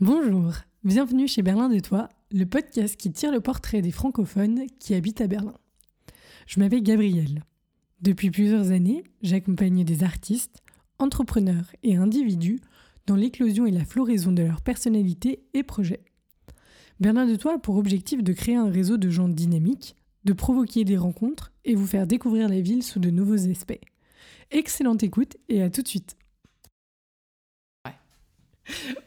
Bonjour, 0.00 0.52
bienvenue 0.82 1.26
chez 1.26 1.40
Berlin 1.40 1.70
de 1.70 1.78
Toi, 1.78 2.10
le 2.30 2.44
podcast 2.44 2.94
qui 2.96 3.10
tire 3.10 3.32
le 3.32 3.40
portrait 3.40 3.80
des 3.80 3.90
francophones 3.90 4.66
qui 4.78 4.94
habitent 4.94 5.22
à 5.22 5.26
Berlin. 5.26 5.54
Je 6.46 6.60
m'appelle 6.60 6.82
Gabrielle. 6.82 7.42
Depuis 8.02 8.30
plusieurs 8.30 8.70
années, 8.70 9.02
j'accompagne 9.22 9.82
des 9.82 10.04
artistes, 10.04 10.62
entrepreneurs 10.98 11.72
et 11.82 11.96
individus 11.96 12.60
dans 13.06 13.16
l'éclosion 13.16 13.66
et 13.66 13.70
la 13.70 13.84
floraison 13.84 14.32
de 14.32 14.42
leur 14.42 14.60
personnalité 14.60 15.44
et 15.54 15.62
projets. 15.62 16.04
Berlin 17.00 17.26
de 17.26 17.36
Toi 17.36 17.54
a 17.54 17.58
pour 17.58 17.76
objectif 17.76 18.22
de 18.22 18.32
créer 18.32 18.56
un 18.56 18.70
réseau 18.70 18.96
de 18.96 19.10
gens 19.10 19.28
dynamiques, 19.28 19.96
de 20.24 20.32
provoquer 20.32 20.84
des 20.84 20.96
rencontres 20.96 21.52
et 21.64 21.74
vous 21.74 21.86
faire 21.86 22.06
découvrir 22.06 22.48
la 22.48 22.60
ville 22.60 22.82
sous 22.82 23.00
de 23.00 23.10
nouveaux 23.10 23.50
aspects. 23.50 23.80
Excellente 24.50 25.02
écoute 25.02 25.36
et 25.48 25.62
à 25.62 25.70
tout 25.70 25.82
de 25.82 25.88
suite. 25.88 26.16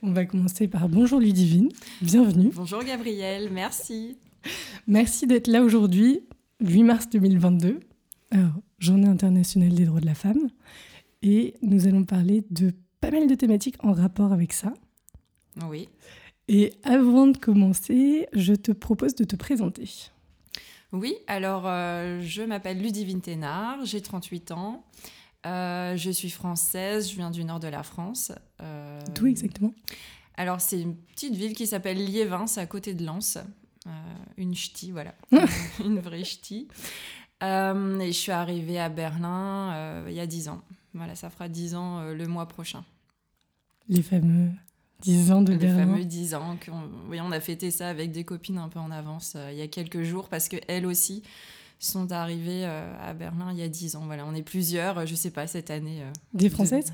On 0.03 0.11
va 0.11 0.25
commencer 0.25 0.67
par 0.67 0.87
bonjour 0.87 1.19
Ludivine, 1.19 1.69
bienvenue. 2.01 2.51
Bonjour 2.53 2.83
Gabrielle, 2.83 3.49
merci. 3.51 4.17
Merci 4.85 5.25
d'être 5.25 5.47
là 5.47 5.63
aujourd'hui, 5.63 6.21
8 6.61 6.83
mars 6.83 7.09
2022, 7.09 7.79
alors, 8.31 8.53
Journée 8.79 9.07
internationale 9.07 9.73
des 9.73 9.85
droits 9.85 10.01
de 10.01 10.05
la 10.05 10.15
femme. 10.15 10.49
Et 11.21 11.55
nous 11.61 11.87
allons 11.87 12.03
parler 12.03 12.43
de 12.49 12.73
pas 12.99 13.11
mal 13.11 13.27
de 13.27 13.35
thématiques 13.35 13.75
en 13.83 13.93
rapport 13.93 14.33
avec 14.33 14.53
ça. 14.53 14.73
Oui. 15.67 15.89
Et 16.47 16.73
avant 16.83 17.27
de 17.27 17.37
commencer, 17.37 18.27
je 18.33 18.53
te 18.53 18.71
propose 18.71 19.15
de 19.15 19.25
te 19.25 19.35
présenter. 19.35 19.89
Oui, 20.93 21.15
alors 21.27 21.63
euh, 21.65 22.21
je 22.21 22.41
m'appelle 22.41 22.81
Ludivine 22.81 23.21
Thénard, 23.21 23.83
j'ai 23.83 24.01
38 24.01 24.51
ans. 24.51 24.85
Euh, 25.45 25.97
je 25.97 26.09
suis 26.09 26.29
française, 26.29 27.09
je 27.09 27.15
viens 27.15 27.31
du 27.31 27.43
nord 27.43 27.59
de 27.59 27.67
la 27.67 27.83
France. 27.83 28.31
Euh, 28.61 29.01
D'où 29.13 29.27
exactement? 29.27 29.73
Alors, 30.35 30.61
c'est 30.61 30.81
une 30.81 30.95
petite 30.95 31.35
ville 31.35 31.53
qui 31.53 31.67
s'appelle 31.67 31.97
Liévin, 31.97 32.47
c'est 32.47 32.61
à 32.61 32.65
côté 32.65 32.93
de 32.93 33.05
Lens. 33.05 33.37
Une 34.37 34.53
ch'ti, 34.53 34.91
voilà. 34.91 35.15
une 35.83 35.99
vraie 35.99 36.23
ch'ti. 36.23 36.67
et 37.41 37.45
je 37.45 38.11
suis 38.11 38.31
arrivée 38.31 38.79
à 38.79 38.89
Berlin 38.89 40.05
il 40.07 40.13
y 40.13 40.19
a 40.19 40.27
10 40.27 40.49
ans. 40.49 40.61
Voilà, 40.93 41.15
ça 41.15 41.29
fera 41.29 41.47
10 41.47 41.75
ans 41.75 42.01
le 42.03 42.27
mois 42.27 42.47
prochain. 42.47 42.83
Les 43.89 44.01
fameux 44.01 44.49
10 45.01 45.31
ans 45.31 45.41
de 45.41 45.55
Berlin. 45.55 45.77
Les 45.77 45.85
fameux 45.85 46.05
10 46.05 46.35
ans. 46.35 46.57
oui, 47.09 47.19
on 47.21 47.31
a 47.31 47.39
fêté 47.39 47.71
ça 47.71 47.89
avec 47.89 48.11
des 48.11 48.23
copines 48.23 48.57
un 48.57 48.69
peu 48.69 48.79
en 48.79 48.91
avance 48.91 49.37
il 49.51 49.57
y 49.57 49.61
a 49.61 49.67
quelques 49.67 50.03
jours 50.03 50.27
parce 50.27 50.47
qu'elles 50.47 50.85
aussi 50.85 51.23
sont 51.79 52.11
arrivés 52.11 52.65
euh, 52.65 52.93
à 53.01 53.13
Berlin 53.13 53.51
il 53.51 53.59
y 53.59 53.63
a 53.63 53.67
dix 53.67 53.95
ans. 53.95 54.03
Voilà, 54.05 54.25
on 54.25 54.33
est 54.33 54.43
plusieurs, 54.43 55.05
je 55.05 55.15
sais 55.15 55.31
pas, 55.31 55.47
cette 55.47 55.69
année. 55.69 56.01
Euh, 56.01 56.11
Des 56.33 56.49
Françaises? 56.49 56.93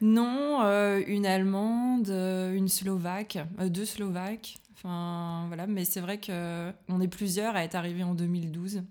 Non, 0.00 0.60
euh, 0.62 1.02
une 1.06 1.26
Allemande, 1.26 2.08
une 2.08 2.68
Slovaque, 2.68 3.38
deux 3.68 3.84
Slovaques. 3.84 4.58
Enfin, 4.80 5.46
voilà, 5.48 5.66
mais 5.66 5.84
c'est 5.84 6.00
vrai 6.00 6.20
qu'on 6.20 7.00
est 7.00 7.08
plusieurs 7.08 7.56
à 7.56 7.64
être 7.64 7.74
arrivés 7.74 8.04
en 8.04 8.14
2012. 8.14 8.82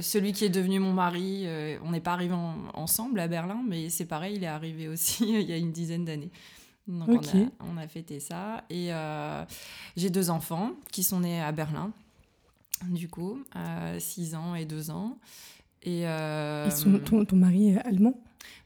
celui 0.00 0.32
qui 0.34 0.44
est 0.44 0.50
devenu 0.50 0.78
mon 0.78 0.92
mari, 0.92 1.46
on 1.82 1.90
n'est 1.90 2.00
pas 2.00 2.12
arrivés 2.12 2.36
ensemble 2.74 3.18
à 3.20 3.28
Berlin, 3.28 3.62
mais 3.66 3.88
c'est 3.88 4.04
pareil, 4.04 4.36
il 4.36 4.44
est 4.44 4.48
arrivé 4.48 4.88
aussi 4.88 5.24
il 5.40 5.48
y 5.48 5.52
a 5.52 5.56
une 5.56 5.72
dizaine 5.72 6.04
d'années. 6.04 6.30
Donc 6.86 7.08
on, 7.08 7.16
a, 7.16 7.72
on, 7.72 7.76
a, 7.78 7.88
fêté 7.88 8.20
ça. 8.20 8.62
Et 8.68 8.90
j'ai 9.96 10.10
deux 10.10 10.28
enfants 10.28 10.72
qui 10.92 11.02
sont 11.02 11.20
nés 11.20 11.40
à 11.40 11.50
Berlin 11.50 11.90
du 12.90 13.08
coup, 13.08 13.38
à 13.52 13.98
6 13.98 14.34
ans 14.34 14.54
et 14.54 14.64
2 14.64 14.90
ans. 14.90 15.18
Et, 15.82 16.06
euh, 16.06 16.70
ton, 17.04 17.24
ton, 17.24 17.36
mari 17.36 17.70
est 17.70 17.86
allemand? 17.86 18.14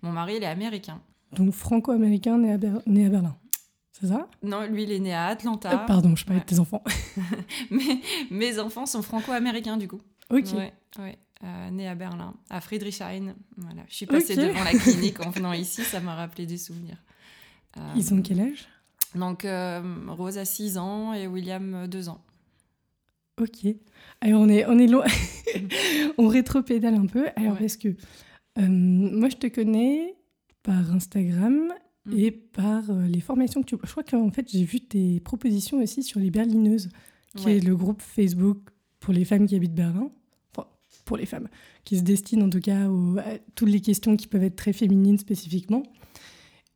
Mon 0.02 0.12
mari, 0.12 0.34
il 0.36 0.42
est 0.42 0.46
américain. 0.46 1.00
Donc 1.32 1.52
franco-américain 1.52 2.38
né, 2.38 2.52
à 2.52 2.58
né 2.86 3.06
à 3.06 3.08
Berlin 3.08 3.36
c'est 4.00 4.08
ça? 4.08 4.28
Non, 4.42 4.66
lui, 4.66 4.84
il 4.84 4.92
est 4.92 4.98
né 4.98 5.14
à 5.14 5.26
Atlanta. 5.26 5.82
Euh, 5.82 5.86
pardon, 5.86 6.14
je 6.16 6.24
parlais 6.24 6.40
de 6.40 6.46
tes 6.46 6.58
enfants. 6.58 6.82
Mais 7.70 8.00
mes 8.30 8.58
enfants 8.58 8.86
sont 8.86 9.02
franco-américains, 9.02 9.76
du 9.76 9.88
coup. 9.88 10.00
Ok. 10.30 10.46
Ouais, 10.54 10.72
ouais. 10.98 11.18
Euh, 11.44 11.70
né 11.70 11.88
à 11.88 11.94
Berlin, 11.94 12.34
à 12.50 12.60
Friedrichshain. 12.60 13.34
Voilà. 13.56 13.82
Je 13.88 13.94
suis 13.94 14.06
passée 14.06 14.36
devant 14.36 14.64
la 14.64 14.72
clinique 14.72 15.24
en 15.24 15.30
venant 15.34 15.52
ici, 15.52 15.82
ça 15.82 16.00
m'a 16.00 16.14
rappelé 16.14 16.46
des 16.46 16.58
souvenirs. 16.58 17.02
Ils 17.94 18.12
ont 18.12 18.22
quel 18.22 18.40
âge? 18.40 18.68
Donc, 19.14 19.46
Rose 20.08 20.36
a 20.36 20.44
6 20.44 20.78
ans 20.78 21.14
et 21.14 21.28
William 21.28 21.86
2 21.86 22.08
ans. 22.08 22.20
Ok. 23.40 23.72
Alors 24.20 24.40
on 24.40 24.48
est, 24.48 24.66
on 24.66 24.78
est 24.78 24.86
loin. 24.86 25.04
on 26.18 26.28
rétropédale 26.28 26.94
un 26.94 27.06
peu. 27.06 27.26
Alors 27.36 27.56
parce 27.56 27.76
que 27.76 27.88
euh, 27.88 28.66
moi 28.68 29.28
je 29.28 29.36
te 29.36 29.46
connais 29.46 30.16
par 30.62 30.92
Instagram 30.92 31.72
mm. 32.08 32.18
et 32.18 32.30
par 32.30 32.90
euh, 32.90 33.06
les 33.06 33.20
formations 33.20 33.62
que 33.62 33.66
tu. 33.66 33.76
Je 33.82 33.90
crois 33.90 34.02
qu'en 34.02 34.30
fait 34.30 34.48
j'ai 34.50 34.64
vu 34.64 34.80
tes 34.80 35.20
propositions 35.20 35.80
aussi 35.82 36.02
sur 36.02 36.20
les 36.20 36.30
Berlineuses, 36.30 36.88
qui 37.36 37.50
est 37.50 37.60
le 37.60 37.76
groupe 37.76 38.02
Facebook 38.02 38.58
pour 39.00 39.14
les 39.14 39.24
femmes 39.24 39.46
qui 39.46 39.54
habitent 39.54 39.74
Berlin. 39.74 40.10
Enfin, 40.56 40.68
pour 41.04 41.16
les 41.16 41.26
femmes, 41.26 41.48
qui 41.84 41.98
se 41.98 42.02
destinent 42.02 42.46
en 42.46 42.50
tout 42.50 42.60
cas 42.60 42.88
aux, 42.88 43.18
à 43.18 43.38
toutes 43.54 43.70
les 43.70 43.80
questions 43.80 44.16
qui 44.16 44.26
peuvent 44.26 44.44
être 44.44 44.56
très 44.56 44.72
féminines 44.72 45.18
spécifiquement. 45.18 45.82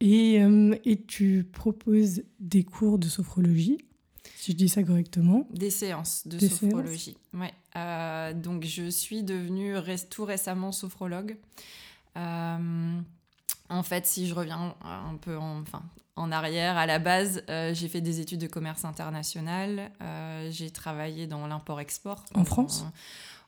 Et, 0.00 0.42
euh, 0.42 0.75
et 0.84 1.03
tu 1.03 1.44
proposes 1.44 2.22
des 2.41 2.65
cours 2.65 2.98
de 2.98 3.06
sophrologie 3.06 3.78
si 4.42 4.53
je 4.53 4.56
dis 4.56 4.69
ça 4.69 4.82
correctement. 4.82 5.47
Des 5.53 5.71
séances 5.71 6.26
de 6.26 6.37
sophrologie. 6.48 7.16
Ouais. 7.32 7.53
Euh, 7.76 8.34
donc, 8.34 8.65
je 8.65 8.91
suis 8.91 9.22
devenue 9.22 9.75
tout 10.10 10.25
récemment 10.25 10.72
sophrologue. 10.72 11.37
Euh, 12.16 13.00
en 13.72 13.83
fait, 13.83 14.06
si 14.06 14.27
je 14.28 14.34
reviens 14.34 14.75
un 14.83 15.16
peu 15.16 15.37
en, 15.37 15.60
enfin, 15.60 15.83
en 16.16 16.31
arrière, 16.31 16.77
à 16.77 16.87
la 16.87 16.99
base, 16.99 17.43
euh, 17.49 17.75
j'ai 17.75 17.88
fait 17.88 18.00
des 18.00 18.21
études 18.21 18.41
de 18.41 18.47
commerce 18.47 18.84
international. 18.84 19.91
j'ai 20.50 20.71
travaillé 20.71 21.27
dans 21.27 21.47
l'import-export. 21.47 22.25
En 22.34 22.44
France 22.44 22.84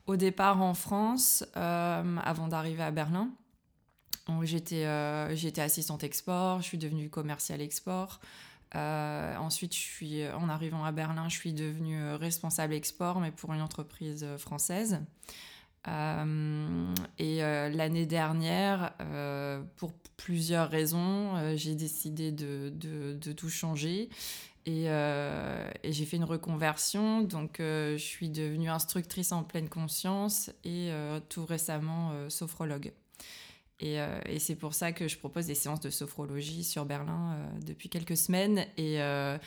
Au 0.07 0.15
départ 0.15 0.61
en 0.61 0.73
France, 0.73 1.45
avant 1.55 2.47
d'arriver 2.47 2.83
à 2.83 2.91
Berlin. 2.91 3.29
J'étais 4.43 4.85
assistante 5.61 6.03
export, 6.03 6.61
je 6.61 6.65
suis 6.65 6.77
devenue 6.77 7.09
commerciale 7.09 7.61
export. 7.61 8.19
Euh, 8.75 9.35
ensuite, 9.37 9.73
je 9.73 9.79
suis, 9.79 10.27
en 10.27 10.49
arrivant 10.49 10.83
à 10.83 10.91
Berlin, 10.91 11.29
je 11.29 11.35
suis 11.35 11.53
devenue 11.53 12.01
euh, 12.01 12.17
responsable 12.17 12.73
export, 12.73 13.19
mais 13.19 13.31
pour 13.31 13.53
une 13.53 13.61
entreprise 13.61 14.25
euh, 15.87 16.93
et 17.19 17.39
l'année 17.39 18.05
dernière, 18.05 18.93
pour 19.77 19.93
plusieurs 20.17 20.69
raisons, 20.69 21.55
j'ai 21.55 21.75
décidé 21.75 22.31
de, 22.31 22.69
de, 22.69 23.31
tout 23.31 23.49
changer. 23.49 24.09
Et, 24.67 24.85
et 24.85 25.91
j'ai 25.91 26.05
fait 26.05 26.17
une 26.17 26.23
reconversion, 26.23 27.21
donc 27.21 27.57
je 27.59 27.97
suis 27.97 28.29
devenue 28.29 28.69
instructrice 28.69 29.31
en 29.31 29.43
pleine 29.43 29.69
conscience 29.69 30.51
et 30.63 30.91
tout 31.29 31.45
récemment 31.45 32.11
sophrologue. 32.29 32.91
Euh, 33.83 34.19
et, 34.25 34.39
c'est 34.39 34.55
pour 34.55 34.73
ça 34.73 34.91
que 34.91 35.07
je 35.07 35.17
propose 35.17 35.47
des 35.47 35.55
séances 35.55 35.81
de 35.81 35.89
sophrologie 35.89 36.63
sur 36.63 36.85
Berlin 36.85 37.33
euh, 37.33 37.59
depuis 37.65 37.89
quelques 37.89 38.17
semaines. 38.17 38.65
Et 38.77 39.01
euh, 39.01 39.37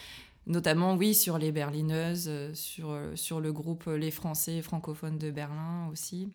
notamment, 0.48 0.96
oui, 0.96 1.14
sur 1.14 1.38
les 1.38 1.52
berlineuses, 1.52 2.30
sur, 2.54 2.98
sur 3.14 3.40
le 3.40 3.52
groupe 3.52 3.86
Les 3.86 4.10
Français 4.10 4.60
francophones 4.62 5.18
de 5.18 5.30
Berlin 5.30 5.88
aussi. 5.92 6.28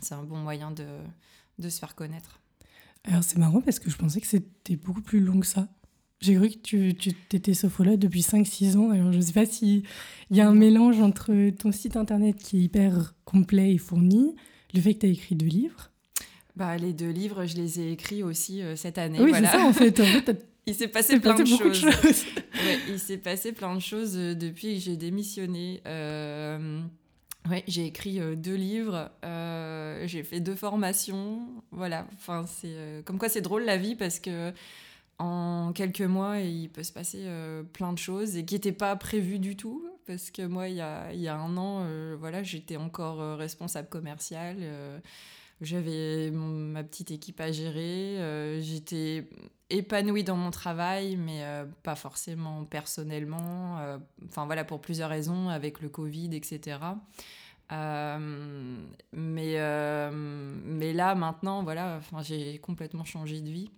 C'est 0.00 0.14
un 0.14 0.22
bon 0.22 0.36
moyen 0.36 0.70
de, 0.70 0.86
de 1.58 1.68
se 1.68 1.78
faire 1.78 1.94
connaître. 1.94 2.40
Alors 3.04 3.24
c'est 3.24 3.38
marrant 3.38 3.60
parce 3.60 3.78
que 3.78 3.90
je 3.90 3.96
pensais 3.96 4.20
que 4.20 4.26
c'était 4.26 4.76
beaucoup 4.76 5.02
plus 5.02 5.20
long 5.20 5.40
que 5.40 5.46
ça. 5.46 5.68
J'ai 6.20 6.34
cru 6.34 6.50
que 6.50 6.58
tu, 6.58 6.94
tu 6.94 7.14
étais 7.32 7.54
sophrologue 7.54 7.98
depuis 7.98 8.20
5-6 8.20 8.76
ans. 8.76 8.90
Alors 8.90 9.10
je 9.10 9.16
ne 9.16 9.22
sais 9.22 9.32
pas 9.32 9.46
s'il 9.46 9.84
y 10.30 10.40
a 10.40 10.48
un 10.48 10.54
mélange 10.54 11.00
entre 11.00 11.50
ton 11.50 11.72
site 11.72 11.96
internet 11.96 12.36
qui 12.36 12.58
est 12.58 12.62
hyper 12.62 13.14
complet 13.24 13.72
et 13.72 13.78
fourni, 13.78 14.36
le 14.74 14.80
fait 14.80 14.94
que 14.94 15.00
tu 15.00 15.06
as 15.06 15.10
écrit 15.10 15.34
deux 15.34 15.46
livres, 15.46 15.90
bah, 16.56 16.76
les 16.76 16.92
deux 16.92 17.10
livres, 17.10 17.46
je 17.46 17.56
les 17.56 17.80
ai 17.80 17.92
écrits 17.92 18.22
aussi 18.22 18.60
euh, 18.60 18.76
cette 18.76 18.98
année. 18.98 19.18
Oui, 19.20 19.32
c'est 19.34 19.46
ça 19.46 19.64
en 19.64 19.72
fait. 19.72 19.98
Il 20.66 20.74
s'est 20.74 20.88
passé 20.88 21.18
plein 21.20 21.34
de 21.34 21.44
choses. 21.44 21.84
il 22.88 22.98
s'est 22.98 23.18
passé 23.18 23.52
plein 23.52 23.74
de 23.74 23.80
choses 23.80 24.16
euh, 24.16 24.34
depuis 24.34 24.74
que 24.74 24.80
j'ai 24.80 24.96
démissionné. 24.96 25.80
Euh, 25.86 26.80
ouais, 27.48 27.64
j'ai 27.66 27.86
écrit 27.86 28.20
deux 28.36 28.54
livres, 28.54 29.10
j'ai 30.06 30.22
fait 30.22 30.40
deux 30.40 30.56
formations. 30.56 31.40
Voilà, 31.70 32.06
enfin, 32.14 32.44
c'est 32.46 33.02
comme 33.04 33.18
quoi 33.18 33.28
c'est 33.28 33.40
drôle 33.40 33.64
la 33.64 33.76
vie 33.76 33.96
parce 33.96 34.18
que 34.20 34.52
en 35.18 35.72
quelques 35.74 36.00
mois, 36.00 36.38
il 36.38 36.70
peut 36.70 36.82
se 36.82 36.92
passer 36.92 37.26
plein 37.74 37.92
de 37.92 37.98
choses 37.98 38.36
et 38.36 38.44
qui 38.44 38.54
n'étaient 38.54 38.72
pas 38.72 38.96
prévues 38.96 39.38
du 39.38 39.56
tout. 39.56 39.86
Parce 40.06 40.30
que 40.30 40.42
moi, 40.46 40.68
il 40.68 40.76
y 40.76 40.80
a, 40.80 41.12
il 41.12 41.20
y 41.20 41.28
a 41.28 41.36
un 41.36 41.56
an, 41.56 41.86
voilà, 42.18 42.42
j'étais 42.42 42.76
encore 42.76 43.38
responsable 43.38 43.88
commercial. 43.88 44.56
J'avais 45.60 46.30
ma 46.30 46.82
petite 46.82 47.10
équipe 47.10 47.40
à 47.40 47.52
gérer. 47.52 48.18
Euh, 48.18 48.60
j'étais 48.62 49.28
épanouie 49.70 50.24
dans 50.24 50.36
mon 50.36 50.50
travail, 50.50 51.16
mais 51.16 51.42
pas 51.82 51.94
forcément 51.94 52.64
personnellement. 52.64 53.78
Enfin 54.26 54.46
voilà, 54.46 54.64
pour 54.64 54.80
plusieurs 54.80 55.10
raisons, 55.10 55.48
avec 55.48 55.80
le 55.80 55.88
Covid, 55.88 56.34
etc. 56.34 56.78
mais, 57.70 58.90
mais 59.12 60.92
là, 60.92 61.14
maintenant, 61.14 61.62
voilà, 61.62 62.00
j'ai 62.22 62.58
complètement 62.58 63.04
changé 63.04 63.40
de 63.40 63.50
vie. 63.50 63.70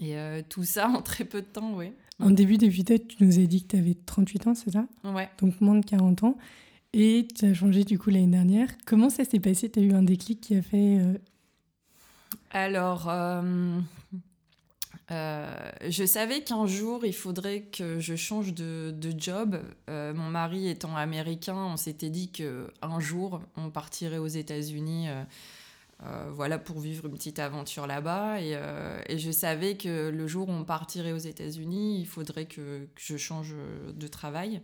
Et 0.00 0.16
tout 0.48 0.64
ça 0.64 0.88
en 0.88 1.02
très 1.02 1.24
peu 1.24 1.40
de 1.40 1.46
temps, 1.46 1.72
oui. 1.74 1.92
En 2.20 2.30
début 2.30 2.56
d'épisode, 2.56 3.06
tu 3.06 3.24
nous 3.24 3.38
as 3.38 3.46
dit 3.46 3.62
que 3.62 3.68
tu 3.68 3.76
avais 3.76 3.94
38 3.94 4.46
ans, 4.48 4.54
c'est 4.54 4.70
ça? 4.72 4.86
Ouais. 5.04 5.28
Donc 5.40 5.60
moins 5.60 5.76
de 5.76 5.84
40 5.84 6.24
ans. 6.24 6.36
Et 6.92 7.28
tu 7.38 7.44
as 7.44 7.54
changé 7.54 7.84
du 7.84 7.98
coup 7.98 8.10
l'année 8.10 8.26
dernière. 8.26 8.68
Comment 8.86 9.10
ça 9.10 9.24
s'est 9.24 9.38
passé? 9.40 9.70
Tu 9.70 9.78
as 9.78 9.82
eu 9.82 9.92
un 9.92 10.02
déclic 10.02 10.40
qui 10.40 10.56
a 10.56 10.62
fait. 10.62 10.98
Euh, 10.98 11.18
Alors, 12.50 13.08
euh, 15.10 15.14
euh, 15.82 15.88
je 15.88 16.04
savais 16.04 16.42
qu'un 16.42 16.66
jour 16.66 17.04
il 17.04 17.14
faudrait 17.14 17.62
que 17.62 17.98
je 17.98 18.14
change 18.16 18.52
de, 18.54 18.92
de 18.94 19.18
job. 19.18 19.60
mon 19.88 20.28
mari 20.28 20.68
étant 20.68 20.96
américain, 20.96 21.56
on 21.56 21.76
s'était 21.76 22.10
dit 22.10 22.30
qu'un 22.30 23.00
jour 23.00 23.40
on 23.56 23.70
partirait 23.70 24.18
aux 24.18 24.26
États-Unis. 24.26 25.08
voilà 26.30 26.58
pour 26.58 26.78
vivre 26.80 27.06
une 27.06 27.14
petite 27.14 27.38
aventure 27.38 27.86
là-bas 27.86 28.40
et, 28.40 28.56
et, 29.08 29.18
je 29.18 29.30
savais 29.30 29.76
que 29.76 30.10
le 30.10 30.26
jour 30.26 30.48
où 30.48 30.52
on 30.52 30.64
partirait 30.64 31.12
aux 31.12 31.16
États-Unis 31.18 32.00
il 32.00 32.06
faudrait 32.06 32.46
que, 32.46 32.84
que, 32.94 33.00
je 33.00 33.16
change 33.16 33.54
de 33.94 34.06
travail 34.08 34.60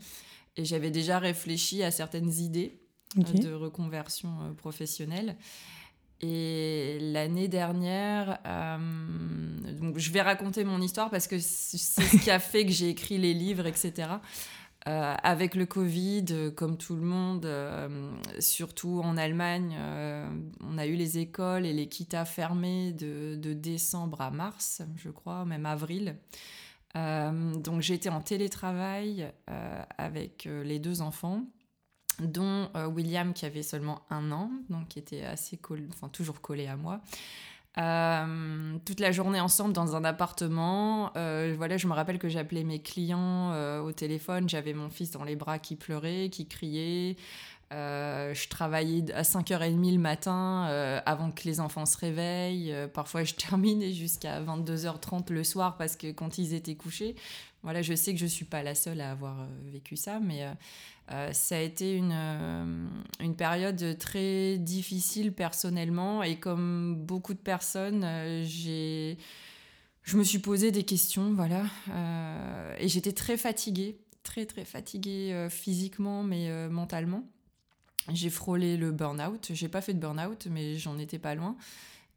et 0.56 0.64
j'avais 0.64 0.90
déjà 0.90 1.19
réfléchi 1.19 1.82
à 1.82 1.90
certaines 1.90 2.32
idées 2.32 2.79
euh, 3.19 3.23
de 3.23 3.52
reconversion 3.52 4.31
euh, 4.43 4.52
professionnelle. 4.52 5.37
Et 6.20 6.99
l'année 7.00 7.49
dernière, 7.49 8.38
euh, 8.46 8.78
donc 9.81 9.99
je 9.99 10.11
vais 10.11 10.22
raconter 10.22 10.64
mon 10.64 10.81
histoire 10.81 11.11
parce 11.11 11.26
que 11.26 11.38
c'est 11.38 11.76
ce 11.78 12.16
qui 12.16 12.31
a 12.31 12.38
fait 12.38 12.64
que 12.64 12.72
j'ai 12.72 12.88
écrit 12.88 13.19
les 13.19 13.34
livres, 13.34 13.66
etc. 13.66 14.08
avec 14.87 15.55
le 15.55 15.66
Covid, 15.66 16.52
comme 16.55 16.76
tout 16.76 16.94
le 16.94 17.02
monde, 17.02 17.49
surtout 18.38 19.00
en 19.02 19.16
Allemagne, 19.16 19.76
on 20.61 20.76
a 20.78 20.87
eu 20.87 20.94
les 20.94 21.19
écoles 21.19 21.64
et 21.64 21.72
les 21.72 21.88
kitas 21.88 22.26
fermées 22.26 22.93
de, 22.93 23.34
de, 23.37 23.55
décembre 23.55 24.20
à 24.20 24.31
mars, 24.31 24.82
je 24.96 25.08
crois, 25.08 25.44
même 25.44 25.66
avril. 25.66 26.16
Euh, 26.96 27.55
donc 27.56 27.81
j'étais 27.81 28.08
en 28.08 28.20
télétravail 28.20 29.32
euh, 29.50 29.82
avec 29.99 30.46
euh, 30.46 30.62
les 30.62 30.78
deux 30.78 31.02
enfants, 31.02 31.44
dont 32.20 32.69
William 32.94 33.32
qui 33.32 33.46
avait 33.46 33.62
seulement 33.62 34.02
un 34.11 34.32
an, 34.32 34.50
donc 34.70 34.88
qui 34.88 34.99
était 34.99 35.25
assez 35.25 35.56
collé, 35.56 35.87
enfin 35.93 36.08
toujours 36.08 36.40
collé 36.40 36.66
à 36.66 36.76
moi. 36.76 37.00
toute 38.84 39.00
la 39.00 39.12
journée 39.12 39.40
ensemble 39.40 39.72
dans 39.72 39.96
un 39.96 40.05
appartement. 40.05 41.11
voilà, 41.14 41.76
je 41.76 41.87
me 41.87 41.93
rappelle 41.93 42.19
que 42.19 42.28
j'appelais 42.28 42.64
mes 42.64 42.81
clients 42.81 43.52
au 43.81 43.93
téléphone. 43.93 44.49
J'avais 44.49 44.75
mon 44.75 44.90
fils 44.90 45.11
dans 45.11 45.25
les 45.25 45.37
bras 45.37 45.58
qui 45.58 45.76
pleurait, 45.76 46.28
qui 46.31 46.46
criait. 46.46 47.16
Euh, 47.72 48.34
je 48.34 48.49
travaillais 48.49 49.11
à 49.12 49.22
5h30 49.22 49.93
le 49.93 49.99
matin 49.99 50.66
euh, 50.69 51.00
avant 51.06 51.31
que 51.31 51.44
les 51.44 51.61
enfants 51.61 51.87
se 51.87 51.96
réveillent. 51.96 52.72
Euh, 52.72 52.87
parfois, 52.88 53.25
je 53.25 53.34
terminais 53.34 53.93
jusqu'à 53.93 54.40
22h30 54.40 55.32
le 55.32 55.44
soir 55.44 55.76
parce 55.76 55.96
que 55.96 56.12
quand 56.12 56.38
ils 56.38 56.55
étaient 56.55 56.76
couchés. 56.76 57.14
Voilà, 57.62 57.81
je 57.81 57.94
sais 57.94 58.12
que 58.12 58.19
je 58.19 58.25
ne 58.25 58.31
suis 58.31 58.44
pas 58.44 58.62
la 58.62 58.75
seule 58.75 59.00
à 59.00 59.12
avoir 59.12 59.49
vécu 59.72 59.96
ça, 59.96 60.20
mais 60.20 60.46
ça 61.32 61.56
a 61.56 61.61
été 61.61 61.96
une, 61.96 62.12
une 63.20 63.37
période 63.37 63.96
très 63.96 64.58
difficile 64.58 65.32
personnellement. 65.32 66.22
Et 66.22 66.38
comme 66.38 66.94
beaucoup 66.94 67.32
de 67.32 67.38
personnes, 67.38 68.06
j'ai, 68.44 69.16
je 70.02 70.19
me 70.19 70.25
suis 70.25 70.40
posé 70.40 70.72
des 70.72 70.82
questions, 70.82 71.32
voilà. 71.32 71.64
et 72.78 72.87
j'étais 72.87 73.12
très 73.12 73.38
fatiguée, 73.38 73.96
très 74.25 74.44
très 74.44 74.66
fatiguée 74.66 75.46
physiquement, 75.49 76.22
mais 76.22 76.69
mentalement. 76.69 77.25
J'ai 78.12 78.30
frôlé 78.30 78.76
le 78.76 78.90
burn-out. 78.92 79.50
J'ai 79.52 79.68
pas 79.68 79.80
fait 79.80 79.94
de 79.94 79.98
burn-out, 79.98 80.46
mais 80.50 80.76
j'en 80.76 80.98
étais 80.98 81.18
pas 81.18 81.34
loin. 81.34 81.56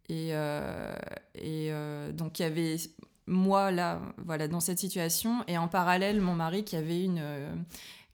Et, 0.10 0.30
euh, 0.32 0.96
et 1.36 1.72
euh, 1.72 2.12
donc, 2.12 2.40
il 2.40 2.44
y 2.44 2.46
avait 2.46 2.78
moi, 3.26 3.72
là, 3.72 4.02
voilà, 4.18 4.48
dans 4.48 4.60
cette 4.60 4.80
situation. 4.80 5.44
Et 5.48 5.58
en 5.58 5.68
parallèle, 5.68 6.22
mon 6.22 6.34
mari 6.36 6.64
qui 6.64 6.76
avait 6.76 7.04
une, 7.04 7.22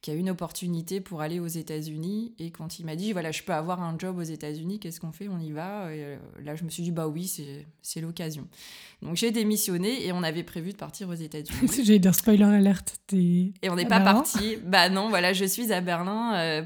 qui 0.03 0.11
a 0.11 0.15
une 0.15 0.29
opportunité 0.29 1.00
pour 1.00 1.21
aller 1.21 1.39
aux 1.39 1.47
États-Unis. 1.47 2.33
Et 2.38 2.51
quand 2.51 2.77
il 2.77 2.85
m'a 2.85 2.97
dit, 2.97 3.13
voilà, 3.13 3.31
je 3.31 3.41
peux 3.41 3.53
avoir 3.53 3.81
un 3.81 3.97
job 3.97 4.17
aux 4.17 4.23
États-Unis, 4.23 4.77
qu'est-ce 4.77 5.00
qu'on 5.00 5.13
fait? 5.13 5.29
On 5.29 5.39
y 5.39 5.53
va 5.53 5.95
et 5.95 6.03
euh, 6.03 6.17
Là, 6.44 6.55
je 6.55 6.65
me 6.65 6.69
suis 6.69 6.83
dit, 6.83 6.91
bah 6.91 7.07
oui, 7.07 7.31
c'est 7.81 8.01
l'occasion. 8.01 8.45
Donc 9.01 9.15
j'ai 9.15 9.31
démissionné 9.31 10.05
et 10.05 10.11
on 10.11 10.21
avait 10.21 10.44
prévu 10.44 10.73
de 10.73 10.77
partir 10.77 11.07
aux 11.07 11.13
États-Unis. 11.13 11.69
J'ai 11.83 12.00
dire 12.00 12.13
spoiler 12.13 12.44
alerte. 12.44 13.00
Et 13.13 13.53
on 13.69 13.75
n'est 13.75 13.85
pas 13.85 14.01
parti. 14.01 14.57
Bah 14.65 14.89
non, 14.89 15.07
voilà, 15.07 15.31
je 15.31 15.45
suis 15.45 15.71
à 15.71 15.79
Berlin 15.79 16.35
euh, 16.35 16.63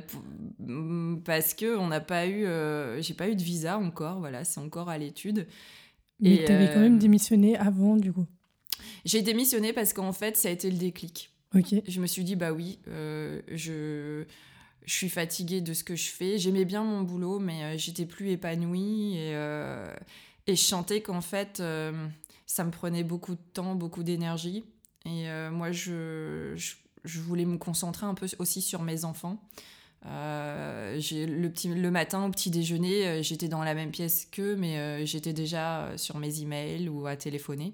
mm, 0.60 1.22
parce 1.24 1.54
que 1.54 1.78
on 1.78 1.88
n'a 1.88 2.00
pas 2.00 2.26
eu, 2.26 2.44
euh, 2.46 3.00
j'ai 3.04 3.14
pas 3.14 3.30
eu 3.30 3.36
de 3.36 3.44
visa 3.44 3.78
encore. 3.78 4.20
Voilà, 4.20 4.46
c'est 4.46 4.60
encore 4.60 4.90
à 4.90 4.98
l'étude. 4.98 5.48
Mais 6.20 6.44
tu 6.44 6.52
avais 6.52 6.74
quand 6.74 6.80
même 6.80 6.98
démissionné 6.98 7.56
avant, 7.56 7.98
du 7.98 8.12
coup. 8.12 8.26
J'ai 9.06 9.22
démissionné 9.22 9.74
parce 9.74 9.94
qu'en 9.94 10.12
fait, 10.12 10.38
ça 10.38 10.50
a 10.50 10.52
été 10.52 10.72
le 10.72 10.78
déclic. 10.78 11.37
Je 11.54 12.00
me 12.02 12.08
suis 12.08 12.24
dit, 12.24 12.36
bah 12.36 12.52
oui, 12.52 12.80
euh, 12.88 13.42
je, 13.48 14.26
suis 14.86 15.10
fatiguée 15.10 15.62
de 15.62 15.74
ce 15.74 15.84
que 15.84 15.96
je 15.96 16.10
fais. 16.10 16.38
J'aimais 16.38 16.66
bien 16.66 16.84
mon 16.84 17.02
boulot, 17.02 17.40
mais 17.40 17.64
euh, 17.64 17.78
j'étais 17.78 18.06
plus 18.06 18.32
épanouie. 18.32 19.18
Et, 19.18 19.36
euh, 19.36 19.94
je 20.48 20.56
sentais 20.56 21.02
qu'en 21.02 21.22
fait, 21.22 21.62
ça 22.46 22.64
me 22.64 22.72
prenait 22.72 23.04
beaucoup 23.04 23.36
de 23.36 23.42
temps, 23.54 23.76
beaucoup 23.76 24.04
d'énergie. 24.04 24.64
Et 25.06 25.28
moi, 25.52 25.72
je, 25.74 26.56
voulais 27.04 27.44
me 27.44 27.58
concentrer 27.58 28.06
un 28.06 28.14
peu 28.14 28.28
aussi 28.40 28.62
sur 28.62 28.82
mes 28.82 29.04
enfants. 29.04 29.42
le, 30.06 31.76
le 31.76 31.92
matin 31.92 32.26
au 32.26 32.30
petit 32.30 32.50
déjeuner, 32.50 33.22
j'étais 33.24 33.50
dans 33.50 33.62
la 33.62 33.74
même 33.74 33.92
pièce 33.92 34.26
qu'eux, 34.32 34.56
mais 34.56 35.06
j'étais 35.06 35.34
déjà 35.34 35.92
sur 35.98 36.18
mes 36.18 36.42
emails 36.42 36.88
ou 36.88 37.08
à 37.08 37.18
téléphoner. 37.18 37.74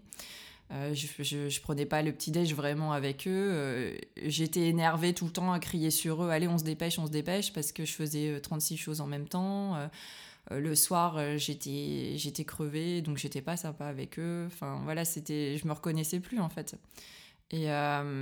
Euh, 0.72 0.94
je, 0.94 1.36
ne 1.36 1.62
prenais 1.62 1.86
pas 1.86 2.02
le 2.02 2.12
petit-déj 2.12 2.54
vraiment 2.56 2.94
avec 2.94 3.28
eux. 3.28 3.50
Euh, 3.52 3.98
j'étais 4.24 4.68
énervée 4.70 5.14
tout 5.14 5.26
le 5.26 5.32
temps 5.32 5.52
à 5.52 5.60
crier 5.60 5.92
sur 5.92 6.24
eux 6.24 6.30
Allez, 6.30 6.48
on 6.48 6.58
se 6.58 6.64
dépêche, 6.64 6.98
on 6.98 7.06
se 7.06 7.12
dépêche, 7.12 7.54
parce 7.54 7.72
que 7.72 7.86
je 7.86 7.92
faisais 7.94 8.40
36 8.42 8.74
euh, 8.74 8.78
choses 8.78 9.02
en 9.02 9.08
même 9.08 9.28
temps. 9.28 9.78
le 10.52 10.76
soir, 10.76 11.38
j'étais, 11.38 12.14
j'étais 12.18 12.46
crevée, 12.46 13.02
donc 13.02 13.18
j'étais 13.18 13.42
pas 13.42 13.58
sympa 13.58 13.86
avec 13.86 14.20
eux. 14.20 14.46
Enfin, 14.48 14.82
voilà, 14.84 15.06
c'était, 15.06 15.58
je 15.58 15.68
me 15.68 15.74
reconnaissais 15.74 16.20
plus 16.20 16.40
en 16.40 16.50
fait. 16.50 16.76
Et, 17.52 17.68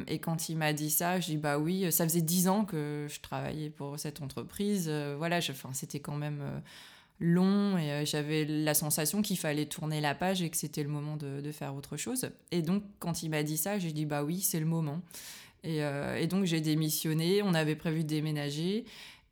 et 0.07 0.19
quand 0.19 0.49
il 0.49 0.57
m'a 0.57 0.73
dit 0.73 0.89
ça, 0.91 1.19
je 1.19 1.27
dis 1.27 1.37
bah 1.37 1.57
oui, 1.57 1.89
ça 1.91 2.03
faisait 2.05 2.21
10 2.21 2.47
ans 2.49 2.65
que 2.65 3.07
je 3.09 3.21
travaillais 3.21 3.69
pour 3.69 3.97
cette 3.97 4.21
entreprise. 4.21 4.89
voilà, 5.17 5.37
enfin, 5.37 5.69
c'était 5.73 5.99
quand 5.99 6.17
même 6.17 6.61
long 7.21 7.77
et 7.77 7.91
euh, 7.91 8.05
j'avais 8.05 8.45
la 8.45 8.73
sensation 8.73 9.21
qu'il 9.21 9.37
fallait 9.37 9.67
tourner 9.67 10.01
la 10.01 10.15
page 10.15 10.41
et 10.41 10.49
que 10.49 10.57
c'était 10.57 10.83
le 10.83 10.89
moment 10.89 11.15
de, 11.15 11.51
faire 11.51 11.75
autre 11.75 11.95
chose. 11.95 12.29
Et 12.51 12.61
donc, 12.61 12.83
quand 12.99 13.23
il 13.23 13.29
m'a 13.29 13.43
dit 13.43 13.57
ça, 13.57 13.77
j'ai 13.79 13.91
dit 13.91 14.05
bah 14.05 14.23
oui, 14.23 14.41
c'est 14.41 14.59
le 14.59 14.65
moment. 14.65 15.01
Et, 15.63 15.83
euh, 15.83 16.25
donc, 16.27 16.45
j'ai 16.45 16.61
démissionné. 16.61 17.41
On 17.43 17.53
avait 17.53 17.75
prévu 17.75 18.03
de 18.03 18.09
déménager. 18.09 18.85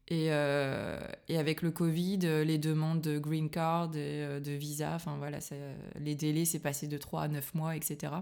Et, 0.08 0.28
euh, 0.32 1.00
et, 1.28 1.38
avec 1.38 1.62
le 1.62 1.72
Covid, 1.72 2.20
les 2.46 2.58
demandes 2.58 3.02
de 3.02 3.20
green 3.20 3.50
card 3.50 3.96
et 3.96 4.40
de 4.40 4.52
visa, 4.52 4.94
enfin 4.96 5.16
voilà, 5.18 5.38
les 6.00 6.16
délais, 6.16 6.46
c'est 6.46 6.60
passé 6.60 6.88
de 6.88 6.98
3 6.98 7.24
à 7.24 7.28
9 7.28 7.54
mois, 7.54 7.76
etc. 7.76 8.14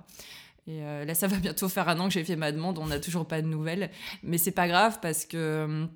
Et 0.67 0.81
là, 0.81 1.15
ça 1.15 1.27
va 1.27 1.37
bientôt 1.37 1.69
faire 1.69 1.87
un 1.87 1.97
an 2.01 2.09
que 2.09 2.13
j'ai 2.13 2.25
fait 2.25 2.35
ma 2.35 2.51
demande, 2.51 2.77
on 2.77 2.87
n'a 2.87 2.99
toujours 2.99 3.25
pas 3.25 3.41
de 3.41 3.47
nouvelles. 3.47 3.89
Mais 4.21 4.37
c'est 4.37 4.51
pas 4.51 4.67
grave 4.67 4.99
parce 5.01 5.25
que 5.25 5.87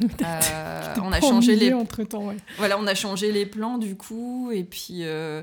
euh, 0.22 0.94
on 1.02 1.12
a 1.12 1.20
changé 1.20 1.56
les 1.56 1.72
entre 1.72 2.04
temps, 2.04 2.34
voilà, 2.56 2.78
on 2.78 2.86
a 2.86 2.94
changé 2.94 3.32
les 3.32 3.46
plans 3.46 3.78
du 3.78 3.96
coup 3.96 4.50
et 4.52 4.64
puis 4.64 5.04
euh, 5.04 5.42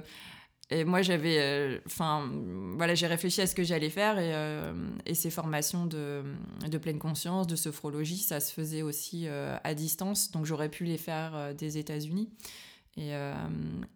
et 0.70 0.84
moi 0.84 1.02
j'avais 1.02 1.38
euh, 1.40 1.80
enfin 1.86 2.30
voilà 2.78 2.96
j'ai 2.96 3.08
réfléchi 3.08 3.42
à 3.42 3.48
ce 3.48 3.56
que 3.56 3.64
j'allais 3.64 3.90
faire 3.90 4.18
et, 4.18 4.34
et, 5.06 5.14
ces 5.14 5.30
formations 5.30 5.86
de, 5.86 6.24
de, 6.70 6.78
pleine 6.78 7.00
conscience 7.00 7.48
de 7.48 7.56
sophrologie 7.56 8.18
ça 8.18 8.40
se 8.40 8.54
faisait 8.54 8.82
aussi 8.82 9.28
à 9.28 9.74
distance 9.74 10.32
donc 10.32 10.46
j'aurais 10.46 10.70
pu 10.70 10.86
les 10.86 10.98
faire 10.98 11.54
des 11.56 11.78
États-Unis. 11.78 12.30
Et, 12.98 13.12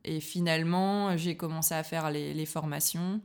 et, 0.04 0.20
finalement 0.20 1.16
j'ai 1.16 1.38
commencé 1.38 1.74
à 1.74 1.84
faire 1.84 2.12
les, 2.12 2.34
les 2.34 2.46
formations 2.46 3.22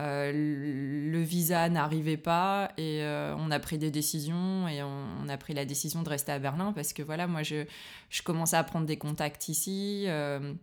euh, 0.00 0.32
le 0.32 1.20
visa 1.20 1.68
n'arrivait 1.68 2.16
pas 2.16 2.72
et 2.78 3.02
euh, 3.02 3.34
on 3.36 3.50
a 3.50 3.58
pris 3.60 3.76
des 3.76 3.90
décisions 3.90 4.66
et 4.66 4.82
on, 4.82 5.28
a 5.28 5.36
pris 5.36 5.52
la 5.52 5.66
décision 5.66 6.02
de 6.02 6.08
rester 6.08 6.32
à 6.32 6.38
Berlin 6.38 6.72
parce 6.72 6.94
que 6.94 7.02
voilà, 7.02 7.26
moi 7.26 7.42
je, 7.42 7.66
je 8.08 8.22
commençais 8.22 8.56
à 8.56 8.64
prendre 8.64 8.86
des 8.86 8.96
contacts 8.96 9.48
ici. 9.48 10.04
Euh, 10.06 10.54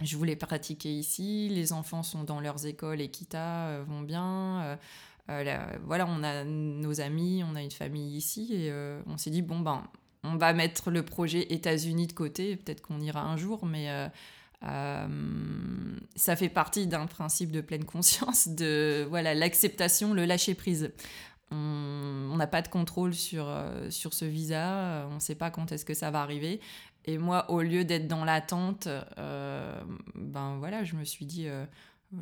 je 0.00 0.16
voulais 0.16 0.36
pratiquer 0.36 0.90
ici, 0.90 1.48
les 1.48 1.72
enfants 1.72 2.04
sont 2.04 2.22
dans 2.22 2.40
leurs 2.40 2.66
écoles 2.66 3.00
et 3.00 3.10
Kita 3.10 3.82
vont 3.88 4.02
bien. 4.02 4.78
voilà, 5.26 6.06
on 6.08 6.22
a 6.22 6.44
nos 6.44 7.00
amis, 7.00 7.42
on 7.44 7.56
a 7.56 7.62
une 7.62 7.72
famille 7.72 8.16
ici 8.16 8.54
et 8.54 8.72
on 9.06 9.16
s'est 9.16 9.30
dit 9.30 9.42
bon 9.42 9.58
ben 9.58 9.82
on 10.22 10.36
va 10.36 10.52
mettre 10.52 10.92
le 10.92 11.02
projet 11.04 11.52
États-Unis 11.52 12.06
de 12.06 12.12
côté, 12.12 12.56
peut-être 12.56 12.80
qu'on 12.80 13.00
ira 13.00 13.22
un 13.22 13.36
jour, 13.36 13.66
mais 13.66 13.88
ça 14.62 16.36
fait 16.36 16.48
partie 16.48 16.86
d'un 16.86 17.06
principe 17.06 17.50
de 17.50 17.60
pleine 17.60 17.84
conscience, 17.84 18.48
de 18.48 19.06
voilà 19.08 19.34
l'acceptation, 19.34 20.14
le 20.14 20.24
lâcher 20.24 20.54
prise. 20.54 20.92
On 21.50 22.36
n'a 22.36 22.46
pas 22.46 22.60
de 22.60 22.68
contrôle 22.68 23.14
sur, 23.14 23.50
sur 23.88 24.12
ce 24.12 24.26
visa, 24.26 25.06
on 25.10 25.14
ne 25.14 25.20
sait 25.20 25.34
pas 25.34 25.50
quand 25.50 25.72
est-ce 25.72 25.84
que 25.84 25.94
ça 25.94 26.10
va 26.10 26.20
arriver. 26.20 26.60
Et 27.06 27.16
moi, 27.16 27.50
au 27.50 27.62
lieu 27.62 27.84
d'être 27.84 28.06
dans 28.06 28.24
l'attente, 28.24 28.86
ben 29.16 30.56
voilà, 30.58 30.84
je 30.84 30.94
me 30.94 31.04
suis 31.04 31.24
dit, 31.24 31.48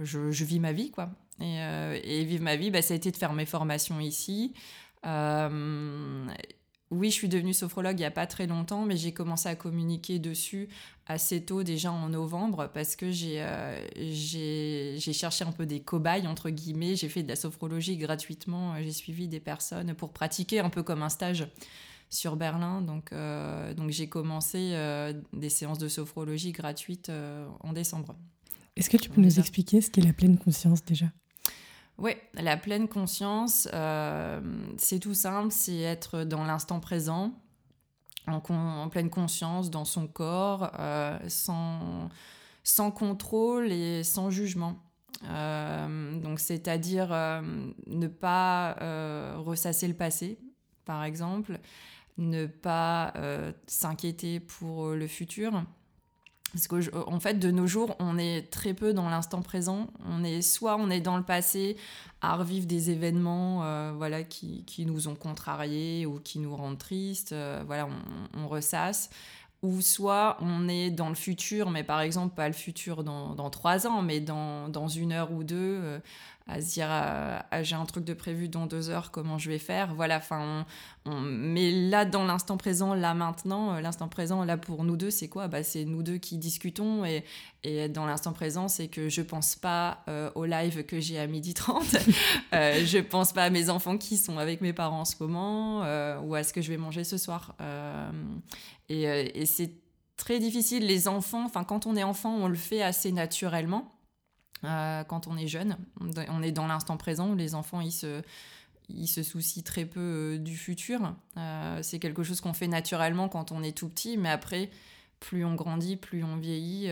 je, 0.00 0.44
vis 0.44 0.60
ma 0.60 0.72
vie, 0.72 0.90
quoi. 0.90 1.10
Et, 1.40 2.24
vivre 2.24 2.44
ma 2.44 2.56
vie, 2.56 2.70
bah, 2.70 2.82
ça 2.82 2.94
a 2.94 2.96
été 2.96 3.10
de 3.10 3.16
faire 3.16 3.32
mes 3.32 3.46
formations 3.46 3.98
ici. 3.98 4.54
Euh, 6.92 6.96
oui, 6.96 7.10
je 7.10 7.14
suis 7.14 7.28
devenue 7.28 7.52
sophrologue 7.52 7.98
il 7.98 8.02
n'y 8.02 8.04
a 8.04 8.10
pas 8.10 8.26
très 8.26 8.46
longtemps, 8.46 8.84
mais 8.84 8.96
j'ai 8.96 9.12
commencé 9.12 9.48
à 9.48 9.56
communiquer 9.56 10.18
dessus 10.18 10.68
assez 11.06 11.44
tôt, 11.44 11.62
déjà 11.62 11.92
en 11.92 12.08
novembre, 12.08 12.70
parce 12.72 12.96
que 12.96 13.10
j'ai 13.10 13.40
euh, 13.40 14.98
cherché 14.98 15.44
un 15.44 15.52
peu 15.52 15.66
des 15.66 15.80
cobayes, 15.80 16.26
entre 16.26 16.50
guillemets. 16.50 16.96
J'ai 16.96 17.08
fait 17.08 17.22
de 17.22 17.28
la 17.28 17.36
sophrologie 17.36 17.96
gratuitement. 17.96 18.74
J'ai 18.82 18.92
suivi 18.92 19.28
des 19.28 19.40
personnes 19.40 19.94
pour 19.94 20.12
pratiquer 20.12 20.60
un 20.60 20.70
peu 20.70 20.82
comme 20.82 21.02
un 21.02 21.08
stage 21.08 21.46
sur 22.10 22.36
Berlin. 22.36 22.80
Donc, 22.82 23.12
euh, 23.12 23.74
donc 23.74 23.90
j'ai 23.90 24.08
commencé 24.08 24.70
euh, 24.72 25.12
des 25.32 25.50
séances 25.50 25.78
de 25.78 25.88
sophrologie 25.88 26.52
gratuites 26.52 27.10
en 27.60 27.72
décembre. 27.72 28.16
Est-ce 28.76 28.90
que 28.90 28.96
tu 28.96 29.08
peux 29.08 29.20
nous 29.20 29.38
expliquer 29.38 29.80
ce 29.80 29.90
qu'est 29.90 30.02
la 30.02 30.12
pleine 30.12 30.36
conscience 30.36 30.84
déjà? 30.84 31.06
Oui, 31.98 32.12
la 32.34 32.58
pleine 32.58 32.88
conscience, 32.88 33.68
euh, 33.72 34.40
c'est 34.76 34.98
tout 34.98 35.14
simple, 35.14 35.50
c'est 35.50 35.78
être 35.78 36.24
dans 36.24 36.44
l'instant 36.44 36.78
présent, 36.78 37.32
en, 38.26 38.88
pleine 38.90 39.08
conscience, 39.08 39.70
dans 39.70 39.86
son 39.86 40.06
corps, 40.06 40.72
euh, 40.78 41.18
sans, 41.28 42.10
contrôle 42.90 43.72
et 43.72 44.04
sans 44.04 44.30
jugement. 44.30 44.76
Euh, 45.24 46.20
donc, 46.20 46.40
c'est-à-dire 46.40 47.08
ne 47.86 48.06
pas 48.08 48.74
ressasser 49.38 49.88
le 49.88 49.94
passé, 49.94 50.38
par 50.84 51.02
exemple, 51.02 51.58
ne 52.18 52.44
pas 52.46 53.14
s'inquiéter 53.66 54.40
pour 54.40 54.90
le 54.90 55.06
futur, 55.06 55.64
parce 56.52 56.68
qu'en 56.68 57.20
fait, 57.20 57.34
de 57.34 57.50
nos 57.50 57.66
jours, 57.66 57.96
on 57.98 58.18
est 58.18 58.50
très 58.50 58.72
peu 58.72 58.92
dans 58.92 59.08
l'instant 59.08 59.42
présent. 59.42 59.88
On 60.08 60.24
est 60.24 60.42
soit 60.42 60.76
on 60.76 60.90
est 60.90 61.00
dans 61.00 61.16
le 61.16 61.22
passé 61.22 61.76
à 62.22 62.36
revivre 62.36 62.66
des 62.66 62.90
événements, 62.90 63.64
euh, 63.64 63.92
voilà, 63.96 64.22
qui, 64.22 64.64
qui, 64.64 64.86
nous 64.86 65.08
ont 65.08 65.14
contrariés 65.14 66.06
ou 66.06 66.18
qui 66.18 66.38
nous 66.38 66.54
rendent 66.54 66.78
tristes. 66.78 67.32
Euh, 67.32 67.62
voilà, 67.66 67.88
on, 68.34 68.48
ressasse. 68.48 69.10
Ou 69.62 69.80
soit 69.80 70.36
on 70.40 70.68
est 70.68 70.90
dans 70.90 71.08
le 71.08 71.14
futur, 71.14 71.70
mais 71.70 71.82
par 71.82 72.00
exemple 72.00 72.34
pas 72.34 72.46
le 72.46 72.54
futur 72.54 73.04
dans, 73.04 73.34
dans 73.34 73.50
trois 73.50 73.86
ans, 73.86 74.02
mais 74.02 74.20
dans, 74.20 74.68
dans, 74.68 74.88
une 74.88 75.12
heure 75.12 75.32
ou 75.32 75.44
deux, 75.44 75.56
euh, 75.82 75.98
à 76.48 76.60
se 76.60 76.74
dire 76.74 76.86
ah, 76.88 77.44
ah, 77.50 77.62
j'ai 77.64 77.74
un 77.74 77.84
truc 77.86 78.04
de 78.04 78.14
prévu 78.14 78.48
dans 78.48 78.66
deux 78.66 78.88
heures, 78.88 79.10
comment 79.10 79.36
je 79.36 79.50
vais 79.50 79.58
faire? 79.58 79.94
Voilà, 79.94 80.18
enfin, 80.18 80.64
on, 81.04 81.20
mais 81.20 81.72
là 81.72 82.04
dans 82.04 82.24
l'instant 82.24 82.56
présent, 82.56 82.94
là 82.94 83.14
maintenant, 83.14 83.74
euh, 83.74 83.80
l'instant 83.80 84.08
présent 84.08 84.44
là 84.44 84.56
pour 84.56 84.84
nous 84.84 84.96
deux, 84.96 85.10
c'est 85.10 85.28
quoi? 85.28 85.48
Bah, 85.48 85.64
C'est 85.64 85.84
nous 85.84 86.04
deux 86.04 86.18
qui 86.18 86.38
discutons 86.38 87.04
et, 87.04 87.24
et 87.64 87.88
dans 87.88 88.06
l'instant 88.06 88.32
présent, 88.32 88.68
c'est 88.68 88.86
que 88.86 89.08
je 89.08 89.22
pense 89.22 89.56
pas 89.56 90.04
euh, 90.08 90.30
au 90.36 90.44
live 90.44 90.84
que 90.84 91.00
j'ai 91.00 91.18
à 91.18 91.26
midi 91.26 91.52
30, 91.52 91.84
euh, 92.54 92.84
je 92.84 92.98
pense 92.98 93.32
pas 93.32 93.42
à 93.42 93.50
mes 93.50 93.68
enfants 93.68 93.98
qui 93.98 94.16
sont 94.16 94.38
avec 94.38 94.60
mes 94.60 94.72
parents 94.72 95.00
en 95.00 95.04
ce 95.04 95.16
moment 95.18 95.82
euh, 95.82 96.20
ou 96.20 96.36
à 96.36 96.44
ce 96.44 96.52
que 96.52 96.62
je 96.62 96.68
vais 96.70 96.76
manger 96.76 97.02
ce 97.02 97.18
soir. 97.18 97.56
et, 98.88 99.02
et 99.02 99.46
c'est 99.46 99.72
très 100.16 100.38
difficile. 100.38 100.86
Les 100.86 101.08
enfants, 101.08 101.44
enfin 101.44 101.64
quand 101.64 101.86
on 101.86 101.96
est 101.96 102.04
enfant, 102.04 102.34
on 102.36 102.46
le 102.46 102.54
fait 102.54 102.82
assez 102.82 103.10
naturellement. 103.10 103.95
Euh, 104.64 105.04
quand 105.04 105.26
on 105.26 105.36
est 105.36 105.48
jeune. 105.48 105.76
On 106.00 106.42
est 106.42 106.52
dans 106.52 106.66
l'instant 106.66 106.96
présent. 106.96 107.34
Les 107.34 107.54
enfants, 107.54 107.80
ils 107.80 107.92
se, 107.92 108.22
ils 108.88 109.06
se 109.06 109.22
soucient 109.22 109.62
très 109.62 109.84
peu 109.84 110.00
euh, 110.00 110.38
du 110.38 110.56
futur. 110.56 111.14
Euh, 111.36 111.80
c'est 111.82 111.98
quelque 111.98 112.22
chose 112.22 112.40
qu'on 112.40 112.54
fait 112.54 112.68
naturellement 112.68 113.28
quand 113.28 113.52
on 113.52 113.62
est 113.62 113.76
tout 113.76 113.88
petit, 113.88 114.16
mais 114.16 114.30
après, 114.30 114.70
plus 115.20 115.44
on 115.44 115.54
grandit, 115.54 115.96
plus 115.96 116.24
on 116.24 116.36
vieillit, 116.36 116.90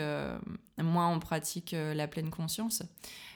moins 0.78 1.08
on 1.08 1.20
pratique 1.20 1.72
la 1.72 2.08
pleine 2.08 2.30
conscience. 2.30 2.82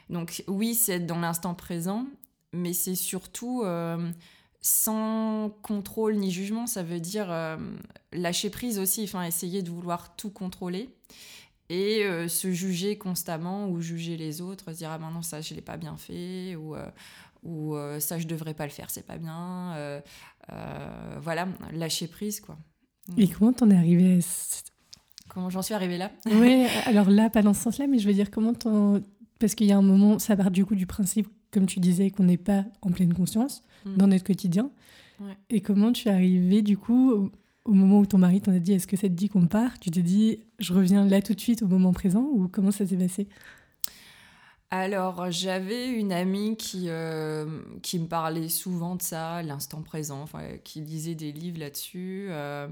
Donc 0.09 0.43
oui, 0.47 0.75
c'est 0.75 0.95
être 0.95 1.07
dans 1.07 1.19
l'instant 1.21 1.55
présent, 1.55 2.07
mais 2.55 2.73
c'est 2.73 2.95
surtout 2.95 3.65
sans 4.63 5.51
contrôle 5.63 6.17
ni 6.17 6.31
jugement. 6.31 6.67
Ça 6.67 6.83
veut 6.83 7.01
dire 7.01 7.29
lâcher 8.13 8.49
prise 8.49 8.79
aussi, 8.79 9.05
enfin 9.05 9.25
essayer 9.25 9.61
de 9.61 9.69
vouloir 9.69 10.17
tout 10.17 10.31
contrôler 10.31 10.89
et 11.71 12.05
euh, 12.05 12.29
se 12.29 12.53
juger 12.53 12.97
constamment 12.97 13.69
ou 13.69 13.81
juger 13.81 14.17
les 14.17 14.41
autres, 14.41 14.73
se 14.73 14.79
dire 14.79 14.91
ah 14.91 14.99
ben 14.99 15.11
non 15.11 15.23
ça 15.23 15.41
je 15.41 15.55
l'ai 15.55 15.61
pas 15.61 15.77
bien 15.77 15.97
fait 15.97 16.57
ou 16.57 16.75
euh, 16.75 16.89
ou 17.43 17.75
euh, 17.75 18.01
ça 18.01 18.19
je 18.19 18.27
devrais 18.27 18.55
pas 18.55 18.65
le 18.65 18.73
faire 18.73 18.91
c'est 18.91 19.07
pas 19.07 19.19
bien 19.19 20.03
voilà 21.21 21.49
lâcher 21.73 22.09
prise 22.09 22.41
quoi. 22.41 22.59
Et 23.17 23.29
comment 23.29 23.53
t'en 23.53 23.71
es 23.71 23.77
arrivé 23.77 24.21
Comment 25.29 25.51
j'en 25.51 25.63
suis 25.63 25.75
arrivée 25.75 25.99
là? 25.99 26.11
Oui, 26.27 26.67
alors 26.87 27.11
là 27.11 27.31
pas 27.31 27.43
dans 27.43 27.55
ce 27.55 27.63
sens-là 27.63 27.87
mais 27.87 27.99
je 27.99 28.07
veux 28.07 28.15
dire 28.15 28.31
comment 28.31 28.55
t'en 28.55 29.01
parce 29.39 29.55
qu'il 29.55 29.67
y 29.67 29.73
a 29.73 29.79
un 29.79 29.83
moment 29.83 30.19
ça 30.19 30.37
part 30.37 30.51
du 30.51 30.65
coup 30.65 30.75
du 30.75 30.87
principe 30.87 31.29
comme 31.51 31.67
tu 31.67 31.81
disais 31.81 32.11
qu'on 32.11 32.25
n'est 32.25 32.37
pas 32.37 32.65
en 32.83 32.91
pleine 32.91 33.15
conscience 33.15 33.63
mm. 33.85 33.97
dans 33.97 34.07
notre 34.07 34.25
quotidien. 34.25 34.71
Et 35.51 35.63
comment 35.63 35.91
tu 35.91 36.07
es 36.07 36.13
arrivée 36.13 36.63
du 36.63 36.79
coup 36.79 37.33
au 37.69 37.75
moment 37.75 37.99
où 37.99 38.07
ton 38.07 38.19
mari 38.19 38.41
t'en 38.41 38.53
a 38.53 38.59
dit 38.59 38.73
est-ce 38.73 38.87
que 38.87 38.97
ça 38.97 39.09
te 39.09 39.13
dit 39.13 39.29
qu'on 39.29 39.47
part? 39.47 39.79
Tu 39.79 39.91
t'es 39.91 40.03
dit 40.03 40.41
je 40.59 40.73
reviens 40.73 41.05
là 41.07 41.21
tout 41.21 41.35
de 41.35 41.41
suite 41.41 41.63
au 41.63 41.69
moment 41.69 41.93
présent 41.93 42.27
ou 42.33 42.49
comment 42.49 42.71
ça 42.71 42.87
s'est 42.87 42.97
passé? 42.97 43.29
Alors, 44.71 45.31
j'avais 45.31 45.89
une 45.89 46.13
amie 46.13 46.57
qui, 46.57 46.87
euh, 46.89 47.63
qui 47.83 47.99
me 47.99 48.07
parlait 48.07 48.51
souvent 48.51 48.97
de 48.97 49.03
ça, 49.03 49.43
l'instant 49.43 49.83
présent, 49.83 50.27
qui 50.63 50.81
lisait 50.81 51.15
des 51.15 51.33
livres 51.33 51.59
là-dessus. 51.59 52.27
Euh, 52.29 52.69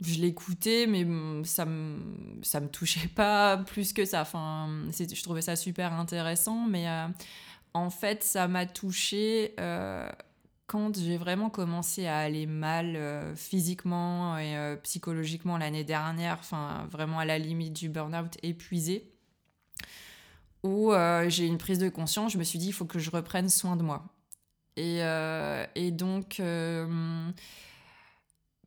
je 0.00 0.20
l'écoutais, 0.20 0.86
mais 0.86 1.06
ça 1.44 1.66
me, 1.66 1.98
me 2.38 2.68
touchait 2.68 3.08
pas 3.08 3.58
plus 3.58 3.92
que 3.92 4.06
ça. 4.06 4.22
Enfin, 4.22 4.68
je 4.90 5.22
trouvais 5.22 5.42
ça 5.42 5.54
super 5.54 5.92
intéressant, 5.92 6.66
mais 6.66 6.88
euh, 6.88 7.08
en 7.74 7.90
fait, 7.90 8.22
ça 8.22 8.48
m'a 8.48 8.64
touchée 8.64 9.54
quand 10.66 10.98
j'ai 10.98 11.16
vraiment 11.16 11.48
commencé 11.48 12.06
à 12.06 12.18
aller 12.18 12.46
mal 12.46 12.96
euh, 12.96 13.34
physiquement 13.36 14.36
et 14.38 14.56
euh, 14.56 14.76
psychologiquement 14.76 15.58
l'année 15.58 15.84
dernière, 15.84 16.38
enfin 16.40 16.88
vraiment 16.90 17.18
à 17.18 17.24
la 17.24 17.38
limite 17.38 17.72
du 17.72 17.88
burn-out 17.88 18.36
épuisé, 18.42 19.08
où 20.62 20.92
euh, 20.92 21.28
j'ai 21.28 21.46
une 21.46 21.58
prise 21.58 21.78
de 21.78 21.88
conscience, 21.88 22.32
je 22.32 22.38
me 22.38 22.44
suis 22.44 22.58
dit 22.58 22.68
il 22.68 22.72
faut 22.72 22.84
que 22.84 22.98
je 22.98 23.10
reprenne 23.10 23.48
soin 23.48 23.76
de 23.76 23.82
moi. 23.82 24.04
Et, 24.76 25.00
et 25.74 25.90
donc 25.90 26.38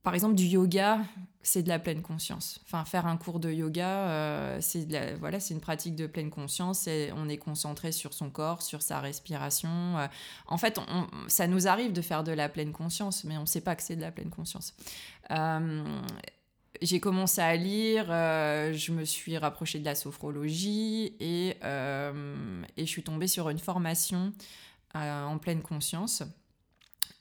par 0.01 0.15
exemple, 0.15 0.34
du 0.34 0.46
yoga, 0.46 1.01
c'est 1.50 1.63
de 1.63 1.70
la 1.70 1.79
pleine 1.79 2.03
conscience. 2.03 2.60
Enfin, 2.65 2.86
faire 2.86 3.08
un 3.08 3.18
cours 3.18 3.39
de 3.39 3.50
yoga, 3.51 4.08
euh, 4.08 4.58
c'est 4.62 4.88
voilà, 5.15 5.39
c'est 5.39 5.56
une 5.56 5.60
pratique 5.60 5.96
de 5.96 6.06
pleine 6.06 6.29
conscience. 6.29 6.86
Et 6.86 7.12
on 7.15 7.27
est 7.27 7.38
concentré 7.38 7.91
sur 7.91 8.13
son 8.13 8.29
corps, 8.29 8.62
sur 8.62 8.84
sa 8.84 9.00
respiration. 9.00 9.98
Euh. 9.98 10.08
en 10.46 10.58
fait, 10.60 10.79
ça 11.27 11.48
nous 11.48 11.68
arrive 11.68 11.91
de 11.91 12.01
faire 12.01 12.24
de 12.24 12.32
la 12.32 12.50
pleine 12.50 12.72
conscience, 12.72 13.24
mais 13.24 13.36
on 13.38 13.41
ne 13.41 13.46
sait 13.48 13.62
pas 13.62 13.75
que 13.75 13.82
c'est 13.82 13.96
de 13.96 14.01
la 14.01 14.12
pleine 14.12 14.29
conscience. 14.29 14.75
Euh, 15.32 15.84
j'ai 16.84 17.00
commencé 17.00 17.41
à 17.41 17.56
lire, 17.56 18.06
je 18.06 18.91
me 18.91 19.03
suis 19.03 19.36
rapprochée 19.38 19.79
de 19.79 19.86
la 19.86 19.96
sophrologie 19.96 21.15
et, 21.20 21.58
et 21.58 22.86
je 22.86 22.86
suis 22.86 23.03
tombée 23.03 23.27
sur 23.27 23.50
une 23.50 23.58
formation 23.58 24.34
en 24.94 25.38
pleine 25.39 25.63
conscience 25.63 26.24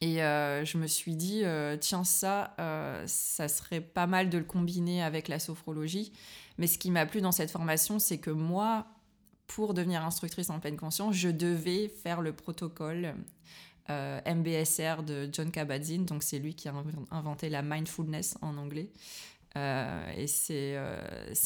et 0.01 0.23
euh, 0.23 0.65
je 0.65 0.79
me 0.79 0.87
suis 0.87 1.17
dit, 1.17 1.41
euh, 1.45 1.77
tiens, 1.77 2.05
ça, 2.05 2.55
euh, 2.61 3.03
ça 3.07 3.49
serait 3.49 3.81
pas 3.81 4.07
mal 4.07 4.31
de 4.31 4.39
le 4.39 4.45
combiner 4.45 5.03
avec 5.03 5.27
la 5.27 5.41
sophrologie. 5.41 6.13
Mais 6.57 6.69
ce 6.69 6.79
qui 6.79 6.91
m'a 6.91 7.05
plu 7.05 7.21
dans 7.21 7.33
cette 7.33 7.51
formation, 7.51 7.99
c'est 7.99 8.19
que 8.19 8.31
moi, 8.31 8.87
pour 9.49 9.75
devenir 9.75 10.05
instructrice 10.05 10.51
en 10.51 10.61
pleine 10.61 10.77
conscience, 10.77 11.17
je 11.17 11.29
devais 11.29 11.89
faire 11.89 12.21
le 12.21 12.33
protocole 12.33 13.15
MBSR 13.89 15.03
de 15.03 15.29
John 15.33 15.51
Kabat-Zinn. 15.51 16.05
Donc, 16.05 16.23
c'est 16.23 16.39
lui 16.39 16.55
qui 16.55 16.69
a 16.69 16.75
inventé 17.11 17.49
la 17.49 17.63
mindfulness 17.63 18.37
en 18.43 18.57
anglais. 18.59 18.91
et 19.57 20.27
c'est 20.27 20.77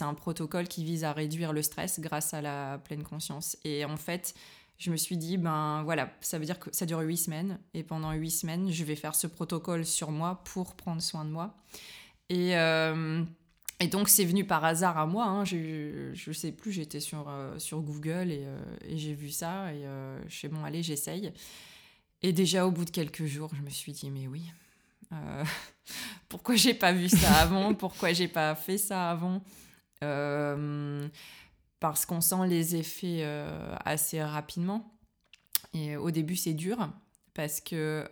un 0.00 0.14
protocole 0.14 0.66
qui 0.66 0.82
vise 0.82 1.04
à 1.04 1.12
réduire 1.12 1.52
le 1.52 1.62
stress 1.62 2.00
grâce 2.00 2.34
à 2.34 2.42
la 2.42 2.78
pleine 2.84 3.04
conscience. 3.04 3.56
Et 3.64 3.84
en 3.84 3.96
fait, 3.96 4.34
je 4.82 4.90
me 4.90 4.96
suis 4.96 5.16
dit, 5.16 5.36
ben 5.36 5.84
voilà, 5.84 6.10
ça 6.20 6.40
veut 6.40 6.44
dire 6.44 6.58
que 6.58 6.68
ça 6.74 6.86
dure 6.86 6.98
huit 6.98 7.16
semaines. 7.16 7.60
Et 7.72 7.84
pendant 7.84 8.10
huit 8.14 8.32
semaines, 8.32 8.72
je 8.72 8.82
vais 8.82 8.96
faire 8.96 9.14
ce 9.14 9.28
protocole 9.28 9.86
sur 9.86 10.10
moi 10.10 10.42
pour 10.44 10.74
prendre 10.74 11.00
soin 11.00 11.24
de 11.24 11.30
moi. 11.30 11.54
Et, 12.28 12.56
euh, 12.56 13.22
et 13.78 13.86
donc, 13.86 14.08
c'est 14.08 14.24
venu 14.24 14.44
par 14.44 14.64
hasard 14.64 14.98
à 14.98 15.06
moi. 15.06 15.26
Hein. 15.26 15.44
Je 15.44 16.10
ne 16.10 16.32
sais 16.32 16.50
plus, 16.50 16.72
j'étais 16.72 16.98
sur, 16.98 17.28
euh, 17.28 17.56
sur 17.60 17.80
Google 17.80 18.32
et, 18.32 18.42
euh, 18.44 18.60
et 18.84 18.98
j'ai 18.98 19.14
vu 19.14 19.30
ça. 19.30 19.72
Et 19.72 19.84
je 20.26 20.34
suis 20.34 20.48
bon, 20.48 20.64
allez, 20.64 20.82
j'essaye. 20.82 21.32
Et 22.20 22.32
déjà, 22.32 22.66
au 22.66 22.72
bout 22.72 22.84
de 22.84 22.90
quelques 22.90 23.26
jours, 23.26 23.50
je 23.54 23.62
me 23.62 23.70
suis 23.70 23.92
dit, 23.92 24.10
mais 24.10 24.26
oui, 24.26 24.42
pourquoi 26.28 26.56
j'ai 26.56 26.74
pas 26.74 26.92
vu 26.92 27.08
ça 27.08 27.42
avant? 27.42 27.72
Pourquoi 27.74 28.12
j'ai 28.12 28.28
pas 28.28 28.56
fait 28.56 28.78
ça 28.78 29.10
avant? 29.10 29.44
Parce 31.82 32.06
qu'on 32.06 32.22
sent 32.22 32.46
les 32.46 32.76
effets 32.76 33.26
assez 33.84 34.22
rapidement. 34.22 34.96
Et 35.74 35.96
au 35.96 36.10
début, 36.10 36.36
c'est 36.36 36.54
dur 36.54 36.88
parce 37.34 37.60
que 37.60 38.06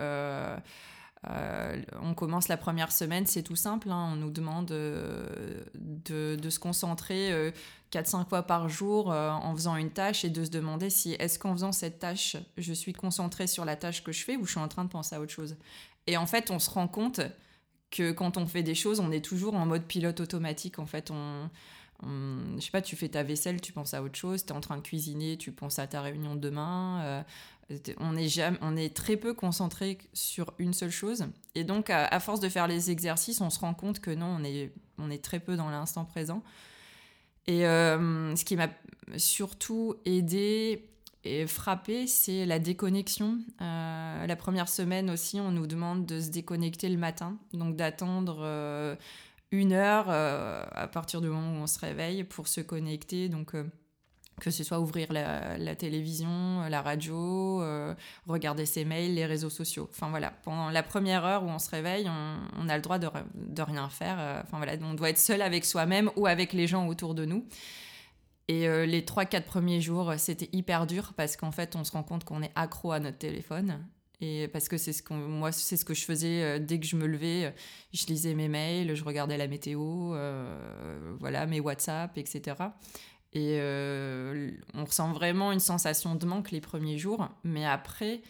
euh, 1.28 1.82
on 2.00 2.14
commence 2.14 2.48
la 2.48 2.56
première 2.56 2.92
semaine, 2.92 3.26
c'est 3.26 3.42
tout 3.42 3.56
simple. 3.56 3.90
Hein. 3.90 4.12
on 4.12 4.16
nous 4.16 4.30
demande 4.30 4.70
euh, 4.70 5.62
de, 5.74 6.48
se 6.48 6.58
concentrer 6.58 7.52
4-5 7.92 8.20
euh, 8.20 8.24
fois 8.24 8.42
par 8.44 8.68
jour 8.68 9.08
en 9.08 9.54
faisant 9.54 9.76
une 9.76 9.90
tâche 9.90 10.24
et 10.24 10.30
de 10.30 10.44
se 10.44 10.50
demander 10.50 10.88
si 10.88 11.12
est-ce 11.12 11.38
qu'en 11.38 11.52
faisant 11.52 11.72
cette 11.72 11.98
tâche, 11.98 12.36
je 12.56 12.72
suis 12.72 12.94
concentrée 12.94 13.46
sur 13.46 13.64
la 13.64 13.76
tâche 13.76 14.02
que 14.02 14.12
je 14.12 14.24
fais 14.24 14.36
ou 14.36 14.46
je 14.46 14.52
suis 14.52 14.60
en 14.60 14.68
train 14.68 14.84
de 14.84 14.90
penser 14.90 15.14
à 15.14 15.20
autre 15.20 15.32
chose. 15.32 15.56
Et 16.06 16.16
en 16.16 16.26
fait, 16.26 16.50
on 16.50 16.58
se 16.58 16.70
rend 16.70 16.88
compte 16.88 17.20
que 17.90 18.12
quand 18.12 18.36
on 18.36 18.46
fait 18.46 18.62
des 18.62 18.74
choses, 18.74 19.00
on 19.00 19.10
est 19.12 19.24
toujours 19.24 19.54
en 19.54 19.66
mode 19.66 19.84
pilote 19.84 20.20
automatique. 20.20 20.78
En 20.78 20.86
fait, 20.86 21.10
je 22.02 22.61
sais 22.61 22.71
pas, 22.71 22.83
tu 22.83 22.97
fais 22.97 23.09
ta 23.09 23.23
vaisselle, 23.23 23.61
tu 23.61 23.73
penses 23.73 23.95
à 23.95 24.02
autre 24.02 24.16
chose, 24.16 24.45
tu 24.45 24.52
es 24.52 24.57
en 24.57 24.61
train 24.61 24.76
de 24.76 24.83
cuisiner, 24.83 25.37
tu 25.37 25.52
penses 25.52 25.78
à 25.78 25.87
ta 25.87 26.00
réunion 26.00 26.35
de 26.35 26.40
demain, 26.40 27.25
on 27.99 28.16
est, 28.16 28.28
jamais, 28.28 28.59
on 28.62 28.76
est 28.76 28.95
très 28.95 29.16
peu 29.16 29.35
concentré 29.35 29.99
sur 30.12 30.52
une 30.59 30.73
seule 30.73 30.90
chose. 30.90 31.26
Et 31.54 31.64
donc, 31.64 31.90
à, 31.90 32.21
force 32.21 32.40
de 32.40 32.49
faire 32.49 32.66
les 32.66 32.90
exercices, 32.90 33.40
on 33.40 33.50
se 33.50 33.61
rend 33.61 33.75
compte 33.75 34.00
que 34.00 34.11
non, 34.11 34.37
on 34.40 34.45
est, 34.45 34.73
on 34.99 35.11
est 35.11 35.23
très 35.23 35.40
peu 35.40 35.57
dans 35.57 35.71
l'instant 35.71 36.04
présent. 36.04 36.42
Et 37.47 37.66
euh, 37.66 38.35
ce 38.37 38.45
qui 38.45 38.57
m'a 38.57 38.69
surtout 39.16 39.95
aidé 40.04 40.88
et 41.25 41.47
frappé, 41.47 42.07
c'est 42.07 42.47
la 42.47 42.59
déconnexion. 42.59 43.38
Euh, 43.61 44.26
la 44.26 44.37
première 44.37 44.69
semaine 44.69 45.11
aussi, 45.11 45.40
on 45.40 45.50
nous 45.50 45.66
demande 45.66 46.07
de 46.07 46.21
se 46.21 46.30
déconnecter 46.30 46.88
le 46.88 46.97
matin, 46.97 47.38
donc 47.52 47.76
d'attendre 47.76 48.38
euh, 48.42 48.97
une 49.52 49.73
heure 49.73 50.09
à 50.11 50.88
partir 50.88 51.21
du 51.21 51.28
moment 51.28 51.59
où 51.59 51.62
on 51.62 51.66
se 51.66 51.78
réveille 51.78 52.25
pour 52.25 52.49
se 52.49 52.61
connecter. 52.61 53.28
Donc, 53.28 53.54
que 54.40 54.50
ce 54.50 54.64
soit 54.64 54.80
ouvrir 54.80 55.12
la, 55.12 55.76
télévision, 55.76 56.62
la 56.69 56.83
radio, 56.83 57.62
euh, 57.62 57.95
regarder 58.26 58.66
ses 58.66 58.85
mails, 58.85 59.14
les 59.14 59.26
réseaux 59.26 59.50
sociaux. 59.50 59.88
Enfin 59.90 60.11
voilà, 60.11 60.33
pendant 60.42 60.71
la 60.71 60.83
première 60.83 61.25
heure 61.25 61.45
où 61.45 61.49
on 61.49 61.61
se 61.61 61.71
réveille, 61.71 62.11
on, 62.59 62.69
a 62.69 62.76
le 62.76 62.83
droit 62.83 62.99
de, 62.99 63.09
rien 63.62 63.88
faire. 63.88 64.16
Euh, 64.19 64.40
enfin 64.42 64.57
voilà, 64.57 64.73
on 64.83 64.95
doit 64.95 65.11
être 65.11 65.19
seul 65.19 65.42
avec 65.42 65.64
soi-même 65.64 66.11
ou 66.16 66.26
avec 66.26 66.52
les 66.52 66.66
gens 66.66 66.88
autour 66.88 67.14
de 67.14 67.25
nous. 67.25 67.47
Et 68.49 68.66
euh, 68.66 68.85
les 68.85 69.02
3-4 69.02 69.45
premiers 69.45 69.80
jours, 69.80 70.12
c'était 70.16 70.49
hyper 70.52 70.87
dur 70.87 71.12
parce 71.16 71.37
qu'en 71.37 71.52
fait, 71.52 71.76
on 71.76 71.85
se 71.85 71.92
rend 71.92 72.02
compte 72.02 72.25
qu'on 72.25 72.42
est 72.42 72.52
accro 72.57 72.90
à 72.90 72.99
notre 72.99 73.19
téléphone. 73.19 73.87
Et 74.20 74.48
parce 74.48 74.68
que 74.68 74.76
c'est 74.76 74.92
ce 74.92 75.02
que 75.02 75.14
moi, 75.14 75.50
c'est 75.50 75.76
ce 75.76 75.84
que 75.84 75.94
je 75.94 76.04
faisais 76.04 76.60
dès 76.60 76.78
que 76.78 76.86
je 76.86 76.96
me 76.96 77.06
levais. 77.06 77.54
Je 77.92 78.06
lisais 78.06 78.34
mes 78.34 78.48
mails, 78.48 78.94
je 78.94 79.02
regardais 79.02 79.38
la 79.38 79.48
météo, 79.48 80.14
voilà, 81.18 81.46
mes 81.46 81.60
WhatsApp, 81.60 82.18
etc. 82.18 82.54
Et 83.32 83.58
euh, 83.60 84.50
on 84.74 84.84
ressent 84.84 85.12
vraiment 85.12 85.52
une 85.52 85.60
sensation 85.60 86.16
de 86.16 86.26
manque 86.26 86.50
les 86.50 86.60
premiers 86.60 86.98
jours, 86.98 87.28
mais 87.44 87.64
après, 87.64 88.22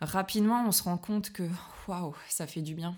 rapidement, 0.00 0.64
on 0.66 0.70
se 0.70 0.84
rend 0.84 0.96
compte 0.96 1.30
que 1.30 1.42
waouh, 1.88 2.14
ça 2.28 2.46
fait 2.46 2.62
du 2.62 2.74
bien. 2.74 2.96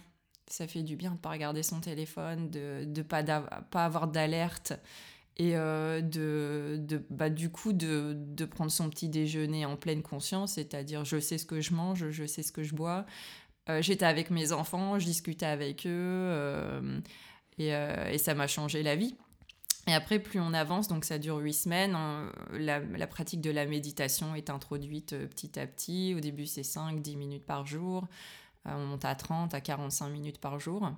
Ça 0.48 0.66
fait 0.66 0.82
du 0.82 0.96
bien 0.96 1.12
de 1.12 1.16
pas 1.16 1.30
regarder 1.30 1.62
son 1.62 1.80
téléphone, 1.80 2.50
de 2.50 2.84
ne 2.84 3.02
pas, 3.02 3.22
pas 3.22 3.84
avoir 3.84 4.08
d'alerte 4.08 4.74
et 5.40 5.56
euh, 5.56 6.00
de, 6.00 6.76
de 6.78 7.02
bah, 7.10 7.30
du 7.30 7.50
coup 7.50 7.72
de, 7.72 8.14
de, 8.14 8.44
prendre 8.44 8.70
son 8.70 8.90
petit 8.90 9.08
déjeuner 9.08 9.64
en 9.64 9.76
pleine 9.76 10.02
conscience, 10.02 10.52
c'est-à-dire 10.52 11.04
je 11.04 11.18
sais 11.18 11.38
ce 11.38 11.46
que 11.46 11.60
je 11.60 11.72
mange, 11.72 12.10
je 12.10 12.26
sais 12.26 12.42
ce 12.42 12.52
que 12.52 12.62
je 12.62 12.74
bois. 12.74 13.06
Euh, 13.68 13.80
j'étais 13.82 14.04
avec 14.04 14.30
mes 14.30 14.52
enfants, 14.52 14.98
je 14.98 15.06
discutais 15.06 15.46
avec 15.46 15.86
eux 15.86 17.02
et, 17.58 17.68
et 17.68 18.18
ça 18.18 18.34
m'a 18.34 18.46
changé 18.46 18.82
la 18.82 18.96
vie. 18.96 19.16
Et 19.86 19.92
après, 19.92 20.18
plus 20.18 20.40
on 20.40 20.52
avance, 20.52 20.88
donc 20.88 21.04
ça 21.04 21.18
dure 21.18 21.38
huit 21.38 21.54
semaines, 21.54 21.96
la, 22.52 23.06
pratique 23.06 23.40
de 23.40 23.50
la 23.50 23.66
méditation 23.66 24.34
est 24.34 24.50
introduite 24.50 25.14
euh, 25.14 25.26
petit 25.26 25.58
à 25.58 25.66
petit. 25.66 26.14
Au 26.16 26.20
début, 26.20 26.46
c'est 26.46 26.62
5-10 26.62 27.16
minutes 27.16 27.46
par 27.46 27.66
jour. 27.66 28.06
Euh, 28.66 28.72
on 28.74 28.86
monte 28.86 29.04
à 29.04 29.14
30 29.14 29.54
à 29.54 29.60
45 29.60 30.10
minutes 30.10 30.38
par 30.38 30.60
jour. 30.60 30.92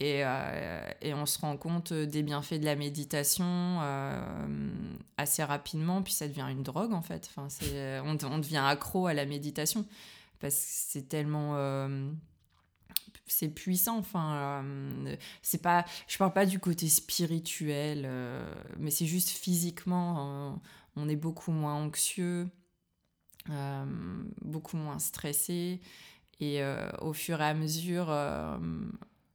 Et, 0.00 0.24
euh, 0.24 0.90
et, 1.00 1.12
on 1.12 1.26
se 1.26 1.40
rend 1.40 1.56
compte 1.56 1.92
des 1.92 2.22
bienfaits 2.22 2.60
de 2.60 2.64
la 2.64 2.76
méditation 2.76 3.80
assez 5.16 5.42
rapidement, 5.42 6.02
puis 6.02 6.12
ça 6.12 6.28
devient 6.28 6.46
une 6.50 6.62
drogue 6.62 6.92
en 6.92 7.02
fait. 7.02 7.28
Enfin, 7.34 7.48
on, 8.04 8.16
on, 8.24 8.38
devient 8.38 8.62
accro 8.64 9.08
à 9.08 9.14
la 9.14 9.26
méditation 9.26 9.84
parce 10.38 10.54
que 10.54 10.62
c'est 10.66 11.08
tellement 11.08 11.56
c'est 13.32 13.48
puissant. 13.48 13.98
Enfin, 13.98 14.62
euh, 14.64 15.16
c'est 15.42 15.62
pas, 15.62 15.84
je 16.06 16.18
parle 16.18 16.32
pas 16.32 16.46
du 16.46 16.58
côté 16.58 16.88
spirituel, 16.88 18.04
euh, 18.06 18.54
mais 18.78 18.90
c'est 18.90 19.06
juste 19.06 19.30
physiquement, 19.30 20.60
on 20.96 21.08
est 21.08 21.16
beaucoup 21.16 21.52
moins 21.52 21.74
anxieux, 21.74 22.48
euh, 23.50 23.84
beaucoup 24.42 24.76
moins 24.76 24.98
stressé, 24.98 25.80
et 26.40 26.62
au 27.00 27.12
fur 27.12 27.40
et 27.40 27.44
à 27.44 27.54
mesure, 27.54 28.06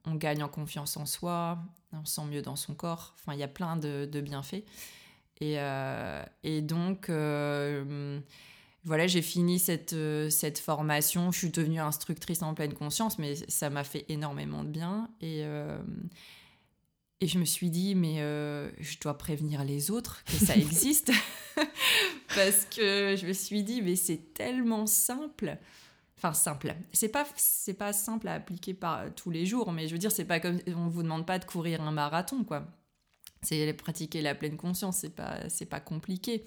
on 0.06 0.16
gagne 0.16 0.44
en 0.44 0.50
confiance 0.50 0.98
en 0.98 1.06
soi, 1.06 1.60
on 1.92 2.06
se 2.06 2.16
sent 2.16 2.26
mieux 2.26 2.42
dans 2.42 2.56
son 2.56 2.74
corps. 2.74 3.14
Enfin, 3.20 3.34
il 3.34 3.40
y 3.40 3.44
a 3.44 3.48
plein 3.48 3.78
de, 3.78 4.06
de 4.06 4.22
bienfaits. 4.22 4.64
Et, 5.42 5.58
et 6.44 6.62
donc 6.62 7.10
voilà, 8.86 9.08
j'ai 9.08 9.22
fini 9.22 9.60
cette, 9.60 9.94
euh, 9.94 10.30
cette 10.30 10.60
formation. 10.60 11.32
Je 11.32 11.40
suis 11.40 11.50
devenue 11.50 11.80
instructrice 11.80 12.42
en 12.42 12.54
pleine 12.54 12.74
conscience, 12.74 13.18
mais 13.18 13.36
ça 13.48 13.70
m'a 13.70 13.84
fait 13.84 14.06
énormément 14.10 14.64
de 14.64 14.70
bien. 14.70 15.10
Et, 15.22 15.44
euh, 15.46 15.78
et 17.22 17.28
je 17.28 17.40
me 17.40 17.46
suis 17.46 17.70
dit, 17.70 17.96
mais 17.96 18.20
euh, 18.20 18.70
je 18.80 19.00
dois 19.00 19.18
prévenir 19.18 19.64
les 19.64 19.90
autres 19.90 20.24
que 20.26 20.34
ça 20.34 20.56
existe. 20.58 21.12
Parce 22.36 22.66
que 22.66 23.16
je 23.16 23.26
me 23.26 23.34
suis 23.34 23.64
dit, 23.64 23.82
mais 23.82 23.96
c'est 23.96 24.34
tellement 24.34 24.86
simple. 24.86 25.58
Enfin, 26.24 26.34
simple. 26.34 26.74
C'est 26.94 27.10
pas, 27.10 27.26
c'est 27.36 27.74
pas 27.74 27.92
simple 27.92 28.30
à 28.30 28.36
appliquer 28.36 28.74
par 28.74 29.14
tous 29.14 29.30
les 29.30 29.46
jours, 29.46 29.74
mais 29.74 29.90
je 29.90 29.92
veux 29.92 30.00
dire, 30.00 30.12
c'est 30.12 30.24
pas 30.24 30.40
comme. 30.40 30.58
On 30.68 30.88
vous 30.88 31.04
demande 31.04 31.26
pas 31.26 31.38
de 31.38 31.44
courir 31.44 31.82
un 31.82 31.92
marathon, 31.92 32.46
quoi. 32.46 32.66
C'est 33.42 33.74
pratiquer 33.74 34.22
la 34.22 34.34
pleine 34.34 34.56
conscience, 34.56 35.00
c'est 35.00 35.14
pas, 35.14 35.50
c'est 35.50 35.66
pas 35.66 35.82
compliqué. 35.82 36.46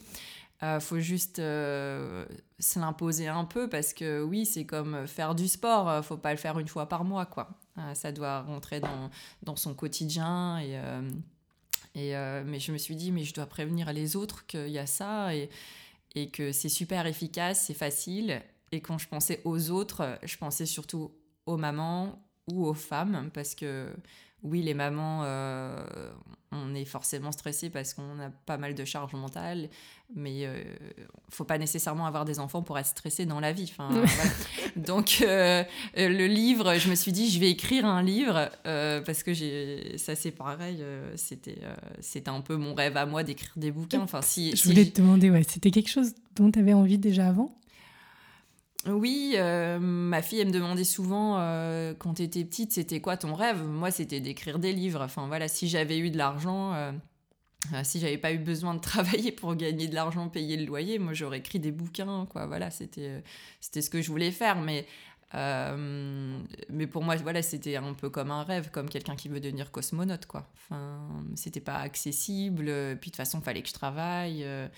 Euh, 0.62 0.80
faut 0.80 0.98
juste 0.98 1.40
euh, 1.40 2.24
se 2.58 2.78
l'imposer 2.78 3.28
un 3.28 3.44
peu 3.44 3.68
parce 3.68 3.92
que 3.92 4.22
oui, 4.22 4.46
c'est 4.46 4.64
comme 4.64 5.06
faire 5.06 5.34
du 5.34 5.46
sport, 5.46 5.90
euh, 5.90 6.00
faut 6.00 6.16
pas 6.16 6.30
le 6.30 6.38
faire 6.38 6.58
une 6.58 6.68
fois 6.68 6.88
par 6.88 7.04
mois, 7.04 7.26
quoi. 7.26 7.50
Euh, 7.76 7.92
ça 7.92 8.12
doit 8.12 8.40
rentrer 8.40 8.80
dans, 8.80 9.10
dans 9.42 9.56
son 9.56 9.74
quotidien. 9.74 10.58
Et, 10.60 10.80
et, 11.94 12.14
mais 12.46 12.60
je 12.60 12.72
me 12.72 12.78
suis 12.78 12.96
dit, 12.96 13.12
mais 13.12 13.24
je 13.24 13.34
dois 13.34 13.44
prévenir 13.44 13.92
les 13.92 14.16
autres 14.16 14.46
qu'il 14.46 14.70
y 14.70 14.78
a 14.78 14.86
ça 14.86 15.34
et, 15.34 15.50
et 16.14 16.30
que 16.30 16.50
c'est 16.52 16.70
super 16.70 17.06
efficace, 17.06 17.64
c'est 17.66 17.74
facile. 17.74 18.40
Et 18.76 18.80
quand 18.82 18.98
je 18.98 19.08
pensais 19.08 19.40
aux 19.44 19.70
autres, 19.70 20.18
je 20.22 20.36
pensais 20.36 20.66
surtout 20.66 21.10
aux 21.46 21.56
mamans 21.56 22.22
ou 22.46 22.66
aux 22.66 22.74
femmes 22.74 23.30
parce 23.32 23.54
que 23.54 23.88
oui, 24.42 24.60
les 24.60 24.74
mamans, 24.74 25.22
euh, 25.24 25.82
on 26.52 26.74
est 26.74 26.84
forcément 26.84 27.32
stressé 27.32 27.70
parce 27.70 27.94
qu'on 27.94 28.20
a 28.20 28.28
pas 28.44 28.58
mal 28.58 28.74
de 28.74 28.84
charges 28.84 29.14
mentales, 29.14 29.70
mais 30.14 30.40
il 30.40 30.44
euh, 30.44 30.62
faut 31.30 31.44
pas 31.44 31.56
nécessairement 31.56 32.04
avoir 32.04 32.26
des 32.26 32.38
enfants 32.38 32.60
pour 32.62 32.78
être 32.78 32.86
stressé 32.86 33.24
dans 33.24 33.40
la 33.40 33.54
vie. 33.54 33.72
Donc, 34.76 35.22
euh, 35.22 35.64
le 35.96 36.26
livre, 36.26 36.74
je 36.76 36.90
me 36.90 36.94
suis 36.94 37.12
dit, 37.12 37.30
je 37.30 37.40
vais 37.40 37.50
écrire 37.50 37.86
un 37.86 38.02
livre 38.02 38.50
parce 38.62 39.22
que 39.22 39.32
ça 39.96 40.14
c'est 40.14 40.32
pareil, 40.32 40.84
c'était 41.14 41.60
c'était 42.00 42.28
un 42.28 42.42
peu 42.42 42.56
mon 42.56 42.74
rêve 42.74 42.98
à 42.98 43.06
moi 43.06 43.22
d'écrire 43.22 43.52
des 43.56 43.70
bouquins. 43.70 44.02
Enfin, 44.02 44.20
si, 44.20 44.54
je 44.54 44.64
voulais 44.64 44.84
te 44.84 45.00
demander, 45.00 45.30
ouais, 45.30 45.44
c'était 45.48 45.70
quelque 45.70 45.88
chose 45.88 46.12
dont 46.34 46.52
tu 46.52 46.58
avais 46.58 46.74
envie 46.74 46.98
déjà 46.98 47.26
avant? 47.26 47.56
Oui, 48.88 49.34
euh, 49.36 49.78
ma 49.78 50.22
fille, 50.22 50.40
elle 50.40 50.48
me 50.48 50.52
demandait 50.52 50.84
souvent, 50.84 51.38
euh, 51.38 51.94
quand 51.98 52.14
tu 52.14 52.22
étais 52.22 52.44
petite, 52.44 52.72
c'était 52.72 53.00
quoi 53.00 53.16
ton 53.16 53.34
rêve? 53.34 53.62
Moi, 53.64 53.90
c'était 53.90 54.20
d'écrire 54.20 54.58
des 54.58 54.72
livres. 54.72 55.02
Enfin, 55.02 55.26
voilà, 55.26 55.48
si 55.48 55.68
j'avais 55.68 55.98
eu 55.98 56.10
de 56.10 56.18
l'argent, 56.18 56.72
euh, 56.74 56.92
si 57.82 57.98
j'avais 58.00 58.18
pas 58.18 58.32
eu 58.32 58.38
besoin 58.38 58.74
de 58.74 58.80
travailler 58.82 59.32
pour 59.32 59.54
gagner 59.56 59.88
de 59.88 59.94
l'argent, 59.94 60.28
payer 60.28 60.56
le 60.56 60.66
loyer, 60.66 60.98
moi, 60.98 61.12
j'aurais 61.14 61.38
écrit 61.38 61.58
des 61.58 61.72
bouquins, 61.72 62.26
quoi. 62.30 62.46
Voilà, 62.46 62.70
c'était 62.70 63.22
c'était 63.60 63.82
ce 63.82 63.90
que 63.90 64.02
je 64.02 64.10
voulais 64.10 64.30
faire. 64.30 64.60
Mais, 64.60 64.86
mais 65.34 66.86
pour 66.86 67.02
moi, 67.02 67.16
voilà, 67.16 67.42
c'était 67.42 67.76
un 67.76 67.94
peu 67.94 68.10
comme 68.10 68.30
un 68.30 68.42
rêve, 68.42 68.70
comme 68.70 68.88
quelqu'un 68.88 69.16
qui 69.16 69.28
veut 69.28 69.40
devenir 69.40 69.70
cosmonaute, 69.70 70.26
quoi. 70.26 70.48
Enfin, 70.54 71.08
c'était 71.34 71.60
pas 71.60 71.76
accessible. 71.76 72.64
Puis, 72.64 72.72
de 72.72 72.98
toute 73.00 73.16
façon, 73.16 73.40
fallait 73.40 73.62
que 73.62 73.68
je 73.68 73.74
travaille. 73.74 74.44
Euh, 74.44 74.68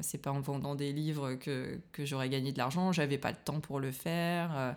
c'est 0.00 0.18
pas 0.18 0.30
en 0.30 0.40
vendant 0.40 0.74
des 0.74 0.92
livres 0.92 1.34
que, 1.34 1.80
que 1.92 2.04
j'aurais 2.04 2.28
gagné 2.28 2.52
de 2.52 2.58
l'argent, 2.58 2.92
j'avais 2.92 3.18
pas 3.18 3.32
de 3.32 3.38
temps 3.38 3.60
pour 3.60 3.80
le 3.80 3.92
faire. 3.92 4.50
Euh, 4.56 4.72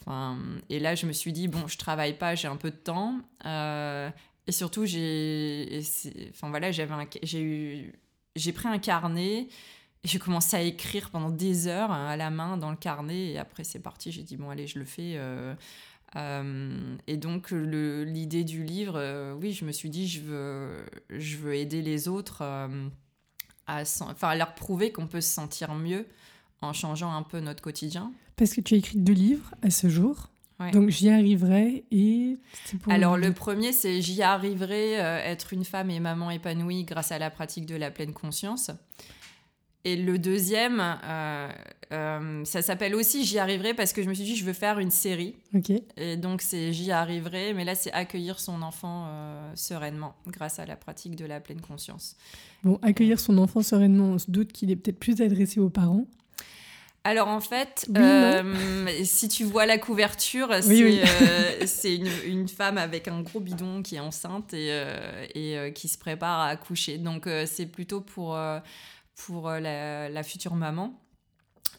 enfin, 0.00 0.38
et 0.68 0.78
là, 0.78 0.94
je 0.94 1.06
me 1.06 1.12
suis 1.12 1.32
dit, 1.32 1.48
bon, 1.48 1.66
je 1.66 1.78
travaille 1.78 2.16
pas, 2.16 2.34
j'ai 2.34 2.48
un 2.48 2.56
peu 2.56 2.70
de 2.70 2.76
temps. 2.76 3.20
Euh, 3.46 4.10
et 4.46 4.52
surtout, 4.52 4.84
j'ai, 4.86 5.82
enfin 6.30 6.50
voilà, 6.50 6.72
j'avais, 6.72 6.94
j'ai 7.22 7.42
eu, 7.42 7.92
j'ai 8.36 8.52
pris 8.52 8.68
un 8.68 8.78
carnet. 8.78 9.48
Et 10.04 10.08
j'ai 10.08 10.18
commencé 10.18 10.56
à 10.56 10.62
écrire 10.62 11.10
pendant 11.10 11.30
des 11.30 11.66
heures 11.66 11.90
hein, 11.90 12.06
à 12.06 12.16
la 12.16 12.30
main 12.30 12.56
dans 12.56 12.70
le 12.70 12.76
carnet. 12.76 13.32
Et 13.32 13.38
après, 13.38 13.64
c'est 13.64 13.80
parti. 13.80 14.12
J'ai 14.12 14.22
dit, 14.22 14.36
bon, 14.36 14.50
allez, 14.50 14.66
je 14.66 14.78
le 14.78 14.84
fais. 14.84 15.18
et 17.06 17.16
donc 17.16 17.50
l'idée 17.50 18.44
du 18.44 18.64
livre, 18.64 19.34
oui, 19.40 19.52
je 19.52 19.64
me 19.64 19.72
suis 19.72 19.90
dit, 19.90 20.08
je 20.08 20.20
veux, 20.20 20.86
je 21.10 21.36
veux 21.36 21.54
aider 21.54 21.82
les 21.82 22.08
autres 22.08 22.42
à, 23.70 23.82
enfin, 24.00 24.28
à 24.28 24.36
leur 24.36 24.54
prouver 24.54 24.92
qu'on 24.92 25.06
peut 25.06 25.20
se 25.20 25.32
sentir 25.32 25.74
mieux 25.74 26.06
en 26.62 26.72
changeant 26.72 27.12
un 27.12 27.22
peu 27.22 27.40
notre 27.40 27.62
quotidien. 27.62 28.12
Parce 28.36 28.52
que 28.52 28.60
tu 28.60 28.74
as 28.74 28.78
écrit 28.78 28.98
deux 28.98 29.12
livres 29.12 29.54
à 29.62 29.70
ce 29.70 29.88
jour. 29.88 30.28
Donc 30.74 30.90
j'y 30.90 31.08
arriverai 31.08 31.84
et... 31.90 32.38
Alors 32.90 33.16
le 33.16 33.32
premier 33.32 33.72
c'est 33.72 34.02
j'y 34.02 34.20
arriverai, 34.20 35.00
euh, 35.00 35.18
être 35.24 35.54
une 35.54 35.64
femme 35.64 35.88
et 35.88 36.00
maman 36.00 36.30
épanouie 36.30 36.84
grâce 36.84 37.12
à 37.12 37.18
la 37.18 37.30
pratique 37.30 37.64
de 37.64 37.76
la 37.76 37.90
pleine 37.90 38.12
conscience. 38.12 38.70
Et 39.84 39.96
le 39.96 40.18
deuxième, 40.18 40.82
euh, 41.04 41.48
euh, 41.92 42.44
ça 42.44 42.60
s'appelle 42.60 42.94
aussi 42.94 43.24
J'y 43.24 43.38
arriverai 43.38 43.72
parce 43.72 43.92
que 43.92 44.02
je 44.02 44.08
me 44.08 44.14
suis 44.14 44.24
dit 44.24 44.36
je 44.36 44.44
veux 44.44 44.52
faire 44.52 44.78
une 44.78 44.90
série. 44.90 45.34
Ok. 45.54 45.72
Et 45.96 46.16
donc 46.16 46.42
c'est 46.42 46.72
J'y 46.72 46.92
arriverai, 46.92 47.54
mais 47.54 47.64
là 47.64 47.74
c'est 47.74 47.92
accueillir 47.92 48.40
son 48.40 48.62
enfant 48.62 49.08
sereinement 49.54 50.14
grâce 50.26 50.58
à 50.58 50.66
la 50.66 50.76
pratique 50.76 51.16
de 51.16 51.24
la 51.24 51.40
pleine 51.40 51.60
conscience. 51.60 52.16
Bon, 52.62 52.78
accueillir 52.82 53.18
son 53.18 53.38
enfant 53.38 53.62
sereinement, 53.62 54.10
on 54.10 54.18
se 54.18 54.30
doute 54.30 54.52
qu'il 54.52 54.70
est 54.70 54.76
peut-être 54.76 54.98
plus 54.98 55.22
adressé 55.22 55.60
aux 55.60 55.70
parents. 55.70 56.06
Alors 57.02 57.28
en 57.28 57.40
fait, 57.40 57.88
euh, 57.96 58.86
si 59.04 59.28
tu 59.28 59.44
vois 59.44 59.64
la 59.64 59.78
couverture, 59.78 60.50
euh, 60.52 60.60
c'est 61.66 61.96
une, 61.96 62.46
femme 62.46 62.76
avec 62.76 63.08
un 63.08 63.22
gros 63.22 63.40
bidon 63.40 63.82
qui 63.82 63.96
est 63.96 64.00
enceinte 64.00 64.52
et, 64.52 64.68
euh, 64.70 65.70
qui 65.70 65.88
se 65.88 65.96
prépare 65.96 66.40
à 66.40 66.48
accoucher. 66.48 66.98
Donc 66.98 67.26
c'est 67.46 67.66
plutôt 67.66 68.02
pour, 68.02 68.38
pour 69.26 69.50
la, 69.50 70.22
future 70.22 70.54
maman. 70.54 70.98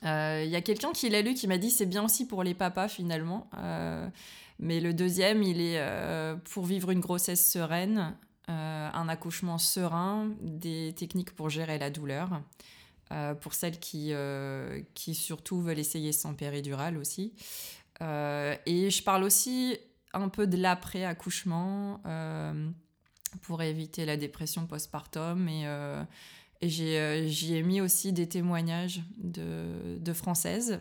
Il 0.04 0.50
y 0.50 0.56
a 0.56 0.62
quelqu'un 0.62 0.92
qui 0.92 1.10
l'a 1.10 1.22
lu 1.22 1.34
qui 1.34 1.48
m'a 1.48 1.58
dit 1.58 1.72
c'est 1.72 1.86
bien 1.86 2.04
aussi 2.04 2.26
pour 2.28 2.44
les 2.44 2.54
papas 2.54 2.88
finalement. 2.88 3.50
mais 4.60 4.80
le 4.80 4.94
deuxième, 4.94 5.44
il 5.44 5.62
est 5.62 5.82
pour 6.52 6.66
vivre 6.66 6.92
une 6.92 7.00
grossesse 7.00 7.52
sereine, 7.52 8.16
un 8.48 9.10
accouchement 9.10 9.58
serein, 9.58 10.32
des 10.42 10.94
techniques 10.98 11.36
pour 11.36 11.50
gérer 11.50 11.78
la 11.78 11.90
douleur. 11.90 12.42
Euh, 13.12 13.34
pour 13.34 13.54
celles 13.54 13.78
qui, 13.78 14.14
euh, 14.14 14.82
qui 14.94 15.16
surtout 15.16 15.62
veulent 15.62 15.80
essayer 15.80 16.14
sans 16.14 16.34
péridurale 16.34 16.98
aussi. 16.98 17.34
Euh, 18.02 18.56
et 18.66 18.90
je 18.90 19.04
parle 19.04 19.24
aussi 19.24 19.78
un 20.14 20.30
peu 20.30 20.48
de 20.48 20.56
l'après-accouchement 20.56 22.02
pour 23.42 23.62
éviter 23.64 24.06
la 24.06 24.16
dépression 24.16 24.66
postpartum. 24.66 25.50
Et, 25.50 25.66
et 26.62 26.69
j'y 26.69 27.54
ai, 27.56 27.63
mis 27.63 27.82
aussi 27.82 28.13
des 28.13 28.28
témoignages 28.28 29.02
de, 29.17 30.13
Françaises 30.13 30.80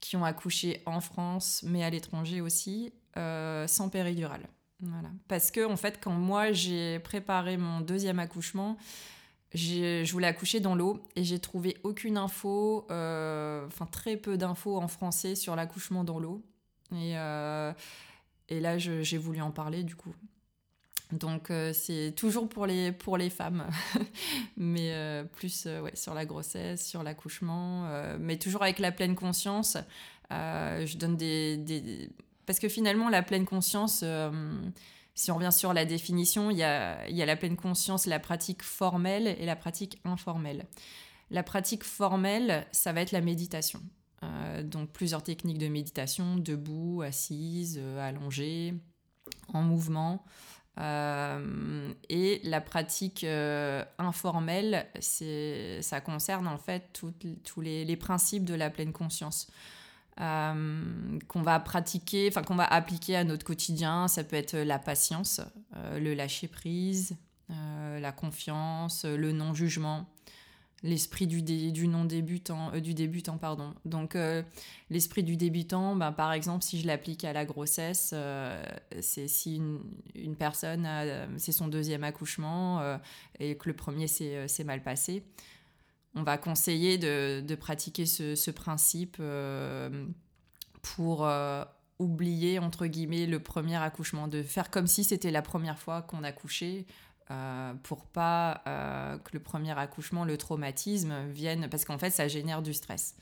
qui 0.00 0.16
ont 0.16 0.24
accouché 0.24 0.82
en 0.86 1.00
France, 1.00 1.62
mais 1.66 1.84
à 1.84 1.90
l'étranger 1.90 2.40
aussi, 2.40 2.92
sans 3.14 3.88
péridurale. 3.90 4.48
Voilà. 4.80 5.10
Parce 5.28 5.50
que, 5.50 5.64
en 5.64 5.76
fait, 5.76 5.98
quand 6.02 6.12
moi 6.12 6.52
j'ai 6.52 6.98
préparé 6.98 7.56
mon 7.56 7.80
deuxième 7.80 8.18
accouchement, 8.18 8.76
je 9.54 10.10
voulais 10.12 10.26
accoucher 10.26 10.60
dans 10.60 10.74
l'eau 10.74 11.00
et 11.14 11.22
j'ai 11.22 11.38
trouvé 11.38 11.76
aucune 11.84 12.16
info, 12.16 12.86
euh, 12.90 13.66
enfin 13.66 13.86
très 13.86 14.16
peu 14.16 14.36
d'infos 14.36 14.76
en 14.76 14.88
français 14.88 15.36
sur 15.36 15.54
l'accouchement 15.54 16.02
dans 16.02 16.18
l'eau. 16.18 16.42
Euh, 16.92 17.72
et 18.48 18.60
là, 18.60 18.78
j'ai 18.78 19.18
voulu 19.18 19.40
en 19.40 19.52
parler 19.52 19.84
du 19.84 19.94
coup. 19.94 20.12
Donc 21.18 21.50
euh, 21.50 21.72
c'est 21.72 22.12
toujours 22.16 22.48
pour 22.48 22.66
les, 22.66 22.92
pour 22.92 23.16
les 23.16 23.30
femmes, 23.30 23.66
mais 24.56 25.24
plus 25.32 25.66
ouais, 25.66 25.94
sur 25.94 26.14
la 26.14 26.24
grossesse, 26.24 26.86
sur 26.86 27.02
l'accouchement, 27.02 27.88
mais 28.18 28.38
toujours 28.38 28.62
avec 28.62 28.78
la 28.78 28.92
pleine 28.92 29.14
conscience. 29.14 29.76
je 30.30 30.96
donne 30.96 31.16
des, 31.16 31.56
des, 31.56 32.10
Parce 32.46 32.58
que 32.58 32.68
finalement, 32.68 33.08
la 33.08 33.22
pleine 33.22 33.44
conscience 33.44 34.04
si 35.14 35.30
on 35.30 35.36
revient 35.36 35.52
sur 35.52 35.72
la 35.72 35.84
définition, 35.84 36.50
il 36.50 36.58
y 36.58 36.64
a, 36.64 37.06
la 37.08 37.36
pleine 37.36 37.56
conscience, 37.56 38.06
la 38.06 38.18
pratique 38.18 38.62
formelle 38.62 39.28
et 39.38 39.46
la 39.46 39.56
pratique 39.56 40.00
informelle. 40.04 40.66
La 41.30 41.42
pratique 41.42 41.84
formelle, 41.84 42.66
ça 42.72 42.92
va 42.92 43.00
être 43.00 43.12
la 43.12 43.20
méditation. 43.20 43.80
Euh, 44.22 44.62
donc 44.62 44.90
plusieurs 44.90 45.22
techniques 45.22 45.58
de 45.58 45.68
méditation, 45.68 46.36
debout, 46.36 47.02
assise, 47.02 47.78
euh, 47.80 48.06
allongée, 48.06 48.74
en 49.48 49.62
mouvement. 49.62 50.24
Euh, 50.80 51.92
et 52.08 52.40
la 52.44 52.60
pratique 52.60 53.24
informelle, 53.98 54.86
ça 55.00 56.00
concerne 56.00 56.48
en 56.48 56.58
fait 56.58 57.00
tous 57.44 57.60
les, 57.60 57.96
principes 57.96 58.44
de 58.44 58.54
la 58.54 58.70
pleine 58.70 58.92
conscience. 58.92 59.48
Euh, 60.20 61.18
qu'on 61.26 61.42
va 61.42 61.58
pratiquer, 61.58 62.28
enfin 62.28 62.44
qu'on 62.44 62.54
va 62.54 62.72
appliquer 62.72 63.16
à 63.16 63.24
notre 63.24 63.44
quotidien. 63.44 64.06
Ça 64.06 64.22
peut 64.22 64.36
être 64.36 64.56
la 64.56 64.78
patience, 64.78 65.40
euh, 65.76 65.98
le 65.98 66.14
lâcher 66.14 66.46
prise, 66.46 67.16
euh, 67.50 67.98
la 67.98 68.12
confiance, 68.12 69.04
le 69.04 69.32
non 69.32 69.54
jugement, 69.54 70.06
l'esprit 70.84 71.26
du, 71.26 71.88
non 71.88 72.04
débutant, 72.04 72.70
du 72.78 72.94
débutant 72.94 73.38
pardon. 73.38 73.74
Donc 73.84 74.16
l'esprit 74.90 75.24
du 75.24 75.36
débutant, 75.36 75.96
ben, 75.96 76.12
par 76.12 76.32
exemple, 76.32 76.62
si 76.62 76.80
je 76.80 76.86
l'applique 76.86 77.24
à 77.24 77.32
la 77.32 77.44
grossesse, 77.44 78.14
c'est 79.00 79.26
si 79.26 79.56
une, 80.14 80.36
personne 80.36 80.86
c'est 81.38 81.52
son 81.52 81.66
deuxième 81.66 82.04
accouchement 82.04 82.98
et 83.40 83.56
que 83.56 83.68
le 83.68 83.74
premier 83.74 84.06
s'est 84.06 84.64
mal 84.64 84.82
passé 84.82 85.24
on 86.14 86.22
va 86.22 86.38
conseiller 86.38 86.98
de, 86.98 87.54
pratiquer 87.54 88.06
ce, 88.06 88.50
principe 88.50 89.16
euh, 89.20 90.06
pour 90.82 91.26
euh, 91.26 91.64
oublier, 91.98 92.58
entre 92.58 92.86
guillemets, 92.86 93.26
le 93.26 93.40
premier 93.40 93.76
accouchement, 93.76 94.28
de 94.28 94.42
faire 94.42 94.70
comme 94.70 94.86
si 94.86 95.04
c'était 95.04 95.30
la 95.30 95.42
première 95.42 95.78
fois 95.78 96.02
qu'on 96.02 96.22
accouchait. 96.22 96.86
Euh, 97.30 97.72
pour 97.82 98.04
pas 98.04 98.62
que 99.24 99.30
le 99.32 99.40
premier 99.40 99.78
accouchement, 99.78 100.24
le 100.24 100.36
traumatisme 100.36 101.26
vienne, 101.28 101.68
parce 101.70 101.84
qu'en 101.84 101.98
fait 101.98 102.10
ça 102.10 102.28
génère 102.28 102.60
du 102.60 102.74
stress. 102.74 103.16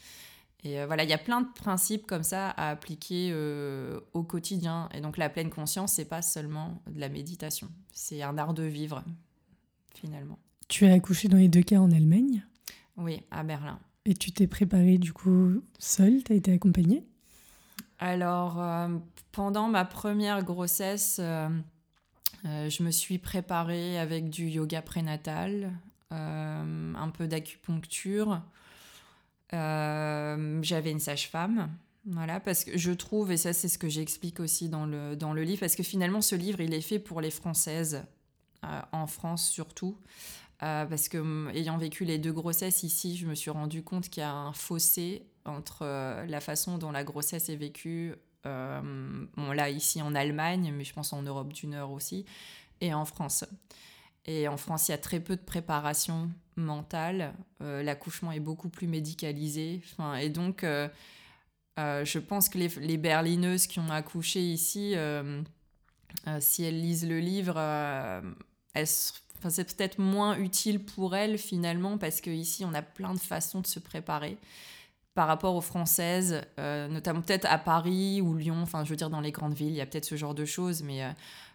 Et 0.64 0.84
voilà, 0.84 1.04
il 1.04 1.10
y 1.10 1.12
a 1.12 1.18
plein 1.18 1.40
de 1.40 1.48
principes 1.54 2.06
comme 2.06 2.22
ça 2.22 2.50
à 2.50 2.70
appliquer 2.70 3.34
au 4.12 4.22
quotidien. 4.22 4.88
Et 4.92 5.00
donc 5.00 5.16
la 5.16 5.28
pleine 5.28 5.50
conscience, 5.50 5.92
c'est 5.92 6.04
pas 6.04 6.22
seulement 6.22 6.82
de 6.90 6.98
la 7.00 7.08
méditation, 7.08 7.68
c'est 7.92 8.22
un 8.22 8.38
art 8.38 8.54
de 8.54 8.64
vivre 8.64 9.04
finalement. 9.94 10.38
Tu 10.68 10.86
as 10.86 10.92
accouché 10.94 11.28
dans 11.28 11.36
les 11.36 11.48
deux 11.48 11.62
cas 11.62 11.78
en 11.78 11.92
Allemagne? 11.92 12.44
Oui, 12.96 13.22
à 13.30 13.42
Berlin. 13.42 13.78
Et 14.04 14.14
tu 14.14 14.32
t'es 14.32 14.48
préparée 14.48 14.98
du 14.98 15.12
coup 15.12 15.62
seule? 15.78 16.24
Tu 16.24 16.32
as 16.32 16.36
été 16.36 16.52
accompagnée? 16.52 17.04
Alors, 17.98 18.60
euh, 18.60 18.88
pendant 19.30 19.68
ma 19.68 19.84
première 19.84 20.42
grossesse, 20.42 21.20
euh, 22.44 22.48
euh, 22.48 22.70
je 22.70 22.82
me 22.82 22.90
suis 22.90 23.18
préparée 23.18 23.98
avec 23.98 24.30
du 24.30 24.48
yoga 24.48 24.82
prénatal, 24.82 25.72
un 26.10 27.10
peu 27.16 27.26
d'acupuncture. 27.26 28.42
J'avais 29.50 30.90
une 30.90 31.00
sage-femme. 31.00 31.70
Voilà, 32.04 32.40
parce 32.40 32.64
que 32.64 32.76
je 32.76 32.90
trouve, 32.90 33.30
et 33.30 33.36
ça 33.36 33.52
c'est 33.52 33.68
ce 33.68 33.78
que 33.78 33.88
j'explique 33.88 34.40
aussi 34.40 34.68
dans 34.68 34.86
le, 34.86 35.14
dans 35.14 35.32
le 35.32 35.44
livre, 35.44 35.60
parce 35.60 35.76
que 35.76 35.84
finalement 35.84 36.20
ce 36.20 36.34
livre 36.34 36.60
il 36.60 36.74
est 36.74 36.80
fait 36.80 36.98
pour 36.98 37.20
les 37.20 37.30
Françaises, 37.30 38.02
en 38.92 39.06
France 39.06 39.48
surtout. 39.48 39.96
Euh, 40.62 40.86
parce 40.86 41.08
que 41.08 41.18
hum, 41.18 41.50
ayant 41.54 41.76
vécu 41.76 42.04
les 42.04 42.18
deux 42.18 42.32
grossesses 42.32 42.84
ici, 42.84 43.16
je 43.16 43.26
me 43.26 43.34
suis 43.34 43.50
rendu 43.50 43.82
compte 43.82 44.08
qu'il 44.08 44.20
y 44.20 44.24
a 44.24 44.32
un 44.32 44.52
fossé 44.52 45.26
entre 45.44 45.80
euh, 45.82 46.24
la 46.26 46.40
façon 46.40 46.78
dont 46.78 46.92
la 46.92 47.02
grossesse 47.02 47.48
est 47.48 47.56
vécue, 47.56 48.12
euh, 48.12 48.16
bon 48.44 49.52
là 49.52 49.70
ici 49.70 50.02
en 50.02 50.14
Allemagne, 50.14 50.72
mais 50.76 50.84
je 50.84 50.92
pense 50.92 51.12
en 51.12 51.22
Europe 51.22 51.52
du 51.52 51.66
Nord 51.66 51.92
aussi, 51.92 52.24
et 52.80 52.94
en 52.94 53.04
France. 53.04 53.44
Et 54.24 54.46
en 54.46 54.56
France, 54.56 54.88
il 54.88 54.92
y 54.92 54.94
a 54.94 54.98
très 54.98 55.18
peu 55.18 55.34
de 55.34 55.42
préparation 55.42 56.30
mentale. 56.56 57.34
L'accouchement 57.60 58.30
est 58.30 58.40
beaucoup 58.40 58.68
plus 58.68 58.86
médicalisé. 58.86 59.82
Enfin, 59.92 60.14
et 60.14 60.28
donc, 60.28 60.64
je 61.76 62.18
pense 62.18 62.48
que 62.48 62.58
les, 62.58 62.68
les, 62.68 62.98
berlineuses 62.98 63.66
qui 63.66 63.80
ont 63.80 63.90
accouché 63.90 64.40
ici, 64.40 64.94
si 66.40 66.62
elles 66.62 66.80
lisent 66.80 67.08
le 67.08 67.18
livre, 67.18 67.58
elles 68.74 68.86
c'est 69.50 69.76
peut-être 69.76 69.98
moins 69.98 70.36
utile 70.38 70.84
pour 70.84 71.16
elle 71.16 71.38
finalement 71.38 71.98
parce 71.98 72.20
qu'ici 72.20 72.64
on 72.64 72.74
a 72.74 72.82
plein 72.82 73.14
de 73.14 73.18
façons 73.18 73.60
de 73.60 73.66
se 73.66 73.78
préparer 73.78 74.38
par 75.14 75.26
rapport 75.26 75.54
aux 75.54 75.60
françaises, 75.60 76.40
euh, 76.58 76.88
notamment 76.88 77.20
peut-être 77.20 77.46
à 77.46 77.58
Paris 77.58 78.22
ou 78.22 78.34
Lyon, 78.34 78.56
enfin 78.62 78.84
je 78.84 78.90
veux 78.90 78.96
dire 78.96 79.10
dans 79.10 79.20
les 79.20 79.32
grandes 79.32 79.54
villes, 79.54 79.68
il 79.68 79.76
y 79.76 79.80
a 79.80 79.86
peut-être 79.86 80.06
ce 80.06 80.16
genre 80.16 80.34
de 80.34 80.44
choses, 80.44 80.82
mais 80.82 81.04
euh, 81.04 81.10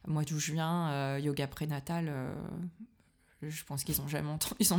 moi 0.07 0.23
d'où 0.23 0.39
je 0.39 0.53
viens, 0.53 0.91
euh, 0.91 1.19
yoga 1.21 1.47
prénatal, 1.47 2.11
je 3.41 3.63
pense 3.63 3.83
qu'ils 3.83 3.95
en 4.01 4.03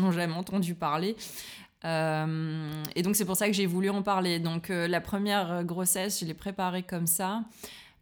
ont 0.05 0.13
jamais 0.13 0.35
entendu 0.35 0.75
parler. 0.75 1.17
et 1.85 3.03
donc 3.03 3.17
c'est 3.17 3.25
pour 3.25 3.37
ça 3.37 3.49
que 3.49 3.53
j'ai 3.53 3.67
voulu 3.67 3.91
en 3.91 4.03
parler. 4.03 4.39
Donc 4.39 4.69
la 4.69 5.01
première 5.01 5.65
grossesse, 5.65 6.21
je 6.21 6.25
l'ai 6.25 6.35
préparée 6.35 6.85
comme 6.85 7.09
ça, 7.09 7.43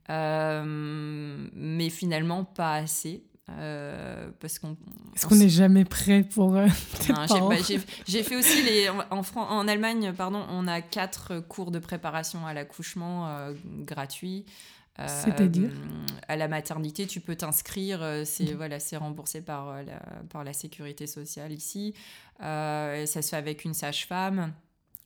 mais 0.09 1.89
finalement 1.89 2.45
pas 2.45 2.75
assez. 2.75 3.25
Euh, 3.49 4.29
parce 4.41 4.59
qu'on 4.59 4.77
est-ce 5.15 5.25
qu'on 5.25 5.37
n'est 5.37 5.49
jamais 5.49 5.85
prêt 5.85 6.25
pour 6.25 6.57
euh, 6.57 6.67
j'ai 8.09 8.25
fait 8.25 8.35
aussi 8.35 8.63
les 8.65 8.89
en, 8.89 9.23
en 9.37 9.69
Allemagne 9.69 10.13
pardon 10.13 10.45
on 10.51 10.67
a 10.67 10.81
quatre 10.81 11.39
cours 11.39 11.71
de 11.71 11.79
préparation 11.79 12.45
à 12.45 12.55
l'accouchement 12.55 13.29
euh, 13.29 13.55
gratuits 13.85 14.47
C'est-à-dire 14.97 15.71
À 16.27 16.35
la 16.35 16.49
maternité, 16.49 17.07
tu 17.07 17.21
peux 17.21 17.37
t'inscrire, 17.37 18.23
c'est 18.25 18.53
voilà, 18.53 18.81
c'est 18.81 18.97
remboursé 18.97 19.43
par 19.43 19.81
la, 19.85 20.01
par 20.29 20.43
la 20.43 20.53
sécurité 20.53 21.07
sociale 21.07 21.53
ici. 21.53 21.95
ça 22.41 23.07
se 23.07 23.21
fait 23.29 23.37
avec 23.37 23.65
une 23.65 23.75
sage-femme. 23.75 24.53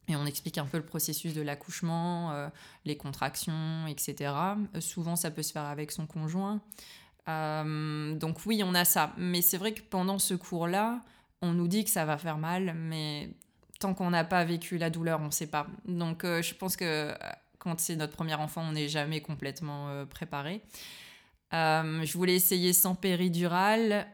Et 0.08 0.16
on 0.16 0.26
explique 0.26 0.58
un 0.58 0.64
peu 0.64 0.78
le 0.78 0.84
processus 0.84 1.34
de 1.34 1.42
l'accouchement, 1.42 2.50
les 2.84 2.96
contractions, 2.96 3.86
etc. 3.86 4.32
souvent, 4.80 5.14
ça 5.14 5.30
peut 5.30 5.42
se 5.42 5.52
faire 5.52 5.66
avec 5.66 5.92
son 5.92 6.06
conjoint. 6.06 6.60
Donc 8.18 8.44
oui, 8.46 8.62
on 8.64 8.74
a 8.74 8.84
ça. 8.84 9.12
Mais 9.16 9.42
c'est 9.42 9.58
vrai 9.58 9.72
que 9.72 9.82
pendant 9.82 10.18
ce 10.18 10.34
cours-là, 10.34 11.00
on 11.42 11.52
nous 11.52 11.68
dit 11.68 11.84
que 11.84 11.90
ça 11.90 12.04
va 12.04 12.18
faire 12.18 12.38
mal, 12.38 12.74
mais 12.74 13.30
tant 13.80 13.94
qu'on 13.94 14.10
n'a 14.10 14.24
pas 14.24 14.44
vécu 14.44 14.78
la 14.78 14.90
douleur, 14.90 15.20
on 15.20 15.26
ne 15.26 15.30
sait 15.30 15.48
pas. 15.48 15.66
Donc 15.86 16.24
euh, 16.24 16.42
je 16.42 16.54
pense 16.54 16.76
que 16.76 16.84
euh, 16.84 17.14
quand 17.58 17.80
c'est 17.80 17.96
notre 17.96 18.12
premier 18.12 18.34
enfant, 18.34 18.62
on 18.68 18.72
n'est 18.72 18.88
jamais 18.88 19.20
complètement 19.20 19.88
euh, 19.88 20.04
préparé. 20.04 20.62
je 21.52 22.12
voulais 22.12 22.36
essayer 22.36 22.72
sans 22.72 22.94
péridurale. 22.94 24.06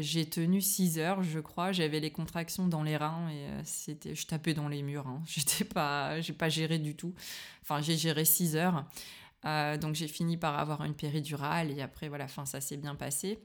j'ai 0.00 0.26
tenu 0.28 0.60
6 0.60 0.98
heures, 0.98 1.22
je 1.22 1.38
crois. 1.38 1.72
J'avais 1.72 2.00
les 2.00 2.10
contractions 2.10 2.66
dans 2.66 2.82
les 2.82 2.96
reins 2.96 3.28
et 3.30 3.46
c'était, 3.64 4.14
je 4.14 4.26
tapais 4.26 4.54
dans 4.54 4.68
les 4.68 4.82
murs. 4.82 5.06
Hein. 5.06 5.22
J'étais 5.26 5.64
pas, 5.64 6.20
j'ai 6.20 6.32
pas 6.32 6.48
géré 6.48 6.78
du 6.78 6.96
tout. 6.96 7.14
Enfin, 7.62 7.80
j'ai 7.80 7.96
géré 7.96 8.24
6 8.24 8.56
heures. 8.56 8.84
Donc 9.78 9.94
j'ai 9.94 10.08
fini 10.08 10.36
par 10.36 10.58
avoir 10.58 10.84
une 10.84 10.94
péridurale 10.94 11.70
et 11.70 11.82
après 11.82 12.08
voilà, 12.08 12.28
fin, 12.28 12.44
ça 12.44 12.60
s'est 12.60 12.76
bien 12.76 12.94
passé. 12.94 13.38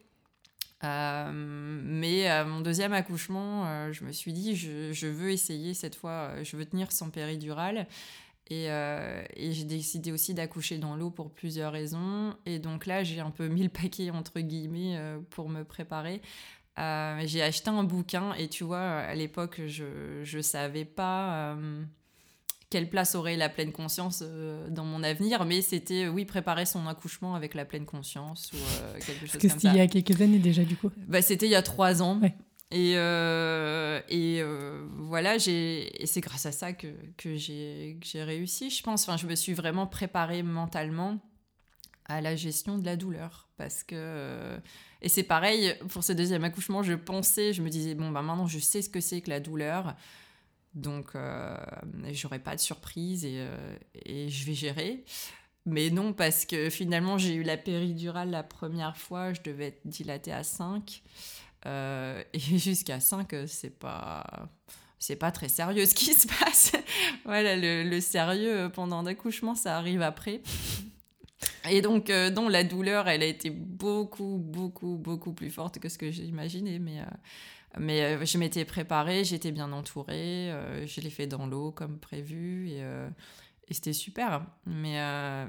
Euh, 0.83 1.31
mais 1.33 2.27
à 2.27 2.43
mon 2.43 2.61
deuxième 2.61 2.93
accouchement, 2.93 3.67
euh, 3.67 3.91
je 3.91 4.03
me 4.03 4.11
suis 4.11 4.33
dit, 4.33 4.55
je, 4.55 5.07
veux 5.07 5.31
essayer 5.31 5.73
cette 5.73 5.95
fois, 5.95 6.31
euh, 6.31 6.43
je 6.43 6.57
veux 6.57 6.65
tenir 6.65 6.91
sans 6.91 7.09
péridurale. 7.09 7.87
Et, 8.49 8.65
et 8.65 9.53
j'ai 9.53 9.63
décidé 9.63 10.11
aussi 10.11 10.33
d'accoucher 10.33 10.77
dans 10.77 10.97
l'eau 10.97 11.09
pour 11.09 11.31
plusieurs 11.31 11.71
raisons. 11.71 12.35
Et 12.45 12.59
donc 12.59 12.85
là, 12.85 13.01
j'ai 13.01 13.21
un 13.21 13.31
peu 13.31 13.47
mis 13.47 13.63
le 13.63 13.69
paquet, 13.69 14.09
entre 14.11 14.41
guillemets, 14.41 14.99
pour 15.29 15.47
me 15.47 15.63
préparer. 15.63 16.21
j'ai 16.75 17.41
acheté 17.41 17.69
un 17.69 17.85
bouquin 17.85 18.33
et 18.33 18.49
tu 18.49 18.65
vois, 18.65 18.81
à 18.81 19.15
l'époque, 19.15 19.61
je 19.67 20.35
ne 20.35 20.41
savais 20.41 20.83
pas 20.83 21.55
quelle 22.71 22.89
place 22.89 23.15
aurait 23.15 23.35
la 23.35 23.49
pleine 23.49 23.73
conscience 23.73 24.23
euh, 24.25 24.69
dans 24.69 24.85
mon 24.85 25.03
avenir, 25.03 25.45
mais 25.45 25.61
c'était, 25.61 26.07
oui, 26.07 26.23
préparer 26.25 26.65
son 26.65 26.87
accouchement 26.87 27.35
avec 27.35 27.53
la 27.53 27.65
pleine 27.65 27.85
conscience 27.85 28.49
ou 28.53 28.55
euh, 28.55 28.93
quelque 29.05 29.27
chose 29.27 29.41
comme 29.41 29.49
ça. 29.49 29.55
C'était 29.57 29.67
il 29.67 29.77
y 29.77 29.81
a 29.81 29.87
quelques 29.87 30.21
années 30.21 30.39
déjà, 30.39 30.63
du 30.63 30.77
coup 30.77 30.89
bah, 31.07 31.21
C'était 31.21 31.45
il 31.45 31.51
y 31.51 31.55
a 31.55 31.61
trois 31.61 32.01
ans. 32.01 32.19
Et, 32.71 32.93
euh, 32.95 33.99
et 34.07 34.41
voilà, 34.97 35.35
et 35.35 36.05
c'est 36.05 36.21
grâce 36.21 36.45
à 36.45 36.53
ça 36.53 36.71
que, 36.71 36.87
que 37.17 37.35
j'ai 37.35 37.99
réussi, 38.15 38.69
je 38.69 38.81
pense. 38.81 39.03
Enfin, 39.03 39.17
je 39.17 39.27
me 39.27 39.35
suis 39.35 39.53
vraiment 39.53 39.85
préparée 39.85 40.41
mentalement 40.41 41.19
à 42.05 42.21
la 42.21 42.37
gestion 42.37 42.77
de 42.77 42.85
la 42.85 42.95
douleur. 42.95 43.49
Parce 43.57 43.83
que. 43.83 44.57
Et 45.01 45.09
c'est 45.09 45.23
pareil, 45.23 45.75
pour 45.89 46.05
ce 46.05 46.13
deuxième 46.13 46.45
accouchement, 46.45 46.83
je 46.83 46.93
pensais, 46.93 47.51
je 47.51 47.61
me 47.61 47.69
disais, 47.69 47.95
bon, 47.95 48.11
bah 48.11 48.21
maintenant 48.21 48.47
je 48.47 48.59
sais 48.59 48.81
ce 48.81 48.89
que 48.89 49.01
c'est 49.01 49.19
que 49.19 49.29
la 49.29 49.41
douleur. 49.41 49.95
Donc, 50.73 51.15
euh, 51.15 51.57
j'aurai 52.11 52.39
pas 52.39 52.55
de 52.55 52.61
surprise 52.61 53.25
et, 53.25 53.39
euh, 53.39 53.75
et, 54.05 54.29
je 54.29 54.45
vais 54.45 54.53
gérer. 54.53 55.03
Mais 55.65 55.89
non, 55.89 56.13
parce 56.13 56.45
que 56.45 56.69
finalement, 56.69 57.17
j'ai 57.17 57.33
eu 57.35 57.43
la 57.43 57.57
péridurale 57.57 58.31
la 58.31 58.43
première 58.43 58.95
fois, 58.97 59.33
je 59.33 59.41
devais 59.41 59.67
être 59.67 59.81
dilatée 59.85 60.31
à 60.31 60.43
5. 60.43 61.03
Euh, 61.65 62.23
et 62.33 62.39
jusqu'à 62.57 62.99
5, 62.99 63.35
c'est 63.47 63.77
pas. 63.77 64.49
C'est 64.97 65.15
pas 65.15 65.31
très 65.31 65.49
sérieux 65.49 65.87
ce 65.87 65.95
qui 65.95 66.13
se 66.13 66.27
passe. 66.27 66.73
voilà, 67.25 67.55
le, 67.55 67.81
le 67.81 67.99
sérieux 67.99 68.69
pendant 68.71 69.01
l'accouchement, 69.01 69.55
ça 69.55 69.75
arrive 69.75 70.03
après. 70.03 70.41
Et 71.71 71.81
donc, 71.81 72.09
non, 72.09 72.47
la 72.47 72.63
douleur, 72.63 73.07
elle 73.07 73.23
a 73.23 73.25
été 73.25 73.49
beaucoup, 73.49 74.37
beaucoup, 74.37 74.97
beaucoup 74.97 75.33
plus 75.33 75.49
forte 75.49 75.79
que 75.79 75.89
ce 75.89 75.97
que 75.97 76.11
j'imaginais. 76.11 76.77
Mais 76.77 76.99
mais 77.79 78.01
euh, 78.03 78.25
je 78.25 78.37
m'étais 78.37 78.65
préparée, 78.65 79.23
j'étais 79.23 79.51
bien 79.51 79.71
entourée, 79.71 80.51
euh, 80.51 80.85
je 80.85 81.01
l'ai 81.01 81.09
fait 81.09 81.27
dans 81.27 81.47
l'eau 81.47 81.71
comme 81.71 81.99
prévu 81.99 82.69
et, 82.69 82.83
euh, 82.83 83.09
c'était 83.69 83.93
super. 83.93 84.45
Mais, 84.65 84.99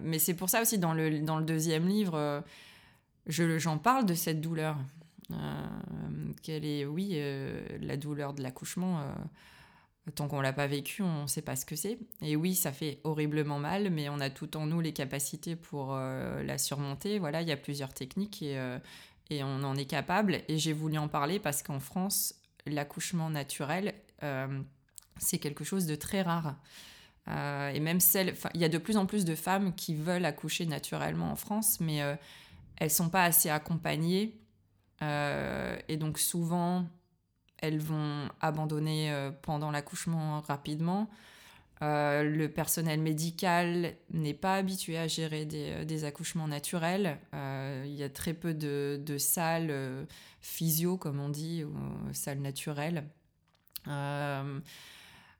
mais 0.00 0.20
c'est 0.20 0.34
pour 0.34 0.48
ça 0.48 0.62
aussi, 0.62 0.78
dans 0.78 0.94
le, 0.94 1.22
dans 1.22 1.38
le 1.38 1.44
deuxième 1.44 1.88
livre, 1.88 2.44
j'en 3.26 3.78
parle 3.78 4.06
de 4.06 4.14
cette 4.14 4.40
douleur. 4.40 4.76
quelle 6.44 6.64
est, 6.64 6.84
oui, 6.84 7.20
la 7.80 7.96
douleur 7.96 8.32
de 8.32 8.40
l'accouchement. 8.40 9.04
Tant 10.14 10.28
qu'on 10.28 10.40
l'a 10.40 10.52
pas 10.52 10.68
vécu, 10.68 11.02
on 11.02 11.22
ne 11.22 11.26
sait 11.26 11.42
pas 11.42 11.56
ce 11.56 11.66
que 11.66 11.74
c'est. 11.74 11.98
Et 12.20 12.36
oui, 12.36 12.54
ça 12.54 12.70
fait 12.70 13.00
horriblement 13.02 13.58
mal, 13.58 13.90
mais 13.90 14.08
on 14.08 14.20
a 14.20 14.30
tout 14.30 14.56
en 14.56 14.66
nous 14.66 14.80
les 14.80 14.92
capacités 14.92 15.56
pour 15.56 15.96
la 15.96 16.58
surmonter. 16.58 17.18
Voilà, 17.18 17.42
il 17.42 17.48
y 17.48 17.52
a 17.52 17.56
plusieurs 17.56 17.92
techniques 17.92 18.44
et 19.32 19.42
on 19.42 19.62
en 19.64 19.76
est 19.76 19.86
capable. 19.86 20.42
Et 20.48 20.58
j'ai 20.58 20.72
voulu 20.72 20.98
en 20.98 21.08
parler 21.08 21.38
parce 21.38 21.62
qu'en 21.62 21.80
France, 21.80 22.34
l'accouchement 22.66 23.30
naturel, 23.30 23.94
euh, 24.22 24.60
c'est 25.18 25.38
quelque 25.38 25.64
chose 25.64 25.86
de 25.86 25.94
très 25.94 26.22
rare. 26.22 26.56
Euh, 27.28 27.70
et 27.70 27.80
même 27.80 28.00
celles, 28.00 28.34
il 28.54 28.60
y 28.60 28.64
a 28.64 28.68
de 28.68 28.78
plus 28.78 28.96
en 28.96 29.06
plus 29.06 29.24
de 29.24 29.34
femmes 29.34 29.74
qui 29.74 29.94
veulent 29.94 30.24
accoucher 30.24 30.66
naturellement 30.66 31.30
en 31.30 31.36
France, 31.36 31.80
mais 31.80 32.02
euh, 32.02 32.14
elles 32.76 32.90
sont 32.90 33.08
pas 33.08 33.24
assez 33.24 33.48
accompagnées. 33.48 34.38
et 35.00 35.96
donc 35.96 36.18
souvent, 36.18 36.86
elles 37.58 37.80
vont 37.80 38.28
abandonner 38.40 39.12
pendant 39.42 39.70
l'accouchement 39.70 40.40
rapidement. 40.42 41.08
Euh, 41.82 42.22
le 42.22 42.48
personnel 42.48 43.00
médical 43.00 43.94
n'est 44.12 44.34
pas 44.34 44.54
habitué 44.54 44.98
à 44.98 45.08
gérer 45.08 45.44
des, 45.44 45.72
euh, 45.72 46.06
accouchements 46.06 46.46
naturels. 46.46 47.18
Euh, 47.34 47.82
il 47.86 47.94
y 47.94 48.04
a 48.04 48.08
très 48.08 48.34
peu 48.34 48.54
de, 48.54 49.16
salles 49.18 50.06
physio, 50.40 50.96
comme 50.96 51.18
on 51.20 51.28
dit, 51.28 51.64
ou 51.64 51.74
salles 52.12 52.40
naturelles. 52.40 53.04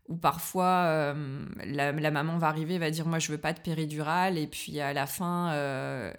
où 0.08 0.16
parfois 0.16 1.14
la, 1.64 2.10
maman 2.10 2.36
va 2.38 2.48
arriver 2.48 2.76
va 2.78 2.90
dire 2.90 3.06
moi 3.06 3.20
je 3.20 3.30
veux 3.30 3.38
pas 3.38 3.52
de 3.52 3.60
péridurale 3.60 4.36
et 4.36 4.48
puis 4.48 4.80
à 4.80 4.92
la 4.92 5.06
fin 5.06 6.12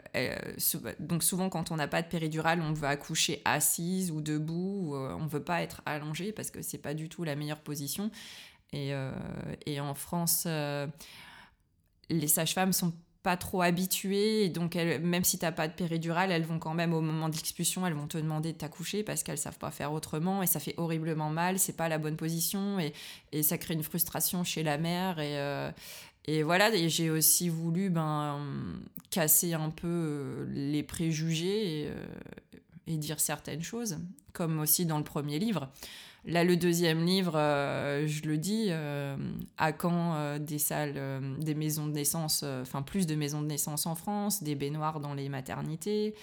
donc 1.00 1.22
souvent 1.22 1.50
quand 1.50 1.70
on 1.70 1.76
n'a 1.76 1.90
pas 1.90 2.02
de 2.02 2.08
péridurale 2.08 2.62
on 2.62 2.72
veut 2.72 2.88
accoucher 2.88 3.42
assise 3.44 4.10
ou 4.10 4.22
debout 4.22 4.94
ou, 4.94 4.96
on 4.96 5.26
veut 5.28 5.44
pas 5.44 5.62
être 5.62 5.82
allongé 5.86 6.32
parce 6.32 6.50
que 6.50 6.62
c'est 6.62 6.78
pas 6.78 6.94
du 6.94 7.10
tout 7.10 7.26
la 7.26 7.36
meilleure 7.36 7.60
position 7.60 8.10
euh, 8.76 9.12
et, 9.66 9.80
en 9.80 9.94
France, 9.94 10.44
euh, 10.48 10.88
les 12.10 12.28
sages-femmes 12.28 12.74
sont 12.74 12.94
pas 13.22 13.38
trop 13.38 13.62
habituées, 13.62 14.50
donc 14.50 14.76
même 14.76 15.24
si 15.24 15.40
tu 15.40 15.46
n'as 15.46 15.54
pas 15.54 15.70
de 15.70 15.74
péridurale, 15.74 16.30
elles 16.30 16.44
vont 16.44 16.60
quand 16.60 16.74
même 16.74 16.94
au 16.94 17.00
moment 17.00 17.30
de 17.30 17.36
l'expulsion, 17.36 17.88
elles 17.88 17.94
vont 17.94 18.08
te 18.08 18.18
demander 18.18 18.52
de 18.52 18.58
t'accoucher 18.58 19.02
parce 19.02 19.24
qu'elles 19.24 19.38
savent 19.38 19.58
pas 19.58 19.72
faire 19.72 19.94
autrement. 19.94 20.44
Et 20.44 20.48
ça 20.48 20.60
fait 20.60 20.74
horriblement 20.76 21.30
mal, 21.30 21.58
c'est 21.58 21.78
pas 21.78 21.88
la 21.88 21.98
bonne 21.98 22.18
position. 22.18 22.80
Et, 22.80 23.44
ça 23.44 23.58
crée 23.58 23.76
une 23.76 23.84
frustration 23.84 24.44
chez 24.44 24.62
la 24.62 24.78
mère. 24.78 25.20
Et, 25.20 25.38
euh, 25.38 25.72
voilà, 26.44 26.76
et 26.76 26.90
j'ai 26.90 27.10
aussi 27.10 27.48
voulu 27.48 27.90
ben, 27.90 28.42
casser 29.10 29.54
un 29.54 29.70
peu 29.70 30.46
les 30.50 30.84
préjugés 30.84 31.90
et, 32.88 32.98
dire 32.98 33.22
certaines 33.22 33.64
choses, 33.64 34.00
comme 34.34 34.60
aussi 34.60 34.86
dans 34.86 34.98
le 34.98 35.06
premier 35.06 35.40
livre. 35.40 35.70
Là, 36.26 36.46
le 36.46 36.56
deuxième 36.56 37.04
livre, 37.06 37.34
euh, 37.36 38.08
je 38.08 38.24
le 38.24 38.38
dis, 38.38 38.68
euh, 38.70 39.18
à 39.58 39.74
quand 39.74 40.16
euh, 40.16 40.40
des 40.40 40.58
salles, 40.58 40.96
des 41.40 41.54
maisons 41.54 41.86
de 41.86 41.92
naissance, 41.92 42.44
enfin 42.44 42.82
plus 42.82 43.06
de 43.06 43.16
maisons 43.16 43.42
de 43.42 43.48
naissance 43.48 43.86
en 43.86 43.96
France, 43.96 44.42
des 44.42 44.56
baignoires 44.56 45.02
dans 45.02 45.14
les 45.14 45.28
maternités. 45.28 46.16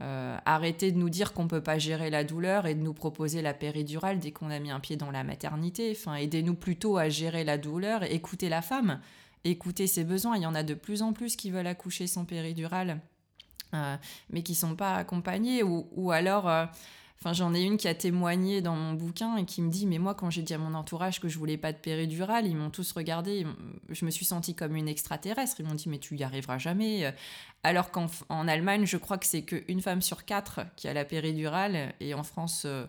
arrêtez 0.00 0.92
de 0.92 0.98
nous 0.98 1.10
dire 1.10 1.32
qu'on 1.32 1.48
peut 1.48 1.60
pas 1.60 1.76
gérer 1.76 2.08
la 2.08 2.22
douleur 2.22 2.66
et 2.66 2.76
de 2.76 2.82
nous 2.82 2.94
proposer 2.94 3.42
la 3.42 3.52
péridurale 3.52 4.20
dès 4.20 4.30
qu'on 4.30 4.50
a 4.50 4.60
mis 4.60 4.70
un 4.70 4.78
pied 4.78 4.96
dans 4.96 5.10
la 5.10 5.24
maternité. 5.24 5.90
Enfin, 5.90 6.14
aidez-nous 6.14 6.54
plutôt 6.54 6.96
à 6.96 7.08
gérer 7.08 7.42
la 7.42 7.58
douleur, 7.58 8.04
écoutez 8.04 8.48
la 8.48 8.62
femme, 8.62 9.00
écoutez 9.42 9.88
ses 9.88 10.04
besoins. 10.04 10.36
Il 10.36 10.42
y 10.42 10.46
en 10.46 10.54
a 10.54 10.62
de 10.62 10.74
plus 10.74 11.02
en 11.02 11.12
plus 11.12 11.34
qui 11.34 11.50
veulent 11.50 11.66
accoucher 11.66 12.06
sans 12.06 12.24
péridurale, 12.24 13.00
mais 14.30 14.44
qui 14.44 14.54
sont 14.54 14.76
pas 14.76 14.94
accompagnés 14.94 15.64
ou, 15.64 15.88
ou 15.96 16.12
alors 16.12 16.48
Enfin, 17.20 17.32
j'en 17.32 17.52
ai 17.52 17.62
une 17.62 17.78
qui 17.78 17.88
a 17.88 17.94
témoigné 17.94 18.62
dans 18.62 18.76
mon 18.76 18.92
bouquin 18.92 19.36
et 19.36 19.44
qui 19.44 19.60
me 19.60 19.70
dit 19.70 19.86
Mais 19.86 19.98
moi, 19.98 20.14
quand 20.14 20.30
j'ai 20.30 20.42
dit 20.42 20.54
à 20.54 20.58
mon 20.58 20.74
entourage 20.74 21.20
que 21.20 21.28
je 21.28 21.36
voulais 21.36 21.56
pas 21.56 21.72
de 21.72 21.78
péridurale, 21.78 22.46
ils 22.46 22.54
m'ont 22.54 22.70
tous 22.70 22.92
regardé. 22.92 23.44
Je 23.88 24.04
me 24.04 24.10
suis 24.10 24.24
sentie 24.24 24.54
comme 24.54 24.76
une 24.76 24.88
extraterrestre. 24.88 25.56
Ils 25.58 25.66
m'ont 25.66 25.74
dit 25.74 25.88
Mais 25.88 25.98
tu 25.98 26.16
y 26.16 26.22
arriveras 26.22 26.58
jamais. 26.58 27.12
Alors 27.64 27.90
qu'en 27.90 28.08
Allemagne, 28.48 28.86
je 28.86 28.96
crois 28.96 29.18
que 29.18 29.26
c'est 29.26 29.42
qu'une 29.42 29.80
femme 29.80 30.00
sur 30.00 30.24
quatre 30.24 30.60
qui 30.76 30.86
a 30.86 30.92
la 30.92 31.04
péridurale. 31.04 31.92
Et 31.98 32.14
en 32.14 32.22
France, 32.22 32.62
euh, 32.66 32.86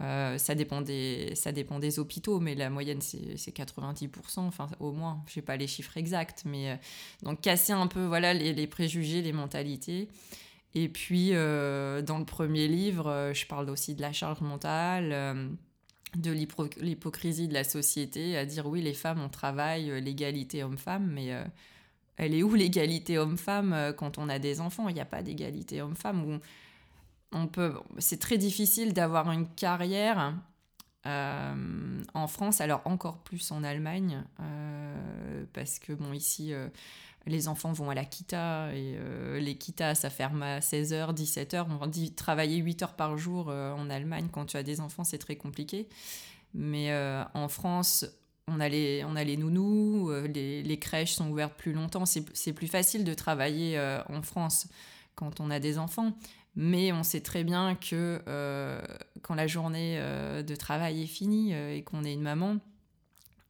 euh, 0.00 0.38
ça, 0.38 0.54
dépend 0.54 0.80
des, 0.80 1.98
hôpitaux, 1.98 2.38
mais 2.38 2.54
la 2.54 2.70
moyenne, 2.70 3.00
c'est 3.00 3.50
90%, 3.50 4.38
enfin 4.40 4.68
au 4.78 4.92
moins. 4.92 5.22
Je 5.26 5.38
n'ai 5.40 5.44
pas 5.44 5.56
les 5.56 5.66
chiffres 5.66 5.96
exacts. 5.96 6.44
Mais 6.46 6.70
euh, 6.70 6.76
donc, 7.22 7.40
casser 7.40 7.72
un 7.72 7.88
peu 7.88 8.04
voilà, 8.04 8.34
les 8.34 8.66
préjugés, 8.66 9.20
les 9.20 9.32
mentalités. 9.32 10.08
Et 10.74 10.88
puis, 10.88 11.30
euh, 11.32 12.02
dans 12.02 12.18
le 12.18 12.24
premier 12.24 12.68
livre, 12.68 13.08
euh, 13.08 13.34
je 13.34 13.46
parle 13.46 13.70
aussi 13.70 13.94
de 13.94 14.02
la 14.02 14.12
charge 14.12 14.40
mentale, 14.40 15.10
euh, 15.12 15.48
de 16.16 16.30
l'hypocrisie 16.30 17.48
de 17.48 17.54
la 17.54 17.64
société, 17.64 18.36
à 18.36 18.44
dire 18.44 18.66
oui, 18.66 18.82
les 18.82 18.94
femmes, 18.94 19.20
on 19.20 19.28
travaille, 19.28 20.00
l'égalité 20.00 20.62
homme-femme, 20.62 21.06
mais 21.06 21.30
elle 22.16 22.34
est 22.34 22.42
où 22.42 22.54
l'égalité 22.54 23.18
homme-femme 23.18 23.92
quand 23.98 24.16
on 24.16 24.30
a 24.30 24.38
des 24.38 24.62
enfants? 24.62 24.88
Il 24.88 24.94
n'y 24.94 25.02
a 25.02 25.06
pas 25.06 25.22
d'égalité 25.22 25.82
homme-femme. 25.82 26.40
On 27.32 27.46
peut, 27.46 27.74
c'est 27.98 28.18
très 28.18 28.38
difficile 28.38 28.94
d'avoir 28.94 29.30
une 29.30 29.46
carrière 29.48 30.34
en 31.04 32.26
France, 32.26 32.62
alors 32.62 32.80
encore 32.86 33.18
plus 33.18 33.52
en 33.52 33.62
Allemagne, 33.62 34.24
parce 35.52 35.78
que 35.78 35.92
bon 35.92 36.14
ici 36.14 36.54
les 37.28 37.48
enfants 37.48 37.72
vont 37.72 37.90
à 37.90 37.94
la 37.94 38.04
kita 38.04 38.70
et 38.74 38.96
euh, 38.96 39.38
les 39.38 39.56
kitas 39.56 39.94
ça 39.94 40.10
ferme 40.10 40.42
à 40.42 40.60
16h, 40.60 41.14
17h. 41.14 41.66
On 41.80 41.86
dit 41.86 42.12
travailler 42.12 42.56
8 42.56 42.82
heures 42.82 42.94
par 42.94 43.16
jour 43.16 43.48
euh, 43.48 43.72
en 43.72 43.90
Allemagne 43.90 44.28
quand 44.32 44.46
tu 44.46 44.56
as 44.56 44.62
des 44.62 44.80
enfants, 44.80 45.04
c'est 45.04 45.18
très 45.18 45.36
compliqué. 45.36 45.88
Mais 46.54 46.90
euh, 46.90 47.22
en 47.34 47.48
France, 47.48 48.06
on 48.46 48.60
a 48.60 48.68
les, 48.68 49.04
on 49.04 49.16
a 49.16 49.24
les 49.24 49.36
nounous, 49.36 50.10
les, 50.32 50.62
les, 50.62 50.78
crèches 50.78 51.12
sont 51.12 51.28
ouvertes 51.30 51.54
plus 51.54 51.72
longtemps. 51.72 52.06
C'est 52.06 52.52
plus 52.54 52.68
facile 52.68 53.04
de 53.04 53.12
travailler 53.12 53.78
en 54.08 54.22
France 54.22 54.68
quand 55.14 55.40
on 55.40 55.50
a 55.50 55.60
des 55.60 55.76
enfants. 55.76 56.16
Mais 56.56 56.90
on 56.90 57.02
sait 57.02 57.20
très 57.20 57.44
bien 57.44 57.74
que 57.74 58.22
quand 59.20 59.34
la 59.34 59.46
journée 59.46 60.00
de 60.42 60.56
travail 60.56 61.02
est 61.02 61.06
finie 61.06 61.52
et 61.52 61.82
qu'on 61.82 62.04
est 62.04 62.14
une 62.14 62.22
maman, 62.22 62.56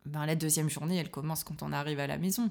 ben, 0.08 0.26
la 0.26 0.34
deuxième 0.34 0.68
journée, 0.68 0.96
elle 0.96 1.10
commence 1.10 1.44
quand 1.44 1.62
on 1.62 1.72
arrive 1.72 2.00
à 2.00 2.06
la 2.06 2.18
maison. 2.18 2.50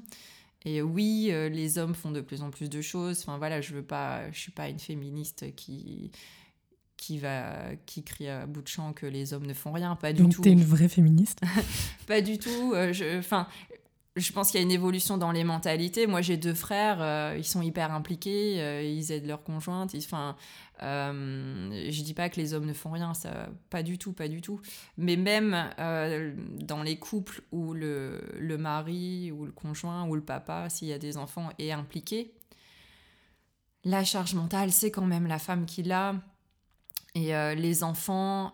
Et 0.66 0.82
oui, 0.82 1.30
euh, 1.32 1.50
les 1.50 1.78
hommes 1.78 1.96
font 1.96 2.12
de 2.12 2.22
plus 2.22 2.42
en 2.42 2.50
plus 2.50 2.70
de 2.70 2.82
choses. 2.82 3.20
Enfin 3.22 3.38
voilà, 3.38 3.62
je 3.62 3.74
veux 3.74 3.84
pas, 3.84 4.30
je 4.32 4.40
suis 4.40 4.52
pas 4.52 4.70
une 4.70 4.80
féministe 4.80 5.56
qui 5.56 6.12
qui 6.98 7.20
va 7.20 7.76
qui 7.86 8.04
crie 8.04 8.28
à 8.28 8.48
bout 8.48 8.64
de 8.64 8.68
champ 8.68 8.92
que 8.92 9.06
les 9.06 9.34
hommes 9.34 9.46
ne 9.46 9.54
font 9.54 9.72
rien, 9.72 9.96
pas 9.96 10.14
du 10.14 10.24
tout. 10.24 10.30
Donc 10.30 10.42
t'es 10.42 10.52
une 10.52 10.64
vraie 10.64 10.90
féministe? 10.90 11.42
Pas 12.08 12.22
du 12.22 12.40
tout. 12.40 12.74
Euh, 12.74 13.20
enfin, 13.20 13.48
je 14.18 14.32
pense 14.34 14.52
qu'il 14.52 14.60
y 14.60 14.64
a 14.64 14.66
une 14.66 14.72
évolution 14.72 15.18
dans 15.18 15.32
les 15.32 15.44
mentalités. 15.44 16.08
Moi, 16.08 16.22
j'ai 16.22 16.38
deux 16.38 16.54
frères, 16.54 16.98
euh, 17.02 17.36
ils 17.38 17.46
sont 17.46 17.62
hyper 17.62 17.92
impliqués, 17.94 18.62
euh, 18.62 18.82
ils 18.82 19.12
aident 19.12 19.28
leurs 19.28 19.44
conjointes. 19.44 19.96
Enfin, 19.96 20.36
euh, 20.84 21.90
je 21.90 22.02
dis 22.02 22.14
pas 22.14 22.30
que 22.30 22.38
les 22.38 22.54
hommes 22.54 22.66
ne 22.66 22.74
font 22.74 22.92
rien, 22.92 23.14
ça, 23.14 23.50
pas 23.70 23.84
du 23.84 23.98
tout, 23.98 24.14
pas 24.14 24.28
du 24.28 24.42
tout. 24.42 24.60
Mais 24.98 25.16
même 25.16 25.56
euh, 25.80 26.34
dans 26.62 26.84
les 26.84 26.98
couples 26.98 27.42
où 27.52 27.74
le, 27.74 28.58
mari 28.60 29.32
ou 29.32 29.46
le 29.46 29.52
conjoint 29.52 30.08
ou 30.08 30.16
le 30.16 30.22
papa, 30.22 30.70
s'il 30.70 30.88
y 30.88 30.94
a 30.94 31.00
des 31.00 31.18
enfants, 31.18 31.50
est 31.60 31.72
impliqué, 31.72 32.34
la 33.84 34.04
charge 34.04 34.34
mentale, 34.34 34.72
c'est 34.72 34.92
quand 34.92 35.06
même 35.06 35.28
la 35.28 35.40
femme 35.40 35.66
qui 35.66 35.84
l'a. 35.84 36.16
Et 37.16 37.34
les 37.56 37.84
enfants, 37.84 38.54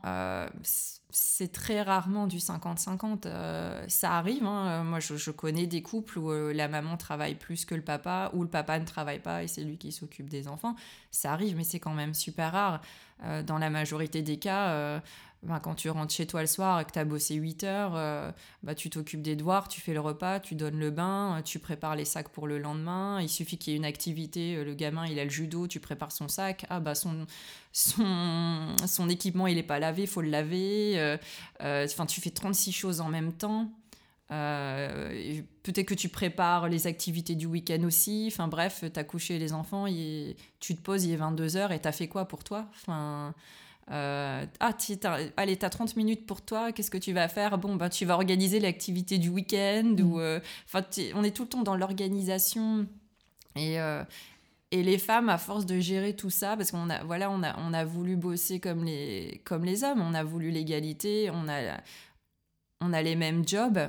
c'est 1.15 1.51
très 1.51 1.83
rarement 1.83 2.25
du 2.25 2.37
50-50. 2.37 3.27
Euh, 3.27 3.85
ça 3.87 4.13
arrive, 4.17 4.43
hein. 4.45 4.81
euh, 4.81 4.83
moi 4.83 4.99
je, 4.99 5.31
connais 5.31 5.67
des 5.67 5.83
couples 5.83 6.17
où 6.17 6.31
euh, 6.31 6.53
la 6.53 6.67
maman 6.67 6.97
travaille 6.97 7.35
plus 7.35 7.65
que 7.65 7.75
le 7.75 7.83
papa, 7.83 8.31
ou 8.33 8.41
le 8.41 8.49
papa 8.49 8.79
ne 8.79 8.85
travaille 8.85 9.19
pas 9.19 9.43
et 9.43 9.47
c'est 9.47 9.63
lui 9.63 9.77
qui 9.77 9.91
s'occupe 9.91 10.27
des 10.27 10.47
enfants. 10.47 10.75
Ça 11.11 11.31
arrive, 11.31 11.55
mais 11.55 11.63
c'est 11.63 11.79
quand 11.79 11.93
même 11.93 12.15
super 12.15 12.51
rare. 12.51 12.81
dans 13.45 13.59
la 13.59 13.69
majorité 13.69 14.23
des 14.23 14.37
cas, 14.37 15.01
ben, 15.43 15.59
quand 15.59 15.75
tu 15.75 15.89
rentres 15.89 16.13
chez 16.13 16.25
toi 16.25 16.39
le 16.41 16.47
soir 16.47 16.79
et 16.79 16.85
que 16.85 16.91
tu 16.91 16.99
as 16.99 17.05
bossé 17.05 17.35
8 17.35 17.63
heures, 17.65 17.93
euh, 17.95 18.31
bah, 18.63 18.75
tu 18.75 18.89
t'occupes 18.89 19.21
des 19.21 19.35
devoirs, 19.35 19.67
tu 19.67 19.81
fais 19.81 19.93
le 19.93 19.99
repas, 19.99 20.39
tu 20.39 20.55
donnes 20.55 20.79
le 20.79 20.89
bain, 20.89 21.41
tu 21.43 21.59
prépares 21.59 21.97
les 21.97 22.05
sacs 22.05 22.29
pour 22.29 22.47
le 22.47 22.59
lendemain. 22.59 23.19
Il 23.21 23.27
suffit 23.27 23.57
qu'il 23.57 23.73
y 23.73 23.75
ait 23.75 23.77
une 23.77 23.85
activité, 23.85 24.55
euh, 24.55 24.63
le 24.63 24.73
gamin 24.73 25.05
il 25.05 25.19
a 25.19 25.25
le 25.25 25.29
judo, 25.29 25.67
tu 25.67 25.81
prépares 25.81 26.13
son 26.13 26.29
sac. 26.29 26.65
Ah 26.69 26.79
bah 26.79 26.95
son, 26.95 27.27
son, 27.73 28.75
son 28.87 29.09
équipement 29.09 29.47
il 29.47 29.55
n'est 29.55 29.63
pas 29.63 29.79
lavé, 29.79 30.07
faut 30.07 30.21
le 30.21 30.29
laver. 30.29 30.93
Euh, 30.97 31.17
enfin, 31.59 32.05
tu 32.05 32.21
fais 32.21 32.31
36 32.31 32.71
choses 32.71 33.01
en 33.01 33.09
même 33.09 33.33
temps. 33.33 33.69
Peut-être 34.29 35.85
que 35.85 35.93
tu 35.93 36.09
prépares 36.09 36.67
les 36.67 36.87
activités 36.87 37.35
du 37.35 37.45
week-end 37.45 37.83
aussi. 37.83 38.29
Enfin 38.31 38.47
bref, 38.47 38.83
tu 38.91 38.99
as 38.99 39.03
couché 39.03 39.37
les 39.37 39.53
enfants, 39.53 39.85
tu 40.59 40.75
te 40.75 40.81
poses, 40.81 41.03
il 41.03 41.11
est 41.11 41.17
22h 41.17 41.71
et 41.71 41.79
tu 41.79 41.87
as 41.87 41.91
fait 41.91 42.07
quoi 42.07 42.27
pour 42.27 42.43
toi? 42.43 42.65
Euh, 43.91 44.45
ah, 44.59 44.77
allez, 45.37 45.57
t'as 45.57 45.69
30 45.69 45.95
minutes 45.95 46.25
pour 46.25 46.41
toi, 46.41 46.71
qu'est-ce 46.71 46.91
que 46.91 46.97
tu 46.97 47.13
vas 47.13 47.27
faire? 47.27 47.57
Bon, 47.57 47.75
ben, 47.75 47.89
tu 47.89 48.05
vas 48.05 48.15
organiser 48.15 48.59
l'activité 48.59 49.17
du 49.17 49.29
week-end. 49.29 49.95
ou 49.99 50.17
mm. 50.17 50.19
euh, 50.19 50.39
on 51.15 51.23
est 51.23 51.35
tout 51.35 51.43
le 51.43 51.49
temps 51.49 51.63
dans 51.63 51.75
l'organisation. 51.75 52.87
Et, 53.55 53.79
euh, 53.79 54.03
et 54.71 54.83
les 54.83 54.97
femmes, 54.97 55.29
à 55.29 55.37
force 55.37 55.65
de 55.65 55.79
gérer 55.79 56.15
tout 56.15 56.29
ça, 56.29 56.55
parce 56.55 56.71
qu'on 56.71 56.89
a, 56.89 57.03
voilà, 57.03 57.29
on 57.29 57.43
a, 57.43 57.59
on 57.59 57.73
a 57.73 57.83
voulu 57.83 58.15
bosser 58.15 58.59
comme 58.59 58.83
les, 58.83 59.41
comme 59.43 59.65
les 59.65 59.83
hommes, 59.83 60.01
on 60.01 60.13
a 60.13 60.23
voulu 60.23 60.49
l'égalité, 60.49 61.29
on 61.31 61.47
a, 61.47 61.77
on 62.81 62.93
a 62.93 63.01
les 63.01 63.15
mêmes 63.15 63.47
jobs, 63.47 63.79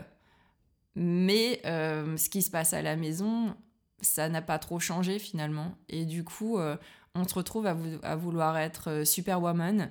mais 0.96 1.60
ce 1.64 2.28
qui 2.28 2.42
se 2.42 2.50
passe 2.50 2.74
à 2.74 2.82
la 2.82 2.96
maison, 2.96 3.56
ça 4.02 4.28
n'a 4.28 4.42
pas 4.42 4.58
trop 4.58 4.78
changé 4.78 5.18
finalement. 5.18 5.78
Et 5.88 6.04
du 6.04 6.22
coup, 6.22 6.58
on 7.14 7.26
se 7.26 7.34
retrouve 7.34 7.66
à, 7.66 8.16
vouloir 8.16 8.58
être 8.58 8.90
euh, 8.90 9.04
superwoman, 9.04 9.90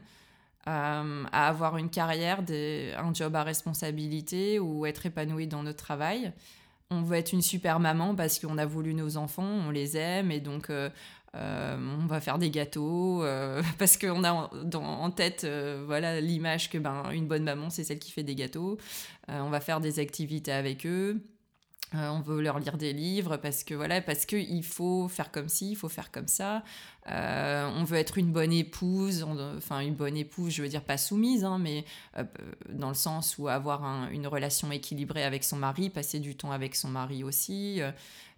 euh, 0.68 1.24
à 1.32 1.48
avoir 1.48 1.78
une 1.78 1.90
carrière, 1.90 2.42
un 2.50 3.14
job 3.14 3.36
à 3.36 3.44
responsabilité 3.44 4.60
ou 4.60 4.86
être 4.86 5.06
épanoui 5.06 5.48
dans 5.48 5.64
notre 5.64 5.84
travail. 5.84 6.34
On 6.90 7.02
veut 7.02 7.18
être 7.18 7.32
une 7.32 7.42
super 7.42 7.80
maman 7.80 8.14
parce 8.14 8.40
qu'on 8.40 8.58
a 8.58 8.66
voulu 8.66 8.94
nos 8.94 9.18
enfants, 9.18 9.44
on 9.44 9.72
les 9.72 9.98
aime 9.98 10.32
et 10.32 10.40
donc 10.40 10.70
euh, 10.70 10.90
on 11.36 12.06
va 12.06 12.22
faire 12.22 12.38
des 12.38 12.52
gâteaux 12.52 13.24
parce 13.80 13.98
qu'on 13.98 14.24
a 14.24 14.32
en, 14.32 15.12
tête 15.12 15.48
voilà 15.88 16.22
l'image 16.22 16.70
que 16.70 16.78
ben 16.78 17.10
une 17.12 17.28
bonne 17.28 17.44
maman 17.44 17.72
c'est 17.72 17.84
celle 17.84 17.98
qui 17.98 18.12
fait 18.12 18.22
des 18.22 18.36
gâteaux. 18.36 18.78
on 19.28 19.50
va 19.50 19.60
faire 19.60 19.80
des 19.80 20.00
activités 20.00 20.52
avec 20.52 20.86
eux. 20.86 21.20
Euh, 21.96 22.10
on 22.10 22.22
veut 22.22 22.42
leur 22.42 22.60
lire 22.60 22.78
des 22.78 22.94
livres 22.94 23.38
parce 23.38 23.64
que 23.64 23.74
voilà, 23.74 24.02
parce 24.02 24.26
que 24.26 24.36
il 24.36 24.64
faut 24.64 25.08
faire 25.08 25.32
comme 25.32 25.50
ci, 25.50 25.72
il 25.72 25.76
faut 25.76 25.90
faire 25.90 26.12
comme 26.12 26.28
ça. 26.28 26.64
Euh, 27.10 27.70
on 27.76 27.84
veut 27.84 27.98
être 27.98 28.18
une 28.18 28.32
bonne 28.32 28.54
épouse, 28.54 29.26
enfin 29.58 29.80
une 29.80 29.94
bonne 29.94 30.18
épouse, 30.18 30.54
je 30.54 30.64
veux 30.64 30.70
dire 30.70 30.84
pas 30.84 30.98
soumise, 30.98 31.44
hein, 31.44 31.60
mais 31.60 31.86
euh, 32.18 32.24
dans 32.70 32.88
le 32.88 32.96
sens 32.96 33.38
où 33.38 33.48
avoir 33.48 33.84
une 34.12 34.26
relation 34.26 34.72
équilibrée 34.72 35.24
avec 35.24 35.44
son 35.44 35.58
mari, 35.58 35.90
passer 35.90 36.20
du 36.20 36.36
temps 36.36 36.52
avec 36.52 36.76
son 36.76 36.88
mari 36.88 37.24
aussi, 37.24 37.82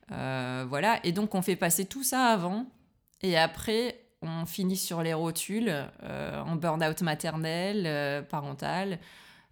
voilà. 0.09 0.99
Et 1.03 1.11
donc 1.11 1.35
on 1.35 1.41
fait 1.41 1.55
passer 1.55 1.85
tout 1.85 2.03
ça 2.03 2.25
avant, 2.25 2.65
et 3.21 3.37
après 3.37 4.01
on 4.21 4.45
finit 4.45 4.77
sur 4.77 5.03
les 5.03 5.13
rotules 5.13 5.73
en 6.01 6.55
burn-out 6.55 7.01
maternel, 7.03 8.25
parental. 8.29 8.99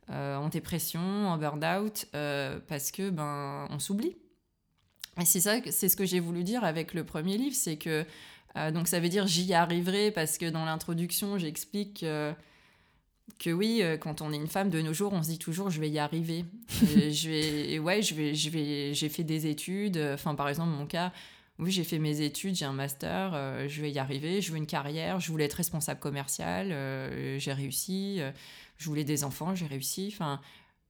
Euh, 0.09 0.35
en 0.35 0.49
dépression, 0.49 0.99
en 0.99 1.37
burn-out, 1.37 2.07
euh, 2.13 2.59
parce 2.67 2.91
que 2.91 3.09
ben 3.09 3.67
on 3.69 3.79
s'oublie. 3.79 4.17
Et 5.21 5.23
c'est 5.23 5.39
ça, 5.39 5.55
c'est 5.71 5.87
ce 5.87 5.95
que 5.95 6.03
j'ai 6.03 6.19
voulu 6.19 6.43
dire 6.43 6.65
avec 6.65 6.93
le 6.93 7.05
premier 7.05 7.37
livre, 7.37 7.55
c'est 7.55 7.77
que 7.77 8.05
euh, 8.57 8.71
donc 8.71 8.89
ça 8.89 8.99
veut 8.99 9.07
dire 9.07 9.27
j'y 9.27 9.53
arriverai 9.53 10.11
parce 10.11 10.37
que 10.37 10.49
dans 10.49 10.65
l'introduction 10.65 11.37
j'explique 11.37 12.05
que 13.39 13.49
oui, 13.53 13.81
quand 14.01 14.21
on 14.21 14.33
est 14.33 14.37
une 14.37 14.47
femme 14.47 14.69
de 14.69 14.81
nos 14.81 14.91
jours, 14.91 15.13
on 15.13 15.23
se 15.23 15.29
dit 15.29 15.39
toujours 15.39 15.69
je 15.69 15.79
vais 15.79 15.89
y 15.89 15.99
arriver. 15.99 16.43
je 16.69 17.29
vais, 17.29 17.79
ouais, 17.79 18.01
je 18.01 18.13
vais, 18.13 18.35
je 18.35 18.49
vais, 18.49 18.93
j'ai 18.93 19.07
fait 19.07 19.23
des 19.23 19.47
études. 19.47 19.97
Enfin 20.13 20.35
par 20.35 20.49
exemple 20.49 20.71
mon 20.71 20.85
cas, 20.85 21.13
oui 21.59 21.71
j'ai 21.71 21.85
fait 21.85 21.99
mes 21.99 22.19
études, 22.19 22.55
j'ai 22.55 22.65
un 22.65 22.73
master, 22.73 23.31
je 23.69 23.81
vais 23.81 23.91
y 23.91 23.99
arriver. 23.99 24.41
Je 24.41 24.51
veux 24.51 24.57
une 24.57 24.67
carrière, 24.67 25.21
je 25.21 25.31
voulais 25.31 25.45
être 25.45 25.53
responsable 25.53 26.01
commercial, 26.01 26.75
j'ai 27.39 27.53
réussi 27.53 28.19
je 28.83 28.89
voulais 28.89 29.05
des 29.05 29.23
enfants, 29.23 29.55
j'ai 29.55 29.65
réussi. 29.65 30.09
Enfin, 30.11 30.41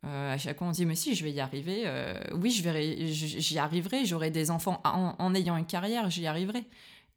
euh, 0.05 0.33
à 0.33 0.37
chaque 0.37 0.57
fois, 0.57 0.67
on 0.67 0.71
dit, 0.71 0.85
mais 0.85 0.95
si, 0.95 1.15
je 1.15 1.23
vais 1.23 1.31
y 1.31 1.39
arriver. 1.39 1.83
Euh, 1.85 2.19
oui, 2.33 2.49
je 2.49 2.63
vais, 2.63 3.07
j'y 3.07 3.59
arriverai. 3.59 4.05
J'aurai 4.05 4.31
des 4.31 4.49
enfants 4.49 4.81
en, 4.83 5.35
ayant 5.35 5.55
une 5.55 5.65
carrière, 5.65 6.09
j'y 6.09 6.25
arriverai. 6.25 6.65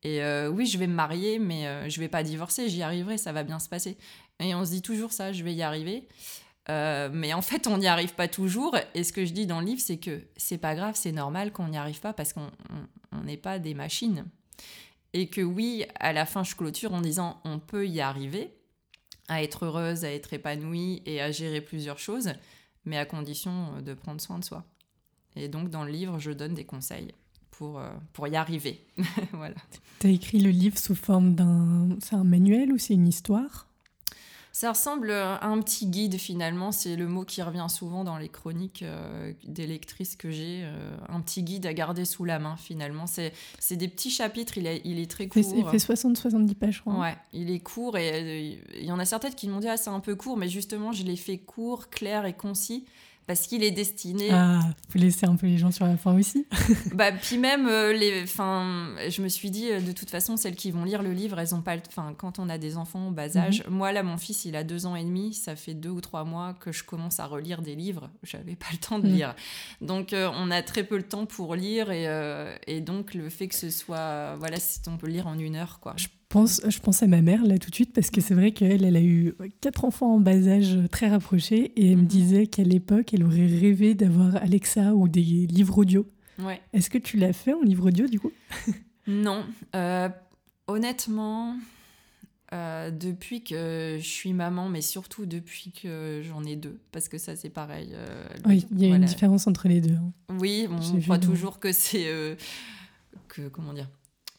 Et 0.03 0.23
euh, 0.23 0.49
oui, 0.49 0.67
je 0.67 0.77
vais 0.77 0.87
me 0.87 0.95
marier, 0.95 1.39
mais 1.39 1.89
je 1.91 1.99
vais 1.99 2.09
pas 2.09 2.23
divorcer, 2.23 2.69
j'y 2.69 2.83
arriverai, 2.83 3.17
ça 3.17 3.33
va 3.33 3.43
bien 3.43 3.59
se 3.59 3.69
passer. 3.69 3.97
Et 4.39 4.55
on 4.55 4.65
se 4.65 4.71
dit 4.71 4.83
toujours 4.83 5.13
ça, 5.13 5.33
je 5.33 5.43
vais 5.43 5.55
y 5.55 5.63
arriver. 5.63 6.07
mais 6.69 7.33
en 7.33 7.43
fait, 7.43 7.67
on 7.67 7.79
n'y 7.79 7.89
arrive 7.89 8.15
pas 8.15 8.29
toujours. 8.29 8.77
Et 8.95 9.03
ce 9.03 9.13
que 9.13 9.25
je 9.25 9.33
dis 9.33 9.47
dans 9.47 9.61
le 9.61 9.67
livre, 9.67 9.81
c'est 9.81 9.97
que 9.99 10.29
c'est 10.37 10.59
pas 10.59 10.75
grave, 10.75 10.95
c'est 10.95 11.13
normal 11.13 11.53
qu'on 11.53 11.69
n'y 11.69 11.79
arrive 11.79 12.01
pas 12.01 12.13
parce 12.13 12.35
qu'on 12.35 12.51
n'est 13.25 13.39
pas 13.39 13.59
des 13.59 13.73
machines. 13.73 14.27
Et 15.15 15.29
que 15.29 15.41
oui, 15.41 15.87
à 15.99 16.13
la 16.13 16.27
fin, 16.27 16.45
je 16.45 16.55
clôture 16.55 16.93
en 16.93 17.01
disant 17.01 17.41
on 17.45 17.59
peut 17.59 17.89
y 17.89 18.03
arriver 18.03 18.53
à 19.29 19.43
être 19.43 19.65
heureuse, 19.65 20.05
à 20.05 20.13
être 20.13 20.33
épanouie 20.33 21.03
et 21.07 21.21
à 21.21 21.31
gérer 21.31 21.61
plusieurs 21.61 21.99
choses, 21.99 22.33
mais 22.85 22.99
à 22.99 23.05
condition 23.05 23.81
de 23.81 23.95
prendre 23.95 24.21
soin 24.21 24.39
de 24.39 24.45
soi. 24.45 24.65
Et 25.35 25.49
donc 25.49 25.71
dans 25.71 25.85
le 25.85 25.91
livre, 25.91 26.19
je 26.19 26.31
donne 26.31 26.55
des 26.55 26.65
conseils 26.65 27.13
pour, 27.51 27.79
euh, 27.79 27.91
pour 28.13 28.29
y 28.29 28.37
arriver. 28.37 28.87
voilà. 29.33 29.57
Tu 29.99 30.07
as 30.07 30.11
écrit 30.11 30.41
le 30.41 30.51
livre 30.51 30.79
sous 30.79 30.95
forme 30.95 31.35
d'un... 31.35 31.97
C'est 32.01 32.15
un 32.15 32.25
manuel 32.25 32.73
ou 32.73 32.79
c'est 32.79 32.95
une 32.95 33.09
histoire? 33.09 33.67
Ça 34.57 34.71
ressemble 34.71 35.11
à 35.11 35.45
un 35.45 35.61
petit 35.61 35.87
guide 35.87 36.17
finalement, 36.17 36.73
c'est 36.73 36.97
le 36.97 37.07
mot 37.07 37.27
qui 37.27 37.43
revient 37.43 37.67
souvent 37.69 38.05
dans 38.05 38.17
les 38.17 38.31
chroniques 38.31 38.83
euh, 38.83 39.35
des 39.45 39.67
lectrices 39.67 40.17
que 40.17 40.31
j'ai, 40.31 40.63
euh, 40.63 40.97
un 41.11 41.21
petit 41.21 41.43
guide 41.43 41.67
à 41.67 41.75
garder 41.75 42.07
sous 42.07 42.25
la 42.25 42.39
main 42.39 42.57
finalement. 42.57 43.07
C'est, 43.07 43.35
c'est 43.59 43.77
des 43.77 43.87
petits 43.87 44.09
chapitres, 44.09 44.57
il 44.57 44.67
est, 44.67 44.81
il 44.87 44.99
est 44.99 45.11
très 45.11 45.29
court. 45.29 45.43
Il 45.55 45.67
fait 45.67 45.77
60-70 45.77 46.55
pages, 46.55 46.77
je 46.77 46.81
crois. 46.81 46.99
Ouais, 46.99 47.15
il 47.35 47.51
est 47.51 47.59
court 47.59 47.99
et 47.99 48.11
euh, 48.15 48.57
il 48.81 48.87
y 48.87 48.93
en 48.93 48.99
a 48.99 49.05
certaines 49.05 49.35
qui 49.35 49.47
m'ont 49.47 49.61
dit 49.61 49.69
ah 49.69 49.77
c'est 49.77 49.91
un 49.91 50.01
peu 50.01 50.15
court, 50.15 50.39
mais 50.39 50.49
justement 50.49 50.91
je 50.91 51.05
l'ai 51.05 51.17
fait 51.17 51.37
court, 51.37 51.91
clair 51.91 52.25
et 52.25 52.33
concis 52.33 52.87
parce 53.27 53.47
qu'il 53.47 53.65
est 53.65 53.73
destiné. 53.73 54.31
Ah, 54.31 54.61
faut 54.89 54.99
laisser 54.99 55.27
un 55.27 55.37
peu 55.37 55.47
les 55.47 55.59
gens 55.59 55.73
sur 55.73 55.85
la 55.85 55.97
fin 55.97 56.17
aussi. 56.17 56.47
bah 56.95 57.11
puis 57.11 57.39
même 57.39 57.67
euh, 57.67 57.93
les, 57.93 58.23
enfin, 58.23 58.95
je 59.09 59.21
me 59.21 59.29
suis 59.29 59.51
dit 59.51 59.71
euh, 59.71 59.81
de 59.81 59.93
toute 59.93 60.11
façon 60.11 60.37
celles 60.37 60.55
qui 60.55 60.71
vont 60.71 60.85
lire 60.85 61.03
le 61.03 61.13
livre, 61.13 61.39
elles 61.39 61.55
ont 61.55 61.61
pas, 61.61 61.77
enfin 61.89 62.15
quand 62.17 62.39
on 62.39 62.49
a 62.49 62.59
des 62.59 62.77
enfants 62.77 63.09
au 63.09 63.11
bas 63.11 63.29
mhm. 63.29 63.37
âge. 63.37 63.65
Moi 63.69 63.93
là, 63.93 64.03
mon 64.03 64.17
fils, 64.17 64.45
il 64.45 64.55
a 64.55 64.63
deux 64.63 64.87
ans 64.87 64.95
et 64.95 65.05
demi, 65.05 65.35
ça 65.35 65.57
fait 65.57 65.75
deux 65.75 65.91
ou 65.91 66.01
trois 66.01 66.25
mois 66.25 66.55
que 66.55 66.71
je 66.71 66.85
commence 66.85 67.19
à 67.19 67.27
relire 67.27 67.63
des 67.63 67.75
livres. 67.75 68.11
J'avais 68.23 68.55
pas 68.55 68.69
le 68.71 68.79
temps 68.79 68.99
de 69.01 69.09
mhm. 69.09 69.15
lire, 69.15 69.35
donc 69.81 70.13
euh, 70.13 70.31
on 70.35 70.51
a 70.51 70.63
très 70.63 70.85
peu 70.85 70.97
le 70.97 71.03
temps 71.03 71.27
pour 71.27 71.57
lire 71.57 71.91
et, 71.91 72.07
et 72.67 72.81
donc 72.81 73.15
le 73.15 73.29
fait 73.29 73.49
que 73.49 73.55
ce 73.55 73.71
soit, 73.71 74.37
voilà, 74.37 74.59
on 74.87 74.97
peut 74.97 75.09
lire 75.09 75.27
en 75.27 75.39
une 75.39 75.57
heure 75.57 75.81
quoi 75.81 75.97
pense, 76.37 76.61
je 76.69 76.79
pense 76.81 77.03
à 77.03 77.07
ma 77.07 77.23
mère 77.23 77.45
là 77.45 77.59
tout 77.59 77.71
de 77.71 77.75
suite 77.75 77.93
parce 77.95 78.11
que 78.11 78.21
c'est 78.21 78.35
vrai 78.35 78.53
qu'elle, 78.53 78.85
elle 78.85 78.97
a 78.97 79.03
eu 79.03 79.35
quatre 79.61 79.85
enfants 79.85 80.15
en 80.15 80.21
bas 80.21 80.49
âge 80.49 80.79
très 80.91 81.09
rapprochés 81.09 81.73
et 81.77 81.93
elle 81.93 81.97
me 81.97 82.03
mhm. 82.03 82.07
disait 82.07 82.47
qu'à 82.47 82.63
l'époque, 82.63 83.15
elle 83.15 83.25
aurait 83.25 83.47
rêvé 83.47 83.95
d'avoir 83.95 84.37
Alexa 84.37 84.95
ou 84.95 85.09
des 85.09 85.21
livres 85.21 85.79
audio. 85.79 86.07
Ouais. 86.39 86.61
Est-ce 86.75 86.91
que 86.91 86.99
tu 86.99 87.17
l'as 87.17 87.33
fait 87.33 87.55
en 87.55 87.63
livre 87.63 87.87
audio 87.89 88.07
du 88.07 88.21
coup? 88.21 88.33
Non. 89.09 89.45
Euh, 89.77 90.09
honnêtement, 90.67 91.57
euh, 92.53 92.91
depuis 92.91 93.45
que 93.45 93.99
je 94.01 94.05
suis 94.05 94.33
maman, 94.33 94.69
mais 94.69 94.81
surtout 94.81 95.27
depuis 95.27 95.71
que 95.71 96.23
j'en 96.25 96.43
ai 96.43 96.57
deux, 96.57 96.81
parce 96.91 97.09
que 97.09 97.17
ça 97.17 97.37
c'est 97.37 97.51
pareil. 97.51 97.91
Euh, 97.93 98.27
oui, 98.47 98.67
il 98.73 98.85
y 98.85 98.93
a 98.93 98.97
une 98.97 99.05
différence 99.05 99.47
entre 99.47 99.69
les 99.69 99.81
deux. 99.81 99.95
Hein. 99.95 100.13
Oui, 100.41 100.67
on 100.69 101.01
croit 101.03 101.21
toujours 101.21 101.61
que 101.61 101.71
c'est... 101.71 102.37
que, 103.29 103.47
comment 103.47 103.73
dire 103.73 103.89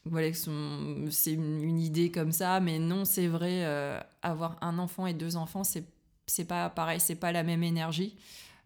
voilà, 0.09 0.33
c'est 0.33 1.33
une 1.33 1.79
idée 1.79 2.11
comme 2.11 2.31
ça, 2.31 2.59
mais 2.59 2.79
non, 2.79 3.05
c'est 3.05 3.27
vrai, 3.27 3.65
euh, 3.65 3.99
avoir 4.21 4.57
un 4.61 4.79
enfant 4.79 5.07
et 5.07 5.13
deux 5.13 5.35
enfants, 5.35 5.63
c'est 5.63 6.45
pas 6.45 6.69
pareil, 6.69 6.99
c'est 6.99 7.15
pas 7.15 7.31
la 7.31 7.43
même 7.43 7.63
énergie. 7.63 8.15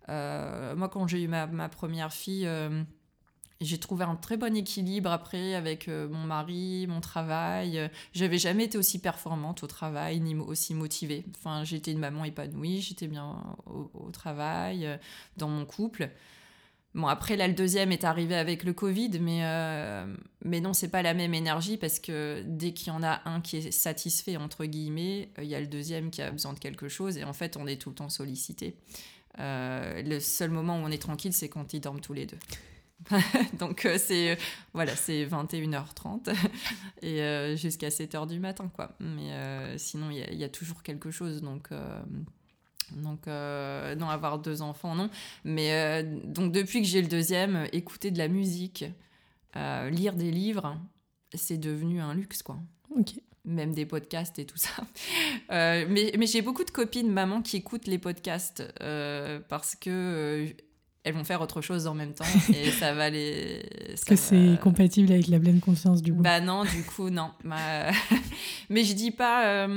Euh, 0.09 0.75
moi, 0.75 0.89
quand 0.89 1.07
j'ai 1.07 1.21
eu 1.21 1.27
ma, 1.27 1.47
ma, 1.47 1.69
première 1.69 2.11
fille, 2.11 2.45
euh, 2.47 2.83
j'ai 3.61 3.77
trouvé 3.77 4.03
un 4.03 4.15
très 4.15 4.37
bon 4.37 4.55
équilibre 4.55 5.11
après 5.11 5.53
avec 5.53 5.87
mon 5.87 6.25
mari, 6.25 6.87
mon 6.87 6.99
travail. 6.99 7.89
J'avais 8.13 8.39
jamais 8.39 8.65
été 8.65 8.77
aussi 8.77 8.99
performante 8.99 9.63
au 9.63 9.67
travail, 9.67 10.19
ni 10.19 10.35
aussi 10.35 10.73
motivée. 10.73 11.25
Enfin, 11.37 11.63
j'étais 11.63 11.91
une 11.91 11.99
maman 11.99 12.25
épanouie, 12.25 12.81
j'étais 12.81 13.07
bien 13.07 13.37
au, 13.67 13.91
au, 13.93 14.11
travail, 14.11 14.99
dans 15.37 15.47
mon 15.49 15.65
couple. 15.65 16.09
Bon, 16.93 17.07
après, 17.07 17.37
là, 17.37 17.47
le 17.47 17.53
deuxième 17.53 17.93
est 17.93 18.03
arrivé 18.03 18.35
avec 18.35 18.63
le 18.63 18.73
Covid, 18.73 19.11
mais, 19.21 19.45
euh, 19.45 20.05
mais 20.43 20.59
non, 20.59 20.73
c'est 20.73 20.89
pas 20.89 21.01
la 21.01 21.13
même 21.13 21.33
énergie 21.33 21.77
parce 21.77 21.99
que 21.99 22.43
dès 22.45 22.73
qu'il 22.73 22.89
y 22.89 22.91
en 22.91 23.01
a 23.01 23.21
un 23.29 23.39
qui 23.39 23.57
est 23.57 23.71
satisfait, 23.71 24.35
entre 24.35 24.65
guillemets, 24.65 25.29
euh, 25.39 25.43
il 25.43 25.49
y 25.49 25.55
a 25.55 25.61
le 25.61 25.67
deuxième 25.67 26.11
qui 26.11 26.21
a 26.21 26.31
besoin 26.31 26.51
de 26.51 26.59
quelque 26.59 26.89
chose 26.89 27.17
et 27.17 27.23
en 27.23 27.31
fait, 27.31 27.55
on 27.55 27.65
est 27.65 27.77
tout 27.77 27.89
le 27.89 27.95
temps 27.95 28.09
sollicité. 28.09 28.75
Euh, 29.39 30.01
le 30.01 30.19
seul 30.19 30.49
moment 30.49 30.75
où 30.81 30.81
on 30.83 30.91
est 30.91 31.01
tranquille, 31.01 31.31
c'est 31.31 31.47
quand 31.47 31.73
ils 31.73 31.79
dorment 31.79 32.01
tous 32.01 32.13
les 32.13 32.25
deux. 32.25 32.39
Donc, 33.57 33.87
c'est 33.97 34.37
voilà, 34.73 34.93
c'est 34.93 35.25
21h30 35.25 36.35
et 37.01 37.55
jusqu'à 37.57 37.87
7h 37.87 38.27
du 38.27 38.39
matin, 38.39 38.69
quoi. 38.75 38.97
Mais 38.99 39.77
sinon, 39.77 40.11
il 40.11 40.17
y, 40.17 40.35
y, 40.35 40.43
a 40.43 40.49
toujours 40.49 40.83
quelque 40.83 41.09
chose. 41.09 41.41
Donc, 41.41 41.69
donc, 42.97 43.27
euh, 43.27 43.95
non, 43.95 44.09
avoir 44.09 44.39
deux 44.39 44.61
enfants, 44.61 44.95
non. 44.95 45.09
Mais 45.43 45.73
euh, 45.73 46.03
donc, 46.25 46.51
depuis 46.51 46.81
que 46.81 46.87
j'ai 46.87 47.01
le 47.01 47.07
deuxième, 47.07 47.67
écouter 47.73 48.11
de 48.11 48.17
la 48.17 48.27
musique, 48.27 48.85
euh, 49.55 49.89
lire 49.89 50.13
des 50.13 50.31
livres, 50.31 50.77
c'est 51.33 51.57
devenu 51.57 52.01
un 52.01 52.13
luxe, 52.13 52.43
quoi. 52.43 52.57
Ok. 52.95 53.13
Même 53.43 53.73
des 53.73 53.85
podcasts 53.85 54.37
et 54.39 54.45
tout 54.45 54.57
ça. 54.57 54.71
mais, 55.49 56.11
mais 56.17 56.27
j'ai 56.27 56.41
beaucoup 56.41 56.63
de 56.63 56.69
copines, 56.69 57.11
maman, 57.11 57.41
qui 57.41 57.57
écoutent 57.57 57.87
les 57.87 57.97
podcasts 57.97 58.63
parce 59.49 59.75
que 59.75 60.53
elles 61.03 61.15
vont 61.15 61.23
faire 61.23 61.41
autre 61.41 61.61
chose 61.61 61.87
en 61.87 61.95
même 61.95 62.13
temps 62.13 62.25
et 62.53 62.69
ça 62.69 62.93
va 62.93 63.09
les. 63.09 63.65
Est-ce 63.89 64.05
que 64.05 64.15
c'est 64.15 64.59
compatible 64.61 65.11
avec 65.11 65.27
la 65.29 65.39
pleine 65.39 65.59
conscience 65.59 66.03
du 66.03 66.13
coup 66.13 66.21
Bah 66.21 66.39
non, 66.39 66.63
du 66.63 66.83
coup 66.83 67.09
non. 67.09 67.31
mais 68.69 68.83
je 68.83 68.93
dis 68.93 69.09
pas 69.09 69.67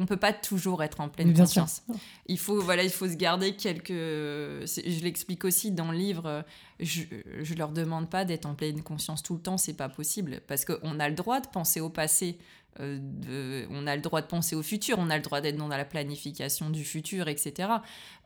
on 0.00 0.06
peut 0.06 0.16
pas 0.16 0.32
toujours 0.32 0.82
être 0.82 1.00
en 1.00 1.08
pleine 1.08 1.34
conscience. 1.34 1.82
Il 2.26 2.38
faut 2.38 2.60
voilà, 2.60 2.82
il 2.82 2.90
faut 2.90 3.06
se 3.06 3.14
garder 3.14 3.54
quelques. 3.54 3.90
Je 3.90 5.04
l'explique 5.04 5.44
aussi 5.44 5.70
dans 5.70 5.92
le 5.92 5.98
livre. 5.98 6.44
Je, 6.80 7.02
je 7.42 7.54
leur 7.54 7.70
demande 7.70 8.08
pas 8.08 8.24
d'être 8.24 8.46
en 8.46 8.54
pleine 8.54 8.82
conscience 8.82 9.22
tout 9.22 9.34
le 9.34 9.40
temps, 9.40 9.58
c'est 9.58 9.74
pas 9.74 9.90
possible 9.90 10.40
parce 10.48 10.64
qu'on 10.64 10.98
a 10.98 11.08
le 11.08 11.14
droit 11.14 11.40
de 11.40 11.48
penser 11.48 11.80
au 11.80 11.90
passé. 11.90 12.38
Euh, 12.78 13.66
on 13.70 13.86
a 13.86 13.96
le 13.96 14.02
droit 14.02 14.22
de 14.22 14.26
penser 14.26 14.54
au 14.54 14.62
futur, 14.62 14.98
on 14.98 15.10
a 15.10 15.16
le 15.16 15.22
droit 15.22 15.40
d'être 15.40 15.56
dans 15.56 15.68
la 15.68 15.84
planification 15.84 16.70
du 16.70 16.84
futur, 16.84 17.28
etc. 17.28 17.68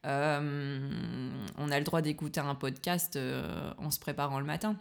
Euh, 0.05 0.91
on 1.57 1.71
a 1.71 1.79
le 1.79 1.85
droit 1.85 2.03
d'écouter 2.03 2.41
un 2.41 2.55
podcast 2.55 3.17
euh, 3.17 3.73
en 3.79 3.91
se 3.91 3.99
préparant 3.99 4.39
le 4.39 4.47
matin 4.47 4.79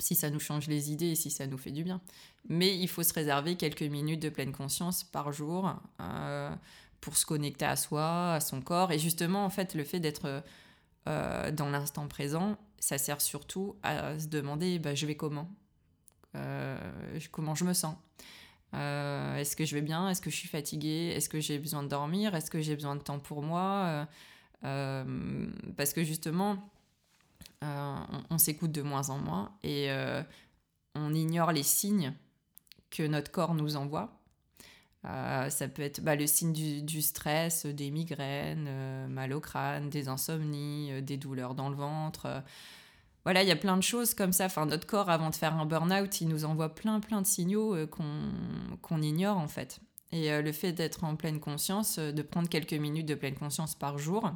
si 0.00 0.14
ça 0.14 0.30
nous 0.30 0.38
change 0.38 0.68
les 0.68 0.92
idées 0.92 1.08
et 1.08 1.14
si 1.16 1.28
ça 1.30 1.46
nous 1.48 1.58
fait 1.58 1.72
du 1.72 1.82
bien. 1.82 2.00
Mais 2.48 2.76
il 2.76 2.88
faut 2.88 3.02
se 3.02 3.12
réserver 3.12 3.56
quelques 3.56 3.82
minutes 3.82 4.20
de 4.20 4.28
pleine 4.28 4.52
conscience 4.52 5.04
par 5.04 5.32
jour 5.32 5.74
euh, 6.00 6.50
pour 7.00 7.16
se 7.16 7.26
connecter 7.26 7.66
à 7.66 7.76
soi, 7.76 8.34
à 8.34 8.40
son 8.40 8.62
corps. 8.62 8.90
Et 8.90 8.98
justement, 8.98 9.44
en 9.44 9.50
fait, 9.50 9.74
le 9.74 9.84
fait 9.84 10.00
d'être 10.00 10.42
euh, 11.08 11.50
dans 11.50 11.68
l'instant 11.68 12.08
présent, 12.08 12.56
ça 12.78 12.96
sert 12.96 13.20
surtout 13.20 13.76
à 13.82 14.18
se 14.18 14.28
demander 14.28 14.78
bah, 14.78 14.94
je 14.94 15.06
vais 15.06 15.16
comment? 15.16 15.50
Euh, 16.36 16.78
Comment 17.30 17.54
je 17.54 17.64
me 17.64 17.72
sens? 17.72 17.96
Est-ce 18.72 19.56
que 19.56 19.64
je 19.64 19.74
vais 19.74 19.82
bien? 19.82 20.08
Est-ce 20.08 20.20
que 20.20 20.30
je 20.30 20.36
suis 20.36 20.48
fatiguée? 20.48 21.12
Est-ce 21.14 21.28
que 21.28 21.40
j'ai 21.40 21.58
besoin 21.58 21.82
de 21.82 21.88
dormir? 21.88 22.34
Est-ce 22.34 22.50
que 22.50 22.60
j'ai 22.60 22.74
besoin 22.74 22.96
de 22.96 23.02
temps 23.02 23.18
pour 23.18 23.42
moi? 23.42 24.06
Parce 24.60 25.92
que 25.94 26.04
justement, 26.04 26.70
on, 27.62 28.36
s'écoute 28.36 28.70
de 28.70 28.82
moins 28.82 29.08
en 29.08 29.18
moins 29.18 29.52
et 29.62 29.88
on 30.94 31.14
ignore 31.14 31.52
les 31.52 31.62
signes 31.62 32.12
que 32.90 33.02
notre 33.02 33.30
corps 33.30 33.54
nous 33.54 33.76
envoie. 33.76 34.12
Euh, 35.04 35.48
ça 35.48 35.68
peut 35.68 35.82
être 35.82 36.00
bah, 36.02 36.16
le 36.16 36.26
signe 36.26 36.52
du, 36.52 37.02
stress, 37.02 37.66
des 37.66 37.90
migraines, 37.90 38.68
mal 39.08 39.32
au 39.32 39.40
crâne, 39.40 39.90
des 39.90 40.08
insomnies, 40.08 41.02
des 41.02 41.16
douleurs 41.16 41.54
dans 41.54 41.68
le 41.68 41.76
ventre. 41.76 42.42
voilà, 43.24 43.42
il 43.42 43.48
y 43.48 43.52
a 43.52 43.56
plein 43.56 43.76
de 43.76 43.82
choses 43.82 44.14
comme 44.14 44.32
ça. 44.32 44.46
Enfin, 44.46 44.66
notre 44.66 44.86
corps, 44.86 45.10
avant 45.10 45.30
de 45.30 45.34
faire 45.34 45.54
un 45.56 45.66
burn-out, 45.66 46.20
il 46.20 46.28
nous 46.28 46.44
envoie 46.44 46.74
plein, 46.74 47.00
plein 47.00 47.22
de 47.22 47.26
signaux 47.26 47.76
qu'on 47.86 49.02
ignore 49.02 49.38
en 49.38 49.48
fait. 49.48 49.80
Et 50.10 50.40
le 50.40 50.52
fait 50.52 50.72
d'être 50.72 51.04
en 51.04 51.16
pleine 51.16 51.38
conscience, 51.38 51.98
de 51.98 52.22
prendre 52.22 52.48
quelques 52.48 52.72
minutes 52.72 53.06
de 53.06 53.14
pleine 53.14 53.36
conscience 53.36 53.74
par 53.74 53.98
jour, 53.98 54.32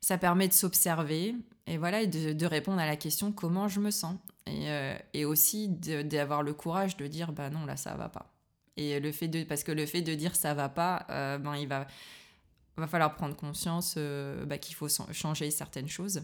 ça 0.00 0.16
permet 0.18 0.48
de 0.48 0.52
s'observer 0.52 1.34
et 1.66 1.78
voilà, 1.78 2.04
de, 2.04 2.46
répondre 2.46 2.80
à 2.80 2.86
la 2.86 2.96
question 2.96 3.30
comment 3.30 3.68
je 3.68 3.78
me 3.78 3.92
sens? 3.92 4.16
Et, 4.46 4.68
euh, 4.70 4.96
et 5.12 5.24
aussi 5.24 5.68
d'avoir 5.68 6.42
le 6.42 6.54
courage 6.54 6.96
de 6.96 7.06
dire 7.06 7.32
bah 7.32 7.50
non, 7.50 7.66
là 7.66 7.76
ça 7.76 7.94
va 7.94 8.08
pas. 8.08 8.32
Et 8.76 8.98
le 8.98 9.12
fait 9.12 9.28
de, 9.28 9.44
parce 9.44 9.62
que 9.64 9.72
le 9.72 9.86
fait 9.86 10.02
de 10.02 10.14
dire 10.14 10.34
ça 10.34 10.54
va 10.54 10.68
pas, 10.68 11.06
euh, 11.10 11.38
ben 11.38 11.56
il 11.56 11.68
va, 11.68 11.86
va 12.76 12.86
falloir 12.86 13.14
prendre 13.14 13.36
conscience 13.36 13.94
euh, 13.96 14.44
bah, 14.46 14.58
qu'il 14.58 14.74
faut 14.74 14.88
changer 15.12 15.50
certaines 15.50 15.88
choses. 15.88 16.22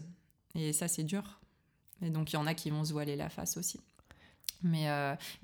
Et 0.55 0.73
ça, 0.73 0.87
c'est 0.87 1.03
dur. 1.03 1.39
Et 2.01 2.09
donc, 2.09 2.33
il 2.33 2.35
y 2.35 2.39
en 2.39 2.47
a 2.47 2.55
qui 2.55 2.71
vont 2.71 2.83
se 2.83 2.93
voiler 2.93 3.15
la 3.15 3.29
face 3.29 3.57
aussi. 3.57 3.79
Mais, 4.63 4.87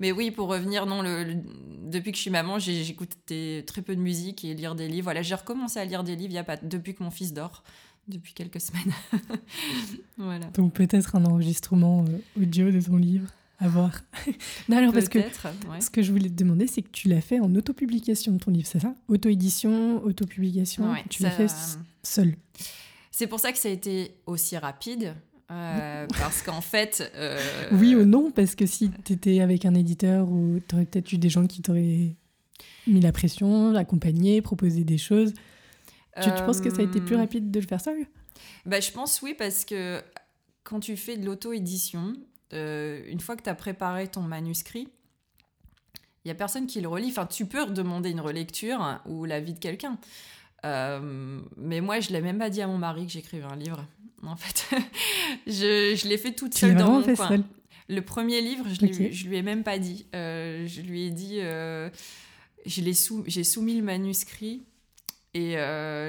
mais 0.00 0.10
oui, 0.10 0.32
pour 0.32 0.48
revenir, 0.48 0.86
non, 0.86 1.02
le, 1.02 1.40
depuis 1.84 2.10
que 2.10 2.16
je 2.16 2.22
suis 2.22 2.30
maman, 2.32 2.58
j'écoute 2.58 3.12
très 3.26 3.82
peu 3.82 3.94
de 3.94 4.00
musique 4.00 4.44
et 4.44 4.54
lire 4.54 4.74
des 4.74 4.88
livres. 4.88 5.04
Voilà, 5.04 5.22
j'ai 5.22 5.36
recommencé 5.36 5.78
à 5.78 5.84
lire 5.84 6.02
des 6.02 6.16
livres 6.16 6.32
y 6.32 6.38
a 6.38 6.42
pas, 6.42 6.56
depuis 6.56 6.96
que 6.96 7.02
mon 7.04 7.12
fils 7.12 7.32
dort 7.32 7.62
depuis 8.08 8.34
quelques 8.34 8.60
semaines. 8.60 8.92
voilà. 10.18 10.46
Donc 10.48 10.74
peut-être 10.74 11.16
un 11.16 11.24
enregistrement 11.24 12.04
euh, 12.08 12.42
audio 12.42 12.70
de 12.70 12.80
ton 12.80 12.96
livre 12.96 13.28
à 13.58 13.68
voir. 13.68 13.92
non, 14.68 14.78
alors 14.78 14.92
parce 14.92 15.08
que 15.08 15.20
ce 15.80 15.90
que 15.90 16.02
je 16.02 16.12
voulais 16.12 16.28
te 16.28 16.34
demander, 16.34 16.66
c'est 16.66 16.82
que 16.82 16.90
tu 16.90 17.08
l'as 17.08 17.20
fait 17.20 17.40
en 17.40 17.54
autopublication 17.54 18.32
de 18.32 18.38
ton 18.38 18.50
livre, 18.50 18.66
c'est 18.66 18.80
ça? 18.80 18.94
Auto-édition, 19.08 20.02
autopublication, 20.04 20.94
tu 21.08 21.22
l'as 21.22 21.30
fait 21.30 21.50
seul? 22.02 22.34
C'est 23.10 23.26
pour 23.26 23.40
ça 23.40 23.52
que 23.52 23.58
ça 23.58 23.68
a 23.68 23.72
été 23.72 24.16
aussi 24.26 24.56
rapide. 24.56 25.14
Euh, 25.50 26.06
parce 26.18 26.42
qu'en 26.42 26.60
fait. 26.60 27.10
Euh, 27.14 27.38
oui 27.72 27.94
ou 27.94 28.04
non 28.04 28.30
Parce 28.30 28.54
que 28.54 28.66
si 28.66 28.90
tu 29.04 29.12
étais 29.12 29.40
avec 29.40 29.64
un 29.64 29.74
éditeur 29.74 30.28
ou 30.28 30.58
tu 30.66 30.74
aurais 30.74 30.86
peut-être 30.86 31.12
eu 31.12 31.18
des 31.18 31.28
gens 31.28 31.46
qui 31.46 31.62
t'auraient 31.62 32.16
mis 32.86 33.00
la 33.00 33.12
pression, 33.12 33.74
accompagné, 33.74 34.42
proposé 34.42 34.84
des 34.84 34.98
choses. 34.98 35.32
Tu, 36.22 36.30
penses 36.30 36.60
que 36.60 36.70
ça 36.70 36.80
a 36.80 36.84
été 36.84 37.00
plus 37.00 37.16
euh, 37.16 37.20
rapide 37.20 37.50
de 37.50 37.60
le 37.60 37.66
faire 37.66 37.80
seul? 37.80 38.06
Bah, 38.66 38.80
Je 38.80 38.90
pense 38.90 39.20
oui, 39.22 39.34
parce 39.36 39.64
que 39.64 40.00
quand 40.62 40.80
tu 40.80 40.96
fais 40.96 41.16
de 41.16 41.26
l'auto-édition, 41.26 42.14
euh, 42.52 43.02
une 43.08 43.20
fois 43.20 43.36
que 43.36 43.42
tu 43.42 43.50
as 43.50 43.54
préparé 43.54 44.08
ton 44.08 44.22
manuscrit, 44.22 44.88
il 46.24 46.28
y 46.28 46.30
a 46.30 46.34
personne 46.34 46.66
qui 46.66 46.80
le 46.80 46.88
relit. 46.88 47.08
Enfin, 47.08 47.26
tu 47.26 47.46
peux 47.46 47.66
demander 47.66 48.10
une 48.10 48.20
relecture 48.20 49.00
ou 49.06 49.24
l'avis 49.24 49.54
de 49.54 49.58
quelqu'un. 49.58 49.98
Euh, 50.64 51.40
mais 51.56 51.80
moi, 51.80 52.00
je 52.00 52.10
l'ai 52.10 52.20
même 52.20 52.38
pas 52.38 52.48
dit 52.48 52.62
à 52.62 52.66
mon 52.66 52.78
mari 52.78 53.06
que 53.06 53.12
j'écrivais 53.12 53.44
un 53.44 53.56
livre. 53.56 53.84
En 54.26 54.36
fait, 54.36 54.74
je, 55.46 55.94
je 55.94 56.08
l'ai 56.08 56.16
fait 56.16 56.32
toute 56.32 56.54
seule 56.54 56.76
dans 56.76 56.92
mon 56.92 57.14
coin. 57.14 57.44
Le 57.90 58.00
premier 58.00 58.40
livre, 58.40 58.64
je, 58.72 58.86
ne 58.86 58.90
lui, 58.90 59.10
lui 59.10 59.36
ai 59.36 59.42
même 59.42 59.62
pas 59.62 59.78
dit. 59.78 60.06
je 60.14 60.80
lui 60.80 61.02
ai 61.02 61.10
dit, 61.10 61.40
j'ai 62.64 63.44
soumis 63.44 63.76
le 63.76 63.82
manuscrit 63.82 64.62
Et 65.34 65.56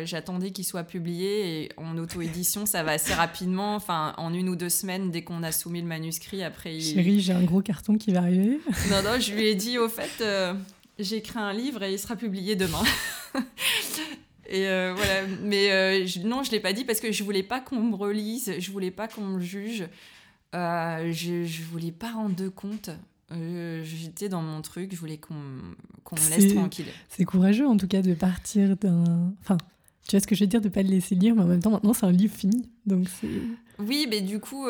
j'attendais 0.05 0.51
qu'il 0.51 0.65
soit 0.65 0.83
publié. 0.83 1.63
Et 1.63 1.69
en 1.77 1.97
auto-édition, 1.97 2.65
ça 2.65 2.83
va 2.83 2.91
assez 2.91 3.13
rapidement. 3.13 3.75
Enfin, 3.75 4.13
en 4.17 4.33
une 4.33 4.49
ou 4.49 4.55
deux 4.55 4.69
semaines, 4.69 5.09
dès 5.09 5.23
qu'on 5.23 5.41
a 5.41 5.51
soumis 5.51 5.81
le 5.81 5.87
manuscrit, 5.87 6.43
après. 6.43 6.75
Il... 6.75 6.83
Chérie, 6.83 7.19
j'ai 7.19 7.33
un 7.33 7.43
gros 7.43 7.61
carton 7.61 7.97
qui 7.97 8.11
va 8.11 8.19
arriver. 8.19 8.59
non, 8.91 9.01
non, 9.03 9.19
je 9.19 9.33
lui 9.33 9.47
ai 9.47 9.55
dit, 9.55 9.79
au 9.79 9.89
fait, 9.89 10.23
j'ai 10.99 11.17
écrit 11.17 11.39
un 11.39 11.53
livre 11.53 11.81
et 11.83 11.91
il 11.93 11.99
sera 11.99 12.15
publié 12.15 12.55
demain. 12.55 12.83
Et 14.47 14.67
euh, 14.67 14.93
voilà, 14.95 15.23
mais 15.41 15.71
euh, 15.71 16.07
non, 16.23 16.43
je 16.43 16.51
l'ai 16.51 16.59
pas 16.59 16.73
dit 16.73 16.85
parce 16.85 16.99
que 16.99 17.11
je 17.11 17.23
voulais 17.23 17.43
pas 17.43 17.59
qu'on 17.59 17.81
me 17.81 17.95
relise, 17.95 18.53
je 18.59 18.71
voulais 18.71 18.91
pas 18.91 19.07
qu'on 19.07 19.21
me 19.21 19.39
juge, 19.39 19.85
euh, 20.53 21.11
je, 21.11 21.45
je 21.45 21.63
voulais 21.63 21.91
pas 21.91 22.11
rendre 22.11 22.47
compte. 22.49 22.91
J'étais 23.31 24.29
dans 24.29 24.41
mon 24.41 24.61
truc, 24.61 24.93
je 24.93 24.99
voulais 24.99 25.17
qu'on 25.17 25.33
me 25.33 26.29
laisse 26.29 26.53
tranquille. 26.53 26.87
C'est 27.09 27.25
courageux 27.25 27.67
en 27.67 27.77
tout 27.77 27.87
cas 27.87 28.01
de 28.01 28.13
partir 28.13 28.77
d'un. 28.77 29.33
Enfin, 29.41 29.57
tu 30.07 30.11
vois 30.11 30.19
ce 30.19 30.27
que 30.27 30.35
je 30.35 30.43
veux 30.43 30.47
dire, 30.47 30.61
de 30.61 30.69
pas 30.69 30.83
le 30.83 30.89
laisser 30.89 31.15
lire, 31.15 31.35
mais 31.35 31.41
en 31.41 31.47
même 31.47 31.61
temps, 31.61 31.71
maintenant 31.71 31.93
c'est 31.93 32.05
un 32.05 32.11
livre 32.11 32.35
fini. 32.35 32.69
Donc 32.85 33.07
Oui, 33.79 34.07
mais 34.09 34.21
du 34.21 34.39
coup, 34.39 34.67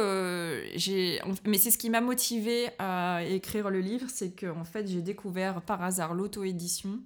j'ai. 0.76 1.20
Mais 1.46 1.58
c'est 1.58 1.72
ce 1.72 1.78
qui 1.78 1.90
m'a 1.90 2.02
motivé 2.02 2.70
à 2.80 3.22
écrire 3.28 3.70
le 3.70 3.82
livre, 3.82 4.08
c'est 4.10 4.32
que 4.32 4.48
en 4.48 4.64
fait, 4.64 4.88
j'ai 4.88 5.02
découvert 5.02 5.62
par 5.62 5.84
hasard 5.84 6.14
l'auto-édition. 6.14 7.00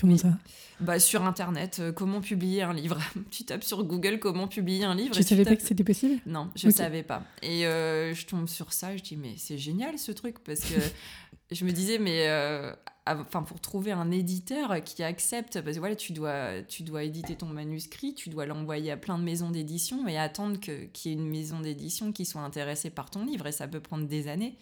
Comment 0.00 0.16
ça 0.16 0.38
bah, 0.80 0.98
Sur 0.98 1.22
Internet, 1.24 1.78
euh, 1.80 1.92
comment 1.92 2.20
publier 2.20 2.62
un 2.62 2.74
livre. 2.74 2.98
tu 3.30 3.44
tapes 3.44 3.64
sur 3.64 3.84
Google 3.84 4.18
comment 4.18 4.48
publier 4.48 4.84
un 4.84 4.94
livre. 4.94 5.14
Tu 5.14 5.22
savais 5.22 5.44
pas 5.44 5.56
que 5.56 5.62
c'était 5.62 5.84
possible 5.84 6.20
Non, 6.26 6.50
je 6.56 6.66
ne 6.66 6.72
savais 6.72 7.02
pas. 7.02 7.22
Et 7.42 7.66
euh, 7.66 8.14
je 8.14 8.26
tombe 8.26 8.48
sur 8.48 8.72
ça, 8.72 8.96
je 8.96 9.02
dis, 9.02 9.16
mais 9.16 9.34
c'est 9.36 9.58
génial 9.58 9.98
ce 9.98 10.12
truc, 10.12 10.38
parce 10.40 10.60
que 10.60 10.74
je 11.52 11.64
me 11.64 11.70
disais, 11.70 11.98
mais 11.98 12.26
euh, 12.26 12.74
enfin, 13.06 13.42
pour 13.42 13.60
trouver 13.60 13.92
un 13.92 14.10
éditeur 14.10 14.82
qui 14.82 15.04
accepte, 15.04 15.60
parce 15.60 15.76
que 15.76 15.80
voilà, 15.80 15.94
tu 15.94 16.12
dois, 16.12 16.62
tu 16.62 16.82
dois 16.82 17.04
éditer 17.04 17.36
ton 17.36 17.46
manuscrit, 17.46 18.14
tu 18.14 18.28
dois 18.28 18.46
l'envoyer 18.46 18.90
à 18.90 18.96
plein 18.96 19.18
de 19.18 19.24
maisons 19.24 19.50
d'édition 19.50 20.08
et 20.08 20.18
attendre 20.18 20.58
qu'il 20.58 20.88
y 21.04 21.08
ait 21.14 21.16
une 21.16 21.28
maison 21.28 21.60
d'édition 21.60 22.10
qui 22.10 22.24
soit 22.24 22.42
intéressée 22.42 22.90
par 22.90 23.10
ton 23.10 23.24
livre, 23.24 23.46
et 23.46 23.52
ça 23.52 23.68
peut 23.68 23.80
prendre 23.80 24.08
des 24.08 24.26
années. 24.26 24.56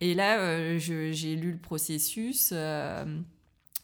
Et 0.00 0.14
là, 0.14 0.78
j'ai 0.78 1.36
lu 1.36 1.52
le 1.52 1.58
processus. 1.58 2.52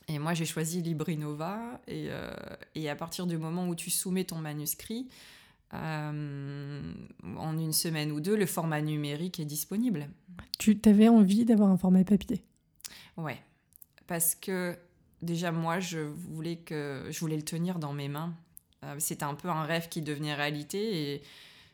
Et 0.08 0.18
moi, 0.18 0.34
j'ai 0.34 0.44
choisi 0.44 0.82
Librinova. 0.82 1.80
Et, 1.86 2.06
euh, 2.10 2.30
et, 2.74 2.88
à 2.88 2.96
partir 2.96 3.26
du 3.26 3.38
moment 3.38 3.68
où 3.68 3.74
tu 3.74 3.90
soumets 3.90 4.24
ton 4.24 4.38
manuscrit, 4.38 5.08
euh, 5.72 6.92
en 7.36 7.58
une 7.58 7.72
semaine 7.72 8.12
ou 8.12 8.20
deux, 8.20 8.36
le 8.36 8.46
format 8.46 8.80
numérique 8.80 9.40
est 9.40 9.44
disponible. 9.44 10.08
Tu 10.58 10.78
avais 10.84 11.08
envie 11.08 11.44
d'avoir 11.44 11.70
un 11.70 11.76
format 11.76 12.04
papier? 12.04 12.42
Ouais. 13.16 13.40
Parce 14.06 14.34
que 14.34 14.76
déjà, 15.22 15.52
moi, 15.52 15.80
je 15.80 16.00
voulais, 16.00 16.56
que, 16.56 17.06
je 17.10 17.18
voulais 17.20 17.36
le 17.36 17.44
tenir 17.44 17.78
dans 17.78 17.92
mes 17.92 18.08
mains. 18.08 18.34
Euh, 18.84 18.96
c'était 18.98 19.24
un 19.24 19.34
peu 19.34 19.48
un 19.48 19.64
rêve 19.64 19.88
qui 19.88 20.02
devenait 20.02 20.34
réalité. 20.34 21.14
Et 21.14 21.22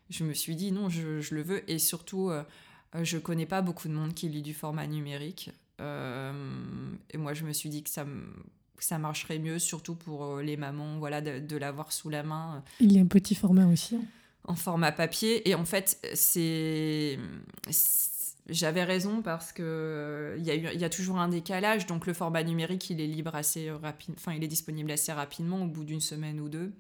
je 0.09 0.25
me 0.25 0.35
suis 0.35 0.55
dit, 0.55 0.71
non, 0.71 0.89
je, 0.89 1.21
je 1.21 1.35
le 1.35 1.43
veux. 1.43 1.69
Et 1.69 1.81
surtout, 1.81 2.31
je 3.03 3.19
connais 3.19 3.47
pas 3.47 3.61
beaucoup 3.61 3.89
de 3.89 3.93
monde 3.93 4.15
qui 4.15 4.29
lit 4.29 4.43
du 4.43 4.55
format 4.55 4.87
numérique. 4.87 5.51
Euh, 5.81 6.33
et 7.11 7.19
moi, 7.19 7.35
je 7.35 7.45
me 7.45 7.53
suis 7.53 7.69
dit 7.69 7.83
que 7.83 7.91
ça, 7.91 8.07
ça 8.79 8.99
marcherait 8.99 9.39
mieux, 9.39 9.59
surtout 9.59 9.95
pour 9.95 10.25
euh, 10.25 10.43
les 10.43 10.57
mamans, 10.57 10.99
voilà, 10.99 11.21
de, 11.21 11.57
l'avoir 11.57 11.93
sous 11.93 12.11
la 12.11 12.23
main. 12.23 12.63
Il 12.81 12.93
y 12.93 12.99
a 12.99 13.03
un 13.03 13.07
petit 13.07 13.35
format 13.35 13.67
aussi. 13.67 13.97
Hein. 13.97 14.05
En 14.45 14.55
format 14.55 14.93
papier. 14.93 15.49
Et 15.49 15.55
en 15.55 15.65
fait, 15.65 15.99
c'est 16.15 17.19
j'avais 18.49 18.83
raison 18.83 19.23
parce 19.23 19.53
que 19.53 20.35
il 20.39 20.45
y, 20.45 20.51
a 20.51 20.55
il 20.55 20.81
y 20.81 20.85
a 20.85 20.89
toujours 20.89 21.19
un 21.19 21.29
décalage. 21.29 21.87
Donc 21.87 22.07
le 22.07 22.15
format 22.15 22.43
numérique, 22.43 22.91
il 22.91 23.01
est 23.01 23.07
libre 23.07 23.35
assez 23.35 23.71
rapide, 23.71 24.15
enfin 24.17 24.33
il 24.33 24.43
est 24.43 24.49
disponible 24.49 24.91
assez 24.91 25.13
rapidement, 25.13 25.63
au 25.63 25.67
bout 25.67 25.85
d'une 25.85 26.01
semaine 26.01 26.41
ou 26.41 26.49
deux. 26.49 26.73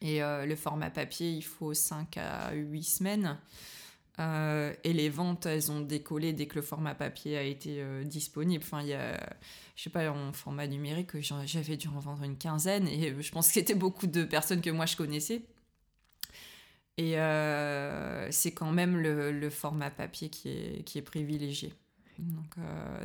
Et 0.00 0.22
euh, 0.22 0.46
le 0.46 0.56
format 0.56 0.90
papier, 0.90 1.30
il 1.30 1.42
faut 1.42 1.74
5 1.74 2.16
à 2.18 2.52
8 2.54 2.82
semaines. 2.84 3.38
Euh, 4.18 4.72
et 4.82 4.92
les 4.92 5.08
ventes, 5.08 5.46
elles 5.46 5.70
ont 5.70 5.80
décollé 5.80 6.32
dès 6.32 6.46
que 6.46 6.56
le 6.56 6.62
format 6.62 6.94
papier 6.94 7.36
a 7.36 7.42
été 7.42 7.76
euh, 7.80 8.04
disponible. 8.04 8.64
Enfin, 8.64 8.82
il 8.82 8.88
y 8.88 8.94
a, 8.94 9.18
je 9.76 9.82
sais 9.84 9.90
pas, 9.90 10.10
en 10.10 10.32
format 10.32 10.66
numérique, 10.66 11.10
j'avais 11.20 11.76
dû 11.76 11.88
en 11.88 12.00
vendre 12.00 12.24
une 12.24 12.36
quinzaine 12.36 12.88
et 12.88 13.14
je 13.20 13.32
pense 13.32 13.48
que 13.48 13.54
c'était 13.54 13.74
beaucoup 13.74 14.06
de 14.06 14.24
personnes 14.24 14.60
que 14.60 14.70
moi 14.70 14.86
je 14.86 14.96
connaissais. 14.96 15.42
Et 16.96 17.16
euh, 17.16 18.28
c'est 18.32 18.50
quand 18.50 18.72
même 18.72 18.96
le, 18.96 19.50
format 19.50 19.90
papier 19.90 20.30
qui 20.30 20.48
est, 20.48 20.82
qui 20.84 20.98
est 20.98 21.02
privilégié. 21.02 21.72
Donc, 22.18 22.56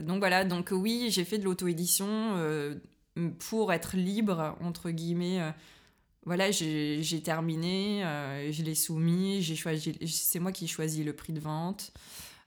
donc 0.01 0.17
voilà, 0.17 0.43
donc 0.43 0.69
oui, 0.71 1.09
j'ai 1.11 1.23
fait 1.23 1.37
de 1.37 1.43
l'auto-édition 1.43 2.79
pour 3.37 3.71
être 3.71 3.95
libre, 3.95 4.57
entre 4.59 4.89
guillemets 4.89 5.53
voilà, 6.25 6.51
j'ai 6.51 7.21
terminé, 7.23 8.03
euh, 8.05 8.51
je 8.51 8.63
l'ai 8.63 8.75
soumis, 8.75 9.41
j'ai 9.41 9.55
choisi, 9.55 9.97
c'est 10.05 10.39
moi 10.39 10.51
qui 10.51 10.67
choisis 10.67 11.03
le 11.05 11.13
prix 11.13 11.33
de 11.33 11.39
vente. 11.39 11.91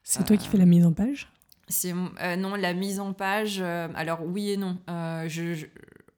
C'est 0.02 0.24
toi 0.24 0.36
qui 0.36 0.48
fais 0.48 0.58
la 0.58 0.66
mise 0.66 0.84
en 0.84 0.92
page? 0.92 1.28
C'est 1.68 1.92
euh, 1.92 2.36
non 2.36 2.54
la 2.54 2.74
mise 2.74 3.00
en 3.00 3.12
page. 3.12 3.58
Euh, 3.60 3.88
alors 3.94 4.24
oui 4.24 4.50
et 4.50 4.56
non. 4.56 4.78
Je, 4.86 5.66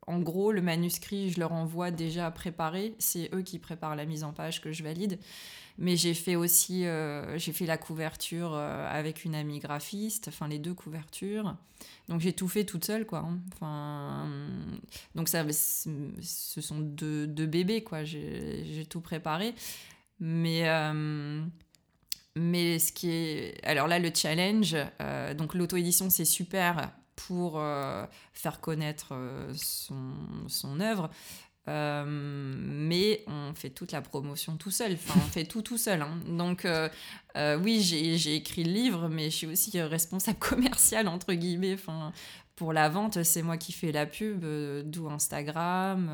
en 0.06 0.20
gros, 0.20 0.52
le 0.52 0.62
manuscrit, 0.62 1.30
je 1.30 1.40
leur 1.40 1.52
envoie 1.52 1.90
déjà 1.90 2.30
préparé. 2.30 2.94
C'est 2.98 3.30
eux 3.34 3.42
qui 3.42 3.58
préparent 3.58 3.96
la 3.96 4.04
mise 4.04 4.24
en 4.24 4.32
page 4.32 4.60
que 4.60 4.72
je 4.72 4.82
valide. 4.84 5.18
Mais 5.78 5.96
j'ai 5.96 6.14
fait 6.14 6.34
aussi, 6.36 6.84
j'ai 7.36 7.52
fait 7.52 7.66
la 7.66 7.78
couverture 7.78 8.54
avec 8.54 9.24
une 9.24 9.36
amie 9.36 9.60
graphiste, 9.60 10.26
enfin 10.28 10.48
les 10.48 10.58
deux 10.58 10.74
couvertures. 10.74 11.54
Donc 12.08 12.20
j'ai 12.20 12.32
tout 12.32 12.48
fait 12.48 12.64
toute 12.64 12.84
seule, 12.84 13.06
quoi. 13.06 13.20
Hein. 13.20 13.38
Enfin, 13.54 14.28
donc 15.14 15.28
ça, 15.28 15.44
ce 15.50 16.60
sont 16.60 16.80
deux, 16.80 17.26
bébés, 17.26 17.82
quoi. 17.82 18.04
J'ai 18.04 18.86
tout 18.88 19.00
préparé. 19.00 19.54
Mais, 20.20 20.68
euh, 20.68 21.44
mais 22.34 22.78
ce 22.78 22.92
qui 22.92 23.10
est... 23.10 23.64
Alors 23.64 23.86
là, 23.86 23.98
le 23.98 24.10
challenge, 24.14 24.76
euh, 25.00 25.34
donc 25.34 25.54
l'auto-édition, 25.54 26.10
c'est 26.10 26.24
super 26.24 26.92
pour 27.14 27.58
euh, 27.58 28.06
faire 28.32 28.60
connaître 28.60 29.14
son, 29.54 30.14
son 30.48 30.80
œuvre. 30.80 31.10
Euh, 31.68 32.04
mais 32.06 33.22
on 33.26 33.52
fait 33.54 33.68
toute 33.68 33.92
la 33.92 34.00
promotion 34.00 34.56
tout 34.56 34.70
seul, 34.70 34.94
enfin 34.94 35.20
on 35.22 35.28
fait 35.28 35.44
tout 35.44 35.60
tout 35.60 35.76
seul. 35.76 36.00
Hein. 36.00 36.18
Donc 36.26 36.64
euh, 36.64 36.88
euh, 37.36 37.58
oui, 37.62 37.80
j'ai 37.82 38.34
écrit 38.34 38.64
le 38.64 38.72
livre, 38.72 39.08
mais 39.08 39.24
je 39.24 39.36
suis 39.36 39.46
aussi 39.46 39.78
responsable 39.80 40.38
commercial 40.40 41.08
entre 41.08 41.34
guillemets. 41.34 41.74
Enfin, 41.74 42.12
pour 42.56 42.72
la 42.72 42.88
vente, 42.88 43.22
c'est 43.22 43.42
moi 43.42 43.56
qui 43.58 43.72
fais 43.72 43.92
la 43.92 44.06
pub, 44.06 44.44
d'où 44.84 45.08
Instagram, 45.08 46.10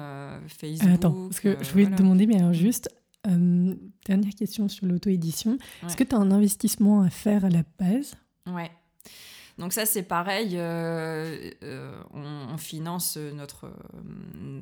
Facebook. 0.49 0.91
Attends, 0.93 1.29
parce 1.29 1.41
que 1.41 1.57
je 1.63 1.71
voulais 1.71 1.87
te 1.87 1.97
demander, 1.97 2.27
mais 2.27 2.37
alors 2.37 2.53
juste, 2.53 2.91
dernière 3.25 4.35
question 4.37 4.69
sur 4.69 4.85
l'auto-édition. 4.85 5.57
Est-ce 5.87 5.97
que 5.97 6.05
tu 6.05 6.15
as 6.15 6.19
un 6.19 6.31
investissement 6.31 7.01
à 7.01 7.09
faire 7.09 7.47
à 7.47 7.49
la 7.49 7.63
base? 7.79 8.15
Ouais. 8.47 8.71
Donc 9.59 9.73
ça, 9.73 9.87
c'est 9.87 10.03
pareil, 10.03 10.55
euh, 10.55 11.51
euh, 11.63 12.03
on, 12.13 12.59
finance 12.59 13.17
notre, 13.17 13.73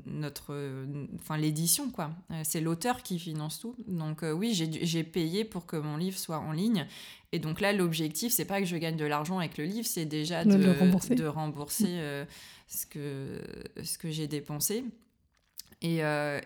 notre, 0.07 0.55
enfin 1.15 1.39
l'édition 1.39 1.91
quoi. 1.91 2.11
C'est 2.45 2.61
l'auteur 2.61 3.03
qui 3.03 3.19
finance 3.19 3.59
tout. 3.59 3.75
Donc 3.87 4.23
euh, 4.23 4.33
oui, 4.33 4.53
j'ai 4.53 5.05
payé 5.05 5.45
pour 5.45 5.65
que 5.65 5.77
mon 5.77 5.97
livre 5.97 6.19
soit 6.19 6.39
en 6.39 6.53
ligne. 6.53 6.87
Et 7.33 7.39
donc 7.39 7.63
là, 7.63 7.73
l'objectif, 7.73 8.33
c'est 8.33 8.45
pas 8.45 8.61
que 8.61 8.67
je 8.67 8.77
gagne 8.77 8.97
de 8.97 9.07
l'argent 9.07 9.39
avec 9.39 9.57
le 9.57 9.65
livre, 9.65 9.87
c'est 9.87 10.05
déjà 10.05 10.45
de, 10.45 10.79
rembourser, 10.79 11.15
de 11.15 11.25
rembourser 11.25 12.25
ce 12.69 12.85
que, 12.85 13.41
ce 13.83 13.97
que 13.97 14.11
j'ai 14.11 14.29
dépensé. 14.29 14.85
Et, 15.81 16.01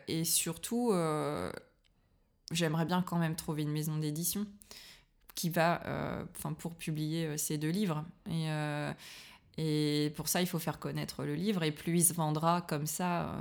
et 0.07 0.24
surtout, 0.24 0.92
j'aimerais 2.53 2.84
bien 2.84 3.03
quand 3.03 3.18
même 3.18 3.34
trouver 3.34 3.62
une 3.62 3.72
maison 3.72 3.97
d'édition 3.97 4.47
qui 5.37 5.51
va, 5.51 5.82
euh, 5.87 6.24
enfin, 6.37 6.55
pour 6.55 6.74
publier 6.74 7.26
euh, 7.26 7.37
ces 7.37 7.59
deux 7.59 7.68
livres. 7.68 8.05
Et, 8.26 8.51
euh, 8.51 8.93
et 9.59 10.12
pour 10.16 10.28
ça, 10.28 10.41
il 10.41 10.49
faut 10.49 10.59
faire 10.59 10.80
connaître 10.80 11.24
le 11.24 11.37
livre. 11.37 11.62
Et 11.62 11.70
plus 11.70 11.99
il 11.99 12.05
se 12.05 12.14
vendra 12.14 12.62
comme 12.62 12.87
ça 12.87 13.39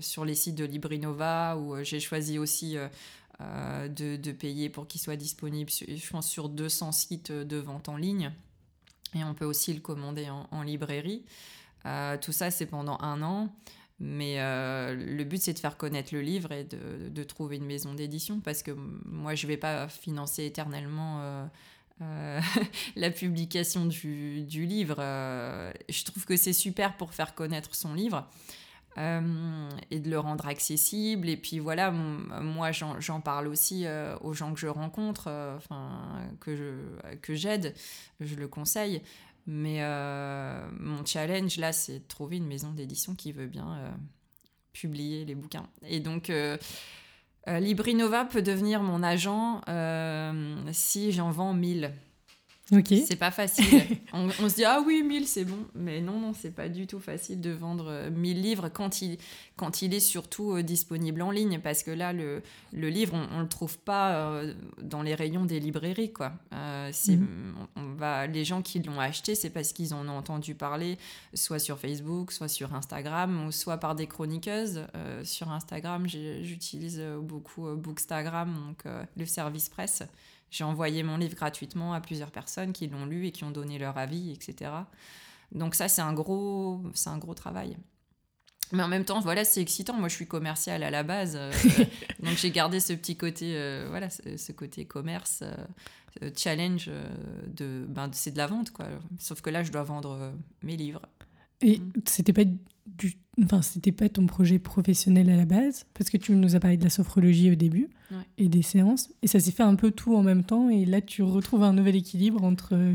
sur 0.00 0.24
les 0.24 0.34
sites 0.34 0.56
de 0.56 0.64
Librinova, 0.64 1.56
où 1.56 1.76
j'ai 1.84 2.00
choisi 2.00 2.40
aussi 2.40 2.76
de, 3.38 4.16
de, 4.16 4.32
payer 4.32 4.68
pour 4.68 4.88
qu'il 4.88 5.00
soit 5.00 5.14
disponible, 5.14 5.70
je 5.70 6.10
pense, 6.10 6.28
sur 6.28 6.48
200 6.48 6.90
sites 6.90 7.30
de 7.30 7.56
vente 7.56 7.88
en 7.88 7.96
ligne. 7.96 8.32
Et 9.14 9.22
on 9.22 9.32
peut 9.32 9.44
aussi 9.44 9.72
le 9.72 9.80
commander 9.80 10.28
en, 10.28 10.48
en 10.50 10.62
librairie. 10.62 11.24
tout 12.20 12.32
ça, 12.32 12.50
c'est 12.50 12.66
pendant 12.66 12.98
un 13.00 13.22
an. 13.22 13.54
Mais 13.98 14.40
euh, 14.40 14.94
le 14.94 15.24
but, 15.24 15.40
c'est 15.40 15.54
de 15.54 15.58
faire 15.58 15.76
connaître 15.76 16.12
le 16.12 16.20
livre 16.20 16.52
et 16.52 16.64
de, 16.64 17.08
de 17.08 17.22
trouver 17.22 17.56
une 17.56 17.64
maison 17.64 17.94
d'édition 17.94 18.40
parce 18.40 18.62
que 18.62 18.70
moi, 18.72 19.34
je 19.34 19.46
ne 19.46 19.52
vais 19.52 19.56
pas 19.56 19.88
financer 19.88 20.44
éternellement 20.44 21.20
euh, 21.20 21.46
euh, 22.02 22.40
la 22.96 23.10
publication 23.10 23.86
du, 23.86 24.42
du 24.42 24.66
livre. 24.66 24.96
je 25.88 26.04
trouve 26.04 26.26
que 26.26 26.36
c'est 26.36 26.52
super 26.52 26.96
pour 26.98 27.14
faire 27.14 27.34
connaître 27.34 27.74
son 27.74 27.94
livre. 27.94 28.28
et 28.98 30.00
de 30.00 30.10
le 30.10 30.18
rendre 30.18 30.46
accessible. 30.46 31.30
Et 31.30 31.38
puis 31.38 31.58
voilà, 31.58 31.90
moi 31.90 32.72
j'en 32.72 33.20
parle 33.22 33.48
aussi 33.48 33.86
aux 34.20 34.34
gens 34.34 34.52
que 34.52 34.60
je 34.60 34.66
rencontre, 34.66 35.30
enfin 35.56 36.28
que 36.40 37.34
j'aide, 37.34 37.74
je 38.20 38.34
le 38.34 38.46
conseille. 38.46 39.00
Mais 39.46 39.78
euh, 39.80 40.68
mon 40.78 41.04
challenge 41.04 41.56
là, 41.58 41.72
c'est 41.72 42.00
de 42.00 42.08
trouver 42.08 42.36
une 42.36 42.46
maison 42.46 42.72
d'édition 42.72 43.14
qui 43.14 43.32
veut 43.32 43.46
bien 43.46 43.76
euh, 43.76 43.90
publier 44.72 45.24
les 45.24 45.34
bouquins. 45.34 45.68
Et 45.86 46.00
donc, 46.00 46.32
Librinova 47.46 48.24
peut 48.24 48.42
devenir 48.42 48.82
mon 48.82 49.02
agent 49.02 49.62
si 50.72 51.12
j'en 51.12 51.30
vends 51.30 51.54
1000. 51.54 51.92
C'est 53.06 53.16
pas 53.16 53.30
facile. 53.30 53.64
on, 54.12 54.28
se 54.30 54.54
dit, 54.56 54.64
ah 54.64 54.82
oui, 54.84 55.02
1000, 55.04 55.28
c'est 55.28 55.44
bon. 55.44 55.58
Mais 55.74 56.00
non, 56.00 56.18
non, 56.18 56.32
c'est 56.32 56.50
pas 56.50 56.68
du 56.68 56.88
tout 56.88 56.98
facile 56.98 57.40
de 57.40 57.50
vendre 57.50 58.08
1000 58.10 58.36
euh, 58.36 58.40
livres 58.40 58.68
quand 58.68 59.02
il, 59.02 59.18
quand 59.54 59.82
il 59.82 59.94
est 59.94 60.00
surtout 60.00 60.52
euh, 60.52 60.62
disponible 60.64 61.22
en 61.22 61.30
ligne. 61.30 61.60
Parce 61.60 61.84
que 61.84 61.92
là, 61.92 62.12
le, 62.12 62.42
le 62.72 62.88
livre, 62.88 63.14
on, 63.14 63.36
ne 63.36 63.42
le 63.42 63.48
trouve 63.48 63.78
pas 63.78 64.16
euh, 64.16 64.54
dans 64.82 65.02
les 65.02 65.14
rayons 65.14 65.44
des 65.44 65.60
librairies. 65.60 66.12
Quoi. 66.12 66.32
Mhm. 66.50 67.54
on, 67.76 67.94
va, 67.94 68.26
les 68.26 68.44
gens 68.44 68.62
qui 68.62 68.80
l'ont 68.80 68.98
acheté, 68.98 69.36
c'est 69.36 69.50
parce 69.50 69.72
qu'ils 69.72 69.94
en 69.94 70.08
ont 70.08 70.18
entendu 70.18 70.56
parler, 70.56 70.98
soit 71.34 71.60
sur 71.60 71.78
Facebook, 71.78 72.32
soit 72.32 72.48
sur 72.48 72.74
Instagram, 72.74 73.46
ou 73.46 73.52
soit 73.52 73.78
par 73.78 73.94
des 73.94 74.08
chroniqueuses. 74.08 74.82
sur 75.22 75.50
Instagram, 75.52 76.06
j'utilise 76.08 77.00
beaucoup 77.20 77.68
Bookstagram, 77.76 78.52
donc 78.54 78.84
le 79.16 79.26
service 79.26 79.68
presse. 79.68 80.02
J'ai 80.50 80.64
envoyé 80.64 81.02
mon 81.02 81.16
livre 81.16 81.34
gratuitement 81.34 81.92
à 81.92 82.00
plusieurs 82.00 82.30
personnes 82.30 82.72
qui 82.72 82.86
l'ont 82.86 83.06
lu 83.06 83.26
et 83.26 83.32
qui 83.32 83.44
ont 83.44 83.50
donné 83.50 83.78
leur 83.78 83.98
avis, 83.98 84.30
etc. 84.30 84.70
Donc 85.52 85.74
ça, 85.74 85.88
c'est 85.88 86.02
un 86.02 86.12
gros, 86.12 86.82
c'est 86.94 87.10
un 87.10 87.18
gros 87.18 87.34
travail. 87.34 87.76
Mais 88.72 88.82
en 88.82 88.88
même 88.88 89.04
temps, 89.04 89.20
voilà, 89.20 89.44
c'est 89.44 89.60
excitant. 89.60 89.94
Moi, 89.94 90.08
je 90.08 90.14
suis 90.14 90.26
commerciale 90.26 90.82
à 90.82 90.90
la 90.90 91.02
base, 91.02 91.36
euh, 91.36 91.52
donc 92.22 92.36
j'ai 92.36 92.50
gardé 92.50 92.80
ce 92.80 92.92
petit 92.92 93.16
côté, 93.16 93.52
euh, 93.56 93.86
voilà, 93.88 94.08
ce, 94.10 94.52
côté 94.52 94.84
commerce, 94.84 95.44
euh, 96.22 96.30
challenge 96.36 96.90
de, 97.46 97.86
ben, 97.88 98.10
c'est 98.12 98.32
de 98.32 98.38
la 98.38 98.46
vente, 98.46 98.72
quoi. 98.72 98.86
Sauf 99.18 99.40
que 99.40 99.50
là, 99.50 99.62
je 99.62 99.70
dois 99.70 99.84
vendre 99.84 100.32
mes 100.62 100.76
livres. 100.76 101.02
Et 101.60 101.78
mm. 101.78 101.92
c'était 102.06 102.32
pas 102.32 102.44
enfin, 103.44 103.62
c'était 103.62 103.92
pas 103.92 104.08
ton 104.08 104.26
projet 104.26 104.58
professionnel 104.58 105.30
à 105.30 105.36
la 105.36 105.44
base, 105.44 105.86
parce 105.94 106.10
que 106.10 106.16
tu 106.16 106.32
nous 106.32 106.56
as 106.56 106.60
parlé 106.60 106.76
de 106.76 106.84
la 106.84 106.90
sophrologie 106.90 107.50
au 107.50 107.54
début 107.54 107.88
et 108.38 108.48
des 108.48 108.62
séances, 108.62 109.10
et 109.22 109.26
ça 109.26 109.40
s'est 109.40 109.50
fait 109.50 109.62
un 109.62 109.74
peu 109.74 109.90
tout 109.90 110.16
en 110.16 110.22
même 110.22 110.44
temps, 110.44 110.70
et 110.70 110.84
là 110.84 111.00
tu 111.00 111.22
retrouves 111.22 111.62
un 111.62 111.72
nouvel 111.72 111.96
équilibre 111.96 112.44
entre 112.44 112.74
euh, 112.74 112.94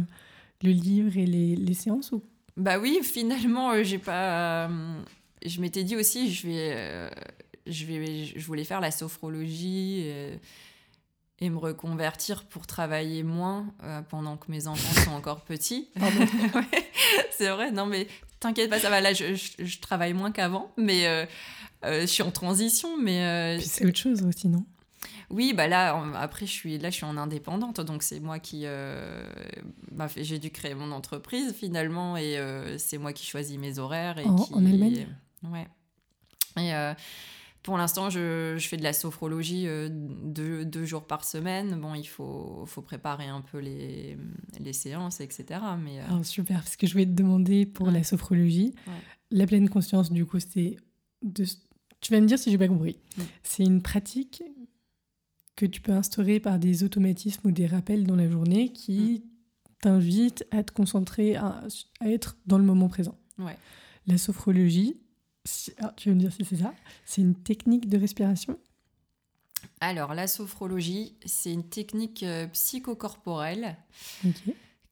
le 0.64 0.72
livre 0.72 1.18
et 1.18 1.26
les, 1.26 1.56
les 1.56 1.74
séances 1.74 2.12
ou... 2.12 2.24
Bah 2.58 2.80
oui, 2.80 3.00
finalement, 3.02 3.72
euh, 3.72 3.84
j'ai 3.84 3.98
pas. 3.98 4.68
Euh, 4.68 5.02
je 5.46 5.62
m'étais 5.62 5.84
dit 5.84 5.96
aussi, 5.96 6.32
je 6.32 6.48
vais, 6.48 7.10
je 7.66 7.86
vais, 7.86 8.26
je 8.26 8.46
voulais 8.46 8.66
faire 8.66 8.82
la 8.82 8.92
sophrologie. 8.92 10.02
Et, 10.02 10.40
me 11.50 11.58
reconvertir 11.58 12.46
pour 12.46 12.68
travailler 12.68 13.24
moins 13.24 13.68
pendant 14.10 14.38
que 14.38 14.52
mes 14.52 14.68
enfants 14.68 15.02
sont 15.02 15.12
encore 15.12 15.42
petits. 15.42 15.90
c'est 17.32 17.50
vrai, 17.50 17.72
non 17.72 17.86
mais 17.86 18.08
t'inquiète 18.42 18.70
pas, 18.70 18.80
ça 18.80 18.90
va. 18.90 19.00
Là, 19.00 19.14
je, 19.14 19.36
je, 19.36 19.80
travaille 19.80 20.14
moins 20.14 20.32
qu'avant, 20.32 20.74
mais 20.76 21.08
euh, 21.08 21.26
euh, 21.86 22.02
je 22.02 22.08
suis 22.08 22.24
en 22.24 22.32
transition. 22.32 22.98
Mais 23.02 23.22
euh, 23.22 23.60
c'est 23.62 23.86
autre 23.86 24.00
chose 24.00 24.24
aussi, 24.24 24.50
non? 24.50 24.66
Oui, 25.30 25.54
bah 25.54 25.70
là, 25.70 25.98
après, 26.16 26.46
je 26.46 26.52
suis 26.52 26.78
là, 26.78 26.90
je 26.90 26.96
suis 26.96 27.06
en 27.06 27.16
indépendante, 27.16 27.80
donc 27.80 28.04
c'est 28.04 28.20
moi 28.20 28.40
qui, 28.40 28.66
bah, 29.90 30.08
j'ai 30.18 30.40
dû 30.40 30.50
créer 30.50 30.76
mon 30.76 30.92
entreprise 30.92 31.54
finalement, 31.54 32.18
et 32.18 32.38
c'est 32.78 32.98
moi 32.98 33.14
qui 33.14 33.26
choisis 33.26 33.58
mes 33.58 33.80
horaires 33.80 34.18
et 34.18 34.24
qui, 34.24 34.54
en 34.54 34.66
Allemagne? 34.66 35.08
Ouais. 35.44 35.68
Et 36.58 36.74
pour 37.64 37.78
l'instant, 37.78 38.10
je, 38.10 38.56
je, 38.58 38.68
fais 38.68 38.78
de 38.78 38.84
la 38.84 38.94
sophrologie 38.94 39.68
euh, 39.68 39.88
deux, 39.92 40.66
deux, 40.66 40.86
jours 40.86 41.06
par 41.06 41.24
semaine. 41.24 41.80
Bon, 41.80 41.94
il 41.94 42.08
faut, 42.08 42.64
faut 42.66 42.82
préparer 42.82 43.28
un 43.28 43.42
peu 43.42 43.60
les, 43.60 44.18
les 44.60 44.74
séances, 44.74 45.22
etc. 45.22 45.60
Mais, 45.80 46.00
euh, 46.00 46.24
super, 46.24 46.58
parce 46.58 46.76
que 46.76 46.88
je 46.88 46.96
vais 46.96 47.06
te 47.06 47.12
demander 47.12 47.66
pour 47.66 47.92
la 47.92 48.04
sophrologie, 48.04 48.74
la 49.30 49.46
pleine 49.46 49.70
conscience, 49.70 50.12
du 50.12 50.26
coup, 50.26 50.40
c'est... 50.40 50.78
De... 51.22 51.46
Tu 52.00 52.12
vas 52.12 52.20
me 52.20 52.26
dire 52.26 52.40
si 52.40 52.50
j'ai 52.50 52.58
pas 52.58 52.68
compris. 52.68 52.98
C'est 53.44 53.64
une 53.64 53.84
pratique 53.84 54.44
que 55.56 55.68
tu 55.68 55.82
peux 55.82 55.92
instaurer 55.92 56.40
par 56.40 56.58
des 56.58 56.84
automatismes 56.84 57.48
ou 57.48 57.52
des 57.52 57.68
rappels 57.68 58.08
dans 58.08 58.16
la 58.16 58.28
journée 58.28 58.70
qui 58.70 59.24
t'invitent 59.82 60.46
à 60.50 60.64
te 60.64 60.72
concentrer, 60.72 61.36
à, 61.36 61.62
à, 62.00 62.10
être 62.10 62.38
dans 62.48 62.58
le 62.58 62.64
moment 62.64 62.88
présent. 62.88 63.20
Ouais. 63.38 63.56
La 64.08 64.18
sophrologie, 64.18 65.01
ah, 65.80 65.94
tu 65.98 66.10
veux 66.10 66.16
me 66.16 66.20
dire 66.20 66.32
si 66.32 66.46
c'est 66.46 66.58
ça? 66.58 66.74
C'est 67.06 67.22
une 67.22 67.36
technique 67.36 67.90
de 67.90 67.98
respiration? 67.98 68.58
Alors, 69.80 70.14
la 70.14 70.28
sophrologie, 70.28 71.16
c'est 71.26 71.52
une 71.52 71.68
technique 71.68 72.24
euh, 72.24 72.48
psychocorporelle 72.48 73.78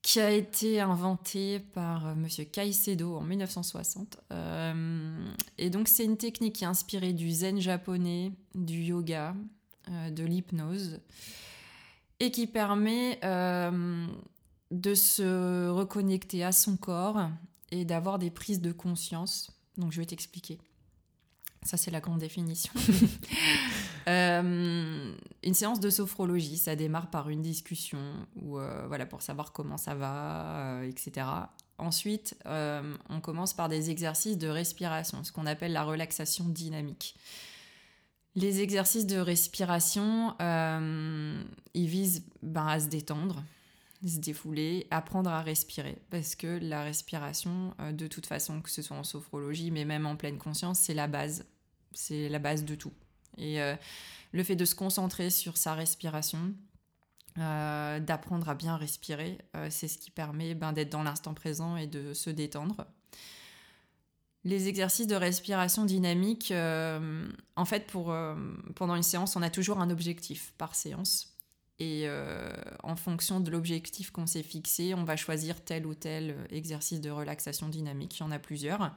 qui 0.02 0.20
a 0.20 0.32
été 0.32 0.80
inventée 0.80 1.60
par 1.60 2.08
euh, 2.08 2.16
Monsieur 2.16 2.45
Caicedo 2.45 3.16
en 3.16 3.22
1960. 3.22 4.18
Euh, 4.32 5.26
et 5.58 5.70
donc, 5.70 5.88
c'est 5.88 6.06
une 6.06 6.18
technique 6.18 6.56
qui 6.56 6.64
est 6.64 6.68
inspirée 6.68 7.14
du 7.14 7.32
zen 7.32 7.60
japonais, 7.60 8.32
du 8.56 8.82
yoga, 8.82 9.36
de 10.12 10.24
l'hypnose, 10.24 11.00
et 12.20 12.30
qui 12.30 12.45
permet 12.45 13.20
de 13.24 14.93
se 14.93 15.68
reconnecter 15.70 16.43
à 16.43 16.52
son 16.52 16.78
corps 16.78 17.28
et 17.72 17.86
d'avoir 17.86 18.20
des 18.20 18.30
prises 18.30 18.62
de 18.62 18.72
conscience 18.72 19.59
donc 19.80 19.91
je 19.91 19.99
vais 19.99 20.05
t'expliquer. 20.05 20.59
Ça, 21.63 21.75
c'est 21.75 21.91
la 21.91 21.99
grande 21.99 22.19
définition. 22.19 22.73
Euh, 24.07 25.13
une 25.43 25.53
séance 25.53 25.80
de 25.80 25.91
sophrologie, 25.91 26.57
ça 26.57 26.75
démarre 26.75 27.11
par 27.11 27.30
une 27.30 27.43
discussion 27.43 27.99
ou 28.41 28.57
euh, 28.57 28.88
voilà, 28.88 29.05
pour 29.05 29.21
savoir 29.21 29.51
comment 29.51 29.77
ça 29.77 29.93
va, 29.93 30.80
euh, 30.80 30.89
etc. 30.89 31.27
Ensuite, 31.77 32.36
on 32.45 33.21
commence 33.21 33.53
par 33.53 33.69
des 33.69 33.91
exercices 33.91 34.39
de 34.39 34.47
respiration, 34.47 35.23
ce 35.23 35.32
qu'on 35.32 35.45
appelle 35.45 35.73
la 35.73 35.84
relaxation 35.84 36.45
dynamique. 36.45 37.17
Les 38.36 38.61
exercices 38.61 39.05
de 39.05 39.19
respiration, 39.19 40.34
ils 40.39 41.88
visent 41.88 42.25
ben, 42.41 42.65
à 42.65 42.80
se 42.80 42.88
détendre, 42.88 43.43
se 44.08 44.18
défouler, 44.18 44.88
apprendre 44.91 45.30
à 45.30 45.41
respirer. 45.41 45.97
Parce 46.10 46.36
que 46.36 46.60
la 46.62 46.84
respiration, 46.84 47.74
euh, 47.80 47.91
de 47.91 48.08
toute 48.08 48.26
façon, 48.26 48.62
que 48.62 48.70
ce 48.70 48.82
soit 48.82 48.95
en 48.95 49.04
sophrologie, 49.04 49.72
mais 49.72 49.86
même 49.86 50.06
en 50.06 50.16
pleine 50.16 50.38
conscience, 50.38 50.80
c'est 50.80 50.93
la 50.93 51.08
base. 51.08 51.45
C'est 51.93 52.30
la 52.30 52.39
base 52.39 52.64
de 52.64 52.76
tout. 52.76 52.93
Et 53.38 53.62
euh, 53.62 53.76
le 54.32 54.43
fait 54.43 54.56
de 54.56 54.66
se 54.66 54.76
concentrer 54.76 55.30
sur 55.30 55.58
sa 55.58 55.74
respiration, 55.74 56.54
euh, 57.38 58.00
d'apprendre 58.00 58.47
à 58.50 58.56
bien 58.56 58.78
respirer, 58.78 59.38
c'est 59.70 59.88
ce 59.88 59.97
qui 59.97 60.12
permet 60.12 60.56
ben, 60.56 60.74
d'être 60.74 60.91
dans 60.91 61.04
l'instant 61.04 61.34
présent 61.34 61.78
et 61.78 61.88
de 61.88 62.14
se 62.14 62.30
détendre. 62.30 62.86
Les 64.45 64.68
exercices 64.68 65.08
de 65.08 65.16
respiration 65.16 65.84
dynamique, 65.86 66.54
en 66.54 67.66
fait, 67.66 67.91
pendant 68.76 68.95
une 68.95 69.04
séance, 69.04 69.36
on 69.36 69.41
a 69.41 69.50
toujours 69.50 69.80
un 69.80 69.89
objectif 69.89 70.54
par 70.58 70.76
séance. 70.76 71.38
Et 71.80 72.03
euh, 72.05 72.51
en 72.84 72.97
fonction 72.97 73.39
de 73.39 73.49
l'objectif 73.49 74.11
qu'on 74.11 74.27
s'est 74.27 74.43
fixé, 74.43 74.93
on 74.93 75.05
va 75.05 75.15
choisir 75.15 75.63
tel 75.63 75.86
ou 75.88 75.93
tel 75.93 76.32
euh, 76.32 76.45
exercice 76.49 76.99
de 76.99 77.09
relaxation 77.09 77.69
dynamique. 77.69 78.17
Il 78.17 78.23
y 78.23 78.23
en 78.23 78.32
a 78.32 78.39
plusieurs. 78.39 78.93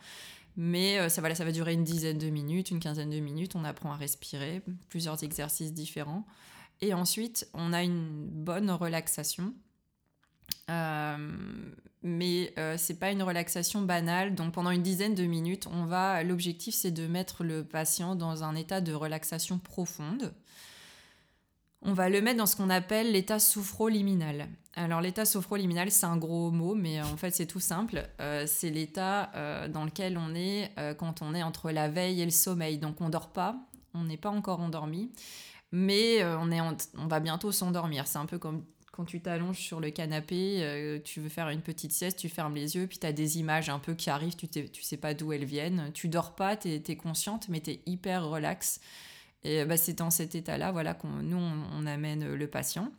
Mais 0.56 0.98
euh, 0.98 1.08
ça, 1.08 1.22
va, 1.22 1.32
ça 1.34 1.44
va 1.44 1.52
durer 1.52 1.74
une 1.74 1.84
dizaine 1.84 2.18
de 2.18 2.28
minutes, 2.28 2.72
une 2.72 2.80
quinzaine 2.80 3.10
de 3.10 3.20
minutes. 3.20 3.54
On 3.54 3.64
apprend 3.64 3.92
à 3.92 3.96
respirer, 3.96 4.62
plusieurs 4.88 5.22
exercices 5.22 5.72
différents. 5.72 6.26
Et 6.80 6.92
ensuite, 6.92 7.48
on 7.54 7.72
a 7.72 7.84
une 7.84 8.26
bonne 8.26 8.70
relaxation. 8.72 9.54
mais 12.02 12.52
euh, 12.58 12.74
c'est 12.76 12.98
pas 12.98 13.12
une 13.12 13.22
relaxation 13.22 13.82
banale. 13.82 14.34
Donc 14.34 14.54
pendant 14.54 14.70
une 14.70 14.82
dizaine 14.82 15.14
de 15.14 15.24
minutes, 15.24 15.68
on 15.68 15.84
va. 15.84 16.24
L'objectif 16.24 16.74
c'est 16.74 16.90
de 16.90 17.06
mettre 17.06 17.44
le 17.44 17.62
patient 17.62 18.16
dans 18.16 18.42
un 18.42 18.56
état 18.56 18.80
de 18.80 18.92
relaxation 18.92 19.60
profonde 19.60 20.34
on 21.82 21.92
va 21.92 22.08
le 22.08 22.20
mettre 22.20 22.38
dans 22.38 22.46
ce 22.46 22.56
qu'on 22.56 22.70
appelle 22.70 23.12
l'état 23.12 23.38
sophroliminal. 23.38 24.48
Alors 24.74 25.00
l'état 25.00 25.24
sophroliminal, 25.24 25.90
c'est 25.90 26.06
un 26.06 26.16
gros 26.16 26.50
mot, 26.50 26.74
mais 26.74 27.02
en 27.02 27.16
fait 27.16 27.32
c'est 27.32 27.46
tout 27.46 27.60
simple. 27.60 28.08
Euh, 28.20 28.44
c'est 28.46 28.70
l'état 28.70 29.30
euh, 29.34 29.68
dans 29.68 29.84
lequel 29.84 30.16
on 30.16 30.34
est 30.34 30.70
euh, 30.78 30.94
quand 30.94 31.20
on 31.22 31.34
est 31.34 31.42
entre 31.42 31.70
la 31.70 31.88
veille 31.88 32.22
et 32.22 32.24
le 32.24 32.30
sommeil. 32.30 32.78
Donc 32.78 33.00
on 33.00 33.10
dort 33.10 33.32
pas, 33.32 33.56
on 33.94 34.04
n'est 34.04 34.16
pas 34.16 34.30
encore 34.30 34.60
endormi, 34.60 35.10
mais 35.72 36.24
on, 36.24 36.50
est 36.50 36.60
on 36.60 37.06
va 37.06 37.20
bientôt 37.20 37.52
s'endormir. 37.52 38.06
C'est 38.06 38.18
un 38.18 38.26
peu 38.26 38.38
comme 38.38 38.64
quand 38.92 39.04
tu 39.04 39.20
t'allonges 39.20 39.58
sur 39.58 39.80
le 39.80 39.90
canapé, 39.90 41.00
tu 41.04 41.20
veux 41.20 41.30
faire 41.30 41.48
une 41.48 41.62
petite 41.62 41.92
sieste, 41.92 42.18
tu 42.18 42.28
fermes 42.28 42.54
les 42.54 42.76
yeux, 42.76 42.86
puis 42.86 42.98
tu 42.98 43.06
as 43.06 43.12
des 43.12 43.38
images 43.38 43.70
un 43.70 43.78
peu 43.78 43.94
qui 43.94 44.10
arrivent, 44.10 44.36
tu, 44.36 44.48
tu 44.48 44.82
sais 44.82 44.98
pas 44.98 45.14
d'où 45.14 45.32
elles 45.32 45.46
viennent. 45.46 45.90
Tu 45.94 46.08
dors 46.08 46.34
pas, 46.34 46.56
tu 46.56 46.68
es, 46.68 46.96
consciente, 46.96 47.48
mais 47.48 47.60
tu 47.60 47.70
es 47.70 47.80
hyper 47.86 48.26
relax. 48.26 48.80
Et 49.44 49.64
bah, 49.64 49.76
c'est 49.76 49.94
dans 49.94 50.10
cet 50.10 50.34
état-là 50.34 50.72
voilà, 50.72 50.94
qu'on 50.94 51.08
nous, 51.08 51.36
on, 51.38 51.86
amène 51.86 52.34
le 52.34 52.46
patient 52.46 52.92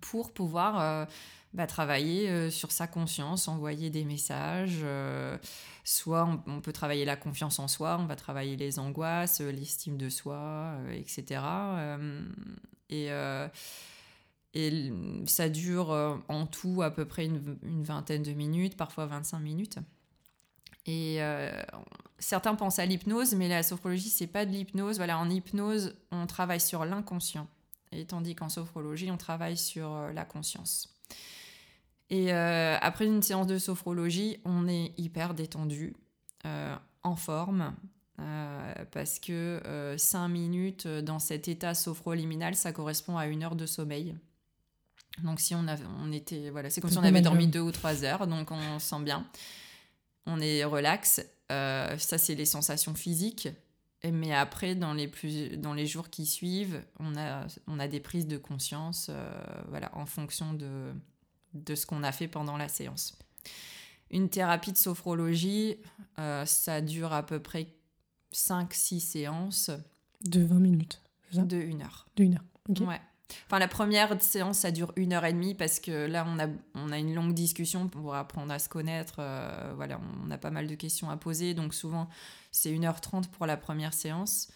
pour 0.00 0.32
pouvoir 0.32 0.80
euh, 0.80 1.04
bah, 1.52 1.66
travailler 1.66 2.30
euh, 2.30 2.50
sur 2.50 2.72
sa 2.72 2.86
conscience, 2.86 3.48
envoyer 3.48 3.90
des 3.90 4.04
messages. 4.04 4.80
Euh, 4.82 5.36
soit 5.84 6.28
on, 6.46 6.60
peut 6.60 6.72
travailler 6.72 7.04
la 7.04 7.16
confiance 7.16 7.58
en 7.58 7.68
soi, 7.68 7.98
on 8.00 8.06
va 8.06 8.16
travailler 8.16 8.56
les 8.56 8.78
angoisses, 8.78 9.40
l'estime 9.40 9.96
de 9.96 10.08
soi, 10.08 10.76
etc. 10.92 11.40
et, 12.90 13.08
et 14.54 14.92
ça 15.26 15.48
dure 15.48 16.22
en 16.28 16.46
tout 16.46 16.82
à 16.82 16.90
peu 16.90 17.06
près 17.06 17.24
une, 17.26 17.82
vingtaine 17.82 18.22
de 18.22 18.32
minutes, 18.32 18.76
parfois 18.76 19.06
25 19.06 19.40
minutes. 19.40 19.78
Et 20.86 21.18
certains 22.20 22.54
pensent 22.54 22.78
à 22.78 22.86
l'hypnose, 22.86 23.34
mais 23.34 23.48
la 23.48 23.62
sophrologie, 23.62 24.10
c'est 24.10 24.26
pas 24.26 24.46
de 24.46 24.52
l'hypnose. 24.52 24.98
Voilà, 24.98 25.18
en 25.18 25.28
hypnose, 25.28 25.96
on 26.12 26.26
travaille 26.26 26.60
sur 26.60 26.84
l'inconscient, 26.84 27.48
et 27.90 28.04
tandis 28.04 28.36
qu'en 28.36 28.48
sophrologie, 28.48 29.10
on 29.10 29.16
travaille 29.16 29.56
sur 29.56 29.92
euh, 29.92 30.12
la 30.12 30.24
conscience. 30.24 30.94
Et 32.10 32.32
euh, 32.32 32.76
après 32.80 33.06
une 33.06 33.22
séance 33.22 33.46
de 33.46 33.58
sophrologie, 33.58 34.38
on 34.44 34.68
est 34.68 34.92
hyper 34.98 35.34
détendu, 35.34 35.94
euh, 36.46 36.76
en 37.02 37.16
forme, 37.16 37.74
parce 38.90 39.18
que 39.18 39.94
5 39.96 40.28
minutes 40.28 40.86
dans 40.86 41.18
cet 41.18 41.48
état 41.48 41.72
sophroliminal, 41.72 42.54
ça 42.54 42.70
correspond 42.70 43.16
à 43.16 43.26
une 43.26 43.42
heure 43.42 43.56
de 43.56 43.64
sommeil. 43.64 44.14
Donc 45.24 45.40
si 45.40 45.54
on, 45.54 45.64
on 46.02 46.12
était, 46.12 46.50
voilà, 46.50 46.68
c'est 46.68 46.82
comme 46.82 46.90
si 46.90 46.98
on 46.98 47.02
avait 47.02 47.22
dormi 47.22 47.46
deux 47.46 47.60
ou 47.60 47.72
trois 47.72 48.04
heures, 48.04 48.26
donc 48.26 48.50
on 48.50 48.78
sent 48.78 49.00
bien. 49.04 49.26
On 50.26 50.40
est 50.40 50.64
relax 50.64 51.20
euh, 51.50 51.98
ça, 51.98 52.18
c'est 52.18 52.34
les 52.34 52.46
sensations 52.46 52.94
physiques. 52.94 53.48
Mais 54.10 54.32
après, 54.32 54.74
dans 54.74 54.94
les, 54.94 55.08
plus, 55.08 55.58
dans 55.58 55.74
les 55.74 55.86
jours 55.86 56.08
qui 56.08 56.24
suivent, 56.24 56.82
on 56.98 57.16
a, 57.16 57.46
on 57.66 57.78
a 57.78 57.86
des 57.86 58.00
prises 58.00 58.26
de 58.26 58.38
conscience 58.38 59.08
euh, 59.10 59.30
voilà, 59.68 59.94
en 59.94 60.06
fonction 60.06 60.54
de, 60.54 60.94
de 61.52 61.74
ce 61.74 61.84
qu'on 61.84 62.02
a 62.02 62.10
fait 62.10 62.28
pendant 62.28 62.56
la 62.56 62.68
séance. 62.68 63.18
Une 64.10 64.30
thérapie 64.30 64.72
de 64.72 64.78
sophrologie, 64.78 65.76
euh, 66.18 66.46
ça 66.46 66.80
dure 66.80 67.12
à 67.12 67.24
peu 67.26 67.40
près 67.40 67.66
5-6 68.32 69.00
séances. 69.00 69.70
De 70.24 70.42
20 70.44 70.60
minutes, 70.60 71.02
De 71.34 71.56
1 71.58 71.82
heure. 71.82 72.06
De 72.16 72.24
1 72.24 72.32
heure, 72.32 72.88
Ouais. 72.88 73.00
Enfin, 73.46 73.58
la 73.58 73.68
première 73.68 74.20
séance, 74.22 74.58
ça 74.58 74.70
dure 74.70 74.92
une 74.96 75.12
heure 75.12 75.24
et 75.24 75.32
demie 75.32 75.54
parce 75.54 75.80
que 75.80 76.06
là, 76.06 76.24
on 76.28 76.38
a, 76.38 76.46
on 76.74 76.92
a 76.92 76.98
une 76.98 77.14
longue 77.14 77.34
discussion 77.34 77.88
pour 77.88 78.14
apprendre 78.14 78.52
à 78.52 78.58
se 78.58 78.68
connaître. 78.68 79.16
Euh, 79.18 79.72
voilà, 79.76 80.00
on 80.24 80.30
a 80.30 80.38
pas 80.38 80.50
mal 80.50 80.66
de 80.66 80.74
questions 80.74 81.10
à 81.10 81.16
poser. 81.16 81.54
Donc, 81.54 81.74
souvent, 81.74 82.08
c'est 82.52 82.70
1h30 82.70 83.28
pour 83.28 83.46
la 83.46 83.56
première 83.56 83.94
séance. 83.94 84.48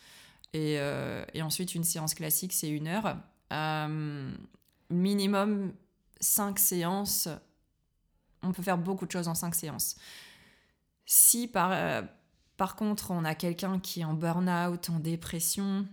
Et, 0.53 0.77
euh, 0.79 1.25
et 1.35 1.43
ensuite, 1.43 1.75
une 1.75 1.85
séance 1.85 2.14
classique, 2.14 2.53
c'est 2.53 2.70
une 2.70 2.87
heure. 2.87 3.16
Euh, 3.53 4.33
minimum 4.91 5.72
5 6.20 6.59
séances. 6.59 7.29
On 8.43 8.53
peut 8.53 8.62
faire 8.62 8.79
beaucoup 8.79 9.07
de 9.07 9.11
choses 9.11 9.29
en 9.29 9.35
5 9.35 9.55
séances. 9.55 9.97
Si 11.07 11.49
par, 11.49 12.05
par 12.57 12.77
contre, 12.77 13.11
on 13.11 13.25
a 13.25 13.35
quelqu'un 13.35 13.79
qui 13.79 14.01
est 14.01 14.05
en 14.05 14.14
burn-out, 14.14 14.89
en 14.91 15.01
dépression, 15.01 15.87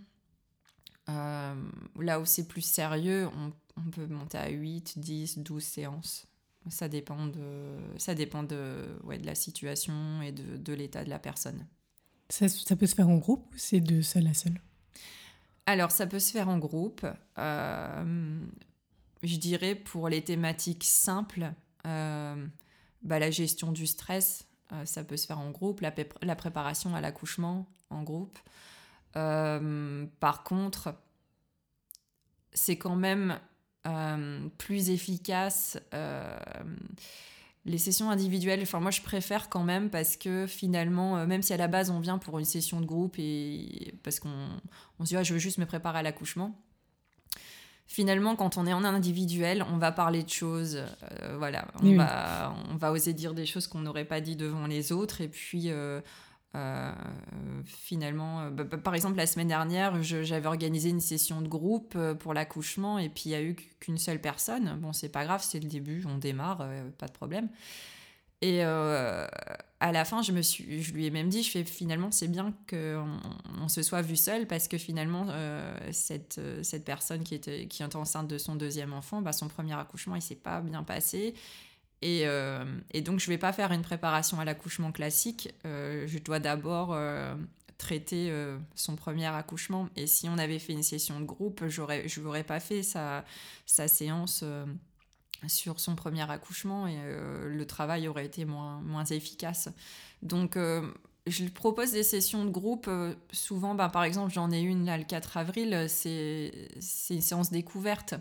là 1.08 2.20
où 2.20 2.24
c'est 2.24 2.46
plus 2.46 2.62
sérieux, 2.62 3.28
on, 3.76 3.90
peut 3.90 4.06
monter 4.06 4.38
à 4.38 4.48
8, 4.48 4.98
10, 4.98 5.38
12 5.38 5.62
séances. 5.62 6.26
Ça 6.68 6.88
dépend 6.88 7.26
de, 7.26 7.76
ça 7.98 8.14
dépend 8.14 8.44
de, 8.44 8.96
ouais, 9.04 9.18
de 9.18 9.26
la 9.26 9.34
situation 9.34 10.22
et 10.22 10.30
de, 10.30 10.56
de 10.56 10.72
l'état 10.72 11.04
de 11.04 11.10
la 11.10 11.18
personne. 11.18 11.66
Ça, 12.28 12.48
ça, 12.48 12.76
peut 12.76 12.86
se 12.86 12.94
faire 12.94 13.08
en 13.08 13.16
groupe 13.16 13.44
ou 13.52 13.58
c'est 13.58 13.80
de 13.80 14.00
seul 14.00 14.26
à 14.28 14.34
seul? 14.34 14.60
Alors, 15.66 15.90
ça 15.90 16.06
peut 16.06 16.20
se 16.20 16.30
faire 16.30 16.48
en 16.48 16.58
groupe. 16.58 17.04
Euh, 17.38 18.40
je 19.22 19.36
dirais 19.36 19.74
pour 19.74 20.08
les 20.08 20.22
thématiques 20.22 20.84
simples, 20.84 21.52
euh, 21.84 22.46
bah, 23.02 23.18
la 23.18 23.30
gestion 23.30 23.72
du 23.72 23.86
stress, 23.86 24.46
ça 24.84 25.04
peut 25.04 25.18
se 25.18 25.26
faire 25.26 25.38
en 25.38 25.50
groupe. 25.50 25.80
La, 25.80 25.92
la 26.22 26.34
préparation 26.36 26.94
à 26.94 27.02
l'accouchement 27.02 27.66
en 27.90 28.02
groupe. 28.02 28.38
Euh, 29.16 30.06
par 30.20 30.42
contre, 30.42 30.94
c'est 32.52 32.76
quand 32.76 32.96
même 32.96 33.38
euh, 33.86 34.48
plus 34.58 34.90
efficace. 34.90 35.78
Euh, 35.94 36.36
les 37.64 37.78
sessions 37.78 38.10
individuelles, 38.10 38.60
enfin 38.62 38.80
moi 38.80 38.90
je 38.90 39.02
préfère 39.02 39.48
quand 39.48 39.62
même 39.62 39.88
parce 39.88 40.16
que 40.16 40.48
finalement, 40.48 41.24
même 41.26 41.42
si 41.42 41.52
à 41.52 41.56
la 41.56 41.68
base 41.68 41.90
on 41.90 42.00
vient 42.00 42.18
pour 42.18 42.40
une 42.40 42.44
session 42.44 42.80
de 42.80 42.86
groupe 42.86 43.14
et 43.18 43.94
parce 44.02 44.18
qu'on 44.18 44.48
on 44.98 45.04
se 45.04 45.10
dit 45.10 45.16
ah, 45.16 45.22
je 45.22 45.32
veux 45.32 45.38
juste 45.38 45.58
me 45.58 45.64
préparer 45.64 46.00
à 46.00 46.02
l'accouchement, 46.02 46.58
finalement, 47.86 48.34
quand 48.34 48.56
on 48.56 48.66
est 48.66 48.72
en 48.72 48.82
individuel, 48.82 49.64
on 49.72 49.76
va 49.76 49.92
parler 49.92 50.24
de 50.24 50.28
choses, 50.28 50.82
voilà, 51.38 51.68
on, 51.80 51.94
va, 51.94 52.52
on 52.68 52.74
va 52.74 52.90
oser 52.90 53.12
dire 53.12 53.32
des 53.32 53.46
choses 53.46 53.68
qu'on 53.68 53.80
n'aurait 53.80 54.06
pas 54.06 54.20
dit 54.20 54.34
devant 54.34 54.66
les 54.66 54.90
autres, 54.90 55.20
et 55.20 55.28
puis 55.28 55.70
euh, 56.54 56.92
finalement, 57.64 58.42
euh, 58.42 58.50
bah, 58.50 58.64
bah, 58.64 58.76
par 58.76 58.94
exemple, 58.94 59.16
la 59.16 59.26
semaine 59.26 59.48
dernière, 59.48 60.02
j'avais 60.02 60.46
organisé 60.46 60.90
une 60.90 61.00
session 61.00 61.40
de 61.40 61.48
groupe 61.48 61.94
euh, 61.96 62.14
pour 62.14 62.34
l'accouchement 62.34 62.98
et 62.98 63.08
puis 63.08 63.24
il 63.26 63.28
n'y 63.30 63.34
a 63.36 63.42
eu 63.42 63.56
qu'une 63.80 63.96
seule 63.96 64.20
personne. 64.20 64.78
Bon, 64.80 64.92
c'est 64.92 65.08
pas 65.08 65.24
grave, 65.24 65.42
c'est 65.42 65.60
le 65.60 65.68
début, 65.68 66.04
on 66.06 66.18
démarre, 66.18 66.66
pas 66.98 67.06
de 67.06 67.12
problème. 67.12 67.48
Et 68.44 68.62
à 68.62 69.92
la 69.92 70.04
fin, 70.04 70.20
je, 70.20 70.32
me 70.32 70.42
suis, 70.42 70.82
je 70.82 70.92
lui 70.92 71.06
ai 71.06 71.10
même 71.10 71.28
dit, 71.28 71.44
je 71.44 71.50
fais 71.50 71.62
finalement, 71.62 72.10
c'est 72.10 72.26
bien 72.26 72.52
qu'on 72.68 73.06
on 73.60 73.68
se 73.68 73.82
soit 73.82 74.02
vu 74.02 74.16
seul 74.16 74.48
parce 74.48 74.66
que 74.66 74.78
finalement, 74.78 75.28
cette, 75.92 76.40
cette 76.62 76.84
personne 76.84 77.22
qui 77.22 77.36
était, 77.36 77.68
qui 77.68 77.84
était 77.84 77.94
enceinte 77.94 78.26
de 78.26 78.38
son 78.38 78.56
deuxième 78.56 78.92
enfant, 78.94 79.22
bah, 79.22 79.32
son 79.32 79.46
premier 79.46 79.74
accouchement, 79.74 80.16
il 80.16 80.22
s'est 80.22 80.34
pas 80.34 80.60
bien 80.60 80.82
passé. 80.82 81.34
Euh, 82.04 82.64
et, 82.92 83.00
donc, 83.00 83.20
je 83.20 83.30
ne 83.30 83.34
vais 83.34 83.38
pas 83.38 83.52
faire 83.52 83.72
une 83.72 83.82
préparation 83.82 84.40
à 84.40 84.44
l'accouchement 84.44 84.92
classique. 84.92 85.54
Euh, 85.64 86.06
je 86.06 86.18
dois 86.18 86.38
d'abord 86.38 86.92
euh, 86.92 87.34
traiter 87.78 88.32
son 88.74 88.96
premier 88.96 89.26
accouchement. 89.26 89.88
Et 89.96 90.06
si 90.06 90.28
on 90.28 90.38
avait 90.38 90.58
fait 90.58 90.72
une 90.72 90.82
session 90.82 91.20
de 91.20 91.24
groupe, 91.24 91.64
je 91.66 92.20
n'aurais 92.20 92.44
pas 92.44 92.60
fait 92.60 92.82
sa, 92.82 93.24
sa 93.66 93.88
séance 93.88 94.44
sur 95.48 95.80
son 95.80 95.96
premier 95.96 96.30
accouchement 96.30 96.86
et 96.86 96.96
le 97.48 97.66
travail 97.66 98.06
aurait 98.06 98.26
été 98.26 98.44
moins, 98.44 98.80
moins 98.82 99.04
efficace. 99.04 99.68
Donc, 100.22 100.56
je 101.26 101.44
propose 101.46 101.90
des 101.90 102.04
sessions 102.04 102.44
de 102.44 102.50
groupe. 102.50 102.88
souvent, 103.32 103.74
ben, 103.74 103.88
par 103.88 104.04
exemple, 104.04 104.32
j'en 104.32 104.52
ai 104.52 104.60
une 104.60 104.86
là 104.86 104.96
le 104.96 105.04
4 105.04 105.36
avril, 105.38 105.86
c'est 105.88 106.52
une 107.10 107.20
séance 107.20 107.50
découverte 107.50 108.14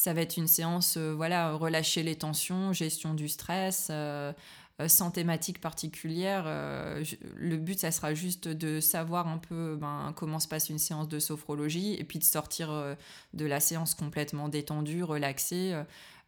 ça 0.00 0.14
va 0.14 0.22
être 0.22 0.38
une 0.38 0.46
séance, 0.46 0.96
euh, 0.96 1.12
voilà, 1.12 1.52
relâcher 1.52 2.02
les 2.02 2.16
tensions, 2.16 2.72
gestion 2.72 3.12
du 3.12 3.28
stress, 3.28 3.88
euh, 3.90 4.32
euh, 4.80 4.88
sans 4.88 5.10
thématique 5.10 5.60
particulière. 5.60 6.44
le 7.36 7.56
but, 7.58 7.78
ça 7.78 7.90
sera 7.90 8.14
juste 8.14 8.48
de 8.48 8.80
savoir 8.80 9.28
un 9.28 9.36
peu 9.36 9.76
ben, 9.78 10.14
comment 10.16 10.40
se 10.40 10.48
passe 10.48 10.70
une 10.70 10.78
séance 10.78 11.06
de 11.06 11.18
sophrologie 11.18 11.96
et 11.98 12.04
puis 12.04 12.18
de 12.18 12.24
sortir 12.24 12.96
de 13.34 13.44
la 13.44 13.60
séance 13.60 13.94
complètement 13.94 14.48
détendue, 14.48 15.02
relaxée. 15.02 15.78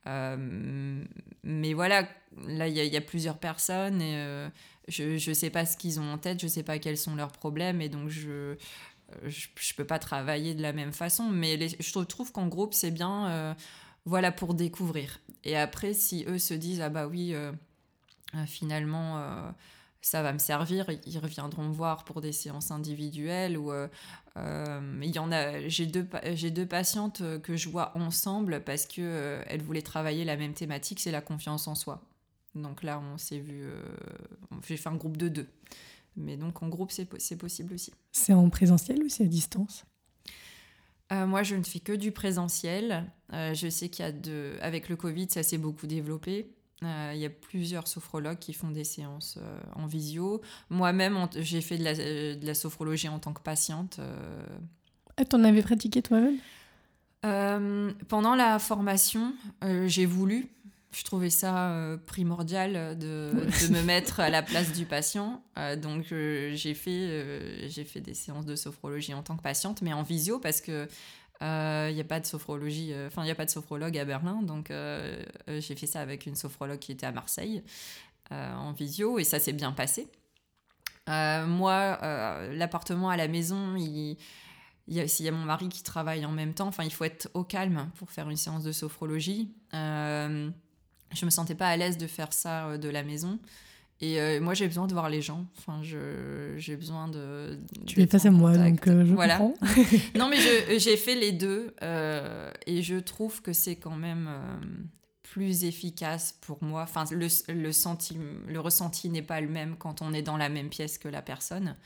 mais 0.05 1.73
voilà, 1.73 2.07
là, 2.47 2.69
il 2.69 2.77
y, 2.77 2.97
a 2.97 3.01
plusieurs 3.01 3.39
personnes 3.39 4.03
et 4.03 4.51
je 4.89 5.31
ne 5.31 5.35
sais 5.35 5.49
pas 5.49 5.65
ce 5.65 5.79
qu'ils 5.79 5.99
ont 5.99 6.13
en 6.13 6.19
tête, 6.19 6.41
je 6.41 6.45
ne 6.45 6.51
sais 6.51 6.63
pas 6.63 6.79
quels 6.79 6.99
sont 6.99 7.15
leurs 7.15 7.33
problèmes 7.33 7.81
et 7.81 7.89
donc 7.89 8.11
je 8.11 8.57
je, 9.25 9.47
je 9.61 9.75
peux 9.75 9.85
pas 9.85 9.99
travailler 9.99 10.55
de 10.55 10.63
la 10.63 10.73
même 10.73 10.93
façon, 10.93 11.29
mais 11.29 11.59
je 11.69 11.99
trouve 12.05 12.33
qu'en 12.33 12.49
groupe, 12.49 12.75
c'est 12.75 12.91
bien, 12.91 13.29
euh, 13.29 13.55
voilà, 14.05 14.33
pour 14.33 14.55
découvrir. 14.55 15.21
Et 15.45 15.57
après, 15.57 15.95
si 15.95 16.25
eux 16.29 16.39
se 16.39 16.55
disent, 16.55 16.81
ah 16.81 16.89
bah 16.89 17.07
oui, 17.07 17.35
euh, 17.35 17.53
euh, 18.35 18.47
finalement, 18.47 19.23
ça 20.01 20.23
va 20.23 20.33
me 20.33 20.39
servir, 20.39 20.87
ils 21.07 21.19
reviendront 21.19 21.65
me 21.65 21.73
voir 21.73 22.05
pour 22.05 22.21
des 22.21 22.33
séances 22.33 22.71
individuelles 22.71 23.57
ou 23.57 23.73
il 24.37 25.15
y 25.15 25.19
en 25.19 25.31
a 25.31 25.69
j'ai 25.69 25.87
deux 25.87 26.09
j'ai 26.33 26.51
deux 26.51 26.67
patientes 26.67 27.23
que 27.43 27.55
je 27.55 27.69
vois 27.69 27.97
ensemble 27.97 28.65
parce 28.65 28.87
que 28.87 29.41
elles 29.47 29.63
voulaient 29.63 29.83
travailler 29.83 30.25
la 30.25 30.37
même 30.37 30.55
thématique 30.55 30.99
c'est 30.99 31.13
la 31.13 31.21
confiance 31.21 31.69
en 31.69 31.77
soi 31.77 32.03
donc 32.57 32.83
là 32.83 33.01
on 33.13 33.19
s'est 33.19 33.39
vu 33.39 33.65
j'ai 34.67 34.79
fait 34.79 34.89
un 34.89 34.97
groupe 34.97 35.19
de 35.19 35.29
deux 35.29 35.49
mais 36.17 36.37
donc 36.37 36.63
en 36.63 36.69
groupe, 36.69 36.91
c'est 36.91 37.37
possible 37.37 37.75
aussi. 37.75 37.93
C'est 38.13 38.33
en 38.33 38.49
présentiel 38.51 39.03
ou 39.03 39.09
c'est 39.09 39.25
à 39.25 39.29
distance? 39.29 39.85
Euh, 41.13 41.27
moi, 41.27 41.43
je 41.43 41.57
ne 41.57 41.63
fais 41.63 41.81
que 41.81 41.93
du 41.93 42.11
présentiel. 42.11 43.05
Euh, 43.33 43.55
je 43.55 43.69
sais 43.69 43.89
qu'il 43.89 44.05
y 44.05 44.09
a 44.09 44.13
de... 44.13 44.55
Avec 44.61 44.89
le 44.89 44.97
Covid, 44.97 45.29
ça 45.31 45.43
s'est 45.43 45.59
beaucoup 45.59 45.87
développé. 45.87 46.55
Euh, 46.83 47.13
il 47.15 47.21
y 47.21 47.27
a 47.27 47.31
plusieurs 47.31 47.87
sophrologues 47.87 48.39
qui 48.39 48.53
font 48.53 48.71
des 48.71 48.85
séances 48.85 49.39
en 49.77 49.87
visio. 49.87 50.41
Moi-même, 50.71 51.29
j'ai 51.37 51.61
fait 51.61 51.77
de 51.77 51.85
la, 51.85 51.95
de 51.95 52.45
la, 52.45 52.55
sophrologie 52.55 53.09
en 53.09 53.19
tant 53.19 53.33
que 53.33 53.43
patiente. 53.43 54.01
Ah, 55.17 55.25
t'en 55.25 55.45
avais 55.45 55.63
pratiqué 55.63 56.03
toi-même? 56.03 56.39
Pendant 58.09 58.35
la 58.35 58.59
formation, 58.59 59.33
j'ai 59.87 60.07
voulu, 60.07 60.51
je 60.93 61.05
trouvais 61.05 61.31
ça 61.31 61.71
euh, 61.71 61.97
primordial 61.97 62.99
de, 62.99 63.33
de, 63.33 63.73
me 63.73 63.83
mettre 63.87 64.21
à 64.21 64.29
la 64.29 64.43
place 64.43 64.73
du 64.73 64.85
patient. 64.85 65.43
Euh, 65.59 65.75
donc 65.75 66.07
j'ai 66.09 66.75
fait, 66.75 66.91
euh, 66.91 67.69
j'ai 67.69 67.85
fait 67.85 68.01
des 68.01 68.15
séances 68.15 68.45
de 68.45 68.57
sophrologie 68.57 69.15
en 69.15 69.23
tant 69.23 69.37
que 69.37 69.43
patiente, 69.43 69.83
mais 69.83 69.93
en 69.93 70.03
visio 70.03 70.39
parce 70.39 70.61
que 70.61 70.87
il 71.41 71.95
n'y 71.95 72.01
a 72.01 72.07
pas 72.07 72.21
de 72.21 72.27
sophrologie, 72.27 72.95
enfin 73.09 73.23
il 73.23 73.25
n'y 73.25 73.33
a 73.33 73.35
pas 73.35 73.45
de 73.45 73.51
sophrologue 73.51 73.99
à 73.99 74.05
Berlin, 74.05 74.43
donc 74.43 74.73
j'ai 75.49 75.75
fait 75.75 75.89
ça 75.89 76.01
avec 76.01 76.27
une 76.27 76.37
sophrologue 76.37 76.79
qui 76.79 76.93
était 76.93 77.07
à 77.07 77.11
Marseille 77.11 77.65
en 78.31 78.71
visio 78.71 79.19
et 79.19 79.25
ça 79.25 79.41
s'est 79.41 79.53
bien 79.53 79.73
passé. 79.73 80.07
moi, 81.09 81.99
l'appartement 82.53 83.11
à 83.11 83.17
la 83.17 83.27
maison, 83.27 83.75
il 83.75 84.19
il 84.87 84.97
y, 84.97 85.23
y 85.23 85.29
a 85.29 85.33
mon 85.33 85.45
mari 85.45 85.69
qui 85.69 85.83
travaille 85.83 86.25
en 86.25 86.33
même 86.33 86.55
temps. 86.55 86.69
Enfin, 86.69 86.85
il 86.85 86.93
faut 86.93 87.05
être 87.05 87.29
au 87.35 87.43
calme 87.43 87.91
pour 87.97 88.11
faire 88.11 88.29
une 88.29 88.37
séance 88.37 88.63
de 88.63 88.71
sophrologie. 88.71 89.53
Euh, 91.13 91.17
je 91.17 91.25
me 91.25 91.31
sentais 91.31 91.55
pas 91.55 91.69
à 91.69 91.77
l'aise 91.77 91.99
de 91.99 92.07
faire 92.07 92.33
ça 92.33 92.67
euh, 92.67 92.79
de 92.79 92.89
la 92.89 93.03
maison. 93.03 93.39
Et 94.05 94.41
moi, 94.41 94.53
j'ai 94.53 94.67
besoin 94.67 94.89
de 94.89 94.93
voir 94.93 95.09
les 95.09 95.23
gens. 95.23 95.47
Enfin, 95.59 95.81
j'ai 95.85 96.75
besoin 96.75 97.07
de. 97.07 97.57
Tu 97.87 98.03
es 98.03 98.09
face 98.09 98.27
à 98.27 98.33
moi, 98.33 98.57
donc 98.59 98.81
je 98.85 99.15
voilà. 99.15 99.37
comprends. 99.37 99.65
non, 100.19 100.29
mais 100.29 100.39
j'ai 100.77 100.97
fait 100.97 101.15
les 101.15 101.31
deux. 101.31 101.73
et 102.67 102.83
je 102.83 102.97
trouve 102.97 103.43
que 103.43 103.53
c'est 103.53 103.77
quand 103.77 103.95
même 103.95 104.29
plus 105.23 105.63
efficace 105.63 106.37
pour 106.41 106.65
moi. 106.65 106.83
Enfin, 106.83 107.05
le, 107.13 107.29
le, 107.55 107.71
senti, 107.71 108.19
le 108.49 108.59
ressenti 108.59 109.09
n'est 109.09 109.23
pas 109.23 109.41
le 109.41 109.47
même 109.47 109.77
quand 109.79 110.03
on 110.03 110.13
est 110.13 110.23
dans 110.23 110.37
la 110.37 110.49
même 110.49 110.69
pièce 110.69 110.99
que 110.99 111.07
la 111.07 111.23
personne. 111.23 111.77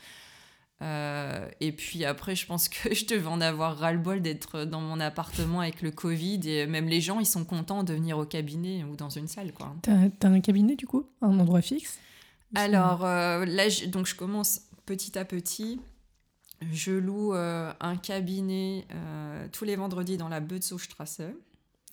Euh, 0.81 1.49
et 1.59 1.71
puis 1.71 2.05
après, 2.05 2.35
je 2.35 2.45
pense 2.45 2.69
que 2.69 2.93
je 2.93 3.05
devais 3.05 3.27
en 3.27 3.41
avoir 3.41 3.77
ras-le-bol 3.77 4.21
d'être 4.21 4.65
dans 4.65 4.81
mon 4.81 4.99
appartement 4.99 5.61
avec 5.61 5.81
le 5.81 5.91
Covid. 5.91 6.41
Et 6.45 6.67
même 6.67 6.87
les 6.87 7.01
gens, 7.01 7.19
ils 7.19 7.25
sont 7.25 7.45
contents 7.45 7.83
de 7.83 7.93
venir 7.93 8.17
au 8.17 8.25
cabinet 8.25 8.83
ou 8.83 8.95
dans 8.95 9.09
une 9.09 9.27
salle. 9.27 9.53
quoi. 9.53 9.75
T'as 9.81 10.29
un 10.29 10.39
cabinet 10.39 10.75
du 10.75 10.85
coup? 10.85 11.09
Un 11.21 11.39
endroit 11.39 11.61
fixe? 11.61 11.99
Alors 12.55 13.03
euh, 13.03 13.45
là, 13.45 13.69
je, 13.69 13.85
donc 13.85 14.05
je 14.05 14.15
commence 14.15 14.61
petit 14.85 15.17
à 15.17 15.25
petit. 15.25 15.81
Je 16.71 16.91
loue 16.91 17.33
euh, 17.33 17.71
un 17.79 17.97
cabinet 17.97 18.87
tous 19.51 19.65
les 19.65 19.75
vendredis 19.75 20.17
dans 20.17 20.29
la 20.29 20.41
Strasse. 20.61 21.21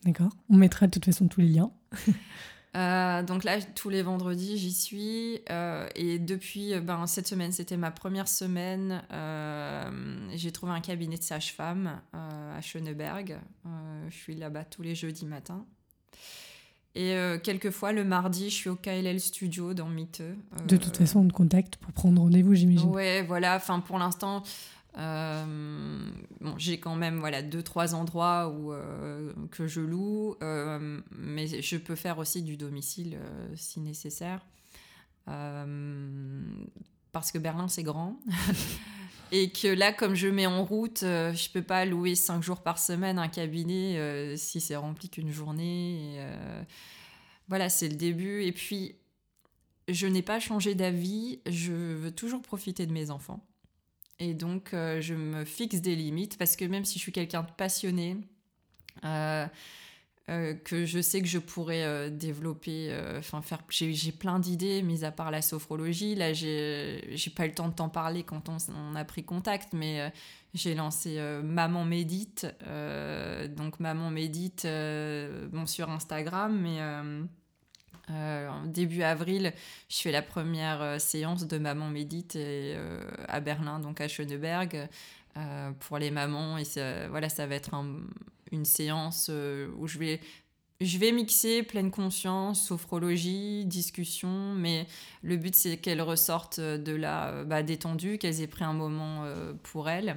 D'accord. 0.03 0.31
On 0.49 0.57
mettra 0.57 0.87
de 0.87 0.91
toute 0.91 1.05
façon 1.05 1.27
tous 1.27 1.41
les 1.41 1.49
liens. 1.49 1.71
Euh, 2.75 3.23
donc 3.23 3.43
là, 3.43 3.61
tous 3.61 3.89
les 3.89 4.01
vendredis, 4.01 4.57
j'y 4.57 4.73
suis. 4.73 5.39
Euh, 5.49 5.87
et 5.95 6.19
depuis 6.19 6.73
euh, 6.73 6.81
ben, 6.81 7.07
cette 7.07 7.27
semaine, 7.27 7.51
c'était 7.51 7.77
ma 7.77 7.91
première 7.91 8.27
semaine. 8.27 9.01
j'ai 10.33 10.51
trouvé 10.51 10.73
un 10.73 10.81
cabinet 10.81 11.17
de 11.17 11.23
sage-femme 11.23 12.01
à 12.13 12.61
Schöneberg. 12.61 13.37
je 14.09 14.15
suis 14.15 14.35
là-bas 14.35 14.65
tous 14.65 14.81
les 14.81 14.95
jeudis 14.95 15.25
matins. 15.25 15.65
Et 16.97 17.13
quelquefois, 17.43 17.91
le 17.91 18.05
mardi, 18.05 18.49
je 18.49 18.55
suis 18.55 18.69
au 18.69 18.75
KLL 18.75 19.19
Studio 19.19 19.73
dans 19.73 19.89
Miteux. 19.89 20.35
de 20.65 20.77
toute 20.77 20.95
façon, 20.95 21.19
on 21.19 21.27
te 21.27 21.33
contacte 21.33 21.75
pour 21.75 21.91
prendre 21.91 22.21
rendez-vous, 22.21 22.55
j'imagine. 22.55 22.89
Ouais, 22.89 23.21
voilà. 23.21 23.57
Enfin, 23.57 23.81
pour 23.81 23.99
l'instant, 23.99 24.43
euh, 24.97 26.09
j'ai 26.57 26.79
quand 26.79 26.95
même 26.95 27.19
voilà 27.19 27.41
deux 27.41 27.63
trois 27.63 27.95
endroits 27.95 28.49
où 28.49 28.71
euh, 28.71 29.33
que 29.51 29.67
je 29.67 29.81
loue, 29.81 30.35
euh, 30.41 31.01
mais 31.11 31.61
je 31.61 31.77
peux 31.77 31.95
faire 31.95 32.17
aussi 32.17 32.43
du 32.43 32.55
domicile 32.55 33.17
si 33.55 33.79
nécessaire. 33.79 34.45
parce 35.25 35.35
que 37.31 37.37
Berlin 37.37 37.67
c'est 37.67 37.83
grand 37.83 38.19
et 39.31 39.49
que 39.49 39.67
là 39.67 39.91
comme 39.91 40.15
je 40.15 40.27
mets 40.27 40.45
en 40.45 40.63
route, 40.63 40.99
je 41.01 41.51
peux 41.51 41.63
pas 41.63 41.85
louer 41.85 42.15
cinq 42.15 42.41
jours 42.41 42.61
par 42.61 42.79
semaine 42.79 43.19
un 43.19 43.27
cabinet 43.27 44.37
si 44.37 44.61
c'est 44.61 44.77
rempli 44.77 45.09
qu'une 45.09 45.31
journée. 45.31 46.25
voilà, 47.49 47.69
c'est 47.69 47.89
le 47.89 47.95
début. 47.95 48.43
Et 48.43 48.53
puis 48.53 48.95
je 49.89 50.07
n'ai 50.07 50.21
pas 50.21 50.39
changé 50.39 50.73
d'avis. 50.73 51.41
Je 51.47 51.73
veux 51.73 52.11
toujours 52.11 52.41
profiter 52.41 52.85
de 52.85 52.93
mes 52.93 53.11
enfants. 53.11 53.45
Et 54.19 54.33
donc, 54.33 54.73
euh, 54.73 55.01
je 55.01 55.13
me 55.13 55.43
fixe 55.43 55.81
des 55.81 55.95
limites 55.95 56.37
parce 56.37 56.55
que 56.55 56.65
même 56.65 56.85
si 56.85 56.97
je 56.99 57.03
suis 57.03 57.11
quelqu'un 57.11 57.43
de 57.43 57.51
passionné, 57.57 58.17
euh, 59.03 59.45
euh, 60.29 60.53
que 60.53 60.85
je 60.85 61.01
sais 61.01 61.21
que 61.21 61.27
je 61.27 61.37
pourrais 61.37 62.09
développer, 62.09 62.97
enfin 63.17 63.41
faire, 63.41 63.61
j'ai 63.69 64.11
plein 64.11 64.39
d'idées, 64.39 64.81
mis 64.81 65.03
à 65.03 65.11
part 65.11 65.31
la 65.31 65.41
sophrologie. 65.41 66.15
Là, 66.15 66.33
j'ai 66.33 67.01
pas 67.35 67.45
eu 67.45 67.49
le 67.49 67.55
temps 67.55 67.67
de 67.67 67.75
t'en 67.75 67.89
parler 67.89 68.23
quand 68.23 68.49
on, 68.49 68.95
a 68.95 69.05
pris 69.05 69.23
contact, 69.23 69.73
mais 69.73 70.11
j'ai 70.53 70.73
lancé 70.73 71.19
Maman 71.43 71.83
Médite, 71.85 72.47
donc 73.55 73.79
Maman 73.79 74.09
Médite, 74.09 74.65
bon 75.51 75.67
sur 75.67 75.91
Instagram, 75.91 76.57
mais 76.59 76.79
euh, 78.11 78.49
début 78.65 79.01
avril, 79.01 79.53
je 79.89 79.97
fais 79.97 80.11
la 80.11 80.21
première 80.21 80.81
euh, 80.81 80.99
séance 80.99 81.47
de 81.47 81.57
Maman 81.57 81.89
Médite 81.89 82.35
euh, 82.35 83.01
à 83.27 83.39
Berlin, 83.39 83.79
donc 83.79 84.01
à 84.01 84.07
Schöneberg, 84.07 84.87
pour 85.81 85.97
les 85.97 86.11
mamans. 86.11 86.57
Et 86.57 86.63
voilà, 87.09 87.27
ça 87.27 87.45
va 87.45 87.55
être 87.55 87.73
une 88.53 88.63
séance 88.63 89.29
où 89.77 89.85
je 89.85 89.99
vais, 89.99 90.21
je 90.79 90.97
vais 90.97 91.11
mixer 91.11 91.61
pleine 91.61 91.91
conscience, 91.91 92.65
sophrologie, 92.65 93.65
discussion, 93.65 94.53
mais 94.55 94.87
le 95.23 95.35
but 95.35 95.53
c'est 95.53 95.75
qu'elles 95.75 96.01
ressortent 96.01 96.61
de 96.61 96.93
là 96.93 97.43
bah, 97.43 97.63
détendues, 97.63 98.17
qu'elles 98.17 98.39
aient 98.39 98.47
pris 98.47 98.63
un 98.63 98.71
moment 98.71 99.25
pour 99.61 99.89
elles, 99.89 100.15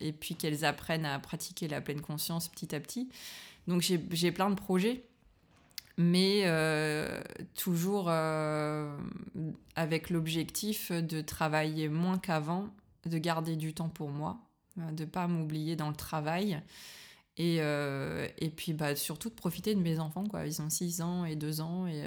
et 0.00 0.12
puis 0.12 0.36
qu'elles 0.36 0.64
apprennent 0.64 1.04
à 1.04 1.18
pratiquer 1.18 1.68
la 1.68 1.82
pleine 1.82 2.00
conscience 2.00 2.48
petit 2.48 2.74
à 2.74 2.80
petit. 2.80 3.10
Donc 3.66 3.82
j'ai 3.82 4.32
plein 4.32 4.48
de 4.48 4.54
projets 4.54 5.04
mais 6.02 6.42
euh, 6.44 7.20
toujours 7.54 8.06
euh, 8.08 8.96
avec 9.76 10.10
l'objectif 10.10 10.90
de 10.90 11.20
travailler 11.20 11.88
moins 11.88 12.18
qu'avant, 12.18 12.68
de 13.06 13.18
garder 13.18 13.56
du 13.56 13.72
temps 13.72 13.88
pour 13.88 14.10
moi, 14.10 14.38
euh, 14.78 14.90
de 14.90 15.04
ne 15.04 15.08
pas 15.08 15.28
m'oublier 15.28 15.76
dans 15.76 15.88
le 15.88 15.96
travail. 15.96 16.60
Et, 17.38 17.56
et 17.56 18.50
puis 18.50 18.74
bah, 18.74 18.94
surtout 18.94 19.30
de 19.30 19.34
profiter 19.34 19.74
de 19.74 19.80
mes 19.80 19.98
enfants. 19.98 20.26
Quoi. 20.26 20.46
Ils 20.46 20.60
ont 20.60 20.68
6 20.68 21.00
ans 21.00 21.24
et 21.24 21.34
2 21.34 21.62
ans. 21.62 21.86
Et, 21.86 22.04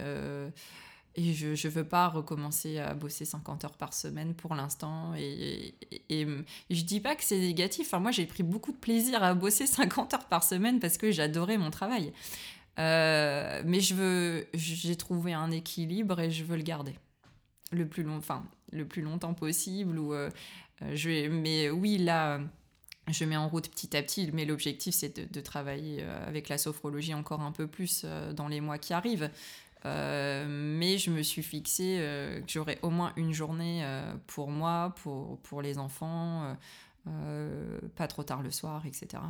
et 1.15 1.33
je 1.33 1.47
ne 1.47 1.73
veux 1.73 1.83
pas 1.83 2.09
recommencer 2.09 2.77
à 2.77 2.93
bosser 2.93 3.25
50 3.25 3.65
heures 3.65 3.77
par 3.77 3.93
semaine 3.93 4.35
pour 4.35 4.53
l'instant. 4.53 5.15
Et, 5.15 5.73
et, 6.09 6.21
et, 6.21 6.27
je 6.69 6.83
dis 6.83 6.99
pas 6.99 7.15
que 7.15 7.23
c'est 7.23 7.39
négatif. 7.39 7.87
Enfin, 7.87 7.99
moi, 7.99 8.11
j'ai 8.11 8.27
pris 8.27 8.43
beaucoup 8.43 8.71
de 8.71 8.77
plaisir 8.77 9.23
à 9.23 9.33
bosser 9.33 9.65
50 9.65 10.13
heures 10.13 10.25
par 10.27 10.43
semaine 10.43 10.79
parce 10.79 10.97
que 10.99 11.11
j'adorais 11.11 11.57
mon 11.57 11.71
travail. 11.71 12.13
Euh, 12.80 13.61
mais 13.65 13.80
je 13.80 13.95
veux, 13.95 14.47
j'ai 14.53 14.95
trouvé 14.95 15.34
un 15.34 15.51
équilibre 15.51 16.19
et 16.19 16.32
je 16.32 16.43
veux 16.43 16.57
le 16.57 16.63
garder 16.63 16.95
le 17.71 17.88
plus 17.88 18.03
long, 18.03 18.17
enfin 18.17 18.43
le 18.71 18.86
plus 18.86 19.01
longtemps 19.01 19.34
possible. 19.34 19.97
Ou 19.97 20.13
euh, 20.13 20.30
je 20.93 21.09
vais, 21.09 21.30
mais 21.30 21.69
oui 21.69 21.97
là, 21.97 22.39
je 23.07 23.26
mets 23.26 23.38
en 23.38 23.47
route 23.47 23.69
petit 23.69 23.95
à 23.95 24.03
petit. 24.03 24.30
Mais 24.34 24.45
l'objectif 24.45 24.93
c'est 24.93 25.32
de, 25.32 25.41
travailler 25.41 25.99
euh, 26.01 26.28
avec 26.28 26.49
la 26.49 26.57
sophrologie 26.57 27.13
encore 27.13 27.41
un 27.41 27.51
peu 27.51 27.67
plus 27.67 28.05
dans 28.34 28.47
les 28.47 28.61
mois 28.61 28.78
qui 28.78 28.93
arrivent. 28.93 29.30
mais 29.86 30.97
je 30.97 31.11
me 31.11 31.21
suis 31.21 31.43
fixé 31.43 31.97
que 32.45 32.51
j'aurai 32.51 32.78
au 32.82 32.89
moins 32.89 33.13
une 33.15 33.32
journée 33.32 33.86
pour 34.28 34.49
moi, 34.49 34.93
pour, 35.01 35.39
pour 35.39 35.61
les 35.61 35.78
enfants, 35.78 36.57
pas 37.95 38.07
trop 38.07 38.23
tard 38.23 38.41
le 38.41 38.51
soir, 38.51 38.86
etc. 38.86 39.21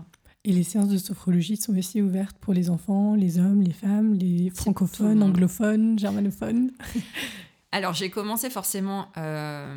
Et 0.47 0.51
les 0.51 0.63
séances 0.63 0.89
de 0.89 0.99
sophrologie 0.99 1.57
sont 1.57 1.75
aussi 1.75 2.03
ouvertes 2.03 2.37
pour 2.37 2.53
les 2.53 2.69
enfants, 2.69 3.15
les 3.15 3.39
hommes, 3.39 3.63
les 3.63 3.73
femmes, 3.73 4.13
les 4.13 4.51
francophones, 4.51 5.23
anglophones, 5.23 5.97
germanophones. 5.97 6.71
Alors 7.71 7.93
j'ai 7.93 8.11
commencé 8.11 8.51
forcément 8.51 9.07
euh, 9.17 9.75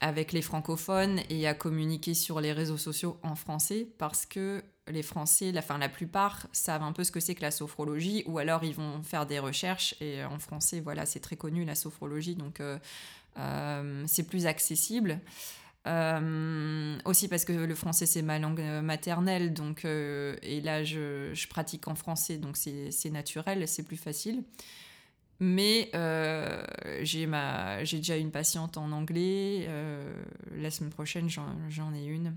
avec 0.00 0.30
les 0.30 0.40
francophones 0.40 1.20
et 1.30 1.48
à 1.48 1.54
communiquer 1.54 2.14
sur 2.14 2.40
les 2.40 2.52
réseaux 2.52 2.76
sociaux 2.76 3.18
en 3.24 3.34
français 3.34 3.88
parce 3.98 4.24
que 4.24 4.62
les 4.86 5.02
Français, 5.02 5.50
la, 5.50 5.62
fin, 5.62 5.78
la 5.78 5.88
plupart 5.88 6.46
savent 6.52 6.84
un 6.84 6.92
peu 6.92 7.02
ce 7.02 7.10
que 7.10 7.18
c'est 7.18 7.34
que 7.34 7.42
la 7.42 7.50
sophrologie 7.50 8.22
ou 8.26 8.38
alors 8.38 8.62
ils 8.62 8.74
vont 8.74 9.02
faire 9.02 9.26
des 9.26 9.40
recherches 9.40 9.96
et 10.00 10.24
en 10.24 10.38
français, 10.38 10.78
voilà, 10.78 11.06
c'est 11.06 11.20
très 11.20 11.36
connu 11.36 11.64
la 11.64 11.74
sophrologie. 11.74 12.36
Donc 12.36 12.60
euh, 12.60 12.78
euh, 13.36 14.04
c'est 14.06 14.22
plus 14.22 14.46
accessible. 14.46 15.18
Euh, 15.86 16.98
aussi 17.04 17.28
parce 17.28 17.44
que 17.44 17.52
le 17.52 17.74
français 17.74 18.04
c'est 18.04 18.22
ma 18.22 18.38
langue 18.38 18.60
euh, 18.60 18.82
maternelle, 18.82 19.54
donc 19.54 19.84
euh, 19.84 20.36
et 20.42 20.60
là 20.60 20.84
je, 20.84 21.32
je, 21.32 21.48
pratique 21.48 21.86
en 21.88 21.94
français, 21.94 22.36
donc 22.36 22.56
c'est 22.56 23.10
naturel, 23.10 23.66
c'est 23.68 23.84
plus 23.84 23.96
facile. 23.96 24.42
Mais 25.40 25.88
j'ai 27.02 27.26
déjà 27.98 28.16
une 28.16 28.32
patiente 28.32 28.76
en 28.76 28.90
anglais. 28.90 29.68
la 30.56 30.70
semaine 30.70 30.90
prochaine, 30.90 31.28
j'en 31.28 31.94
ai 31.94 32.04
une 32.04 32.34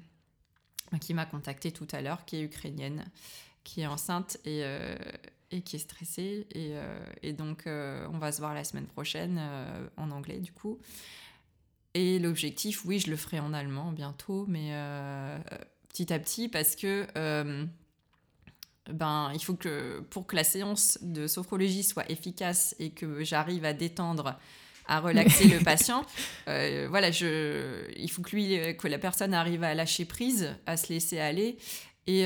qui 0.99 1.15
m'a 1.15 1.25
contactée 1.25 1.71
tout 1.71 1.87
à 1.93 2.01
l'heure, 2.01 2.25
qui 2.25 2.37
est 2.37 2.43
ukrainienne, 2.43 3.05
qui 3.63 3.81
est 3.81 3.87
enceinte 3.87 4.37
et, 4.45 4.61
et 5.49 5.61
qui 5.63 5.77
est 5.77 5.79
stressée. 5.79 6.45
Et, 6.53 6.73
et 7.23 7.33
donc, 7.33 7.63
on 7.65 8.19
va 8.19 8.31
se 8.31 8.39
voir 8.39 8.53
la 8.53 8.63
semaine 8.63 8.85
prochaine 8.85 9.41
en 9.97 10.11
anglais, 10.11 10.37
du 10.37 10.51
coup. 10.51 10.79
Et 11.93 12.19
l'objectif, 12.19 12.85
oui, 12.85 12.99
je 12.99 13.09
le 13.09 13.17
ferai 13.17 13.39
en 13.39 13.53
allemand 13.53 13.91
bientôt, 13.91 14.45
mais 14.47 14.69
euh, 14.71 15.37
petit 15.89 16.13
à 16.13 16.19
petit, 16.19 16.47
parce 16.47 16.75
que 16.77 17.05
euh, 17.17 17.65
ben, 18.89 19.31
il 19.33 19.43
faut 19.43 19.55
que 19.55 19.99
pour 20.09 20.25
que 20.25 20.35
la 20.35 20.45
séance 20.45 20.99
de 21.01 21.27
sophrologie 21.27 21.83
soit 21.83 22.09
efficace 22.09 22.75
et 22.79 22.91
que 22.91 23.23
j'arrive 23.25 23.65
à 23.65 23.73
détendre, 23.73 24.39
à 24.87 25.01
relaxer 25.01 25.49
le 25.49 25.59
patient, 25.63 26.05
euh, 26.47 26.87
voilà, 26.89 27.11
je, 27.11 27.91
il 27.97 28.09
faut 28.09 28.21
que 28.21 28.35
lui, 28.35 28.77
que 28.77 28.87
la 28.87 28.97
personne 28.97 29.33
arrive 29.33 29.63
à 29.63 29.73
lâcher 29.73 30.05
prise, 30.05 30.55
à 30.65 30.77
se 30.77 30.93
laisser 30.93 31.19
aller. 31.19 31.57
Et 32.07 32.25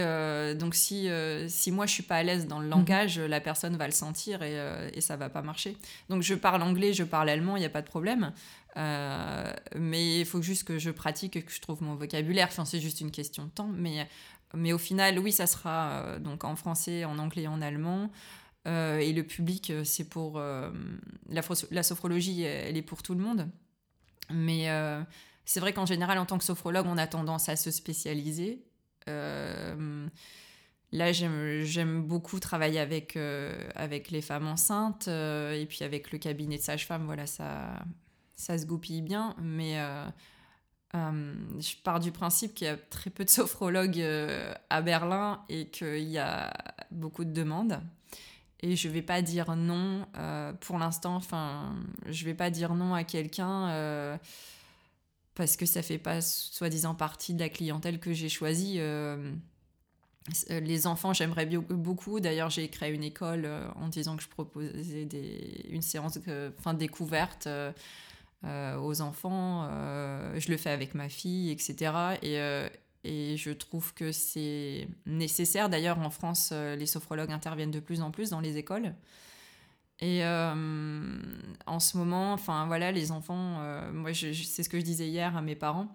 donc 0.56 0.74
si, 0.74 1.10
si 1.48 1.72
moi 1.72 1.86
je 1.86 1.92
suis 1.92 2.04
pas 2.04 2.16
à 2.16 2.24
l'aise 2.24 2.48
dans 2.48 2.60
le 2.60 2.66
mhm. 2.66 2.72
langage, 2.72 3.20
la 3.20 3.42
personne 3.42 3.76
va 3.76 3.86
le 3.86 3.92
sentir 3.92 4.42
et, 4.42 4.58
et 4.94 5.02
ça 5.02 5.18
va 5.18 5.30
pas 5.30 5.42
marcher. 5.42 5.76
Donc 6.10 6.22
je 6.22 6.34
parle 6.34 6.64
anglais, 6.64 6.94
je 6.94 7.04
parle 7.04 7.30
allemand, 7.30 7.58
il 7.58 7.60
n'y 7.60 7.66
a 7.66 7.70
pas 7.70 7.82
de 7.82 7.88
problème. 7.88 8.32
Euh, 8.78 9.54
mais 9.76 10.20
il 10.20 10.26
faut 10.26 10.42
juste 10.42 10.66
que 10.66 10.78
je 10.78 10.92
pratique 10.92 11.36
et 11.36 11.44
que 11.44 11.52
je 11.52 11.62
trouve 11.62 11.82
mon 11.82 11.96
vocabulaire. 11.96 12.52
C'est 12.52 12.82
juste 12.82 13.02
une 13.02 13.12
question 13.12 13.46
de 13.46 13.50
temps. 13.50 13.70
Mais, 13.74 14.08
mais 14.54 14.74
au 14.74 14.78
final, 14.78 15.20
oui, 15.20 15.32
ça 15.32 15.48
sera 15.48 15.92
euh, 15.92 16.20
donc 16.20 16.44
en 16.44 16.56
français, 16.56 17.06
en 17.06 17.18
anglais, 17.20 17.48
en 17.48 17.62
allemand. 17.62 18.12
et 18.66 19.14
le 19.14 19.24
public, 19.24 19.72
c'est 19.84 20.10
pour... 20.10 20.40
la, 20.40 21.42
la, 21.72 21.84
sophrologie, 21.84 22.44
elle 22.44 22.78
est 22.78 22.82
pour 22.82 23.04
tout 23.04 23.14
le 23.14 23.22
monde. 23.22 23.50
Mais 24.32 24.68
c'est 25.46 25.60
vrai 25.60 25.74
qu'en 25.74 25.86
général, 25.86 26.18
en 26.18 26.26
tant 26.26 26.38
que 26.38 26.44
sophrologue, 26.44 26.88
on 26.88 26.98
a 26.98 27.08
tendance 27.08 27.50
à 27.50 27.56
se 27.56 27.72
spécialiser. 27.72 28.64
Là, 30.92 31.12
j'aime 31.12 32.04
beaucoup 32.04 32.40
travailler 32.40 32.80
avec, 32.80 33.18
avec 33.76 34.12
les 34.12 34.22
femmes 34.22 34.48
enceintes 34.48 35.08
et 35.08 35.66
puis 35.70 35.84
avec 35.84 36.12
le 36.12 36.18
cabinet 36.18 36.58
de 36.58 36.64
sage-femme. 36.64 37.06
Voilà, 37.06 37.28
ça, 37.28 37.84
ça 38.36 38.58
se 38.58 38.66
goupille 38.66 39.02
bien. 39.02 39.36
Mais 39.42 39.80
euh, 40.96 41.34
je 41.60 41.76
pars 41.84 42.00
du 42.00 42.12
principe 42.12 42.54
qu'il 42.54 42.68
y 42.68 42.70
a 42.70 42.78
très 42.78 43.10
peu 43.10 43.26
de 43.26 43.30
sophrologues 43.30 44.00
euh, 44.00 44.54
à 44.70 44.82
Berlin 44.82 45.44
et 45.50 45.68
qu'il 45.68 46.10
y 46.10 46.18
a 46.18 46.54
beaucoup 46.92 47.26
de 47.26 47.32
demandes. 47.32 47.82
Et 48.62 48.76
je 48.76 48.88
vais 48.88 49.02
pas 49.02 49.22
dire 49.22 49.56
non 49.56 50.08
euh, 50.18 50.54
pour 50.54 50.78
l'instant. 50.78 51.16
Enfin, 51.16 51.76
je 52.08 52.26
vais 52.26 52.34
pas 52.34 52.50
dire 52.50 52.74
non 52.74 52.94
à 52.94 53.04
quelqu'un 53.04 54.20
parce 55.36 55.58
que 55.58 55.66
ça 55.66 55.82
fait 55.82 55.98
pas 55.98 56.22
soi-disant 56.22 56.96
partie 56.96 57.34
de 57.34 57.42
la 57.42 57.50
clientèle 57.50 58.00
que 58.00 58.14
j'ai 58.14 58.30
choisie. 58.30 58.80
les 60.50 60.88
enfants, 60.88 61.12
j'aimerais 61.14 61.46
beaucoup. 61.46 62.22
D'ailleurs, 62.22 62.50
j'ai 62.50 62.70
créé 62.70 62.94
une 62.94 63.04
école 63.04 63.48
en 63.76 63.90
disant 63.90 64.16
que 64.16 64.24
je 64.24 64.30
proposais 64.30 65.04
des, 65.04 65.66
une 65.70 65.82
séance 65.82 66.18
de, 66.18 66.54
fin, 66.58 66.74
découverte 66.74 67.50
euh, 68.46 68.78
aux 68.78 69.02
enfants. 69.02 69.68
Euh, 69.72 70.40
je 70.40 70.52
le 70.52 70.58
fais 70.58 70.70
avec 70.70 70.94
ma 70.94 71.10
fille, 71.10 71.52
etc. 71.52 71.92
Et, 72.22 72.40
euh, 72.40 72.70
et 73.04 73.38
je 73.38 73.52
trouve 73.52 73.94
que 73.94 74.12
c'est 74.12 74.88
nécessaire. 75.06 75.70
D'ailleurs, 75.70 76.00
en 76.00 76.10
France, 76.10 76.52
les 76.52 76.86
sophrologues 76.86 77.32
interviennent 77.32 77.72
de 77.72 77.80
plus 77.80 78.02
en 78.02 78.12
plus 78.12 78.30
dans 78.30 78.40
les 78.40 78.58
écoles. 78.58 78.94
Et 80.02 80.24
en 80.26 81.80
ce 81.80 81.98
moment, 81.98 82.34
enfin 82.34 82.66
voilà, 82.66 82.92
les 82.92 83.12
enfants, 83.12 83.62
moi 83.94 84.12
c'est 84.14 84.34
ce 84.34 84.68
que 84.68 84.78
je 84.78 84.84
disais 84.84 85.08
hier 85.08 85.38
à 85.38 85.42
mes 85.42 85.56
parents. 85.56 85.88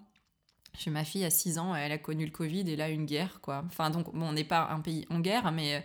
J'ai 0.79 0.91
ma 0.91 1.05
fille 1.05 1.25
à 1.25 1.31
6 1.31 1.59
ans, 1.59 1.75
elle 1.75 1.93
a 1.93 1.99
connu 1.99 2.25
le 2.25 2.31
Covid 2.31 2.71
et 2.71 2.77
là 2.77 2.89
une 2.89 3.05
guerre, 3.05 3.41
quoi. 3.43 3.65
Enfin, 3.67 3.91
donc, 3.91 4.15
bon, 4.15 4.29
on 4.29 4.33
n'est 4.33 4.45
pas 4.45 4.69
un 4.71 4.81
pays 4.81 5.05
en 5.11 5.19
guerre, 5.19 5.51
mais 5.53 5.85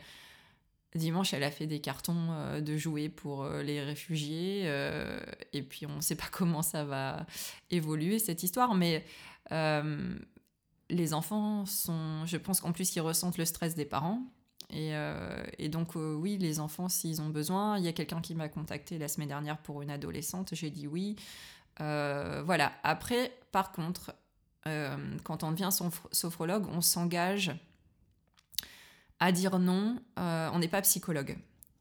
Dimanche, 0.96 1.34
elle 1.34 1.44
a 1.44 1.52
fait 1.52 1.68
des 1.68 1.82
cartons 1.82 2.28
euh, 2.32 2.62
de 2.62 2.78
jouets 2.78 3.10
pour 3.10 3.44
euh, 3.44 3.62
les 3.62 3.82
réfugiés. 3.82 4.62
Euh, 4.66 5.20
et 5.52 5.62
puis, 5.62 5.86
on 5.86 5.98
ne 5.98 6.02
sait 6.02 6.16
pas 6.16 6.28
comment 6.32 6.62
ça 6.62 6.86
va 6.86 7.26
évoluer, 7.70 8.18
cette 8.18 8.44
histoire. 8.44 8.74
Mais 8.76 9.06
les 10.90 11.14
enfants 11.14 11.66
sont. 11.66 12.26
Je 12.26 12.38
pense 12.38 12.62
qu'en 12.62 12.72
plus, 12.72 12.96
ils 12.96 13.02
ressentent 13.02 13.38
le 13.38 13.46
stress 13.46 13.76
des 13.76 13.86
parents. 13.86 14.22
Et, 14.72 15.70
donc, 15.70 15.96
oui, 15.96 16.38
les 16.38 16.60
enfants, 16.60 16.90
s'ils 16.90 17.22
ont 17.22 17.30
besoin. 17.30 17.78
Il 17.78 17.86
y 17.86 17.88
a 17.88 17.94
quelqu'un 17.94 18.22
qui 18.22 18.34
m'a 18.34 18.50
contacté 18.50 18.98
la 18.98 19.08
semaine 19.08 19.28
dernière 19.28 19.58
pour 19.60 19.82
une 19.84 19.92
adolescente. 19.92 20.50
J'ai 20.54 20.72
dit 20.72 20.88
oui. 20.88 21.16
voilà. 21.78 22.72
Après, 22.84 23.32
par 23.52 23.72
contre, 23.72 24.16
quand 24.64 25.44
on 25.44 25.52
devient 25.52 25.70
sophrologue, 26.12 26.66
on 26.72 26.82
s'engage 26.82 27.52
à 29.20 29.32
dire 29.32 29.60
non, 29.60 30.00
euh, 30.20 30.50
on 30.54 30.60
n'est 30.60 30.68
pas 30.68 30.82
psychologue. 30.82 31.38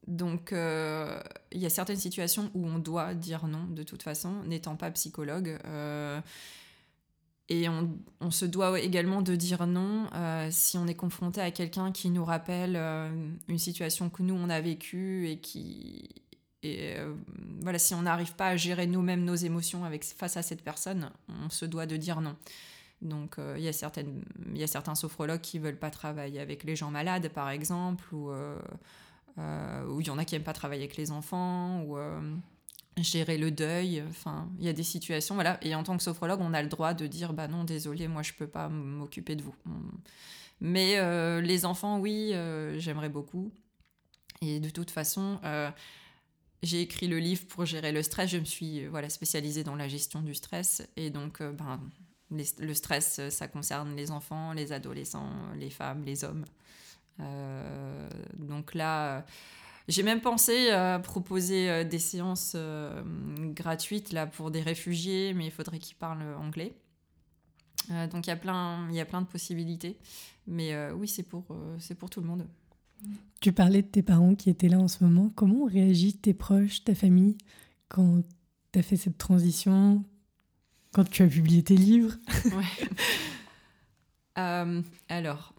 Donc, 0.07 0.53
euh, 0.53 1.19
il 1.51 1.59
y 1.59 1.65
a 1.65 1.69
certaines 1.69 1.97
situations 1.97 2.51
où 2.53 2.67
on 2.67 2.77
doit 2.77 3.13
dire 3.13 3.47
non 3.47 3.65
de 3.65 3.83
toute 3.83 4.03
façon, 4.03 4.43
n'étant 4.43 4.75
pas 4.75 4.91
psychologue. 4.91 5.57
Euh, 5.65 6.21
et 7.47 7.69
on, 7.69 8.31
se 8.31 8.45
doit 8.45 8.79
également 8.79 9.21
de 9.21 9.35
dire 9.35 9.67
non 9.67 10.09
si 10.49 10.79
on 10.79 10.87
est 10.87 10.95
confronté 10.95 11.41
à 11.41 11.51
quelqu'un 11.51 11.91
qui 11.91 12.09
nous 12.09 12.25
rappelle 12.25 12.75
une 12.75 13.59
situation 13.59 14.09
que 14.09 14.23
nous, 14.23 14.33
on 14.33 14.49
a 14.49 14.61
vécue 14.61 15.27
et 15.29 15.39
qui... 15.39 16.09
Et 16.63 16.95
voilà, 17.61 17.77
si 17.77 17.93
on 17.93 18.01
n'arrive 18.01 18.33
pas 18.33 18.47
à 18.47 18.55
gérer 18.57 18.87
nous-mêmes 18.87 19.23
nos 19.23 19.35
émotions 19.35 19.85
avec, 19.85 20.03
face 20.03 20.37
à 20.37 20.41
cette 20.41 20.63
personne, 20.63 21.11
on 21.45 21.51
se 21.51 21.65
doit 21.65 21.85
de 21.85 21.97
dire 21.97 22.19
non. 22.19 22.35
Donc 23.01 23.37
euh, 23.37 23.55
il 23.57 23.63
y, 23.63 24.59
y 24.59 24.63
a 24.63 24.67
certains 24.67 24.95
sophrologues 24.95 25.41
qui 25.41 25.59
veulent 25.59 25.79
pas 25.79 25.91
travailler 25.91 26.39
avec 26.39 26.63
les 26.63 26.75
gens 26.75 26.91
malades, 26.91 27.29
par 27.29 27.49
exemple, 27.49 28.03
ou 28.13 28.31
euh, 28.31 28.57
euh, 29.37 29.97
il 29.99 30.07
y 30.07 30.09
en 30.09 30.17
a 30.17 30.25
qui 30.25 30.35
n'aiment 30.35 30.43
pas 30.43 30.53
travailler 30.53 30.83
avec 30.83 30.97
les 30.97 31.11
enfants, 31.11 31.81
ou 31.83 31.97
gérer 32.97 33.37
le 33.37 33.51
deuil. 33.51 34.03
Enfin, 34.09 34.49
il 34.59 34.65
y 34.65 34.69
a 34.69 34.73
des 34.73 34.83
situations, 34.83 35.35
voilà. 35.35 35.57
Et 35.61 35.75
en 35.75 35.83
tant 35.83 35.97
que 35.97 36.03
sophrologue, 36.03 36.39
on 36.41 36.53
a 36.53 36.63
le 36.63 36.69
droit 36.69 36.93
de 36.93 37.07
dire, 37.07 37.33
bah 37.33 37.47
non, 37.47 37.63
désolé, 37.63 38.07
moi 38.07 38.23
je 38.23 38.33
peux 38.33 38.47
pas 38.47 38.69
m'occuper 38.69 39.35
de 39.35 39.43
vous. 39.43 39.55
Mais 40.61 41.41
les 41.41 41.65
enfants, 41.65 41.99
oui, 41.99 42.33
j'aimerais 42.77 43.09
beaucoup. 43.09 43.51
Et 44.41 44.59
de 44.59 44.69
toute 44.69 44.91
façon, 44.91 45.39
j'ai 46.63 46.81
écrit 46.81 47.07
le 47.07 47.19
livre 47.19 47.45
pour 47.47 47.65
gérer 47.65 47.91
le 47.91 48.01
stress. 48.01 48.29
Je 48.29 48.37
me 48.37 48.45
suis 48.45 48.87
voilà 48.87 49.09
spécialisée 49.09 49.65
dans 49.65 49.75
la 49.75 49.89
gestion 49.89 50.21
du 50.21 50.33
stress 50.33 50.87
et 50.95 51.09
donc 51.09 51.43
ben 51.43 51.81
le 52.59 52.73
stress, 52.73 53.17
euh, 53.19 53.29
ça 53.29 53.47
concerne 53.47 53.95
les 53.95 54.11
enfants, 54.11 54.53
les 54.53 54.71
adolescents, 54.71 55.29
les 55.57 55.69
femmes, 55.69 56.03
les 56.03 56.23
hommes. 56.23 56.45
Euh, 57.19 58.09
donc 58.37 58.73
là, 58.73 59.17
euh, 59.17 59.21
j'ai 59.87 60.03
même 60.03 60.21
pensé 60.21 60.69
à 60.69 60.99
proposer 60.99 61.85
des 61.85 61.99
séances 61.99 62.57
gratuites 63.53 64.11
là, 64.11 64.25
pour 64.25 64.49
des 64.49 64.61
réfugiés, 64.61 65.33
mais 65.33 65.45
il 65.45 65.51
faudrait 65.51 65.77
qu'ils 65.77 65.95
parlent 65.95 66.23
anglais. 66.39 66.73
donc 68.09 68.25
il 68.25 68.29
y, 68.29 68.33
a 68.33 68.35
plein, 68.35 68.89
de 68.89 69.27
possibilités. 69.27 69.95
Mais 70.47 70.89
oui, 70.91 71.07
c'est 71.07 71.21
pour, 71.21 71.45
c'est 71.77 71.93
pour 71.93 72.09
tout 72.09 72.19
le 72.19 72.25
monde. 72.25 72.47
Tu 73.41 73.53
parlais 73.53 73.83
de 73.83 73.87
tes 73.87 74.01
parents 74.01 74.33
qui 74.33 74.49
étaient 74.49 74.69
là 74.69 74.79
en 74.79 74.87
ce 74.87 75.03
moment. 75.03 75.29
Comment 75.35 75.65
ont 75.65 75.67
réagi 75.67 76.17
tes 76.17 76.33
proches, 76.33 76.83
ta 76.83 76.95
famille, 76.95 77.37
quand 77.87 78.23
tu 78.71 78.79
as 78.79 78.81
fait 78.81 78.97
cette 78.97 79.19
transition? 79.19 80.03
Quand 80.95 81.03
tu 81.09 81.23
as 81.23 81.27
publié 81.27 81.61
tes 81.61 81.75
livres 81.75 82.13
euh, 84.37 84.81
Alors, 85.09 85.53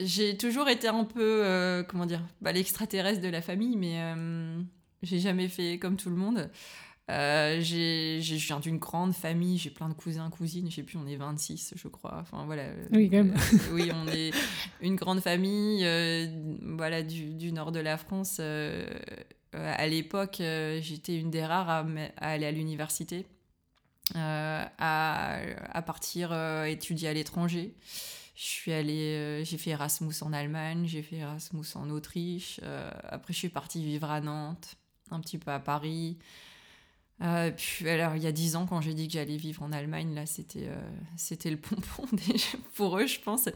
j'ai 0.00 0.36
toujours 0.36 0.68
été 0.68 0.88
un 0.88 1.04
peu, 1.04 1.44
euh, 1.44 1.84
comment 1.84 2.04
dire, 2.04 2.20
bah, 2.40 2.50
l'extraterrestre 2.50 3.20
de 3.20 3.28
la 3.28 3.40
famille, 3.40 3.76
mais 3.76 4.00
euh, 4.00 4.60
j'ai 5.04 5.20
jamais 5.20 5.46
fait 5.46 5.78
comme 5.78 5.96
tout 5.96 6.10
le 6.10 6.16
monde. 6.16 6.50
j'ai, 7.08 8.18
je 8.22 8.34
viens 8.34 8.58
d'une 8.58 8.78
grande 8.78 9.14
famille, 9.14 9.56
j'ai 9.56 9.70
plein 9.70 9.88
de 9.88 9.94
cousins, 9.94 10.28
cousines, 10.30 10.68
je 10.68 10.74
sais 10.74 10.82
plus, 10.82 10.98
on 10.98 11.06
est 11.06 11.14
26, 11.14 11.74
je 11.76 11.86
crois. 11.86 12.18
Enfin, 12.20 12.44
voilà. 12.44 12.64
Oui, 12.90 13.08
quand 13.08 13.18
même. 13.18 13.36
oui, 13.70 13.92
on 13.94 14.08
est 14.08 14.32
une 14.80 14.96
grande 14.96 15.20
famille, 15.20 15.86
voilà, 16.60 17.04
du, 17.04 17.34
du, 17.34 17.52
nord 17.52 17.70
de 17.70 17.78
la 17.78 17.98
France. 17.98 18.40
à 18.40 19.86
l'époque, 19.86 20.38
j'étais 20.80 21.20
une 21.20 21.30
des 21.30 21.46
rares 21.46 21.68
à 21.68 21.86
aller 22.16 22.46
à 22.46 22.50
l'université. 22.50 23.26
Euh, 24.16 24.64
à, 24.78 25.38
à, 25.72 25.82
partir 25.82 26.28
euh, 26.32 26.64
étudier 26.64 27.08
à 27.08 27.14
l'étranger. 27.14 27.74
Je 28.36 28.44
suis 28.44 28.72
allée, 28.72 29.14
euh, 29.16 29.44
j'ai 29.44 29.56
fait 29.56 29.70
Erasmus 29.70 30.12
en 30.20 30.34
Allemagne, 30.34 30.84
j'ai 30.86 31.02
fait 31.02 31.16
Erasmus 31.16 31.64
en 31.74 31.88
Autriche. 31.88 32.60
après, 33.08 33.32
je 33.32 33.38
suis 33.38 33.48
partie 33.48 33.82
vivre 33.82 34.10
à 34.10 34.20
Nantes, 34.20 34.76
un 35.10 35.20
petit 35.20 35.38
peu 35.38 35.50
à 35.50 35.58
Paris. 35.58 36.18
puis, 37.56 37.88
alors, 37.88 38.14
il 38.16 38.22
y 38.22 38.26
a 38.26 38.32
dix 38.32 38.56
ans, 38.56 38.66
quand 38.66 38.82
j'ai 38.82 38.92
dit 38.92 39.06
que 39.06 39.14
j'allais 39.14 39.38
vivre 39.38 39.62
en 39.62 39.72
Allemagne, 39.72 40.14
là, 40.14 40.26
c'était 40.26 40.68
c'était 41.16 41.50
le 41.50 41.56
pompon 41.60 42.04
pour 42.74 42.98
eux, 42.98 43.06
je 43.06 43.20
pense. 43.20 43.48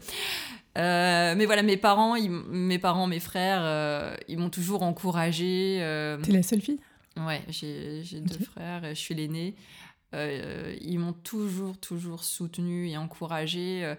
mais 0.75 1.45
voilà, 1.45 1.61
mes 1.61 1.77
parents, 1.77 2.17
mes 2.19 2.79
parents, 2.79 3.05
mes 3.05 3.19
frères, 3.19 4.17
ils 4.27 4.39
m'ont 4.39 4.49
toujours 4.49 4.81
encouragée. 4.81 5.77
T'es 6.23 6.31
la 6.31 6.41
seule 6.41 6.61
fille? 6.61 6.79
Ouais, 7.17 7.41
j'ai 7.49 8.21
deux 8.21 8.45
frères, 8.45 8.83
je 8.83 8.99
suis 8.99 9.13
l'aînée. 9.13 9.55
Euh, 10.13 10.75
ils 10.81 10.99
m'ont 10.99 11.13
toujours, 11.13 11.77
toujours 11.77 12.23
soutenu 12.23 12.89
et 12.89 12.97
encouragé. 12.97 13.83
Euh, 13.83 13.95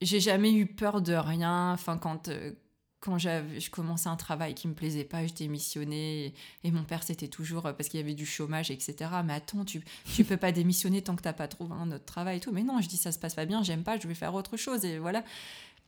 j'ai 0.00 0.20
jamais 0.20 0.52
eu 0.52 0.66
peur 0.66 1.00
de 1.00 1.14
rien. 1.14 1.72
Enfin, 1.72 1.96
quand, 1.96 2.28
euh, 2.28 2.52
quand 3.00 3.18
je 3.18 3.70
commençais 3.70 4.08
un 4.08 4.16
travail 4.16 4.54
qui 4.54 4.68
me 4.68 4.74
plaisait 4.74 5.04
pas, 5.04 5.26
je 5.26 5.32
démissionnais. 5.32 6.34
Et, 6.64 6.70
mon 6.70 6.84
père, 6.84 7.02
c'était 7.02 7.28
toujours 7.28 7.62
parce 7.62 7.88
qu'il 7.88 8.00
y 8.00 8.02
avait 8.02 8.14
du 8.14 8.26
chômage, 8.26 8.70
etc. 8.70 9.10
Mais 9.24 9.34
attends, 9.34 9.64
tu, 9.64 9.82
tu 10.14 10.24
peux 10.24 10.36
pas 10.36 10.52
démissionner 10.52 11.02
tant 11.02 11.16
que 11.16 11.22
t'as 11.22 11.32
pas 11.32 11.48
trouvé 11.48 11.74
un 11.74 11.90
autre 11.92 12.04
travail 12.04 12.40
tout. 12.40 12.52
Mais 12.52 12.62
non, 12.62 12.80
je 12.80 12.88
dis 12.88 12.98
ça 12.98 13.12
se 13.12 13.18
passe 13.18 13.34
pas 13.34 13.46
bien, 13.46 13.62
j'aime 13.62 13.84
pas, 13.84 13.98
je 13.98 14.06
vais 14.06 14.14
faire 14.14 14.34
autre 14.34 14.56
chose. 14.56 14.84
Et 14.84 14.98
voilà 14.98 15.24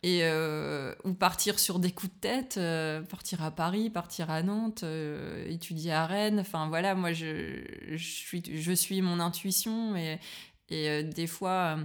et 0.02 0.20
euh, 0.22 0.94
ou 1.04 1.12
partir 1.12 1.58
sur 1.58 1.80
des 1.80 1.90
coups 1.90 2.12
de 2.12 2.18
tête, 2.20 2.56
euh, 2.56 3.02
partir 3.02 3.42
à 3.42 3.50
Paris, 3.50 3.90
partir 3.90 4.30
à 4.30 4.42
Nantes, 4.42 4.84
euh, 4.84 5.44
étudier 5.48 5.92
à 5.92 6.06
Rennes. 6.06 6.38
Enfin 6.40 6.68
voilà, 6.68 6.94
moi 6.94 7.12
je, 7.12 7.96
suis, 7.96 8.42
je 8.54 8.72
suis 8.72 9.02
mon 9.02 9.18
intuition 9.18 9.96
et, 9.96 10.20
et 10.68 11.02
des 11.02 11.26
fois 11.26 11.78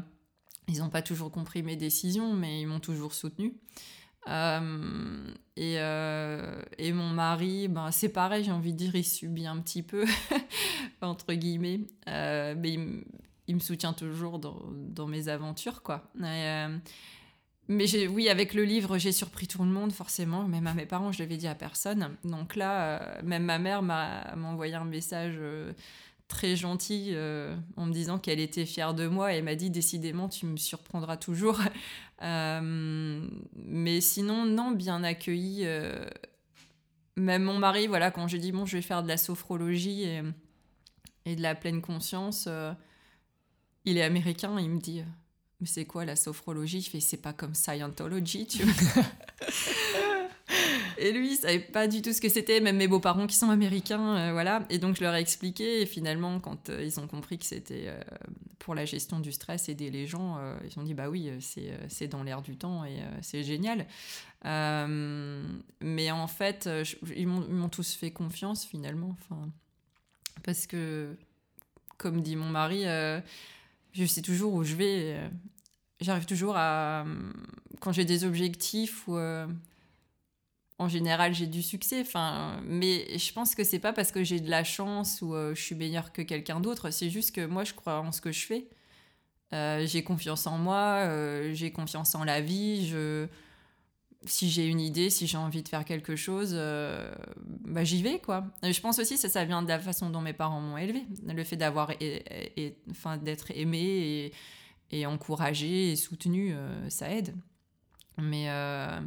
ils 0.67 0.79
n'ont 0.79 0.89
pas 0.89 1.01
toujours 1.01 1.31
compris 1.31 1.63
mes 1.63 1.75
décisions, 1.75 2.33
mais 2.33 2.61
ils 2.61 2.67
m'ont 2.67 2.79
toujours 2.79 3.13
soutenu. 3.13 3.55
et, 4.27 5.75
et 5.75 6.93
mon 6.93 7.09
mari, 7.09 7.67
ben, 7.67 7.91
c'est 7.91 8.09
pareil, 8.09 8.43
j'ai 8.43 8.51
envie 8.51 8.73
de 8.73 8.77
dire, 8.77 8.95
il 8.95 9.03
subit 9.03 9.47
un 9.47 9.59
petit 9.59 9.81
peu, 9.81 10.05
entre 11.01 11.33
guillemets, 11.33 11.81
mais 12.05 12.73
il, 12.73 13.03
il, 13.47 13.55
me 13.55 13.59
soutient 13.59 13.91
toujours 13.91 14.39
dans, 14.39 14.61
dans 14.71 15.07
mes 15.07 15.27
aventures, 15.27 15.81
quoi. 15.81 16.09
Mais 17.67 17.85
oui, 18.07 18.29
avec 18.29 18.53
le 18.53 18.63
livre, 18.63 18.97
j'ai 18.97 19.11
surpris 19.11 19.47
tout 19.47 19.63
le 19.63 19.69
monde, 19.69 19.91
forcément. 19.91 20.47
Même 20.47 20.67
à 20.67 20.73
mes 20.73 20.85
parents, 20.85 21.11
je 21.11 21.19
l'avais 21.19 21.37
dit 21.37 21.47
à 21.47 21.55
personne. 21.55 22.15
Donc 22.23 22.55
là, 22.55 23.21
même 23.23 23.43
ma 23.43 23.59
mère 23.59 23.81
m'a 23.81 24.33
envoyé 24.43 24.75
un 24.75 24.85
message 24.85 25.39
très 26.27 26.55
gentil 26.55 27.13
en 27.77 27.85
me 27.85 27.93
disant 27.93 28.17
qu'elle 28.19 28.39
était 28.39 28.65
fière 28.65 28.93
de 28.93 29.07
moi 29.07 29.33
et 29.33 29.41
m'a 29.41 29.55
dit 29.55 29.69
décidément 29.69 30.29
tu 30.29 30.45
me 30.47 30.57
surprendras 30.57 31.17
toujours 31.17 31.59
mais 32.21 34.01
sinon 34.01 34.45
non 34.45 34.71
bien 34.71 35.03
accueilli 35.03 35.67
même 37.17 37.43
mon 37.43 37.59
mari 37.59 37.85
voilà 37.85 38.09
quand 38.09 38.27
je 38.27 38.37
dis 38.37 38.51
bon 38.51 38.65
je 38.65 38.77
vais 38.77 38.81
faire 38.81 39.03
de 39.03 39.09
la 39.09 39.17
sophrologie 39.17 40.03
et, 40.03 40.21
et 41.25 41.35
de 41.35 41.41
la 41.41 41.53
pleine 41.53 41.81
conscience 41.81 42.47
il 43.85 43.97
est 43.97 44.03
américain, 44.03 44.59
il 44.59 44.69
me 44.69 44.79
dit 44.79 45.03
Mais 45.63 45.69
c'est 45.69 45.85
quoi 45.85 46.03
la 46.03 46.17
sophrologie? 46.17 46.81
Je 46.81 46.89
fais 46.89 46.99
C'est 46.99 47.15
pas 47.15 47.31
comme 47.31 47.55
Scientology, 47.55 48.45
tu 48.47 48.63
vois. 48.65 49.03
et 50.97 51.13
lui, 51.13 51.31
il 51.31 51.37
savait 51.37 51.59
pas 51.59 51.87
du 51.87 52.01
tout 52.01 52.11
ce 52.11 52.19
que 52.19 52.27
c'était, 52.27 52.59
même 52.59 52.75
mes 52.75 52.89
beaux-parents 52.89 53.27
qui 53.27 53.37
sont 53.37 53.49
américains, 53.49 54.17
euh, 54.17 54.31
voilà. 54.33 54.65
Et 54.69 54.77
donc 54.77 54.97
je 54.97 55.01
leur 55.01 55.15
ai 55.15 55.21
expliqué, 55.21 55.81
et 55.81 55.85
finalement, 55.85 56.41
quand 56.41 56.69
euh, 56.69 56.83
ils 56.83 56.99
ont 56.99 57.07
compris 57.07 57.37
que 57.37 57.45
c'était 57.45 57.85
euh, 57.85 57.97
pour 58.59 58.75
la 58.75 58.83
gestion 58.83 59.21
du 59.21 59.31
stress, 59.31 59.69
aider 59.69 59.89
les 59.89 60.05
gens, 60.05 60.37
ils 60.65 60.77
ont 60.77 60.83
dit 60.83 60.93
Bah 60.93 61.09
oui, 61.09 61.31
c'est 61.87 62.09
dans 62.09 62.23
l'air 62.23 62.41
du 62.41 62.57
temps 62.57 62.83
et 62.83 62.97
c'est 63.21 63.43
génial. 63.43 63.87
mais 64.43 66.11
en 66.11 66.27
fait, 66.27 66.69
ils 67.15 67.27
m'ont 67.27 67.69
tous 67.69 67.93
fait 67.93 68.11
confiance 68.11 68.65
finalement, 68.65 69.15
enfin, 69.17 69.49
parce 70.43 70.67
que, 70.67 71.15
comme 71.97 72.21
dit 72.21 72.35
mon 72.35 72.49
mari, 72.49 72.83
je 73.93 74.05
sais 74.05 74.21
toujours 74.21 74.53
où 74.53 74.63
je 74.63 74.75
vais. 74.75 75.29
Euh, 76.03 76.05
j'arrive 76.05 76.25
toujours 76.25 76.55
à. 76.57 77.05
Quand 77.79 77.91
j'ai 77.91 78.05
des 78.05 78.23
objectifs. 78.23 79.03
Euh, 79.09 79.47
en 80.79 80.89
général, 80.89 81.33
j'ai 81.33 81.47
du 81.47 81.61
succès. 81.61 82.01
Enfin, 82.01 82.59
mais 82.65 83.17
je 83.17 83.31
pense 83.31 83.55
que 83.55 83.63
c'est 83.63 83.79
pas 83.79 83.93
parce 83.93 84.11
que 84.11 84.23
j'ai 84.23 84.39
de 84.39 84.49
la 84.49 84.63
chance 84.63 85.21
ou 85.21 85.33
euh, 85.35 85.55
je 85.55 85.61
suis 85.61 85.75
meilleure 85.75 86.11
que 86.11 86.21
quelqu'un 86.21 86.59
d'autre. 86.59 86.89
C'est 86.89 87.09
juste 87.09 87.33
que 87.33 87.45
moi, 87.45 87.63
je 87.63 87.73
crois 87.73 87.99
en 87.99 88.11
ce 88.11 88.21
que 88.21 88.31
je 88.31 88.45
fais. 88.45 88.67
j'ai 89.85 90.03
confiance 90.03 90.47
en 90.47 90.57
moi, 90.57 91.07
j'ai 91.53 91.71
confiance 91.71 92.15
en 92.15 92.23
la 92.23 92.41
vie. 92.41 92.91
Si 94.25 94.49
j'ai 94.49 94.67
une 94.67 94.79
idée, 94.79 95.09
si 95.09 95.27
j'ai 95.27 95.37
envie 95.37 95.63
de 95.63 95.67
faire 95.67 95.83
quelque 95.83 96.15
chose, 96.15 96.51
euh, 96.53 97.13
bah, 97.65 97.83
j'y 97.83 98.01
vais 98.01 98.19
quoi. 98.19 98.45
je 98.63 98.79
pense 98.79 98.97
aussi 98.99 99.15
que 99.19 99.27
ça, 99.27 99.43
vient 99.43 99.61
de 99.61 99.67
la 99.67 99.79
façon 99.79 100.09
dont 100.09 100.21
mes 100.21 100.31
parents 100.31 100.61
m'ont 100.61 100.77
élevé, 100.77 101.03
le 101.27 101.43
fait 101.43 101.57
d'avoir, 101.57 101.91
et, 101.99 102.77
enfin 102.89 103.17
d'être 103.17 103.51
aimé 103.51 103.79
et, 103.81 104.33
et, 104.99 105.05
encouragé 105.05 105.91
et 105.91 105.95
soutenu, 105.95 106.53
euh, 106.53 106.89
ça 106.89 107.09
aide. 107.11 107.35
Mais 108.17 108.49
euh, 108.49 108.99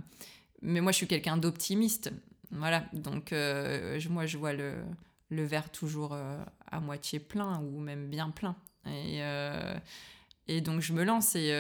mais 0.63 0.81
moi 0.81 0.93
je 0.93 0.97
suis 0.97 1.07
quelqu'un 1.07 1.37
d'optimiste, 1.37 2.11
voilà. 2.51 2.85
Donc 2.93 3.33
moi 4.11 4.27
je 4.27 4.37
vois 4.37 4.53
le 4.53 4.75
le 5.29 5.45
verre 5.45 5.71
toujours 5.71 6.17
à 6.71 6.81
moitié 6.81 7.19
plein 7.21 7.61
ou 7.61 7.79
même 7.79 8.09
bien 8.09 8.31
plein. 8.31 8.57
Et 8.87 9.21
et 10.49 10.61
donc 10.61 10.81
je 10.81 10.93
me 10.93 11.05
lance 11.05 11.37
et 11.37 11.53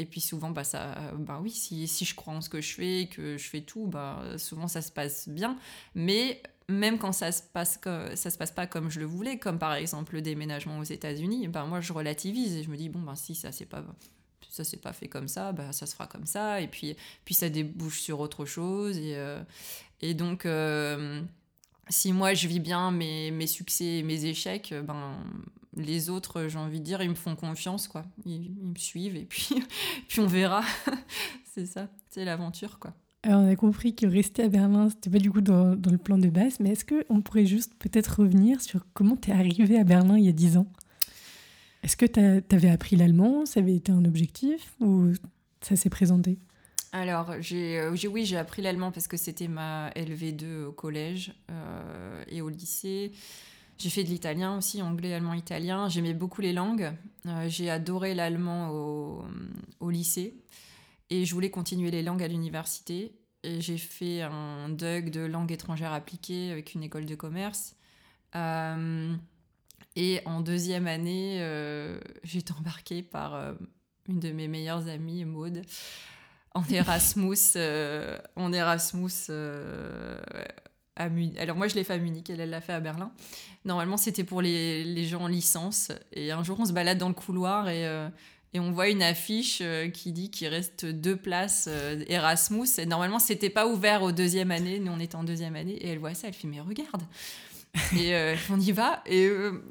et 0.00 0.06
puis 0.06 0.20
souvent, 0.20 0.50
bah, 0.50 0.62
ça, 0.62 1.12
bah 1.18 1.40
oui, 1.42 1.50
si, 1.50 1.88
si 1.88 2.04
je 2.04 2.14
crois 2.14 2.32
en 2.32 2.40
ce 2.40 2.48
que 2.48 2.60
je 2.60 2.72
fais, 2.72 3.08
que 3.10 3.36
je 3.36 3.48
fais 3.48 3.62
tout, 3.62 3.88
bah, 3.88 4.22
souvent 4.38 4.68
ça 4.68 4.80
se 4.80 4.92
passe 4.92 5.28
bien. 5.28 5.58
Mais 5.96 6.40
même 6.68 6.98
quand 6.98 7.12
ça 7.12 7.32
se 7.32 7.42
passe 7.42 7.80
ça 8.14 8.30
se 8.30 8.38
passe 8.38 8.50
pas 8.50 8.66
comme 8.66 8.90
je 8.90 9.00
le 9.00 9.06
voulais, 9.06 9.38
comme 9.38 9.58
par 9.58 9.74
exemple 9.74 10.14
le 10.14 10.22
déménagement 10.22 10.78
aux 10.78 10.84
États-Unis, 10.84 11.48
bah, 11.48 11.64
moi 11.64 11.80
je 11.80 11.92
relativise 11.92 12.56
et 12.56 12.62
je 12.62 12.70
me 12.70 12.76
dis 12.76 12.88
bon 12.88 13.00
ben 13.00 13.14
si 13.14 13.34
ça 13.34 13.52
c'est 13.52 13.66
pas 13.66 13.84
ça 14.50 14.64
s'est 14.64 14.78
pas 14.78 14.92
fait 14.92 15.08
comme 15.08 15.28
ça, 15.28 15.52
bah, 15.52 15.72
ça 15.72 15.86
se 15.86 15.94
fera 15.94 16.06
comme 16.06 16.26
ça 16.26 16.60
et 16.60 16.68
puis 16.68 16.96
puis 17.24 17.34
ça 17.34 17.48
débouche 17.48 18.00
sur 18.00 18.20
autre 18.20 18.44
chose 18.44 18.98
et, 18.98 19.16
euh, 19.16 19.42
donc 20.14 20.46
euh, 20.46 21.22
si 21.88 22.12
moi 22.12 22.34
je 22.34 22.48
vis 22.48 22.60
bien 22.60 22.90
mes, 22.90 23.30
mes 23.30 23.46
succès 23.46 23.98
et 23.98 24.02
mes 24.02 24.24
échecs, 24.26 24.74
ben 24.84 25.16
les 25.78 26.10
autres, 26.10 26.48
j'ai 26.48 26.58
envie 26.58 26.80
de 26.80 26.84
dire, 26.84 27.02
ils 27.02 27.10
me 27.10 27.14
font 27.14 27.36
confiance, 27.36 27.88
quoi. 27.88 28.04
Ils, 28.26 28.50
me 28.50 28.76
suivent 28.76 29.16
et 29.16 29.24
puis, 29.24 29.48
puis 30.08 30.20
on 30.20 30.26
verra. 30.26 30.62
c'est 31.44 31.66
ça, 31.66 31.88
c'est 32.10 32.24
l'aventure, 32.24 32.78
quoi. 32.78 32.94
Alors 33.24 33.42
on 33.42 33.50
a 33.50 33.56
compris 33.56 33.94
que 33.94 34.06
rester 34.06 34.44
à 34.44 34.48
Berlin, 34.48 34.90
c'était 34.90 35.10
pas 35.10 35.18
du 35.18 35.30
coup 35.30 35.40
dans, 35.40 35.74
le 35.74 35.98
plan 35.98 36.18
de 36.18 36.28
base, 36.28 36.60
mais 36.60 36.70
est-ce 36.70 36.84
qu'on 36.84 37.20
pourrait 37.20 37.46
juste 37.46 37.74
peut-être 37.78 38.20
revenir 38.20 38.60
sur 38.60 38.86
comment 38.94 39.16
tu 39.16 39.30
es 39.30 39.32
arrivé 39.32 39.78
à 39.78 39.84
Berlin 39.84 40.16
il 40.18 40.24
y 40.24 40.28
a 40.28 40.32
10 40.32 40.58
ans? 40.58 40.66
Est-ce 41.82 41.96
que 41.96 42.06
tu 42.06 42.54
avais 42.54 42.70
appris 42.70 42.96
l'allemand? 42.96 43.44
Ça 43.46 43.60
avait 43.60 43.74
été 43.74 43.92
un 43.92 44.04
objectif? 44.04 44.74
Ou 44.80 45.12
ça 45.60 45.76
s'est 45.76 45.90
présenté? 45.90 46.38
Alors, 46.92 47.30
euh, 47.30 47.36
j'ai, 47.40 48.08
oui, 48.08 48.24
j'ai 48.24 48.36
appris 48.36 48.62
l'allemand 48.62 48.90
parce 48.90 49.08
que 49.08 49.16
c'était 49.16 49.48
ma 49.48 49.90
LV2 49.90 50.64
au 50.64 50.72
collège 50.72 51.32
euh, 51.50 52.24
et 52.28 52.40
au 52.40 52.48
lycée. 52.48 53.12
J'ai 53.78 53.90
fait 53.90 54.02
de 54.02 54.08
l'italien 54.08 54.56
aussi, 54.56 54.82
anglais, 54.82 55.14
allemand, 55.14 55.34
italien. 55.34 55.88
J'aimais 55.88 56.14
beaucoup 56.14 56.40
les 56.40 56.52
langues. 56.52 56.90
Euh, 57.26 57.48
j'ai 57.48 57.70
adoré 57.70 58.14
l'allemand 58.14 58.70
au, 58.70 59.90
lycée. 59.90 60.34
Et 61.10 61.24
je 61.24 61.34
voulais 61.34 61.50
continuer 61.50 61.90
les 61.90 62.02
langues 62.02 62.22
à 62.22 62.28
l'université. 62.28 63.12
Et 63.42 63.60
j'ai 63.60 63.78
fait 63.78 64.22
un 64.22 64.68
DUG 64.68 65.10
de 65.10 65.20
langue 65.20 65.52
étrangère 65.52 65.92
appliquée 65.92 66.50
avec 66.50 66.74
une 66.74 66.82
école 66.82 67.06
de 67.06 67.14
commerce. 67.14 67.76
Euh, 68.34 69.14
et 69.96 70.20
en 70.26 70.40
deuxième 70.40 70.86
année, 70.86 71.38
euh, 71.40 72.00
j'ai 72.24 72.40
été 72.40 72.52
embarquée 72.52 73.02
par 73.02 73.54
une 74.08 74.20
de 74.20 74.32
mes 74.32 74.48
meilleures 74.48 74.88
amies, 74.88 75.24
Maude, 75.24 75.62
en 76.54 76.64
Erasmus, 76.68 77.56
en 78.36 78.52
Erasmus 78.52 79.30
alors 81.38 81.56
moi 81.56 81.68
je 81.68 81.74
l'ai 81.74 81.84
fait 81.84 81.94
à 81.94 81.98
Munich, 81.98 82.28
elle 82.30 82.50
l'a 82.50 82.60
fait 82.60 82.72
à 82.72 82.80
Berlin. 82.80 83.12
Normalement 83.64 83.96
c'était 83.96 84.24
pour 84.24 84.42
les, 84.42 84.84
les, 84.84 85.04
gens 85.04 85.22
en 85.22 85.28
licence. 85.28 85.92
Et 86.12 86.32
un 86.32 86.42
jour 86.42 86.58
on 86.60 86.64
se 86.64 86.72
balade 86.72 86.98
dans 86.98 87.08
le 87.08 87.14
couloir 87.14 87.68
et, 87.68 87.86
euh, 87.86 88.08
et 88.54 88.60
on 88.60 88.70
voit 88.72 88.88
une 88.88 89.02
affiche 89.02 89.58
euh, 89.60 89.88
qui 89.88 90.12
dit 90.12 90.30
qu'il 90.30 90.48
reste 90.48 90.86
deux 90.86 91.16
places 91.16 91.68
euh, 91.70 92.02
Erasmus. 92.08 92.68
Et 92.78 92.86
normalement 92.86 93.18
c'était 93.18 93.50
pas 93.50 93.66
ouvert 93.66 94.02
aux 94.02 94.12
deuxième 94.12 94.50
année, 94.50 94.78
nous 94.78 94.92
on 94.92 95.00
était 95.00 95.16
en 95.16 95.24
deuxième 95.24 95.56
année. 95.56 95.74
Et 95.74 95.88
elle 95.88 95.98
voit 95.98 96.14
ça, 96.14 96.28
elle 96.28 96.34
fait 96.34 96.48
mais 96.48 96.60
regarde 96.60 97.02
et 97.98 98.14
on 98.50 98.58
y 98.58 98.72
va. 98.72 99.02
Et 99.04 99.30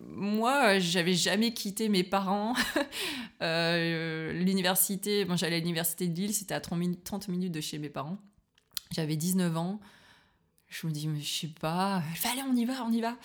moi, 0.10 0.78
j'avais 0.78 1.16
jamais 1.16 1.52
quitté 1.52 1.90
mes 1.90 2.04
parents. 2.04 2.54
l'université, 3.42 5.26
bon, 5.26 5.36
j'allais 5.36 5.56
à 5.56 5.60
l'université 5.60 6.08
de 6.08 6.14
Lille, 6.14 6.34
c'était 6.34 6.54
à 6.54 6.62
30 6.62 7.28
minutes 7.28 7.52
de 7.52 7.60
chez 7.60 7.80
mes 7.80 7.90
parents. 7.90 8.20
J'avais 8.92 9.16
19 9.16 9.58
ans 9.58 9.80
je 10.70 10.86
me 10.86 10.92
dis, 10.92 11.08
mais 11.08 11.22
je 11.22 11.40
sais 11.40 11.48
pas, 11.48 12.02
allez, 12.26 12.44
on 12.44 12.56
y 12.56 12.66
va, 12.66 12.86
on 12.86 12.92
y 12.92 13.02
va. 13.02 13.16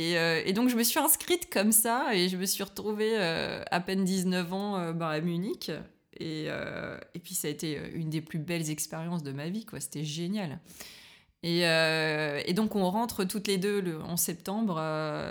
Et, 0.00 0.16
euh, 0.16 0.40
et, 0.46 0.54
donc, 0.54 0.70
je 0.70 0.76
me 0.76 0.82
suis 0.82 0.98
inscrite 0.98 1.52
comme 1.52 1.72
ça 1.72 2.14
et 2.14 2.30
je 2.30 2.38
me 2.38 2.46
suis 2.46 2.62
retrouvée 2.62 3.18
euh, 3.18 3.62
à 3.70 3.80
peine 3.80 4.02
19 4.02 4.52
ans 4.54 4.78
euh, 4.78 4.92
bah, 4.94 5.10
à 5.10 5.20
Munich. 5.20 5.70
Et, 6.18 6.46
et, 6.46 7.18
puis, 7.18 7.34
ça 7.34 7.48
a 7.48 7.50
été 7.50 7.78
une 7.94 8.08
des 8.08 8.22
plus 8.22 8.38
belles 8.38 8.70
expériences 8.70 9.22
de 9.22 9.32
ma 9.32 9.50
vie, 9.50 9.66
quoi. 9.66 9.78
C'était 9.78 10.04
génial. 10.04 10.58
Et, 11.42 11.60
et, 11.60 12.52
donc, 12.54 12.76
on 12.76 12.90
rentre 12.90 13.24
toutes 13.24 13.46
les 13.46 13.58
deux 13.58 13.98
en 14.06 14.16
septembre. 14.16 14.74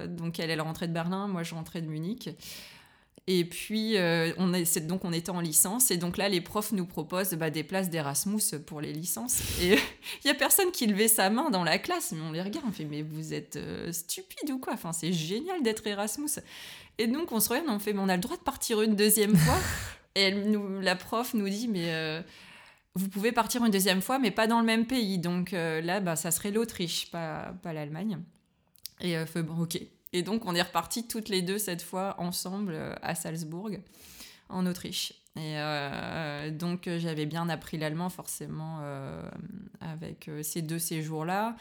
donc, 0.08 0.40
elle, 0.40 0.50
elle 0.50 0.62
rentrait 0.62 0.88
de 0.88 0.94
Berlin, 0.94 1.28
moi, 1.28 1.44
je 1.44 1.54
rentrais 1.54 1.82
de 1.82 1.88
Munich. 1.88 2.30
Et 3.28 3.46
puis, 3.46 3.98
euh, 3.98 4.34
on 4.38 4.54
est, 4.54 4.80
donc 4.80 5.06
on 5.06 5.14
était 5.14 5.30
en 5.30 5.40
licence. 5.40 5.92
Et 5.92 5.98
donc 5.98 6.18
là, 6.18 6.30
les 6.30 6.42
profs 6.42 6.72
nous 6.72 6.86
proposent 6.86 7.34
bah, 7.34 7.50
des 7.50 7.64
places 7.64 7.90
d'Erasmus 7.90 8.42
pour 8.66 8.82
les 8.82 8.94
licences. 8.94 9.42
Et 9.62 9.74
il 10.24 10.26
n'y 10.26 10.32
a 10.32 10.36
personne 10.36 10.72
qui 10.72 10.88
levait 10.88 11.08
sa 11.08 11.30
main 11.30 11.50
dans 11.50 11.64
la 11.64 11.78
classe. 11.78 12.12
Mais 12.12 12.22
on 12.22 12.32
les 12.32 12.42
regarde, 12.42 12.66
on 12.68 12.72
fait 12.72 12.86
Mais 12.86 13.02
vous 13.02 13.34
êtes 13.34 13.56
euh, 13.56 13.92
stupide 13.92 14.50
ou 14.52 14.60
quoi? 14.60 14.74
Enfin, 14.74 14.94
c'est 14.94 15.14
génial 15.14 15.62
d'être 15.62 15.86
Erasmus. 15.86 16.30
Et 16.98 17.08
donc, 17.08 17.32
on 17.32 17.40
se 17.40 17.50
regarde, 17.50 17.68
on 17.70 17.80
fait 17.80 17.94
Mais 17.94 18.02
on 18.02 18.10
a 18.10 18.16
le 18.16 18.22
droit 18.22 18.38
de 18.38 18.42
partir 18.42 18.82
une 18.82 18.96
deuxième 18.96 19.36
fois? 19.36 19.58
Et 20.16 20.22
elle 20.22 20.50
nous, 20.50 20.80
la 20.80 20.96
prof 20.96 21.34
nous 21.34 21.50
dit 21.50 21.68
Mais. 21.68 21.94
Euh, 21.94 22.22
vous 22.96 23.08
pouvez 23.08 23.32
partir 23.32 23.64
une 23.64 23.72
deuxième 23.72 24.02
fois, 24.02 24.18
mais 24.20 24.32
pas 24.32 24.48
dans 24.48 24.60
le 24.60 24.66
même 24.66 24.86
pays. 24.86 25.20
Donc 25.20 25.52
là, 25.52 26.00
bah, 26.02 26.16
ça 26.18 26.32
serait 26.32 26.52
l'Autriche, 26.52 27.10
pas, 27.12 27.54
pas 27.62 27.72
l'Allemagne. 27.72 28.20
Et 29.02 29.18
euh, 29.18 29.26
fait, 29.26 29.44
bon, 29.44 29.62
ok. 29.62 29.80
Et 30.14 30.24
donc, 30.24 30.46
on 30.46 30.56
est 30.56 30.62
repartis 30.62 31.08
toutes 31.08 31.30
les 31.30 31.42
deux 31.42 31.58
cette 31.58 31.82
fois 31.82 32.16
ensemble 32.20 32.74
euh, 32.74 32.96
à 33.02 33.16
Salzbourg, 33.16 33.72
en 34.50 34.66
Autriche. 34.66 35.14
Et 35.36 35.58
euh, 35.58 36.50
donc, 36.52 36.88
euh, 36.88 37.00
j'avais 37.00 37.26
bien 37.26 37.48
appris 37.50 37.78
l'allemand 37.78 38.10
forcément 38.10 38.82
avec 39.80 40.30
ces 40.44 40.62
deux 40.62 40.80
séjours-là. 40.80 41.56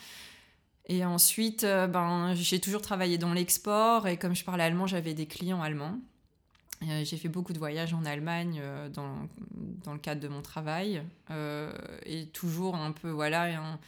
Et 0.86 1.04
ensuite, 1.04 1.64
ben, 1.64 2.34
j'ai 2.34 2.60
toujours 2.60 2.80
travaillé 2.80 3.18
dans 3.18 3.34
l'export 3.34 4.08
et 4.08 4.16
comme 4.16 4.34
je 4.34 4.42
parle 4.42 4.62
allemand, 4.62 4.86
j'avais 4.86 5.12
des 5.12 5.26
clients 5.26 5.60
allemands. 5.60 5.98
j'ai 6.80 7.16
fait 7.18 7.28
beaucoup 7.28 7.52
de 7.52 7.58
voyages 7.58 7.92
en 7.92 8.06
Allemagne 8.06 8.62
dans, 8.94 9.28
dans, 9.84 9.92
le 9.92 9.98
cadre 9.98 10.22
de 10.22 10.28
mon 10.28 10.40
travail 10.40 11.02
et 12.06 12.26
toujours 12.28 12.74
un 12.74 12.92
peu, 12.92 13.10
voilà, 13.10 13.42
un, 13.62 13.78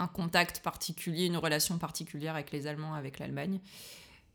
un 0.00 0.06
contact 0.06 0.60
particulier, 0.60 1.24
une 1.24 1.38
relation 1.38 1.78
particulière 1.78 2.34
avec 2.34 2.52
les 2.52 2.66
Allemands, 2.66 2.92
avec 2.94 3.18
l'Allemagne. 3.18 3.58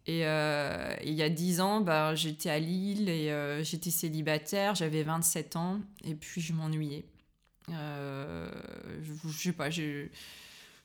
Et 0.08 0.20
il 0.20 1.14
y 1.14 1.24
a 1.24 1.30
dix 1.30 1.62
ans, 1.62 1.82
bah, 1.82 2.14
j'étais 2.14 2.50
à 2.50 2.60
Lille 2.60 3.10
et 3.10 3.64
j'étais 3.64 3.90
célibataire, 3.90 4.76
j'avais 4.76 5.04
27 5.04 5.56
ans, 5.56 5.80
et 6.04 6.14
puis 6.14 6.42
je 6.42 6.54
m'ennuyais. 6.54 7.06
je, 7.68 8.52
je 9.02 9.38
sais 9.38 9.52
pas, 9.52 9.70
j'ai 9.70 10.12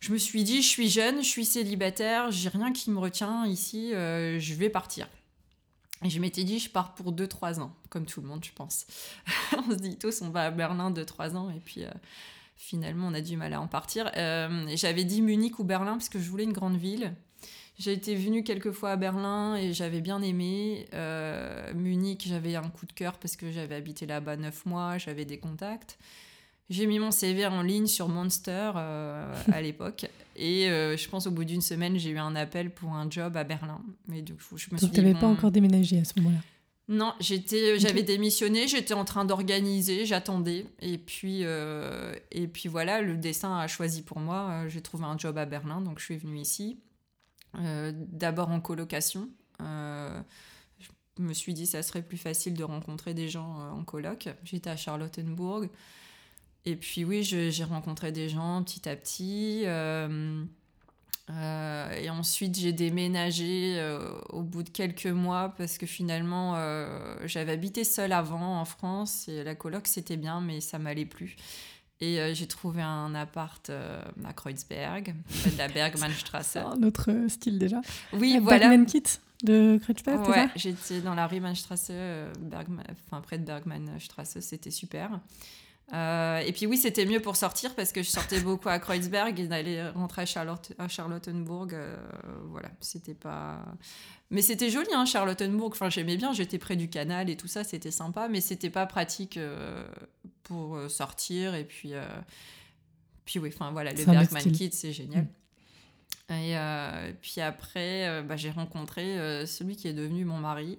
je 0.00 0.12
me 0.12 0.18
suis 0.18 0.44
dit, 0.44 0.62
je 0.62 0.68
suis 0.68 0.88
jeune, 0.88 1.22
je 1.22 1.28
suis 1.28 1.44
célibataire, 1.44 2.30
j'ai 2.30 2.48
rien 2.48 2.72
qui 2.72 2.90
me 2.90 2.98
retient 2.98 3.46
ici, 3.46 3.94
euh, 3.94 4.40
je 4.40 4.54
vais 4.54 4.70
partir. 4.70 5.08
Et 6.02 6.08
je 6.08 6.18
m'étais 6.18 6.42
dit, 6.42 6.58
je 6.58 6.70
pars 6.70 6.94
pour 6.94 7.12
2-3 7.12 7.60
ans, 7.60 7.76
comme 7.90 8.06
tout 8.06 8.22
le 8.22 8.26
monde, 8.26 8.42
je 8.42 8.52
pense. 8.52 8.86
on 9.58 9.70
se 9.70 9.76
dit 9.76 9.98
tous, 9.98 10.22
on 10.22 10.30
va 10.30 10.46
à 10.46 10.50
Berlin 10.50 10.90
2-3 10.90 11.36
ans, 11.36 11.50
et 11.50 11.60
puis 11.60 11.84
euh, 11.84 11.90
finalement, 12.56 13.08
on 13.08 13.14
a 13.14 13.20
du 13.20 13.36
mal 13.36 13.52
à 13.52 13.60
en 13.60 13.68
partir. 13.68 14.10
Euh, 14.16 14.66
j'avais 14.74 15.04
dit 15.04 15.20
Munich 15.20 15.58
ou 15.58 15.64
Berlin, 15.64 15.92
parce 15.92 16.08
que 16.08 16.18
je 16.18 16.30
voulais 16.30 16.44
une 16.44 16.54
grande 16.54 16.78
ville. 16.78 17.14
J'ai 17.80 17.92
été 17.92 18.14
venue 18.14 18.44
quelques 18.44 18.70
fois 18.70 18.90
à 18.90 18.96
Berlin 18.96 19.56
et 19.56 19.72
j'avais 19.72 20.00
bien 20.00 20.22
aimé. 20.22 20.86
Munich, 21.74 22.26
j'avais 22.28 22.54
un 22.54 22.68
coup 22.68 22.86
de 22.86 22.92
cœur 22.92 23.18
parce 23.18 23.34
que 23.36 23.50
j'avais 23.50 23.74
habité 23.74 24.06
là-bas 24.06 24.36
9 24.36 24.66
mois, 24.66 24.98
j'avais 24.98 25.24
des 25.24 25.38
contacts. 25.38 25.98
J'ai 26.70 26.86
mis 26.86 27.00
mon 27.00 27.10
CV 27.10 27.44
en 27.46 27.62
ligne 27.62 27.88
sur 27.88 28.08
Monster 28.08 28.70
euh, 28.76 29.34
à 29.52 29.60
l'époque. 29.62 30.06
Et 30.36 30.70
euh, 30.70 30.96
je 30.96 31.08
pense 31.08 31.26
au 31.26 31.32
bout 31.32 31.44
d'une 31.44 31.60
semaine, 31.60 31.98
j'ai 31.98 32.10
eu 32.10 32.18
un 32.18 32.36
appel 32.36 32.70
pour 32.70 32.94
un 32.94 33.10
job 33.10 33.36
à 33.36 33.42
Berlin. 33.42 33.80
Mais 34.06 34.22
du 34.22 34.34
coup, 34.34 34.56
je 34.56 34.68
me 34.70 34.78
Donc, 34.78 34.92
tu 34.92 35.00
n'avais 35.00 35.18
pas 35.18 35.26
encore 35.26 35.50
déménagé 35.50 35.98
à 35.98 36.04
ce 36.04 36.12
moment-là? 36.18 36.38
Non, 36.88 37.12
j'étais, 37.20 37.78
j'avais 37.78 38.02
démissionné, 38.02 38.66
j'étais 38.66 38.94
en 38.94 39.04
train 39.04 39.24
d'organiser, 39.24 40.06
j'attendais. 40.06 40.66
Et 40.80 40.98
puis, 40.98 41.40
euh, 41.42 42.14
et 42.30 42.46
puis 42.46 42.68
voilà, 42.68 43.02
le 43.02 43.16
dessin 43.16 43.58
a 43.58 43.66
choisi 43.66 44.02
pour 44.02 44.20
moi. 44.20 44.68
J'ai 44.68 44.80
trouvé 44.80 45.04
un 45.04 45.18
job 45.18 45.38
à 45.38 45.46
Berlin, 45.46 45.80
donc 45.80 45.98
je 45.98 46.04
suis 46.04 46.16
venue 46.16 46.38
ici. 46.38 46.78
D'abord 47.54 48.50
en 48.50 48.60
colocation. 48.60 49.28
je 49.58 50.22
me 51.18 51.32
suis 51.32 51.54
dit, 51.54 51.66
ça 51.66 51.82
serait 51.82 52.02
plus 52.02 52.18
facile 52.18 52.54
de 52.54 52.64
rencontrer 52.64 53.14
des 53.14 53.28
gens 53.28 53.72
en 53.72 53.84
coloc. 53.84 54.28
J'étais 54.44 54.70
à 54.70 54.76
Charlottenburg. 54.76 55.68
Et 56.66 56.76
puis 56.76 57.04
oui, 57.04 57.22
j'ai 57.22 57.64
rencontré 57.64 58.12
des 58.12 58.28
gens 58.28 58.62
petit 58.62 58.88
à 58.88 58.96
petit. 58.96 59.62
Euh, 59.64 60.44
euh, 61.30 61.90
et 61.92 62.10
ensuite, 62.10 62.58
j'ai 62.58 62.72
déménagé 62.72 63.76
euh, 63.78 64.18
au 64.28 64.42
bout 64.42 64.62
de 64.62 64.68
quelques 64.68 65.06
mois 65.06 65.54
parce 65.56 65.78
que 65.78 65.86
finalement, 65.86 66.56
j'avais 67.24 67.52
habité 67.52 67.84
seule 67.84 68.12
avant 68.12 68.60
en 68.60 68.64
France 68.64 69.28
et 69.28 69.42
la 69.42 69.54
coloc, 69.54 69.86
c'était 69.86 70.16
bien, 70.16 70.40
mais 70.40 70.60
ça 70.60 70.78
m'allait 70.78 71.06
plus. 71.06 71.36
Et 72.00 72.34
j'ai 72.34 72.46
trouvé 72.46 72.80
un 72.82 73.14
appart 73.14 73.70
à 73.70 74.32
Kreuzberg, 74.32 75.14
de 75.52 75.58
la 75.58 75.68
Bergmannstrasse. 75.74 76.56
un 76.56 76.82
autre 76.82 77.10
style 77.28 77.58
déjà. 77.58 77.80
Oui, 78.14 78.38
voilà. 78.40 78.68
Bergmann 78.68 78.86
de 79.42 79.78
Kreuzberg, 79.82 80.26
Ouais, 80.28 80.48
j'étais 80.56 81.00
dans 81.00 81.14
la 81.14 81.26
Riemannstrasse, 81.26 81.90
enfin 83.06 83.20
près 83.22 83.38
de 83.38 83.44
Bergmannstrasse, 83.44 84.38
c'était 84.40 84.70
super. 84.70 85.18
Euh, 85.92 86.38
et 86.38 86.52
puis 86.52 86.66
oui, 86.66 86.76
c'était 86.76 87.04
mieux 87.04 87.20
pour 87.20 87.36
sortir 87.36 87.74
parce 87.74 87.92
que 87.92 88.02
je 88.02 88.08
sortais 88.08 88.40
beaucoup 88.40 88.68
à 88.68 88.78
Kreuzberg 88.78 89.38
et 89.40 89.46
d'aller 89.46 89.88
rentrer 89.90 90.22
à, 90.22 90.26
Charlotte, 90.26 90.72
à 90.78 90.88
Charlottenburg. 90.88 91.74
Euh, 91.74 91.96
voilà, 92.48 92.70
c'était 92.80 93.14
pas. 93.14 93.64
Mais 94.30 94.42
c'était 94.42 94.70
joli, 94.70 94.88
hein, 94.94 95.04
Charlottenburg. 95.04 95.72
Enfin, 95.72 95.90
j'aimais 95.90 96.16
bien, 96.16 96.32
j'étais 96.32 96.58
près 96.58 96.76
du 96.76 96.88
canal 96.88 97.28
et 97.28 97.36
tout 97.36 97.48
ça, 97.48 97.64
c'était 97.64 97.90
sympa, 97.90 98.28
mais 98.28 98.40
c'était 98.40 98.70
pas 98.70 98.86
pratique 98.86 99.36
euh, 99.36 99.84
pour 100.44 100.78
sortir. 100.88 101.54
Et 101.54 101.64
puis, 101.64 101.92
puis 103.24 103.40
oui, 103.40 103.50
enfin 103.52 103.72
voilà, 103.72 103.92
le 103.92 104.04
Bergman 104.04 104.52
Kit, 104.52 104.70
c'est 104.72 104.92
génial. 104.92 105.26
Et 106.30 107.14
puis 107.20 107.40
après, 107.40 108.22
bah, 108.22 108.36
j'ai 108.36 108.50
rencontré 108.50 109.44
celui 109.46 109.74
qui 109.74 109.88
est 109.88 109.92
devenu 109.92 110.24
mon 110.24 110.38
mari. 110.38 110.78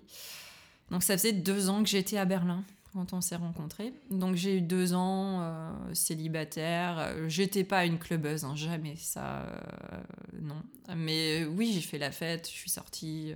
Donc 0.90 1.04
ça 1.04 1.18
faisait 1.18 1.34
deux 1.34 1.70
ans 1.70 1.84
que 1.84 1.90
j'étais 1.90 2.18
à 2.18 2.24
Berlin 2.24 2.64
quand 2.94 3.14
on 3.14 3.22
s'est 3.22 3.36
rencontrés. 3.36 3.94
Donc 4.10 4.36
j'ai 4.36 4.58
eu 4.58 4.62
deux 4.62 4.94
ans 4.94 5.40
euh, 5.42 5.94
célibataire. 5.94 7.16
J'étais 7.28 7.64
pas 7.64 7.86
une 7.86 8.00
clubeuse, 8.00 8.44
hein, 8.44 8.56
jamais 8.56 8.96
ça, 8.96 9.44
euh, 9.44 10.04
non. 10.42 10.62
Mais 10.96 11.46
oui, 11.46 11.72
j'ai 11.74 11.82
fait 11.82 11.98
la 11.98 12.12
fête, 12.12 12.48
je 12.48 12.54
suis 12.54 12.70
sortie, 12.70 13.34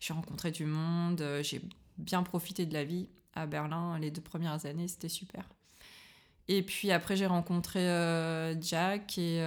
j'ai 0.00 0.14
rencontré 0.14 0.50
du 0.50 0.64
monde, 0.64 1.24
j'ai 1.42 1.60
bien 1.98 2.22
profité 2.22 2.66
de 2.66 2.74
la 2.74 2.84
vie 2.84 3.08
à 3.34 3.46
Berlin. 3.46 3.98
Les 3.98 4.10
deux 4.10 4.22
premières 4.22 4.64
années, 4.66 4.88
c'était 4.88 5.08
super. 5.08 5.48
Et 6.48 6.62
puis 6.62 6.90
après, 6.90 7.16
j'ai 7.16 7.26
rencontré 7.26 7.80
euh, 7.80 8.60
Jack 8.60 9.18
et 9.18 9.40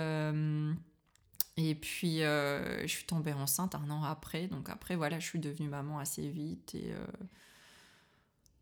et 1.60 1.74
puis 1.74 2.20
je 2.20 2.86
suis 2.88 3.06
tombée 3.06 3.34
enceinte 3.34 3.74
un 3.74 3.90
an 3.90 4.04
après. 4.04 4.48
Donc 4.48 4.70
après, 4.70 4.96
voilà, 4.96 5.20
je 5.20 5.26
suis 5.26 5.40
devenue 5.40 5.70
maman 5.70 5.98
assez 5.98 6.30
vite 6.30 6.76
et 6.76 6.94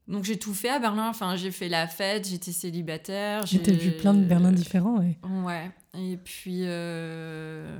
donc 0.08 0.24
j'ai 0.24 0.38
tout 0.38 0.54
fait 0.54 0.70
à 0.70 0.80
Berlin. 0.80 1.10
Enfin, 1.10 1.36
j'ai 1.36 1.52
fait 1.52 1.70
la 1.70 1.88
fête, 1.88 2.28
j'étais 2.28 2.52
célibataire. 2.52 3.46
J'ai 3.46 3.60
vu 3.60 3.92
plein 3.92 4.14
de 4.14 4.24
Berlin 4.24 4.52
différents, 4.52 5.00
ouais. 5.00 5.18
Ouais. 5.24 5.72
Et 5.98 6.18
puis 6.18 6.62
euh, 6.64 7.80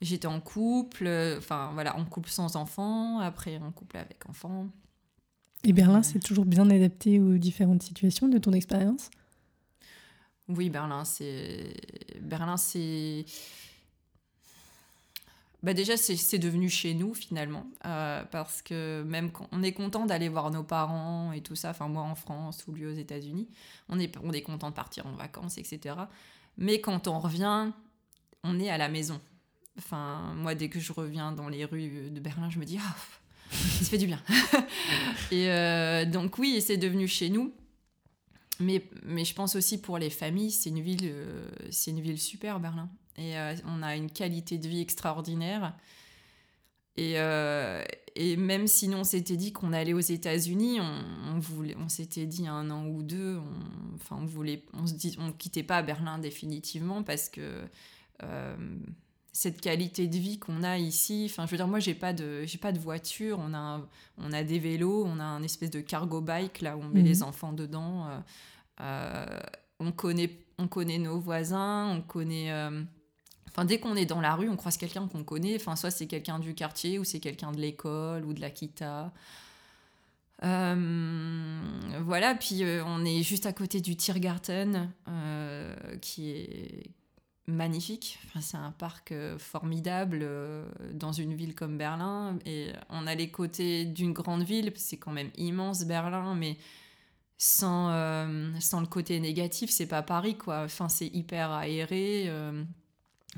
j'étais 0.00 0.26
en 0.26 0.40
couple. 0.40 1.08
Enfin 1.38 1.70
voilà, 1.74 1.96
en 1.96 2.04
couple 2.04 2.30
sans 2.30 2.56
enfants. 2.56 3.18
Après 3.20 3.58
en 3.58 3.72
couple 3.72 3.96
avec 3.96 4.28
enfants. 4.28 4.68
Et 5.64 5.72
Berlin, 5.72 6.02
c'est 6.02 6.18
toujours 6.18 6.44
bien 6.44 6.68
adapté 6.70 7.20
aux 7.20 7.38
différentes 7.38 7.82
situations 7.82 8.28
de 8.28 8.38
ton 8.38 8.52
expérience? 8.52 9.10
Oui, 10.48 10.70
Berlin, 10.70 11.04
c'est 11.04 11.74
Berlin, 12.20 12.56
c'est 12.56 13.24
bah 15.62 15.74
déjà, 15.74 15.96
c'est 15.96 16.38
devenu 16.38 16.68
chez 16.68 16.92
nous 16.92 17.14
finalement, 17.14 17.66
euh, 17.86 18.24
parce 18.32 18.62
que 18.62 19.04
même 19.06 19.30
quand 19.30 19.46
on 19.52 19.62
est 19.62 19.72
content 19.72 20.06
d'aller 20.06 20.28
voir 20.28 20.50
nos 20.50 20.64
parents 20.64 21.30
et 21.30 21.40
tout 21.40 21.54
ça, 21.54 21.70
enfin 21.70 21.86
moi 21.86 22.02
en 22.02 22.16
France 22.16 22.64
ou 22.66 22.72
lui 22.72 22.84
aux 22.84 22.92
États-Unis, 22.92 23.48
on 23.88 24.00
est, 24.00 24.12
on 24.24 24.32
est 24.32 24.42
content 24.42 24.70
de 24.70 24.74
partir 24.74 25.06
en 25.06 25.12
vacances, 25.12 25.58
etc. 25.58 25.94
Mais 26.58 26.80
quand 26.80 27.06
on 27.06 27.20
revient, 27.20 27.70
on 28.42 28.58
est 28.58 28.70
à 28.70 28.78
la 28.78 28.88
maison. 28.88 29.20
Enfin, 29.78 30.34
moi, 30.36 30.56
dès 30.56 30.68
que 30.68 30.80
je 30.80 30.92
reviens 30.92 31.30
dans 31.30 31.48
les 31.48 31.64
rues 31.64 32.10
de 32.10 32.20
Berlin, 32.20 32.50
je 32.50 32.58
me 32.58 32.64
dis, 32.64 32.78
ah, 32.80 32.96
ça 33.52 33.84
fait 33.84 33.98
du 33.98 34.06
bien. 34.06 34.20
et 35.30 35.48
euh, 35.48 36.04
donc 36.04 36.38
oui, 36.38 36.60
c'est 36.60 36.76
devenu 36.76 37.06
chez 37.06 37.30
nous. 37.30 37.54
Mais, 38.58 38.82
mais 39.04 39.24
je 39.24 39.34
pense 39.34 39.56
aussi 39.56 39.80
pour 39.80 39.98
les 39.98 40.10
familles, 40.10 40.50
c'est 40.50 40.70
une 40.70 40.84
euh, 41.04 41.48
c'est 41.70 41.92
une 41.92 42.00
ville 42.00 42.20
super, 42.20 42.60
Berlin. 42.60 42.90
Et 43.16 43.38
euh, 43.38 43.54
on 43.66 43.82
a 43.82 43.96
une 43.96 44.10
qualité 44.10 44.58
de 44.58 44.68
vie 44.68 44.80
extraordinaire. 44.80 45.74
Et, 46.96 47.14
euh, 47.16 47.82
et 48.14 48.36
même 48.36 48.66
si 48.66 48.88
nous, 48.88 48.98
on 48.98 49.04
s'était 49.04 49.36
dit 49.36 49.52
qu'on 49.52 49.72
allait 49.72 49.94
aux 49.94 50.00
États-Unis, 50.00 50.78
on, 50.80 51.38
voulait, 51.38 51.76
on 51.78 51.88
s'était 51.88 52.26
dit 52.26 52.46
un 52.46 52.70
an 52.70 52.86
ou 52.86 53.02
deux, 53.02 53.38
on, 53.38 53.94
enfin, 53.94 54.18
on 54.20 54.26
voulait, 54.26 54.64
on 54.74 54.86
se 54.86 54.94
dit, 54.94 55.16
on 55.18 55.32
quittait 55.32 55.62
pas 55.62 55.82
Berlin 55.82 56.18
définitivement 56.18 57.02
parce 57.02 57.28
que 57.30 57.62
euh, 58.22 58.56
cette 59.32 59.62
qualité 59.62 60.06
de 60.06 60.16
vie 60.18 60.38
qu'on 60.38 60.62
a 60.62 60.76
ici, 60.76 61.26
enfin, 61.30 61.46
je 61.46 61.52
veux 61.52 61.56
dire, 61.56 61.68
moi, 61.68 61.80
j'ai 61.80 61.94
pas 61.94 62.12
de, 62.12 62.44
j'ai 62.44 62.58
pas 62.58 62.72
de 62.72 62.78
voiture, 62.78 63.38
on 63.40 63.54
a, 63.54 63.86
on 64.18 64.32
a 64.32 64.42
des 64.44 64.58
vélos, 64.58 65.04
on 65.06 65.18
a 65.18 65.24
un 65.24 65.42
espèce 65.42 65.70
de 65.70 65.80
cargo 65.80 66.20
bike 66.20 66.60
là 66.60 66.76
où 66.76 66.82
on 66.82 66.88
met 66.88 67.00
mhm. 67.00 67.06
les 67.06 67.22
enfants 67.22 67.52
dedans. 67.54 68.06
on 68.78 69.92
connaît, 69.92 70.30
on 70.58 70.68
connaît 70.68 70.98
nos 70.98 71.18
voisins, 71.18 71.88
on 71.88 72.02
connaît 72.02 72.52
Enfin, 73.52 73.66
dès 73.66 73.78
qu'on 73.78 73.96
est 73.96 74.06
dans 74.06 74.20
la 74.20 74.34
rue, 74.34 74.48
on 74.48 74.56
croise 74.56 74.78
quelqu'un 74.78 75.06
qu'on 75.08 75.24
connaît. 75.24 75.56
Enfin, 75.56 75.76
soit 75.76 75.90
c'est 75.90 76.06
quelqu'un 76.06 76.38
du 76.38 76.54
quartier, 76.54 76.98
ou 76.98 77.04
c'est 77.04 77.20
quelqu'un 77.20 77.52
de 77.52 77.60
l'école, 77.60 78.24
ou 78.24 78.32
de 78.32 78.40
la 78.40 78.50
kita. 78.50 79.12
Euh, 80.42 81.60
voilà, 82.04 82.34
puis 82.34 82.64
euh, 82.64 82.82
on 82.84 83.04
est 83.04 83.22
juste 83.22 83.46
à 83.46 83.52
côté 83.52 83.80
du 83.80 83.94
Tiergarten, 83.94 84.90
euh, 85.06 85.74
qui 86.00 86.30
est 86.30 86.90
magnifique. 87.46 88.18
Enfin, 88.26 88.40
c'est 88.40 88.56
un 88.56 88.72
parc 88.72 89.12
formidable 89.38 90.26
dans 90.94 91.12
une 91.12 91.34
ville 91.34 91.54
comme 91.54 91.76
Berlin. 91.76 92.38
Et 92.46 92.70
on 92.88 93.06
a 93.06 93.14
les 93.14 93.30
côtés 93.30 93.84
d'une 93.84 94.12
grande 94.12 94.44
ville, 94.44 94.72
c'est 94.76 94.96
quand 94.96 95.12
même 95.12 95.30
immense 95.36 95.84
Berlin, 95.84 96.34
mais 96.34 96.56
sans, 97.36 97.90
sans 98.60 98.80
le 98.80 98.86
côté 98.86 99.20
négatif, 99.20 99.70
c'est 99.70 99.86
pas 99.86 100.02
Paris, 100.02 100.36
quoi. 100.38 100.62
Enfin, 100.64 100.88
c'est 100.88 101.08
hyper 101.08 101.50
aéré. 101.50 102.30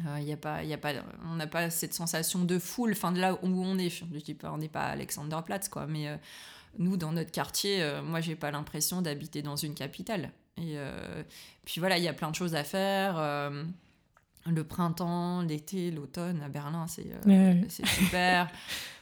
Euh, 0.06 0.20
y 0.20 0.32
a 0.32 0.36
pas, 0.36 0.64
y 0.64 0.72
a 0.72 0.78
pas, 0.78 0.92
on 1.30 1.36
n'a 1.36 1.46
pas 1.46 1.70
cette 1.70 1.94
sensation 1.94 2.44
de 2.44 2.58
foule, 2.58 2.92
enfin 2.92 3.12
de 3.12 3.20
là 3.20 3.34
où 3.34 3.64
on 3.64 3.78
est. 3.78 3.90
Je 3.90 4.04
dis 4.04 4.34
pas, 4.34 4.50
on 4.52 4.58
n'est 4.58 4.68
pas 4.68 4.86
à 4.86 4.90
Alexanderplatz, 4.90 5.68
quoi, 5.68 5.86
mais 5.86 6.08
euh, 6.08 6.16
nous, 6.78 6.96
dans 6.96 7.12
notre 7.12 7.30
quartier, 7.30 7.82
euh, 7.82 8.02
moi, 8.02 8.20
j'ai 8.20 8.34
pas 8.34 8.50
l'impression 8.50 9.02
d'habiter 9.02 9.42
dans 9.42 9.56
une 9.56 9.74
capitale. 9.74 10.30
Et 10.56 10.76
puis 11.64 11.80
voilà, 11.80 11.98
il 11.98 12.04
y 12.04 12.08
a 12.08 12.12
plein 12.12 12.30
de 12.30 12.36
choses 12.36 12.54
à 12.54 12.62
faire. 12.62 13.16
le 14.46 14.64
printemps, 14.64 15.42
l'été, 15.42 15.90
l'automne 15.90 16.40
à 16.42 16.48
Berlin, 16.48 16.86
c'est 16.86 17.86
super. 17.86 18.48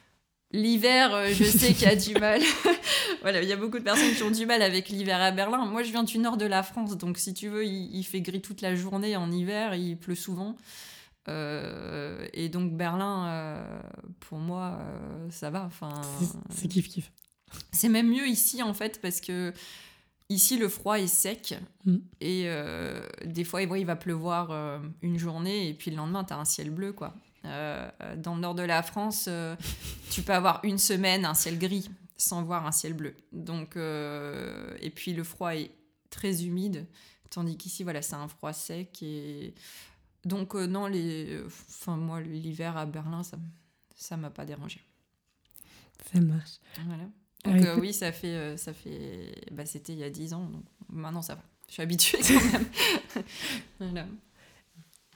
L'hiver, 0.53 1.33
je 1.33 1.45
sais 1.45 1.73
qu'il 1.73 1.89
y 1.89 1.91
a 1.91 1.97
du 1.97 2.15
mal. 2.20 2.41
voilà, 3.23 3.43
il 3.43 3.49
y 3.49 3.53
a 3.53 3.57
beaucoup 3.57 3.79
de 3.79 3.85
personnes 3.85 4.15
qui 4.15 4.23
ont 4.23 4.31
du 4.31 4.45
mal 4.45 4.61
avec 4.62 4.89
l'hiver 4.91 5.20
à 5.20 5.31
Berlin. 5.31 5.65
Moi, 5.65 5.83
je 5.83 5.91
viens 5.91 6.03
du 6.03 6.19
nord 6.19 6.37
de 6.37 6.45
la 6.45 6.62
France, 6.62 6.97
donc 6.99 7.19
si 7.19 7.33
tu 7.33 7.49
veux, 7.49 7.65
il, 7.65 8.05
fait 8.05 8.20
gris 8.20 8.43
toute 8.43 8.61
la 8.61 8.74
journée 8.74 9.16
en 9.16 9.31
hiver, 9.33 9.74
il 9.74 9.97
pleut 9.97 10.15
souvent. 10.15 10.57
Euh, 11.29 12.27
et 12.35 12.49
donc 12.49 12.73
Berlin, 12.77 13.65
pour 14.20 14.39
moi, 14.39 14.79
ça 15.31 15.51
va. 15.51 15.65
Enfin, 15.65 16.03
c'est 16.51 16.69
kiff 16.69 16.89
kiff. 16.89 17.11
C'est 17.70 17.89
même 17.89 18.09
mieux 18.09 18.27
ici 18.27 18.62
en 18.62 18.73
fait 18.73 19.01
parce 19.01 19.20
que 19.20 19.53
ici 20.31 20.57
le 20.57 20.69
froid 20.70 20.99
est 20.99 21.07
sec 21.07 21.55
mm. 21.85 21.97
et 22.23 22.49
des 23.27 23.45
fois 23.45 23.62
il 23.62 23.87
va 23.87 23.95
pleuvoir 23.95 24.81
une 25.03 25.19
journée 25.19 25.69
et 25.69 25.74
puis 25.74 25.91
le 25.91 25.99
lendemain 25.99 26.24
tu 26.24 26.33
as 26.33 26.39
un 26.39 26.47
ciel 26.47 26.70
bleu 26.70 26.93
quoi. 26.93 27.15
Dans 27.44 28.35
le 28.35 28.40
nord 28.40 28.55
de 28.55 28.62
la 28.62 28.82
France, 28.82 29.28
tu 30.10 30.23
peux 30.23 30.32
avoir 30.32 30.60
une 30.64 30.78
semaine 30.78 31.24
un 31.24 31.35
ciel 31.35 31.59
gris 31.59 31.90
sans 32.16 32.44
voir 32.44 32.66
un 32.66 32.73
ciel 32.73 32.94
bleu. 32.94 33.16
Donc, 33.32 33.77
et 33.77 34.90
puis 34.90 35.12
le 35.12 35.24
froid 35.24 35.55
est 35.55 35.70
très 36.10 36.44
humide, 36.44 36.86
tandis 37.31 37.56
qu'ici, 37.56 37.82
voilà, 37.82 38.02
c'est 38.02 38.14
un 38.14 38.28
froid 38.28 38.52
sec. 38.52 39.02
Et 39.02 39.55
donc, 40.24 40.55
euh, 40.55 40.66
non, 40.66 40.86
les... 40.86 41.40
enfin, 41.47 41.97
moi, 41.97 42.20
l'hiver 42.20 42.77
à 42.77 42.86
Berlin, 42.86 43.23
ça 43.23 43.39
ça 43.97 44.16
m'a 44.16 44.31
pas 44.31 44.44
dérangé. 44.44 44.81
Ça 46.12 46.20
marche. 46.20 46.59
Voilà. 46.86 47.05
Ah, 47.44 47.51
donc, 47.51 47.64
euh, 47.64 47.81
oui, 47.81 47.93
ça 47.93 48.12
fait. 48.12 48.35
Euh, 48.35 48.56
ça 48.56 48.73
fait... 48.73 49.35
Bah, 49.52 49.64
C'était 49.64 49.93
il 49.93 49.98
y 50.01 50.05
a 50.05 50.10
10 50.10 50.35
ans, 50.35 50.47
donc 50.47 50.64
maintenant, 50.89 51.23
ça 51.23 51.36
va. 51.36 51.43
Je 51.69 51.74
suis 51.74 51.82
habituée 51.82 52.19
quand 52.20 52.52
même. 52.52 52.66
voilà. 53.78 54.06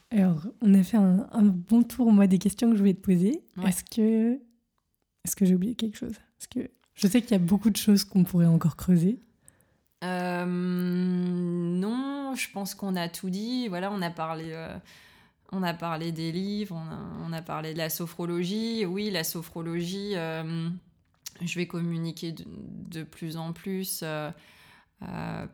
Alors, 0.09 0.47
on 0.61 0.73
a 0.73 0.83
fait 0.83 0.97
un, 0.97 1.43
bon 1.43 1.83
tour, 1.83 2.11
moi, 2.11 2.27
des 2.27 2.37
questions 2.37 2.69
que 2.69 2.75
je 2.75 2.79
voulais 2.79 2.93
te 2.93 3.01
poser. 3.01 3.43
Est-ce 3.65 3.83
que, 3.83 4.35
est-ce 5.25 5.35
que 5.35 5.45
j'ai 5.45 5.55
oublié 5.55 5.75
quelque 5.75 5.97
chose? 5.97 6.15
Parce 6.37 6.47
que 6.47 6.71
je 6.95 7.07
sais 7.07 7.21
qu'il 7.21 7.31
y 7.31 7.35
a 7.35 7.39
beaucoup 7.39 7.69
de 7.69 7.77
choses 7.77 8.03
qu'on 8.03 8.23
pourrait 8.23 8.45
encore 8.45 8.75
creuser. 8.75 9.19
Euh, 10.03 10.45
non, 10.45 12.33
je 12.35 12.49
pense 12.51 12.73
qu'on 12.73 12.95
a 12.95 13.09
tout 13.09 13.29
dit. 13.29 13.67
Voilà, 13.67 13.91
on 13.91 14.01
a 14.01 14.09
parlé, 14.09 14.45
euh, 14.51 14.75
on 15.51 15.61
a 15.61 15.73
parlé 15.73 16.11
des 16.11 16.31
livres, 16.31 16.81
on 17.25 17.33
a, 17.33 17.41
parlé 17.41 17.73
de 17.73 17.77
la 17.77 17.89
sophrologie. 17.89 18.85
Oui, 18.85 19.11
la 19.11 19.23
sophrologie, 19.23 20.13
euh, 20.15 20.69
je 21.41 21.55
vais 21.59 21.67
communiquer 21.67 22.33
de, 22.33 23.03
plus 23.03 23.37
en 23.37 23.53
plus. 23.53 24.03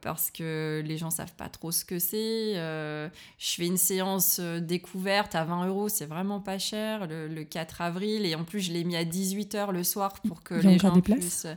Parce 0.01 0.31
que 0.31 0.81
les 0.85 0.97
gens 0.97 1.09
savent 1.09 1.33
pas 1.33 1.49
trop 1.49 1.71
ce 1.71 1.83
que 1.83 1.99
c'est. 1.99 2.53
je 2.55 3.09
fais 3.39 3.67
une 3.67 3.77
séance 3.77 4.39
découverte 4.39 5.35
à 5.35 5.43
20 5.43 5.67
euros, 5.67 5.89
c'est 5.89 6.05
vraiment 6.05 6.39
pas 6.39 6.57
cher, 6.57 7.07
le, 7.07 7.43
4 7.43 7.81
avril. 7.81 8.25
Et 8.25 8.35
en 8.35 8.43
plus, 8.43 8.61
je 8.61 8.71
l'ai 8.71 8.83
mis 8.83 8.95
à 8.95 9.03
18h 9.03 9.71
le 9.71 9.83
soir 9.83 10.13
pour 10.21 10.43
que 10.43 10.55
les 10.55 10.79
gens 10.79 10.99
puissent. 11.01 11.47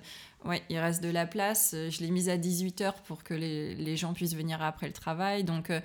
Oui, 0.47 0.63
il 0.69 0.79
reste 0.79 1.03
de 1.03 1.09
la 1.09 1.27
place. 1.27 1.73
Euh, 1.75 1.91
je 1.91 2.01
l'ai 2.01 2.11
mise 2.11 2.29
à 2.29 2.37
18h 2.37 3.03
pour 3.07 3.25
que 3.25 3.35
les, 3.35 3.97
gens 3.97 4.13
puissent 4.15 4.35
venir 4.35 4.63
après 4.63 4.87
le 4.87 4.93
travail. 4.93 5.45
Donc, 5.45 5.71
euh, 5.71 5.81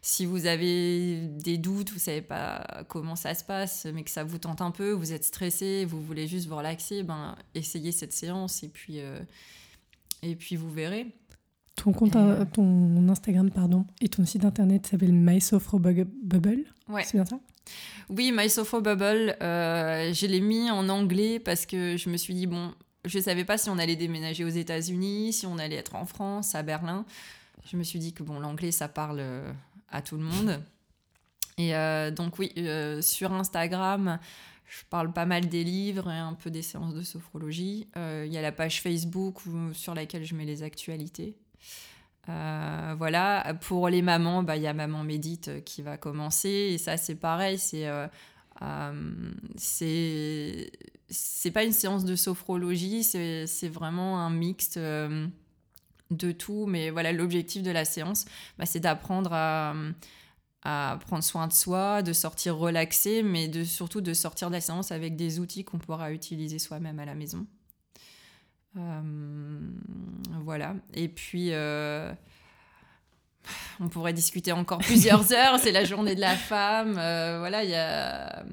si 0.00 0.24
vous 0.24 0.46
avez 0.46 1.20
des 1.20 1.58
doutes, 1.58 1.90
vous 1.90 1.98
savez 1.98 2.22
pas 2.22 2.84
comment 2.88 3.16
ça 3.16 3.34
se 3.34 3.44
passe, 3.44 3.86
mais 3.92 4.04
que 4.04 4.10
ça 4.10 4.24
vous 4.24 4.38
tente 4.38 4.62
un 4.62 4.70
peu, 4.70 4.92
vous 4.92 5.12
êtes 5.12 5.24
stressé, 5.24 5.84
vous 5.84 6.00
voulez 6.00 6.28
juste 6.28 6.46
vous 6.46 6.56
relaxer, 6.56 7.02
ben, 7.02 7.36
essayez 7.54 7.92
cette 7.92 8.12
séance 8.12 8.62
et 8.62 8.68
puis, 8.68 9.00
euh, 9.00 9.20
et 10.22 10.36
puis 10.36 10.56
vous 10.56 10.70
verrez. 10.70 11.08
Ton 11.76 11.92
compte, 11.92 12.16
ton 12.52 13.08
Instagram, 13.08 13.50
pardon, 13.50 13.86
et 14.00 14.08
ton 14.08 14.24
site 14.24 14.44
internet 14.44 14.86
s'appelle 14.86 15.12
MySophroBubble. 15.12 16.64
Ouais. 16.88 17.04
C'est 17.04 17.14
bien 17.14 17.24
ça? 17.24 17.38
Oui, 18.08 18.32
MySophroBubble. 18.32 19.36
Euh, 19.42 20.12
je 20.12 20.26
l'ai 20.26 20.40
mis 20.40 20.70
en 20.70 20.88
anglais 20.88 21.38
parce 21.38 21.66
que 21.66 21.96
je 21.96 22.08
me 22.08 22.16
suis 22.16 22.34
dit, 22.34 22.46
bon, 22.46 22.72
je 23.04 23.18
ne 23.18 23.22
savais 23.22 23.44
pas 23.44 23.58
si 23.58 23.70
on 23.70 23.78
allait 23.78 23.96
déménager 23.96 24.44
aux 24.44 24.48
États-Unis, 24.48 25.32
si 25.32 25.46
on 25.46 25.58
allait 25.58 25.76
être 25.76 25.94
en 25.94 26.06
France, 26.06 26.54
à 26.54 26.62
Berlin. 26.62 27.04
Je 27.70 27.76
me 27.76 27.82
suis 27.82 27.98
dit 27.98 28.12
que 28.12 28.22
bon, 28.22 28.38
l'anglais, 28.38 28.72
ça 28.72 28.88
parle 28.88 29.18
euh, 29.20 29.52
à 29.90 30.02
tout 30.02 30.16
le 30.16 30.22
monde. 30.22 30.60
Et 31.58 31.74
euh, 31.74 32.10
donc 32.10 32.38
oui, 32.38 32.52
euh, 32.58 33.00
sur 33.02 33.32
Instagram, 33.32 34.18
je 34.66 34.84
parle 34.90 35.12
pas 35.12 35.26
mal 35.26 35.48
des 35.48 35.64
livres 35.64 36.10
et 36.10 36.18
un 36.18 36.34
peu 36.34 36.50
des 36.50 36.62
séances 36.62 36.94
de 36.94 37.02
sophrologie. 37.02 37.88
Il 37.96 38.32
y 38.32 38.36
a 38.36 38.42
la 38.42 38.52
page 38.52 38.82
Facebook 38.82 39.40
sur 39.72 39.94
laquelle 39.94 40.24
je 40.24 40.34
mets 40.34 40.44
les 40.44 40.62
actualités. 40.62 41.36
Voilà, 42.26 43.54
pour 43.62 43.88
les 43.88 44.02
mamans, 44.02 44.42
bah, 44.42 44.56
il 44.56 44.62
y 44.62 44.66
a 44.66 44.74
Maman 44.74 45.04
Médite 45.04 45.64
qui 45.64 45.82
va 45.82 45.96
commencer. 45.96 46.48
Et 46.48 46.78
ça, 46.78 46.96
c'est 46.96 47.14
pareil, 47.14 47.58
c'est 47.58 47.88
c'est 49.56 50.70
c'est 51.08 51.50
pas 51.50 51.64
une 51.64 51.72
séance 51.72 52.04
de 52.04 52.16
sophrologie, 52.16 53.04
c'est 53.04 53.68
vraiment 53.68 54.20
un 54.20 54.30
mixte 54.30 54.76
euh, 54.76 55.26
de 56.10 56.32
tout. 56.32 56.66
Mais 56.66 56.90
voilà, 56.90 57.12
l'objectif 57.12 57.62
de 57.62 57.70
la 57.70 57.84
séance, 57.84 58.24
bah, 58.58 58.66
c'est 58.66 58.80
d'apprendre 58.80 59.32
à, 59.32 59.74
à, 60.62 60.98
prendre 61.06 61.22
soin 61.22 61.46
de 61.46 61.52
soi, 61.52 62.02
de 62.02 62.12
sortir 62.12 62.56
relaxé, 62.56 63.22
mais 63.22 63.48
de, 63.48 63.64
surtout 63.64 64.00
de 64.00 64.14
sortir 64.14 64.48
de 64.48 64.54
la 64.54 64.60
séance 64.60 64.90
avec 64.92 65.16
des 65.16 65.38
outils 65.38 65.64
qu'on 65.64 65.78
pourra 65.78 66.12
utiliser 66.12 66.58
soi-même 66.58 66.98
à 66.98 67.04
la 67.04 67.14
maison. 67.14 67.46
Euh, 68.76 69.70
voilà. 70.42 70.74
Et 70.94 71.08
puis. 71.08 71.48
Euh, 71.52 72.12
on 73.78 73.88
pourrait 73.88 74.12
discuter 74.12 74.50
encore 74.50 74.78
plusieurs 74.78 75.32
heures, 75.32 75.60
c'est 75.60 75.70
la 75.70 75.84
journée 75.84 76.16
de 76.16 76.20
la 76.20 76.34
femme, 76.34 76.94
voilà, 76.94 77.62
il 77.62 77.70
y 77.70 77.76
a, 77.76 78.44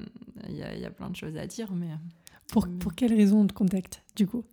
y, 0.48 0.62
a, 0.62 0.74
y 0.76 0.84
a 0.84 0.90
plein 0.90 1.10
de 1.10 1.16
choses 1.16 1.36
à 1.36 1.48
dire, 1.48 1.72
mais... 1.72 1.88
Pour, 2.52 2.68
pour 2.78 2.94
quelles 2.94 3.12
raisons 3.12 3.40
on 3.40 3.46
te 3.48 3.52
contacte, 3.52 4.04
du 4.14 4.28
coup? 4.28 4.44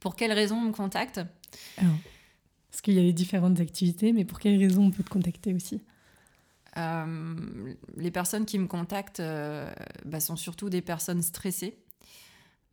Pour 0.00 0.16
quelles 0.16 0.32
raisons 0.32 0.56
on 0.56 0.64
me 0.64 0.72
contacte? 0.72 1.20
Parce 2.70 2.82
qu'il 2.82 2.94
y 2.94 2.98
a 2.98 3.02
les 3.02 3.12
différentes 3.12 3.60
activités, 3.60 4.12
mais 4.12 4.24
pour 4.24 4.38
quelles 4.38 4.58
raisons 4.58 4.84
on 4.84 4.90
peut 4.90 5.02
te 5.02 5.10
contacter 5.10 5.54
aussi? 5.54 5.82
Euh, 6.76 7.74
Les 7.96 8.10
personnes 8.10 8.46
qui 8.46 8.58
me 8.58 8.66
contactent 8.66 9.20
euh, 9.20 9.68
bah, 10.04 10.20
sont 10.20 10.36
surtout 10.36 10.70
des 10.70 10.82
personnes 10.82 11.22
stressées, 11.22 11.78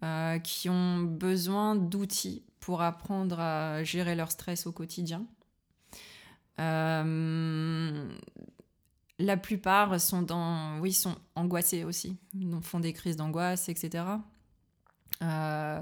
euh, 0.03 0.39
qui 0.39 0.69
ont 0.69 0.99
besoin 0.99 1.76
d'outils 1.76 2.43
pour 2.59 2.81
apprendre 2.81 3.39
à 3.39 3.84
gérer 3.84 4.15
leur 4.15 4.31
stress 4.31 4.67
au 4.67 4.72
quotidien. 4.72 5.26
La 9.17 9.38
plupart 9.38 9.99
sont 10.01 10.22
dans, 10.22 10.80
oui, 10.80 10.91
sont 10.91 11.15
angoissés 11.35 11.85
aussi, 11.85 12.17
font 12.61 12.81
des 12.81 12.91
crises 12.91 13.15
d'angoisse, 13.15 13.69
etc. 13.69 14.03
Euh, 15.22 15.81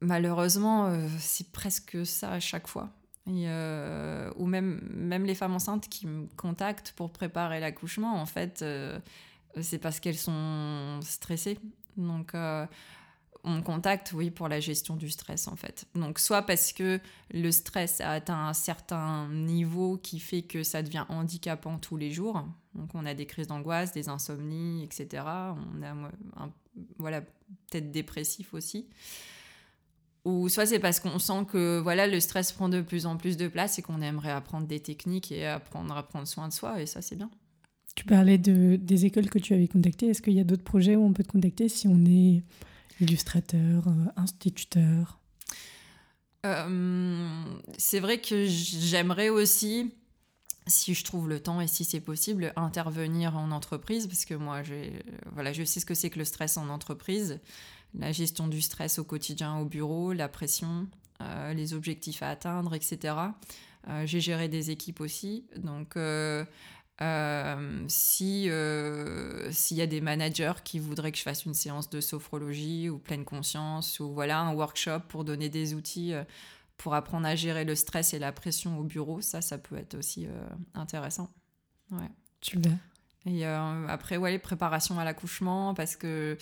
malheureusement, 0.00 0.86
euh, 0.86 1.08
c'est 1.18 1.50
presque 1.50 2.06
ça 2.06 2.32
à 2.32 2.40
chaque 2.40 2.68
fois. 2.68 2.90
Euh, 3.26 4.30
ou 4.36 4.46
même, 4.46 4.80
même 4.92 5.24
les 5.24 5.34
femmes 5.34 5.54
enceintes 5.54 5.88
qui 5.88 6.06
me 6.06 6.28
contactent 6.36 6.92
pour 6.92 7.10
préparer 7.10 7.58
l'accouchement, 7.58 8.20
en 8.20 8.26
fait, 8.26 8.64
c'est 9.60 9.78
parce 9.78 9.98
qu'elles 9.98 10.18
sont 10.18 11.00
stressées. 11.02 11.58
Donc, 11.96 12.34
on 13.44 13.60
contacte, 13.62 14.12
oui, 14.14 14.30
pour 14.30 14.48
la 14.48 14.58
gestion 14.58 14.96
du 14.96 15.10
stress 15.10 15.48
en 15.48 15.56
fait. 15.56 15.86
Donc 15.94 16.18
soit 16.18 16.42
parce 16.42 16.72
que 16.72 16.98
le 17.30 17.52
stress 17.52 18.00
a 18.00 18.12
atteint 18.12 18.48
un 18.48 18.54
certain 18.54 19.28
niveau 19.28 19.98
qui 19.98 20.18
fait 20.18 20.42
que 20.42 20.62
ça 20.62 20.82
devient 20.82 21.04
handicapant 21.10 21.78
tous 21.78 21.96
les 21.96 22.10
jours. 22.10 22.42
Donc 22.74 22.90
on 22.94 23.04
a 23.04 23.12
des 23.14 23.26
crises 23.26 23.46
d'angoisse, 23.46 23.92
des 23.92 24.08
insomnies, 24.08 24.82
etc. 24.82 25.24
On 25.26 25.82
a 25.82 25.94
voilà 26.98 27.20
peut-être 27.20 27.92
dépressif 27.92 28.54
aussi. 28.54 28.88
Ou 30.24 30.48
soit 30.48 30.64
c'est 30.64 30.78
parce 30.78 31.00
qu'on 31.00 31.18
sent 31.18 31.44
que 31.46 31.78
voilà 31.80 32.06
le 32.06 32.18
stress 32.20 32.50
prend 32.50 32.70
de 32.70 32.80
plus 32.80 33.04
en 33.04 33.18
plus 33.18 33.36
de 33.36 33.46
place 33.46 33.78
et 33.78 33.82
qu'on 33.82 34.00
aimerait 34.00 34.30
apprendre 34.30 34.66
des 34.66 34.80
techniques 34.80 35.30
et 35.30 35.46
apprendre 35.46 35.94
à 35.94 36.02
prendre 36.02 36.26
soin 36.26 36.48
de 36.48 36.52
soi 36.54 36.80
et 36.80 36.86
ça 36.86 37.02
c'est 37.02 37.16
bien. 37.16 37.30
Tu 37.94 38.04
parlais 38.04 38.38
de, 38.38 38.76
des 38.76 39.06
écoles 39.06 39.30
que 39.30 39.38
tu 39.38 39.54
avais 39.54 39.68
contactées. 39.68 40.08
Est-ce 40.08 40.20
qu'il 40.20 40.32
y 40.32 40.40
a 40.40 40.44
d'autres 40.44 40.64
projets 40.64 40.96
où 40.96 41.04
on 41.04 41.12
peut 41.12 41.22
te 41.22 41.30
contacter 41.30 41.68
si 41.68 41.86
on 41.86 42.04
est 42.04 42.42
illustrateur, 43.00 43.86
euh, 43.86 43.92
instituteur? 44.16 45.18
Euh, 46.44 47.44
C'est 47.78 48.00
vrai 48.00 48.20
que 48.20 48.46
j'aimerais 48.46 49.28
aussi, 49.28 49.94
si 50.66 50.94
je 50.94 51.04
trouve 51.04 51.28
le 51.28 51.40
temps 51.40 51.60
et 51.60 51.68
si 51.68 51.84
c'est 51.84 52.00
possible, 52.00 52.52
intervenir 52.56 53.36
en 53.36 53.50
entreprise, 53.52 54.06
parce 54.08 54.24
que 54.24 54.34
moi, 54.34 54.62
voilà, 55.32 55.52
je 55.52 55.62
sais 55.64 55.80
ce 55.80 55.86
que 55.86 55.94
c'est 55.94 56.10
que 56.10 56.18
le 56.18 56.24
stress 56.24 56.56
en 56.56 56.68
entreprise, 56.68 57.38
la 57.96 58.10
gestion 58.10 58.48
du 58.48 58.60
stress 58.60 58.98
au 58.98 59.04
quotidien 59.04 59.58
au 59.58 59.64
bureau, 59.66 60.12
la 60.12 60.28
pression, 60.28 60.88
euh, 61.20 61.54
les 61.54 61.74
objectifs 61.74 62.22
à 62.24 62.30
atteindre, 62.30 62.74
etc. 62.74 63.14
j'ai 64.04 64.20
géré 64.20 64.48
des 64.48 64.70
équipes 64.70 65.00
aussi, 65.00 65.44
donc 65.56 65.96
euh, 67.00 67.84
si 67.88 68.48
euh, 68.48 69.50
s'il 69.50 69.76
y 69.76 69.82
a 69.82 69.86
des 69.86 70.00
managers 70.00 70.52
qui 70.62 70.78
voudraient 70.78 71.10
que 71.10 71.18
je 71.18 71.24
fasse 71.24 71.44
une 71.44 71.54
séance 71.54 71.90
de 71.90 72.00
sophrologie 72.00 72.88
ou 72.88 72.98
pleine 72.98 73.24
conscience 73.24 73.98
ou 73.98 74.12
voilà 74.12 74.38
un 74.38 74.54
workshop 74.54 75.00
pour 75.08 75.24
donner 75.24 75.48
des 75.48 75.74
outils 75.74 76.14
euh, 76.14 76.22
pour 76.76 76.94
apprendre 76.94 77.26
à 77.26 77.34
gérer 77.34 77.64
le 77.64 77.74
stress 77.74 78.14
et 78.14 78.20
la 78.20 78.30
pression 78.30 78.78
au 78.78 78.84
bureau, 78.84 79.20
ça 79.20 79.40
ça 79.40 79.58
peut 79.58 79.76
être 79.76 79.94
aussi 79.96 80.28
intéressant. 80.74 81.30
Ouais. 81.90 82.10
Tu 82.40 82.58
veux. 82.58 82.72
Et 83.26 83.44
après 83.46 84.16
ouais 84.16 84.32
les 84.32 84.40
préparations 84.40 84.98
à 84.98 85.04
l'accouchement 85.04 85.72
parce 85.72 85.94
que 85.94 86.36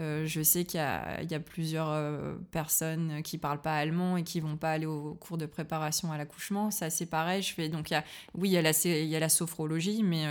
euh, 0.00 0.26
je 0.26 0.42
sais 0.42 0.64
qu'il 0.64 0.78
y, 0.78 1.34
a 1.34 1.40
plusieurs 1.40 1.90
euh, 1.90 2.36
personnes 2.52 3.20
qui 3.22 3.36
parlent 3.36 3.60
pas 3.60 3.76
allemand 3.76 4.16
et 4.16 4.22
qui 4.22 4.38
vont 4.38 4.56
pas 4.56 4.70
aller 4.70 4.86
au 4.86 5.14
cours 5.14 5.38
de 5.38 5.46
préparation 5.46 6.12
à 6.12 6.18
l'accouchement. 6.18 6.70
Ça, 6.70 6.88
c'est 6.88 7.06
pareil. 7.06 7.42
Je 7.42 7.52
fais 7.52 7.68
donc, 7.68 7.92
oui, 8.34 8.50
il 8.50 8.52
y 8.52 8.58
a, 8.58 8.62
la, 8.62 8.70
il 8.84 9.08
y 9.08 9.16
a 9.16 9.20
la 9.20 9.28
sophrologie, 9.28 10.04
mais 10.04 10.24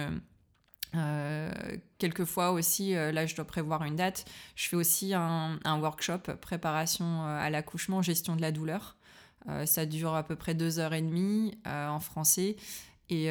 euh, 0.96 1.52
quelquefois 1.98 2.52
aussi, 2.52 2.94
là 2.94 3.26
je 3.26 3.36
dois 3.36 3.46
prévoir 3.46 3.84
une 3.84 3.98
date, 3.98 4.24
je 4.56 4.70
fais 4.70 4.78
aussi 4.78 5.14
un, 5.14 5.60
workshop 5.66 6.20
préparation 6.40 7.26
à 7.26 7.50
l'accouchement, 7.50 8.02
gestion 8.02 8.38
de 8.38 8.42
la 8.42 8.54
douleur. 8.54 8.96
ça 9.66 9.86
dure 9.86 10.16
à 10.16 10.24
peu 10.24 10.38
près 10.38 10.54
deux 10.54 10.80
heures 10.80 10.94
et 10.94 11.02
demie 11.02 11.58
en 11.66 12.00
français 12.00 12.56
et 13.10 13.30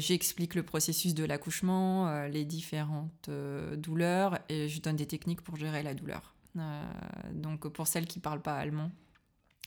j'explique 0.00 0.54
le 0.54 0.62
processus 0.62 1.14
de 1.14 1.24
l'accouchement, 1.24 2.26
les 2.26 2.44
différentes 2.44 3.30
douleurs 3.76 4.38
et 4.48 4.68
je 4.68 4.80
donne 4.80 4.96
des 4.96 5.06
techniques 5.06 5.42
pour 5.42 5.56
gérer 5.56 5.82
la 5.82 5.94
douleur. 5.94 6.34
donc 7.32 7.68
pour 7.68 7.86
celles 7.86 8.06
qui 8.06 8.18
ne 8.18 8.22
parlent 8.22 8.42
pas 8.42 8.56
allemand 8.56 8.90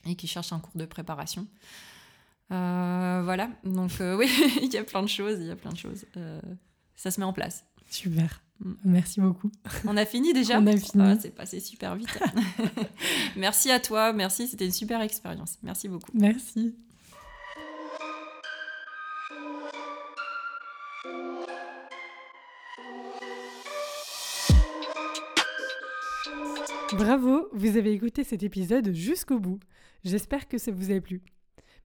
et 0.05 0.15
qui 0.15 0.27
cherchent 0.27 0.53
un 0.53 0.59
cours 0.59 0.75
de 0.75 0.85
préparation. 0.85 1.47
voilà, 2.49 3.49
donc 3.63 3.91
oui, 4.17 4.29
il 4.61 4.73
y 4.73 4.77
a 4.77 4.83
plein 4.83 5.03
de 5.03 5.07
choses, 5.07 5.37
il 5.39 5.47
y 5.47 5.51
a 5.51 5.55
plein 5.55 5.71
de 5.71 5.77
choses 5.77 6.05
ça 6.99 7.11
se 7.11 7.19
met 7.19 7.25
en 7.25 7.33
place. 7.33 7.65
Super. 7.89 8.41
Mm. 8.59 8.73
Merci 8.83 9.21
beaucoup. 9.21 9.49
On 9.85 9.95
a 9.95 10.05
fini 10.05 10.33
déjà 10.33 10.59
On 10.59 10.67
a 10.67 10.75
fini. 10.75 11.03
Ah, 11.03 11.15
c'est 11.19 11.33
passé 11.33 11.59
super 11.61 11.95
vite. 11.95 12.09
merci 13.37 13.71
à 13.71 13.79
toi, 13.79 14.11
merci, 14.11 14.47
c'était 14.47 14.65
une 14.65 14.71
super 14.71 15.01
expérience. 15.01 15.57
Merci 15.63 15.87
beaucoup. 15.87 16.11
Merci. 16.13 16.75
Bravo, 26.99 27.47
vous 27.53 27.77
avez 27.77 27.93
écouté 27.93 28.25
cet 28.25 28.43
épisode 28.43 28.91
jusqu'au 28.91 29.39
bout. 29.39 29.61
J'espère 30.03 30.49
que 30.49 30.57
ça 30.57 30.73
vous 30.73 30.91
a 30.91 30.99
plu. 30.99 31.23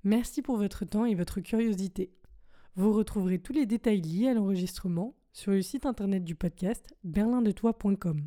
Merci 0.03 0.43
pour 0.43 0.57
votre 0.57 0.85
temps 0.85 1.05
et 1.05 1.15
votre 1.15 1.39
curiosité. 1.39 2.11
Vous 2.75 2.93
retrouverez 2.93 3.39
tous 3.39 3.53
les 3.53 3.65
détails 3.65 4.01
liés 4.01 4.27
à 4.27 4.35
l'enregistrement 4.35 5.15
sur 5.33 5.53
le 5.53 5.63
site 5.63 5.87
internet 5.87 6.25
du 6.25 6.35
podcast 6.35 6.97
berlindetoi.com. 7.05 8.27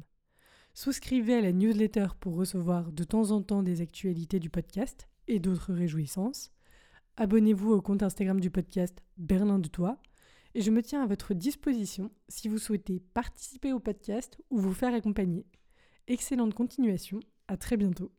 Souscrivez 0.74 1.34
à 1.34 1.42
la 1.42 1.52
newsletter 1.52 2.08
pour 2.22 2.36
recevoir 2.36 2.94
de 2.94 3.04
temps 3.04 3.32
en 3.32 3.42
temps 3.42 3.64
des 3.64 3.82
actualités 3.82 4.40
du 4.40 4.50
podcast 4.50 5.10
et 5.28 5.40
d'autres 5.40 5.74
réjouissances. 5.74 6.54
Abonnez-vous 7.18 7.74
au 7.74 7.82
compte 7.82 8.02
Instagram 8.02 8.40
du 8.40 8.50
podcast 8.50 9.04
Berlin 9.18 9.60
de 9.60 9.68
Toi 9.68 9.98
et 10.56 10.62
je 10.62 10.72
me 10.72 10.82
tiens 10.82 11.04
à 11.04 11.08
votre 11.08 11.34
disposition 11.34 12.12
si 12.30 12.48
vous 12.48 12.60
souhaitez 12.60 13.02
participer 13.14 13.74
au 13.74 13.82
podcast 13.82 14.38
ou 14.52 14.60
vous 14.60 14.74
faire 14.74 14.94
accompagner. 14.94 15.46
Excellente 16.08 16.54
continuation, 16.54 17.22
à 17.48 17.56
très 17.56 17.78
bientôt. 17.78 18.12